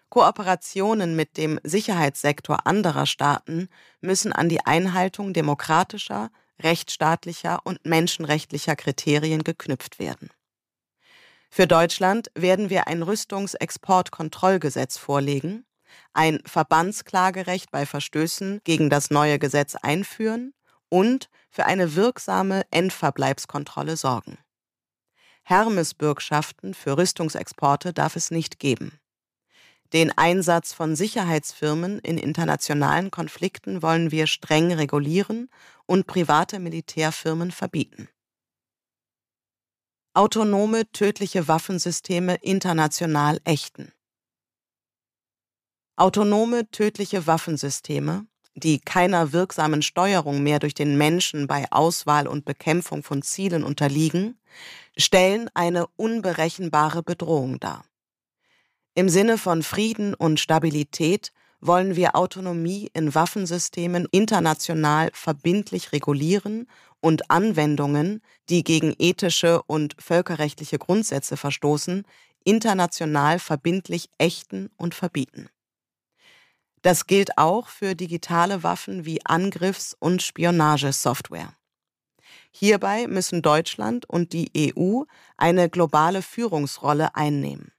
Kooperationen 0.09 1.17
mit 1.17 1.37
dem 1.37 1.59
Sicherheitssektor 1.65 2.65
anderer 2.69 3.07
Staaten 3.07 3.69
müssen 4.01 4.33
an 4.33 4.49
die 4.49 4.65
Einhaltung 4.65 5.33
demokratischer, 5.33 6.31
rechtsstaatlicher 6.63 7.61
und 7.65 7.85
menschenrechtlicher 7.85 8.77
Kriterien 8.77 9.45
geknüpft 9.45 9.99
werden. 9.99 10.31
Für 11.51 11.67
Deutschland 11.67 12.31
werden 12.35 12.71
wir 12.71 12.89
ein 12.89 13.03
Rüstungsexportkontrollgesetz 13.03 14.99
vorlegen, 14.99 15.65
ein 16.13 16.41
Verbandsklagerecht 16.45 17.71
bei 17.71 17.87
Verstößen 17.87 18.61
gegen 18.65 18.91
das 18.91 19.11
neue 19.11 19.39
Gesetz 19.39 19.77
einführen 19.77 20.53
und 20.89 21.29
für 21.51 21.67
eine 21.67 21.95
wirksame 21.95 22.63
Endverbleibskontrolle 22.71 23.97
sorgen. 23.97 24.39
Hermesbürgschaften 25.45 26.75
für 26.75 26.97
Rüstungsexporte 26.97 27.93
darf 27.93 28.17
es 28.17 28.31
nicht 28.31 28.59
geben. 28.59 28.99
Den 29.95 30.11
Einsatz 30.19 30.73
von 30.73 30.97
Sicherheitsfirmen 30.97 32.01
in 32.01 32.19
internationalen 32.19 33.13
Konflikten 33.13 33.81
wollen 33.81 34.11
wir 34.11 34.27
streng 34.27 34.73
regulieren 34.73 35.49
und 35.87 36.09
private 36.09 36.59
Militärfirmen 36.59 37.53
verbieten. 37.53 38.09
Autonome 40.13 40.91
tödliche 40.91 41.47
Waffensysteme 41.47 42.35
international 42.43 43.41
ächten. 43.45 43.93
Autonome 45.95 46.69
tödliche 46.73 47.29
Waffensysteme, 47.29 48.27
die 48.57 48.81
keiner 48.81 49.33
wirksamen 49.33 49.83
Steuerung 49.83 50.43
mehr 50.43 50.59
durch 50.59 50.75
den 50.75 50.99
Menschen 50.99 51.47
bei 51.47 51.71
Auswahl 51.71 52.27
und 52.27 52.45
Bekämpfung 52.45 53.05
von 53.05 53.23
Zielen 53.23 53.63
unterliegen, 53.63 54.41
stellen 54.97 55.49
eine 55.55 55.87
unberechenbare 55.95 57.05
Bedrohung 57.05 57.61
dar. 57.61 57.85
Im 58.97 59.09
Sinne 59.09 59.39
von 59.39 59.65
Frieden 59.65 60.15
und 60.15 60.39
Stabilität 60.39 61.33
wollen 61.61 61.97
wir 61.97 62.15
Autonomie 62.15 62.91
in 62.95 63.13
Waffensystemen 63.13 64.07
international 64.13 65.11
verbindlich 65.13 65.91
regulieren 65.93 66.69
und 67.01 67.29
Anwendungen, 67.29 68.23
die 68.49 68.63
gegen 68.63 68.95
ethische 68.99 69.63
und 69.65 69.97
völkerrechtliche 69.99 70.79
Grundsätze 70.79 71.37
verstoßen, 71.37 72.05
international 72.45 73.41
verbindlich 73.41 74.11
ächten 74.19 74.71
und 74.77 74.95
verbieten. 74.95 75.49
Das 76.83 77.07
gilt 77.07 77.37
auch 77.37 77.69
für 77.69 77.97
digitale 77.97 78.63
Waffen 78.63 79.05
wie 79.05 79.25
Angriffs- 79.27 79.97
und 79.99 80.23
Spionagesoftware. 80.23 81.53
Hierbei 82.53 83.09
müssen 83.09 83.43
Deutschland 83.43 84.09
und 84.09 84.33
die 84.33 84.53
EU 84.77 85.03
eine 85.37 85.69
globale 85.69 86.23
Führungsrolle 86.23 87.17
einnehmen. 87.17 87.74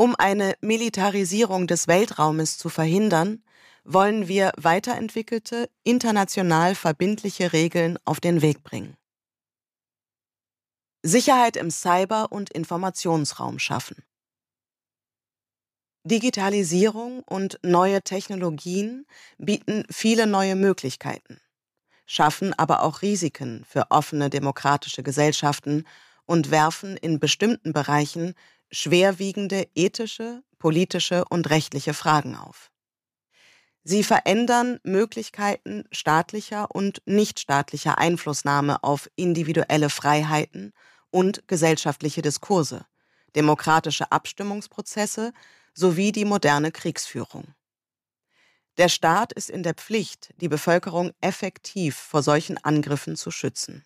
Um 0.00 0.14
eine 0.14 0.54
Militarisierung 0.60 1.66
des 1.66 1.88
Weltraumes 1.88 2.56
zu 2.56 2.68
verhindern, 2.68 3.42
wollen 3.82 4.28
wir 4.28 4.52
weiterentwickelte, 4.56 5.68
international 5.82 6.76
verbindliche 6.76 7.52
Regeln 7.52 7.98
auf 8.04 8.20
den 8.20 8.40
Weg 8.40 8.62
bringen. 8.62 8.96
Sicherheit 11.02 11.56
im 11.56 11.72
Cyber- 11.72 12.30
und 12.30 12.50
Informationsraum 12.50 13.58
schaffen. 13.58 14.04
Digitalisierung 16.04 17.24
und 17.24 17.58
neue 17.64 18.00
Technologien 18.02 19.04
bieten 19.36 19.84
viele 19.90 20.28
neue 20.28 20.54
Möglichkeiten, 20.54 21.40
schaffen 22.06 22.54
aber 22.54 22.84
auch 22.84 23.02
Risiken 23.02 23.64
für 23.68 23.90
offene 23.90 24.30
demokratische 24.30 25.02
Gesellschaften 25.02 25.84
und 26.24 26.52
werfen 26.52 26.96
in 26.96 27.18
bestimmten 27.18 27.72
Bereichen 27.72 28.34
schwerwiegende 28.70 29.68
ethische, 29.74 30.42
politische 30.58 31.24
und 31.28 31.50
rechtliche 31.50 31.94
Fragen 31.94 32.36
auf. 32.36 32.70
Sie 33.84 34.02
verändern 34.02 34.80
Möglichkeiten 34.82 35.84
staatlicher 35.92 36.70
und 36.70 37.00
nichtstaatlicher 37.06 37.98
Einflussnahme 37.98 38.84
auf 38.84 39.08
individuelle 39.16 39.88
Freiheiten 39.88 40.72
und 41.10 41.48
gesellschaftliche 41.48 42.20
Diskurse, 42.20 42.84
demokratische 43.34 44.12
Abstimmungsprozesse 44.12 45.32
sowie 45.72 46.12
die 46.12 46.24
moderne 46.24 46.70
Kriegsführung. 46.72 47.54
Der 48.76 48.88
Staat 48.88 49.32
ist 49.32 49.50
in 49.50 49.62
der 49.62 49.74
Pflicht, 49.74 50.34
die 50.40 50.48
Bevölkerung 50.48 51.12
effektiv 51.20 51.96
vor 51.96 52.22
solchen 52.22 52.58
Angriffen 52.58 53.16
zu 53.16 53.30
schützen. 53.30 53.84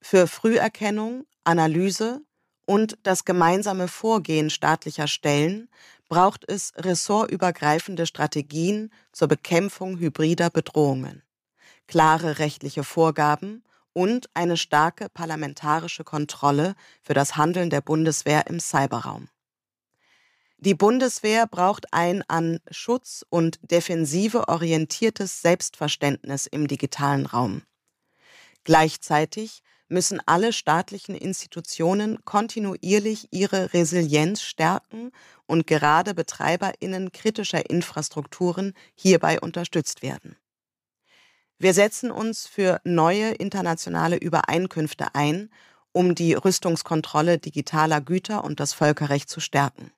Für 0.00 0.26
Früherkennung, 0.26 1.26
Analyse, 1.44 2.20
und 2.68 2.98
das 3.02 3.24
gemeinsame 3.24 3.88
Vorgehen 3.88 4.50
staatlicher 4.50 5.08
Stellen 5.08 5.70
braucht 6.10 6.46
es 6.46 6.74
ressortübergreifende 6.76 8.04
Strategien 8.04 8.92
zur 9.10 9.26
Bekämpfung 9.26 9.98
hybrider 9.98 10.50
Bedrohungen, 10.50 11.22
klare 11.86 12.38
rechtliche 12.38 12.84
Vorgaben 12.84 13.64
und 13.94 14.28
eine 14.34 14.58
starke 14.58 15.08
parlamentarische 15.08 16.04
Kontrolle 16.04 16.74
für 17.00 17.14
das 17.14 17.36
Handeln 17.36 17.70
der 17.70 17.80
Bundeswehr 17.80 18.46
im 18.48 18.60
Cyberraum. 18.60 19.30
Die 20.58 20.74
Bundeswehr 20.74 21.46
braucht 21.46 21.94
ein 21.94 22.22
an 22.28 22.58
Schutz 22.70 23.24
und 23.30 23.58
Defensive 23.62 24.46
orientiertes 24.46 25.40
Selbstverständnis 25.40 26.46
im 26.46 26.68
digitalen 26.68 27.24
Raum. 27.24 27.62
Gleichzeitig 28.64 29.62
müssen 29.88 30.20
alle 30.26 30.52
staatlichen 30.52 31.14
Institutionen 31.14 32.24
kontinuierlich 32.24 33.28
ihre 33.30 33.72
Resilienz 33.72 34.42
stärken 34.42 35.12
und 35.46 35.66
gerade 35.66 36.14
Betreiberinnen 36.14 37.12
kritischer 37.12 37.68
Infrastrukturen 37.68 38.74
hierbei 38.94 39.40
unterstützt 39.40 40.02
werden. 40.02 40.36
Wir 41.58 41.74
setzen 41.74 42.10
uns 42.10 42.46
für 42.46 42.80
neue 42.84 43.30
internationale 43.32 44.16
Übereinkünfte 44.16 45.14
ein, 45.14 45.50
um 45.92 46.14
die 46.14 46.34
Rüstungskontrolle 46.34 47.38
digitaler 47.38 48.00
Güter 48.00 48.44
und 48.44 48.60
das 48.60 48.72
Völkerrecht 48.72 49.28
zu 49.28 49.40
stärken. 49.40 49.90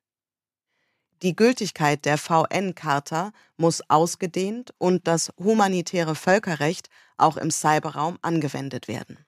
Die 1.21 1.35
Gültigkeit 1.35 2.05
der 2.05 2.17
VN-Charta 2.17 3.31
muss 3.57 3.87
ausgedehnt 3.89 4.73
und 4.79 5.07
das 5.07 5.31
humanitäre 5.37 6.15
Völkerrecht 6.15 6.89
auch 7.17 7.37
im 7.37 7.51
Cyberraum 7.51 8.17
angewendet 8.23 8.87
werden. 8.87 9.23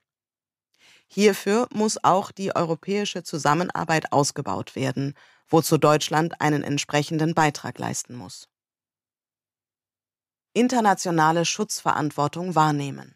Hierfür 1.14 1.68
muss 1.72 2.02
auch 2.02 2.32
die 2.32 2.56
europäische 2.56 3.22
Zusammenarbeit 3.22 4.10
ausgebaut 4.10 4.74
werden, 4.74 5.14
wozu 5.46 5.78
Deutschland 5.78 6.40
einen 6.40 6.64
entsprechenden 6.64 7.34
Beitrag 7.34 7.78
leisten 7.78 8.16
muss. 8.16 8.48
Internationale 10.54 11.44
Schutzverantwortung 11.44 12.56
wahrnehmen. 12.56 13.14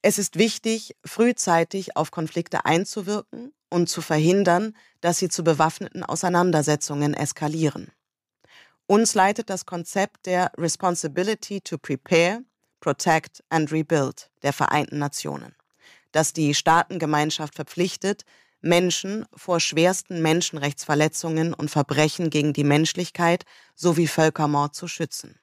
Es 0.00 0.18
ist 0.18 0.38
wichtig, 0.38 0.94
frühzeitig 1.04 1.96
auf 1.96 2.12
Konflikte 2.12 2.64
einzuwirken 2.66 3.52
und 3.68 3.88
zu 3.88 4.00
verhindern, 4.00 4.76
dass 5.00 5.18
sie 5.18 5.28
zu 5.28 5.42
bewaffneten 5.42 6.04
Auseinandersetzungen 6.04 7.14
eskalieren. 7.14 7.90
Uns 8.86 9.14
leitet 9.14 9.50
das 9.50 9.66
Konzept 9.66 10.26
der 10.26 10.52
Responsibility 10.56 11.60
to 11.60 11.78
Prepare 11.78 12.44
Protect 12.78 13.42
and 13.48 13.72
Rebuild 13.72 14.30
der 14.42 14.52
Vereinten 14.52 14.98
Nationen, 14.98 15.56
das 16.12 16.32
die 16.32 16.54
Staatengemeinschaft 16.54 17.54
verpflichtet, 17.54 18.24
Menschen 18.60 19.26
vor 19.34 19.60
schwersten 19.60 20.20
Menschenrechtsverletzungen 20.22 21.54
und 21.54 21.70
Verbrechen 21.70 22.30
gegen 22.30 22.52
die 22.52 22.64
Menschlichkeit 22.64 23.44
sowie 23.74 24.06
Völkermord 24.06 24.74
zu 24.74 24.86
schützen. 24.86 25.40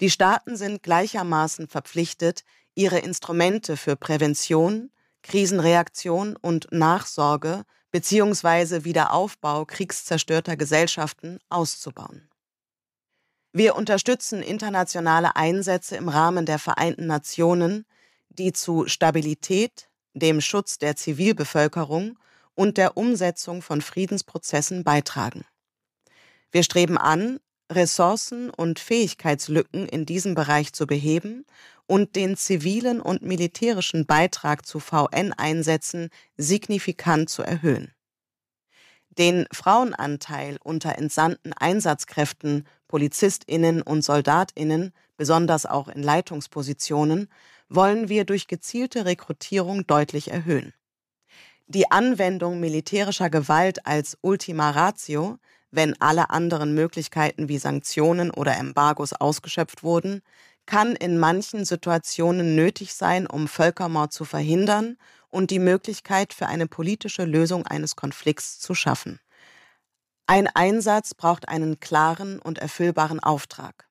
Die 0.00 0.10
Staaten 0.10 0.56
sind 0.56 0.82
gleichermaßen 0.82 1.68
verpflichtet, 1.68 2.44
ihre 2.74 2.98
Instrumente 2.98 3.76
für 3.76 3.96
Prävention, 3.96 4.90
Krisenreaktion 5.22 6.36
und 6.36 6.68
Nachsorge 6.70 7.64
bzw. 7.90 8.84
Wiederaufbau 8.84 9.64
kriegszerstörter 9.64 10.56
Gesellschaften 10.56 11.38
auszubauen. 11.48 12.30
Wir 13.52 13.74
unterstützen 13.74 14.42
internationale 14.42 15.34
Einsätze 15.34 15.96
im 15.96 16.08
Rahmen 16.08 16.46
der 16.46 16.58
Vereinten 16.58 17.06
Nationen, 17.06 17.84
die 18.28 18.52
zu 18.52 18.86
Stabilität, 18.86 19.89
dem 20.14 20.40
Schutz 20.40 20.78
der 20.78 20.96
Zivilbevölkerung 20.96 22.18
und 22.54 22.76
der 22.76 22.96
Umsetzung 22.96 23.62
von 23.62 23.80
Friedensprozessen 23.80 24.84
beitragen. 24.84 25.44
Wir 26.50 26.62
streben 26.62 26.98
an, 26.98 27.38
Ressourcen 27.70 28.50
und 28.50 28.80
Fähigkeitslücken 28.80 29.86
in 29.86 30.04
diesem 30.04 30.34
Bereich 30.34 30.72
zu 30.72 30.86
beheben 30.86 31.46
und 31.86 32.16
den 32.16 32.36
zivilen 32.36 33.00
und 33.00 33.22
militärischen 33.22 34.06
Beitrag 34.06 34.66
zu 34.66 34.80
VN-Einsätzen 34.80 36.10
signifikant 36.36 37.30
zu 37.30 37.42
erhöhen. 37.42 37.92
Den 39.10 39.46
Frauenanteil 39.52 40.56
unter 40.62 40.98
entsandten 40.98 41.52
Einsatzkräften, 41.52 42.66
Polizistinnen 42.88 43.82
und 43.82 44.02
Soldatinnen, 44.02 44.92
besonders 45.16 45.66
auch 45.66 45.88
in 45.88 46.02
Leitungspositionen, 46.02 47.28
wollen 47.70 48.10
wir 48.10 48.24
durch 48.24 48.48
gezielte 48.48 49.06
Rekrutierung 49.06 49.86
deutlich 49.86 50.30
erhöhen. 50.30 50.74
Die 51.66 51.90
Anwendung 51.90 52.60
militärischer 52.60 53.30
Gewalt 53.30 53.86
als 53.86 54.18
Ultima 54.20 54.70
Ratio, 54.70 55.38
wenn 55.70 55.98
alle 56.00 56.30
anderen 56.30 56.74
Möglichkeiten 56.74 57.48
wie 57.48 57.58
Sanktionen 57.58 58.32
oder 58.32 58.58
Embargos 58.58 59.12
ausgeschöpft 59.12 59.84
wurden, 59.84 60.20
kann 60.66 60.96
in 60.96 61.16
manchen 61.16 61.64
Situationen 61.64 62.56
nötig 62.56 62.92
sein, 62.92 63.26
um 63.26 63.46
Völkermord 63.46 64.12
zu 64.12 64.24
verhindern 64.24 64.96
und 65.28 65.50
die 65.50 65.60
Möglichkeit 65.60 66.32
für 66.32 66.46
eine 66.46 66.66
politische 66.66 67.24
Lösung 67.24 67.66
eines 67.66 67.94
Konflikts 67.94 68.58
zu 68.58 68.74
schaffen. 68.74 69.20
Ein 70.26 70.48
Einsatz 70.48 71.14
braucht 71.14 71.48
einen 71.48 71.80
klaren 71.80 72.40
und 72.40 72.58
erfüllbaren 72.58 73.20
Auftrag, 73.20 73.88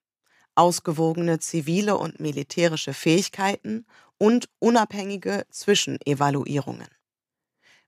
ausgewogene 0.60 1.38
zivile 1.40 1.96
und 1.96 2.20
militärische 2.20 2.94
Fähigkeiten 2.94 3.86
und 4.18 4.48
unabhängige 4.58 5.46
Zwischenevaluierungen. 5.50 6.88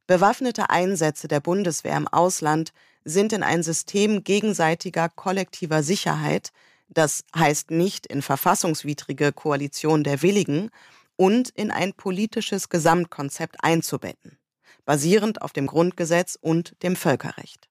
Bewaffnete 0.07 0.71
Einsätze 0.71 1.29
der 1.29 1.41
Bundeswehr 1.41 1.97
im 1.97 2.09
Ausland 2.09 2.73
sind 3.05 3.33
in 3.33 3.43
ein 3.43 3.63
System 3.63 4.25
gegenseitiger 4.25 5.09
kollektiver 5.09 5.83
Sicherheit 5.83 6.53
das 6.95 7.25
heißt 7.35 7.71
nicht 7.71 8.07
in 8.07 8.23
verfassungswidrige 8.23 9.33
Koalition 9.33 10.05
der 10.05 10.23
Willigen 10.23 10.71
und 11.17 11.49
in 11.51 11.71
ein 11.71 11.95
politisches 11.95 12.69
Gesamtkonzept 12.69 13.57
einzubetten, 13.63 14.39
basierend 14.85 15.43
auf 15.43 15.53
dem 15.53 15.67
Grundgesetz 15.67 16.37
und 16.41 16.77
dem 16.83 16.97
Völkerrecht. 16.97 17.69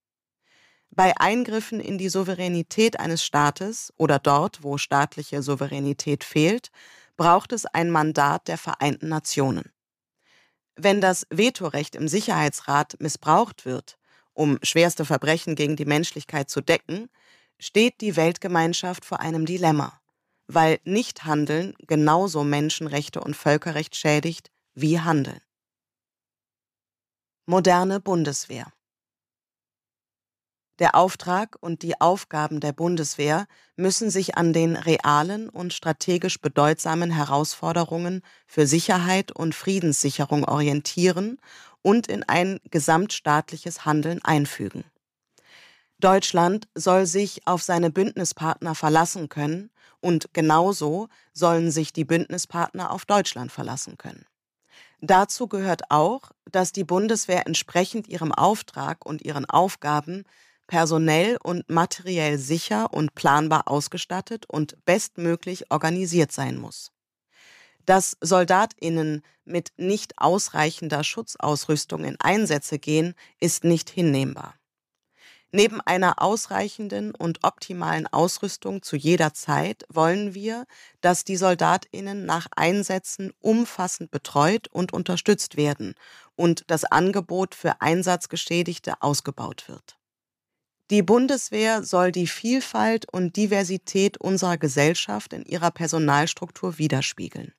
Bei 0.94 1.14
Eingriffen 1.18 1.80
in 1.80 1.98
die 1.98 2.10
Souveränität 2.10 3.00
eines 3.00 3.24
Staates 3.24 3.94
oder 3.96 4.20
dort, 4.20 4.62
wo 4.62 4.78
staatliche 4.78 5.42
Souveränität 5.42 6.26
fehlt, 6.26 6.70
braucht 7.16 7.54
es 7.54 7.66
ein 7.66 7.90
Mandat 7.92 8.50
der 8.50 8.58
Vereinten 8.58 9.08
Nationen. 9.08 9.72
Wenn 10.76 11.00
das 11.00 11.26
Vetorecht 11.30 11.96
im 11.96 12.10
Sicherheitsrat 12.10 12.96
missbraucht 13.00 13.66
wird, 13.66 13.98
um 14.34 14.60
schwerste 14.64 15.06
Verbrechen 15.06 15.56
gegen 15.56 15.78
die 15.78 15.86
Menschlichkeit 15.86 16.50
zu 16.50 16.60
decken, 16.60 17.10
steht 17.58 18.02
die 18.02 18.18
Weltgemeinschaft 18.18 19.06
vor 19.06 19.22
einem 19.22 19.46
Dilemma, 19.46 20.02
weil 20.48 20.80
Nichthandeln 20.84 21.74
genauso 21.88 22.44
Menschenrechte 22.44 23.22
und 23.22 23.36
Völkerrecht 23.36 23.96
schädigt 23.96 24.52
wie 24.74 25.00
Handeln. 25.00 25.40
Moderne 27.46 28.02
Bundeswehr 28.02 28.74
Der 30.82 30.96
Auftrag 30.96 31.58
und 31.60 31.84
die 31.84 32.02
Aufgaben 32.02 32.60
der 32.60 32.74
Bundeswehr 32.74 33.46
müssen 33.76 34.10
sich 34.10 34.36
an 34.36 34.52
den 34.52 34.76
realen 34.76 35.48
und 35.48 35.74
strategisch 35.74 36.42
bedeutsamen 36.42 37.12
Herausforderungen 37.12 38.24
für 38.48 38.66
Sicherheit 38.66 39.32
und 39.32 39.54
Friedenssicherung 39.54 40.44
orientieren 40.44 41.38
und 41.84 42.08
in 42.08 42.24
ein 42.24 42.60
gesamtstaatliches 42.72 43.86
Handeln 43.86 44.22
einfügen. 44.24 44.84
Deutschland 46.00 46.68
soll 46.74 47.06
sich 47.06 47.46
auf 47.46 47.62
seine 47.62 47.92
Bündnispartner 47.92 48.74
verlassen 48.74 49.30
können 49.30 49.70
und 50.00 50.34
genauso 50.34 51.10
sollen 51.32 51.70
sich 51.70 51.94
die 51.94 52.06
Bündnispartner 52.06 52.90
auf 52.90 53.06
Deutschland 53.06 53.52
verlassen 53.52 54.00
können. 54.00 54.26
Dazu 55.00 55.48
gehört 55.48 55.84
auch, 55.90 56.32
dass 56.52 56.72
die 56.72 56.84
Bundeswehr 56.84 57.46
entsprechend 57.46 58.08
ihrem 58.08 58.32
Auftrag 58.32 59.06
und 59.06 59.22
ihren 59.22 59.46
Aufgaben 59.46 60.24
personell 60.68 61.38
und 61.44 61.70
materiell 61.70 62.38
sicher 62.38 62.94
und 62.94 63.16
planbar 63.16 63.68
ausgestattet 63.68 64.46
und 64.48 64.78
bestmöglich 64.86 65.72
organisiert 65.72 66.32
sein 66.32 66.58
muss. 66.58 66.92
Dass 67.86 68.16
Soldatinnen 68.22 69.24
mit 69.44 69.72
nicht 69.78 70.14
ausreichender 70.18 71.04
Schutzausrüstung 71.04 72.04
in 72.04 72.20
Einsätze 72.20 72.80
gehen, 72.80 73.16
ist 73.40 73.64
nicht 73.64 73.90
hinnehmbar. 73.90 74.56
Neben 75.54 75.82
einer 75.82 76.22
ausreichenden 76.22 77.14
und 77.14 77.44
optimalen 77.44 78.08
Ausrüstung 78.08 78.82
zu 78.84 78.96
jeder 78.96 79.34
Zeit 79.34 79.84
wollen 79.90 80.34
wir, 80.34 80.66
dass 81.02 81.26
die 81.26 81.36
Soldatinnen 81.36 82.26
nach 82.26 82.48
Einsätzen 82.56 83.34
umfassend 83.42 84.12
betreut 84.12 84.70
und 84.70 84.94
unterstützt 84.94 85.58
werden 85.58 85.96
und 86.38 86.64
das 86.68 86.86
Angebot 86.86 87.54
für 87.54 87.82
Einsatzgeschädigte 87.82 89.02
ausgebaut 89.02 89.66
wird. 89.68 89.98
Die 90.92 91.04
Bundeswehr 91.04 91.84
soll 91.84 92.12
die 92.12 92.28
Vielfalt 92.28 93.06
und 93.14 93.38
Diversität 93.38 94.18
unserer 94.18 94.58
Gesellschaft 94.58 95.32
in 95.32 95.46
ihrer 95.46 95.72
Personalstruktur 95.72 96.78
widerspiegeln. 96.80 97.54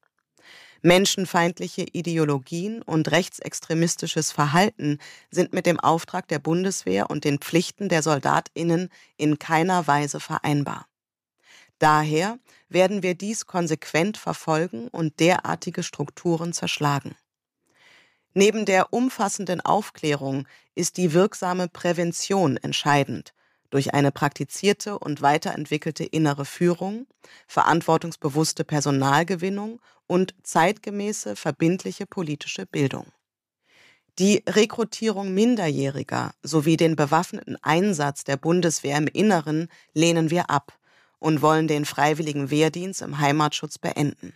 Menschenfeindliche 0.82 1.86
Ideologien 1.92 2.82
und 2.82 3.10
rechtsextremistisches 3.10 4.32
Verhalten 4.32 4.98
sind 5.30 5.54
mit 5.54 5.64
dem 5.64 5.80
Auftrag 5.80 6.28
der 6.28 6.40
Bundeswehr 6.40 7.08
und 7.08 7.24
den 7.24 7.38
Pflichten 7.38 7.88
der 7.88 8.02
Soldatinnen 8.02 8.90
in 9.16 9.38
keiner 9.38 9.86
Weise 9.86 10.20
vereinbar. 10.20 10.86
Daher 11.78 12.38
werden 12.68 13.02
wir 13.02 13.14
dies 13.14 13.46
konsequent 13.46 14.18
verfolgen 14.18 14.88
und 14.88 15.20
derartige 15.20 15.82
Strukturen 15.82 16.52
zerschlagen. 16.52 17.14
Neben 18.34 18.64
der 18.64 18.92
umfassenden 18.92 19.60
Aufklärung 19.60 20.46
ist 20.74 20.96
die 20.96 21.12
wirksame 21.12 21.68
Prävention 21.68 22.56
entscheidend, 22.56 23.34
durch 23.70 23.92
eine 23.92 24.10
praktizierte 24.10 24.98
und 24.98 25.20
weiterentwickelte 25.20 26.04
innere 26.04 26.44
Führung, 26.44 27.06
verantwortungsbewusste 27.46 28.64
Personalgewinnung 28.64 29.80
und 30.06 30.34
zeitgemäße 30.42 31.36
verbindliche 31.36 32.06
politische 32.06 32.66
Bildung. 32.66 33.06
Die 34.18 34.42
Rekrutierung 34.46 35.32
Minderjähriger 35.32 36.34
sowie 36.42 36.76
den 36.76 36.96
bewaffneten 36.96 37.56
Einsatz 37.62 38.24
der 38.24 38.36
Bundeswehr 38.36 38.98
im 38.98 39.06
Inneren 39.06 39.68
lehnen 39.94 40.30
wir 40.30 40.50
ab 40.50 40.78
und 41.18 41.40
wollen 41.40 41.66
den 41.66 41.86
freiwilligen 41.86 42.50
Wehrdienst 42.50 43.00
im 43.00 43.20
Heimatschutz 43.20 43.78
beenden, 43.78 44.34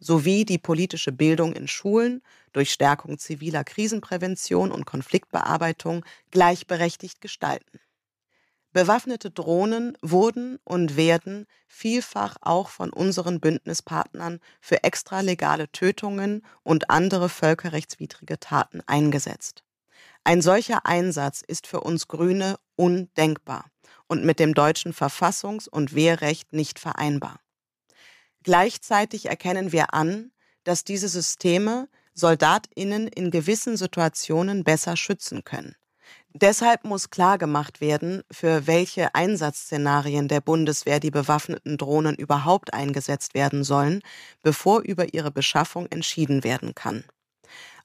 sowie 0.00 0.44
die 0.44 0.58
politische 0.58 1.12
Bildung 1.12 1.52
in 1.52 1.68
Schulen 1.68 2.22
durch 2.52 2.72
Stärkung 2.72 3.18
ziviler 3.18 3.64
Krisenprävention 3.64 4.72
und 4.72 4.86
Konfliktbearbeitung 4.86 6.04
gleichberechtigt 6.30 7.20
gestalten. 7.20 7.80
Bewaffnete 8.72 9.30
Drohnen 9.30 9.96
wurden 10.02 10.58
und 10.64 10.98
werden 10.98 11.46
vielfach 11.66 12.36
auch 12.42 12.68
von 12.68 12.92
unseren 12.92 13.40
Bündnispartnern 13.40 14.38
für 14.60 14.84
extralegale 14.84 15.72
Tötungen 15.72 16.44
und 16.62 16.90
andere 16.90 17.30
völkerrechtswidrige 17.30 18.38
Taten 18.38 18.82
eingesetzt. 18.86 19.64
Ein 20.24 20.42
solcher 20.42 20.84
Einsatz 20.84 21.40
ist 21.40 21.66
für 21.66 21.80
uns 21.80 22.06
Grüne 22.06 22.58
undenkbar 22.74 23.64
und 24.08 24.24
mit 24.24 24.40
dem 24.40 24.52
deutschen 24.52 24.92
Verfassungs- 24.92 25.68
und 25.68 25.94
Wehrrecht 25.94 26.52
nicht 26.52 26.78
vereinbar. 26.78 27.40
Gleichzeitig 28.46 29.26
erkennen 29.26 29.72
wir 29.72 29.92
an, 29.92 30.32
dass 30.64 30.84
diese 30.84 31.08
Systeme 31.08 31.88
Soldatinnen 32.14 33.08
in 33.08 33.30
gewissen 33.30 33.76
Situationen 33.76 34.64
besser 34.64 34.96
schützen 34.96 35.44
können 35.44 35.76
Deshalb 36.38 36.84
muss 36.84 37.08
klargemacht 37.08 37.80
werden, 37.80 38.22
für 38.30 38.66
welche 38.66 39.14
Einsatzszenarien 39.14 40.28
der 40.28 40.42
Bundeswehr 40.42 41.00
die 41.00 41.10
bewaffneten 41.10 41.78
Drohnen 41.78 42.14
überhaupt 42.14 42.74
eingesetzt 42.74 43.32
werden 43.32 43.64
sollen, 43.64 44.02
bevor 44.42 44.82
über 44.82 45.14
ihre 45.14 45.30
Beschaffung 45.30 45.86
entschieden 45.86 46.44
werden 46.44 46.74
kann. 46.74 47.04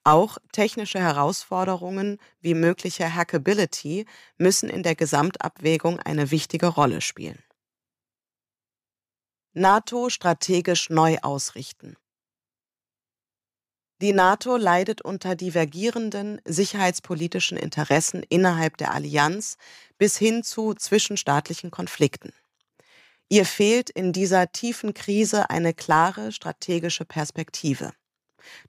Auch 0.04 0.38
technische 0.52 1.00
Herausforderungen 1.00 2.18
wie 2.42 2.54
mögliche 2.54 3.16
Hackability 3.16 4.06
müssen 4.38 4.70
in 4.70 4.84
der 4.84 4.96
Gesamtabwägung 4.96 6.00
eine 6.02 6.30
wichtige 6.30 6.68
Rolle 6.68 7.00
spielen. 7.00 7.42
NATO 9.54 10.10
strategisch 10.10 10.90
neu 10.90 11.18
ausrichten. 11.22 11.98
Die 14.02 14.14
NATO 14.14 14.56
leidet 14.56 15.02
unter 15.02 15.36
divergierenden 15.36 16.40
sicherheitspolitischen 16.46 17.58
Interessen 17.58 18.24
innerhalb 18.30 18.78
der 18.78 18.94
Allianz 18.94 19.58
bis 19.98 20.18
hin 20.18 20.44
zu 20.44 20.74
zwischenstaatlichen 20.74 21.70
Konflikten. 21.70 22.32
Ihr 23.28 23.46
fehlt 23.46 23.90
in 23.90 24.14
dieser 24.14 24.54
tiefen 24.54 24.94
Krise 24.94 25.50
eine 25.50 25.74
klare 25.74 26.32
strategische 26.32 27.04
Perspektive. 27.04 27.92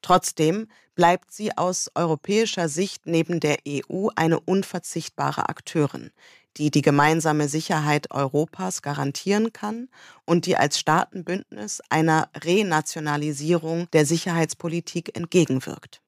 Trotzdem 0.03 0.69
bleibt 0.97 1.31
sie 1.31 1.57
aus 1.57 1.91
europäischer 1.95 2.69
Sicht 2.69 3.07
neben 3.07 3.39
der 3.39 3.59
EU 3.67 4.09
eine 4.17 4.41
unverzichtbare 4.41 5.49
Akteurin, 5.49 6.11
die 6.57 6.71
die 6.71 6.83
gemeinsame 6.83 7.49
Sicherheit 7.49 8.11
Europas 8.11 8.83
garantieren 8.83 9.53
kann 9.53 9.89
und 10.25 10.47
die 10.47 10.57
als 10.57 10.79
Staatenbündnis 10.79 11.81
einer 11.89 12.29
Renationalisierung 12.37 13.91
der 13.93 14.07
Sicherheitspolitik 14.07 15.17
entgegenwirkt. 15.17 16.03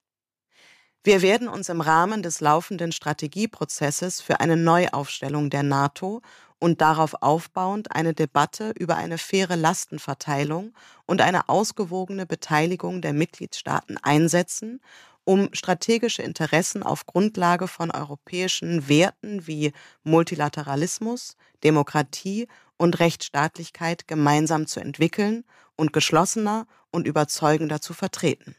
Wir 1.02 1.20
werden 1.20 1.48
uns 1.48 1.68
im 1.68 1.82
Rahmen 1.82 2.22
des 2.22 2.40
laufenden 2.40 2.90
Strategieprozesses 2.90 4.22
für 4.22 4.40
eine 4.40 4.56
Neuaufstellung 4.56 5.50
der 5.50 5.62
NATO 5.62 6.22
und 6.58 6.80
darauf 6.80 7.22
aufbauend 7.22 7.94
eine 7.94 8.14
Debatte 8.14 8.72
über 8.78 8.96
eine 8.96 9.18
faire 9.18 9.56
Lastenverteilung 9.56 10.72
und 11.04 11.20
eine 11.20 11.50
ausgewogene 11.50 12.24
Beteiligung 12.24 13.02
der 13.02 13.12
Mitgliedstaaten 13.12 13.98
einsetzen, 14.02 14.80
um 15.24 15.48
strategische 15.52 16.22
Interessen 16.22 16.82
auf 16.82 17.06
Grundlage 17.06 17.68
von 17.68 17.90
europäischen 17.90 18.88
Werten 18.88 19.46
wie 19.46 19.72
Multilateralismus, 20.02 21.36
Demokratie 21.62 22.48
und 22.76 23.00
Rechtsstaatlichkeit 23.00 24.06
gemeinsam 24.06 24.66
zu 24.66 24.80
entwickeln 24.80 25.44
und 25.76 25.92
geschlossener 25.92 26.66
und 26.90 27.06
überzeugender 27.06 27.80
zu 27.80 27.94
vertreten. 27.94 28.54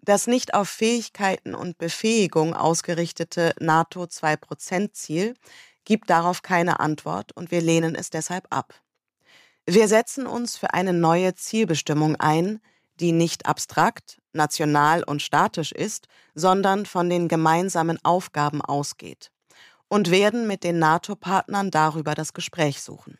Das 0.00 0.26
nicht 0.26 0.54
auf 0.54 0.68
Fähigkeiten 0.68 1.54
und 1.54 1.78
Befähigung 1.78 2.54
ausgerichtete 2.54 3.54
NATO-2-Prozent-Ziel 3.60 5.34
gibt 5.84 6.10
darauf 6.10 6.42
keine 6.42 6.80
Antwort 6.80 7.32
und 7.36 7.50
wir 7.50 7.60
lehnen 7.60 7.94
es 7.94 8.10
deshalb 8.10 8.46
ab. 8.50 8.74
Wir 9.64 9.86
setzen 9.86 10.26
uns 10.26 10.56
für 10.56 10.74
eine 10.74 10.92
neue 10.92 11.34
Zielbestimmung 11.34 12.16
ein, 12.16 12.60
die 12.98 13.12
nicht 13.12 13.46
abstrakt, 13.46 14.21
national 14.34 15.02
und 15.04 15.22
statisch 15.22 15.72
ist, 15.72 16.08
sondern 16.34 16.86
von 16.86 17.08
den 17.10 17.28
gemeinsamen 17.28 17.98
Aufgaben 18.04 18.62
ausgeht 18.62 19.30
und 19.88 20.10
werden 20.10 20.46
mit 20.46 20.64
den 20.64 20.78
NATO-Partnern 20.78 21.70
darüber 21.70 22.14
das 22.14 22.32
Gespräch 22.32 22.82
suchen. 22.82 23.18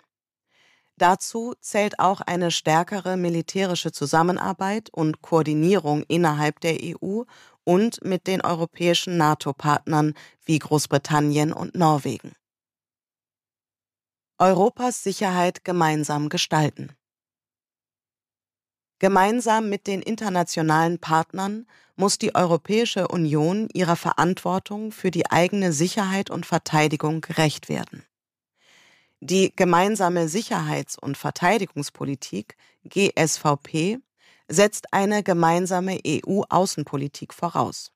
Dazu 0.97 1.55
zählt 1.61 1.99
auch 1.99 2.21
eine 2.21 2.51
stärkere 2.51 3.17
militärische 3.17 3.93
Zusammenarbeit 3.93 4.89
und 4.91 5.23
Koordinierung 5.23 6.05
innerhalb 6.05 6.61
der 6.61 6.79
EU 6.81 7.23
und 7.65 8.05
mit 8.05 8.27
den 8.27 8.41
europäischen 8.41 9.17
NATO-Partnern 9.17 10.15
wie 10.45 10.59
Großbritannien 10.59 11.53
und 11.53 11.75
Norwegen. 11.75 12.33
Europas 14.39 15.03
Sicherheit 15.03 15.65
gemeinsam 15.65 16.29
gestalten. 16.29 16.97
Gemeinsam 19.03 19.69
mit 19.69 19.89
den 19.89 20.01
internationalen 20.01 21.01
Partnern 21.01 21.67
muss 21.97 22.19
die 22.19 22.37
Europäische 22.37 23.09
Union 23.09 23.69
ihrer 23.75 23.97
Verantwortung 23.97 24.93
für 24.93 25.11
die 25.11 25.29
eigene 25.29 25.73
Sicherheit 25.73 26.31
und 26.31 26.47
Verteidigung 26.47 27.21
gerecht 27.21 27.69
werden. 27.69 28.05
Die 29.19 29.53
gemeinsame 29.57 30.29
Sicherheits- 30.29 30.97
und 30.97 31.17
Verteidigungspolitik 31.17 32.57
GSVP 32.85 33.99
setzt 34.47 34.95
eine 34.95 35.25
gemeinsame 35.25 35.99
EU-Außenpolitik 36.07 37.35
voraus. 37.35 37.91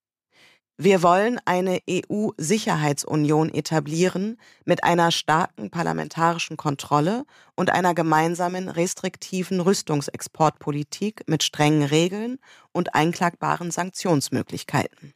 Wir 0.78 1.02
wollen 1.02 1.40
eine 1.46 1.80
EU-Sicherheitsunion 1.88 3.48
etablieren 3.48 4.38
mit 4.66 4.84
einer 4.84 5.10
starken 5.10 5.70
parlamentarischen 5.70 6.58
Kontrolle 6.58 7.24
und 7.54 7.70
einer 7.70 7.94
gemeinsamen 7.94 8.68
restriktiven 8.68 9.60
Rüstungsexportpolitik 9.60 11.22
mit 11.26 11.42
strengen 11.42 11.82
Regeln 11.82 12.38
und 12.72 12.94
einklagbaren 12.94 13.70
Sanktionsmöglichkeiten. 13.70 15.14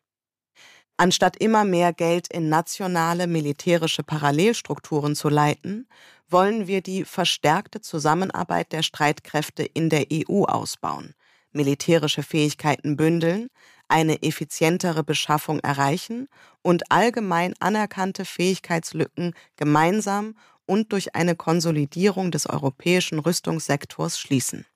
Anstatt 0.97 1.37
immer 1.37 1.65
mehr 1.65 1.93
Geld 1.93 2.32
in 2.32 2.49
nationale 2.49 3.27
militärische 3.27 4.03
Parallelstrukturen 4.03 5.15
zu 5.15 5.28
leiten, 5.28 5.89
wollen 6.27 6.69
wir 6.69 6.81
die 6.81 7.05
verstärkte 7.05 7.82
Zusammenarbeit 7.82 8.73
der 8.73 8.82
Streitkräfte 8.82 9.62
in 9.62 9.91
der 9.91 10.07
EU 10.11 10.45
ausbauen, 10.45 11.15
militärische 11.53 12.23
Fähigkeiten 12.23 12.97
bündeln, 12.97 13.49
eine 13.91 14.23
effizientere 14.23 15.05
Beschaffung 15.05 15.61
erreichen 15.61 16.29
und 16.62 16.91
allgemein 16.91 17.55
anerkannte 17.61 18.25
Fähigkeitslücken 18.25 19.35
gemeinsam 19.57 20.37
und 20.67 20.93
durch 20.93 21.15
eine 21.15 21.35
Konsolidierung 21.35 22.31
des 22.31 22.49
europäischen 22.49 23.19
Rüstungssektors 23.19 24.19
schließen. 24.19 24.67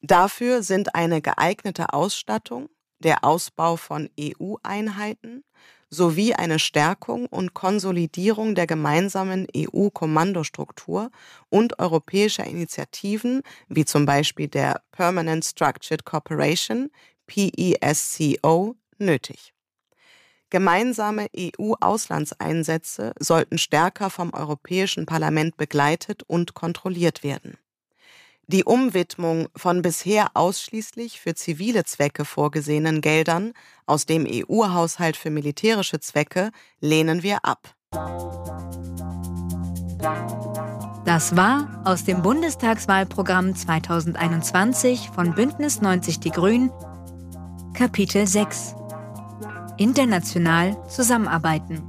Dafür 0.00 0.62
sind 0.62 0.94
eine 0.94 1.20
geeignete 1.20 1.92
Ausstattung, 1.92 2.68
der 2.98 3.24
Ausbau 3.24 3.76
von 3.76 4.08
EU-Einheiten 4.18 5.44
sowie 5.90 6.32
eine 6.34 6.58
Stärkung 6.58 7.26
und 7.26 7.52
Konsolidierung 7.52 8.54
der 8.54 8.66
gemeinsamen 8.66 9.46
EU-Kommandostruktur 9.54 11.10
und 11.50 11.78
europäischer 11.78 12.44
Initiativen 12.44 13.42
wie 13.68 13.84
zum 13.84 14.06
Beispiel 14.06 14.48
der 14.48 14.80
Permanent 14.90 15.44
Structured 15.44 16.06
Cooperation 16.06 16.90
PESCO 17.32 18.76
nötig. 18.98 19.54
Gemeinsame 20.50 21.28
EU-Auslandseinsätze 21.34 23.14
sollten 23.18 23.56
stärker 23.56 24.10
vom 24.10 24.34
Europäischen 24.34 25.06
Parlament 25.06 25.56
begleitet 25.56 26.24
und 26.24 26.52
kontrolliert 26.52 27.22
werden. 27.22 27.56
Die 28.48 28.64
Umwidmung 28.64 29.48
von 29.56 29.80
bisher 29.80 30.32
ausschließlich 30.34 31.20
für 31.20 31.34
zivile 31.34 31.84
Zwecke 31.84 32.26
vorgesehenen 32.26 33.00
Geldern 33.00 33.54
aus 33.86 34.04
dem 34.04 34.26
EU-Haushalt 34.28 35.16
für 35.16 35.30
militärische 35.30 36.00
Zwecke 36.00 36.50
lehnen 36.80 37.22
wir 37.22 37.46
ab. 37.46 37.74
Das 41.06 41.34
war 41.34 41.82
aus 41.84 42.04
dem 42.04 42.20
Bundestagswahlprogramm 42.20 43.56
2021 43.56 45.08
von 45.14 45.34
Bündnis 45.34 45.80
90 45.80 46.20
Die 46.20 46.30
Grünen 46.30 46.70
Kapitel 47.74 48.26
6 48.26 48.76
International 49.78 50.76
zusammenarbeiten. 50.88 51.82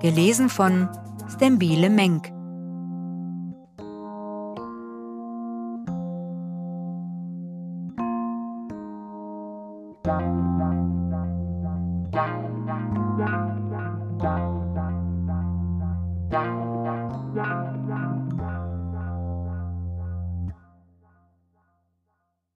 Gelesen 0.00 0.48
von 0.48 0.88
Stembile 1.28 1.90
Menk. 1.90 2.32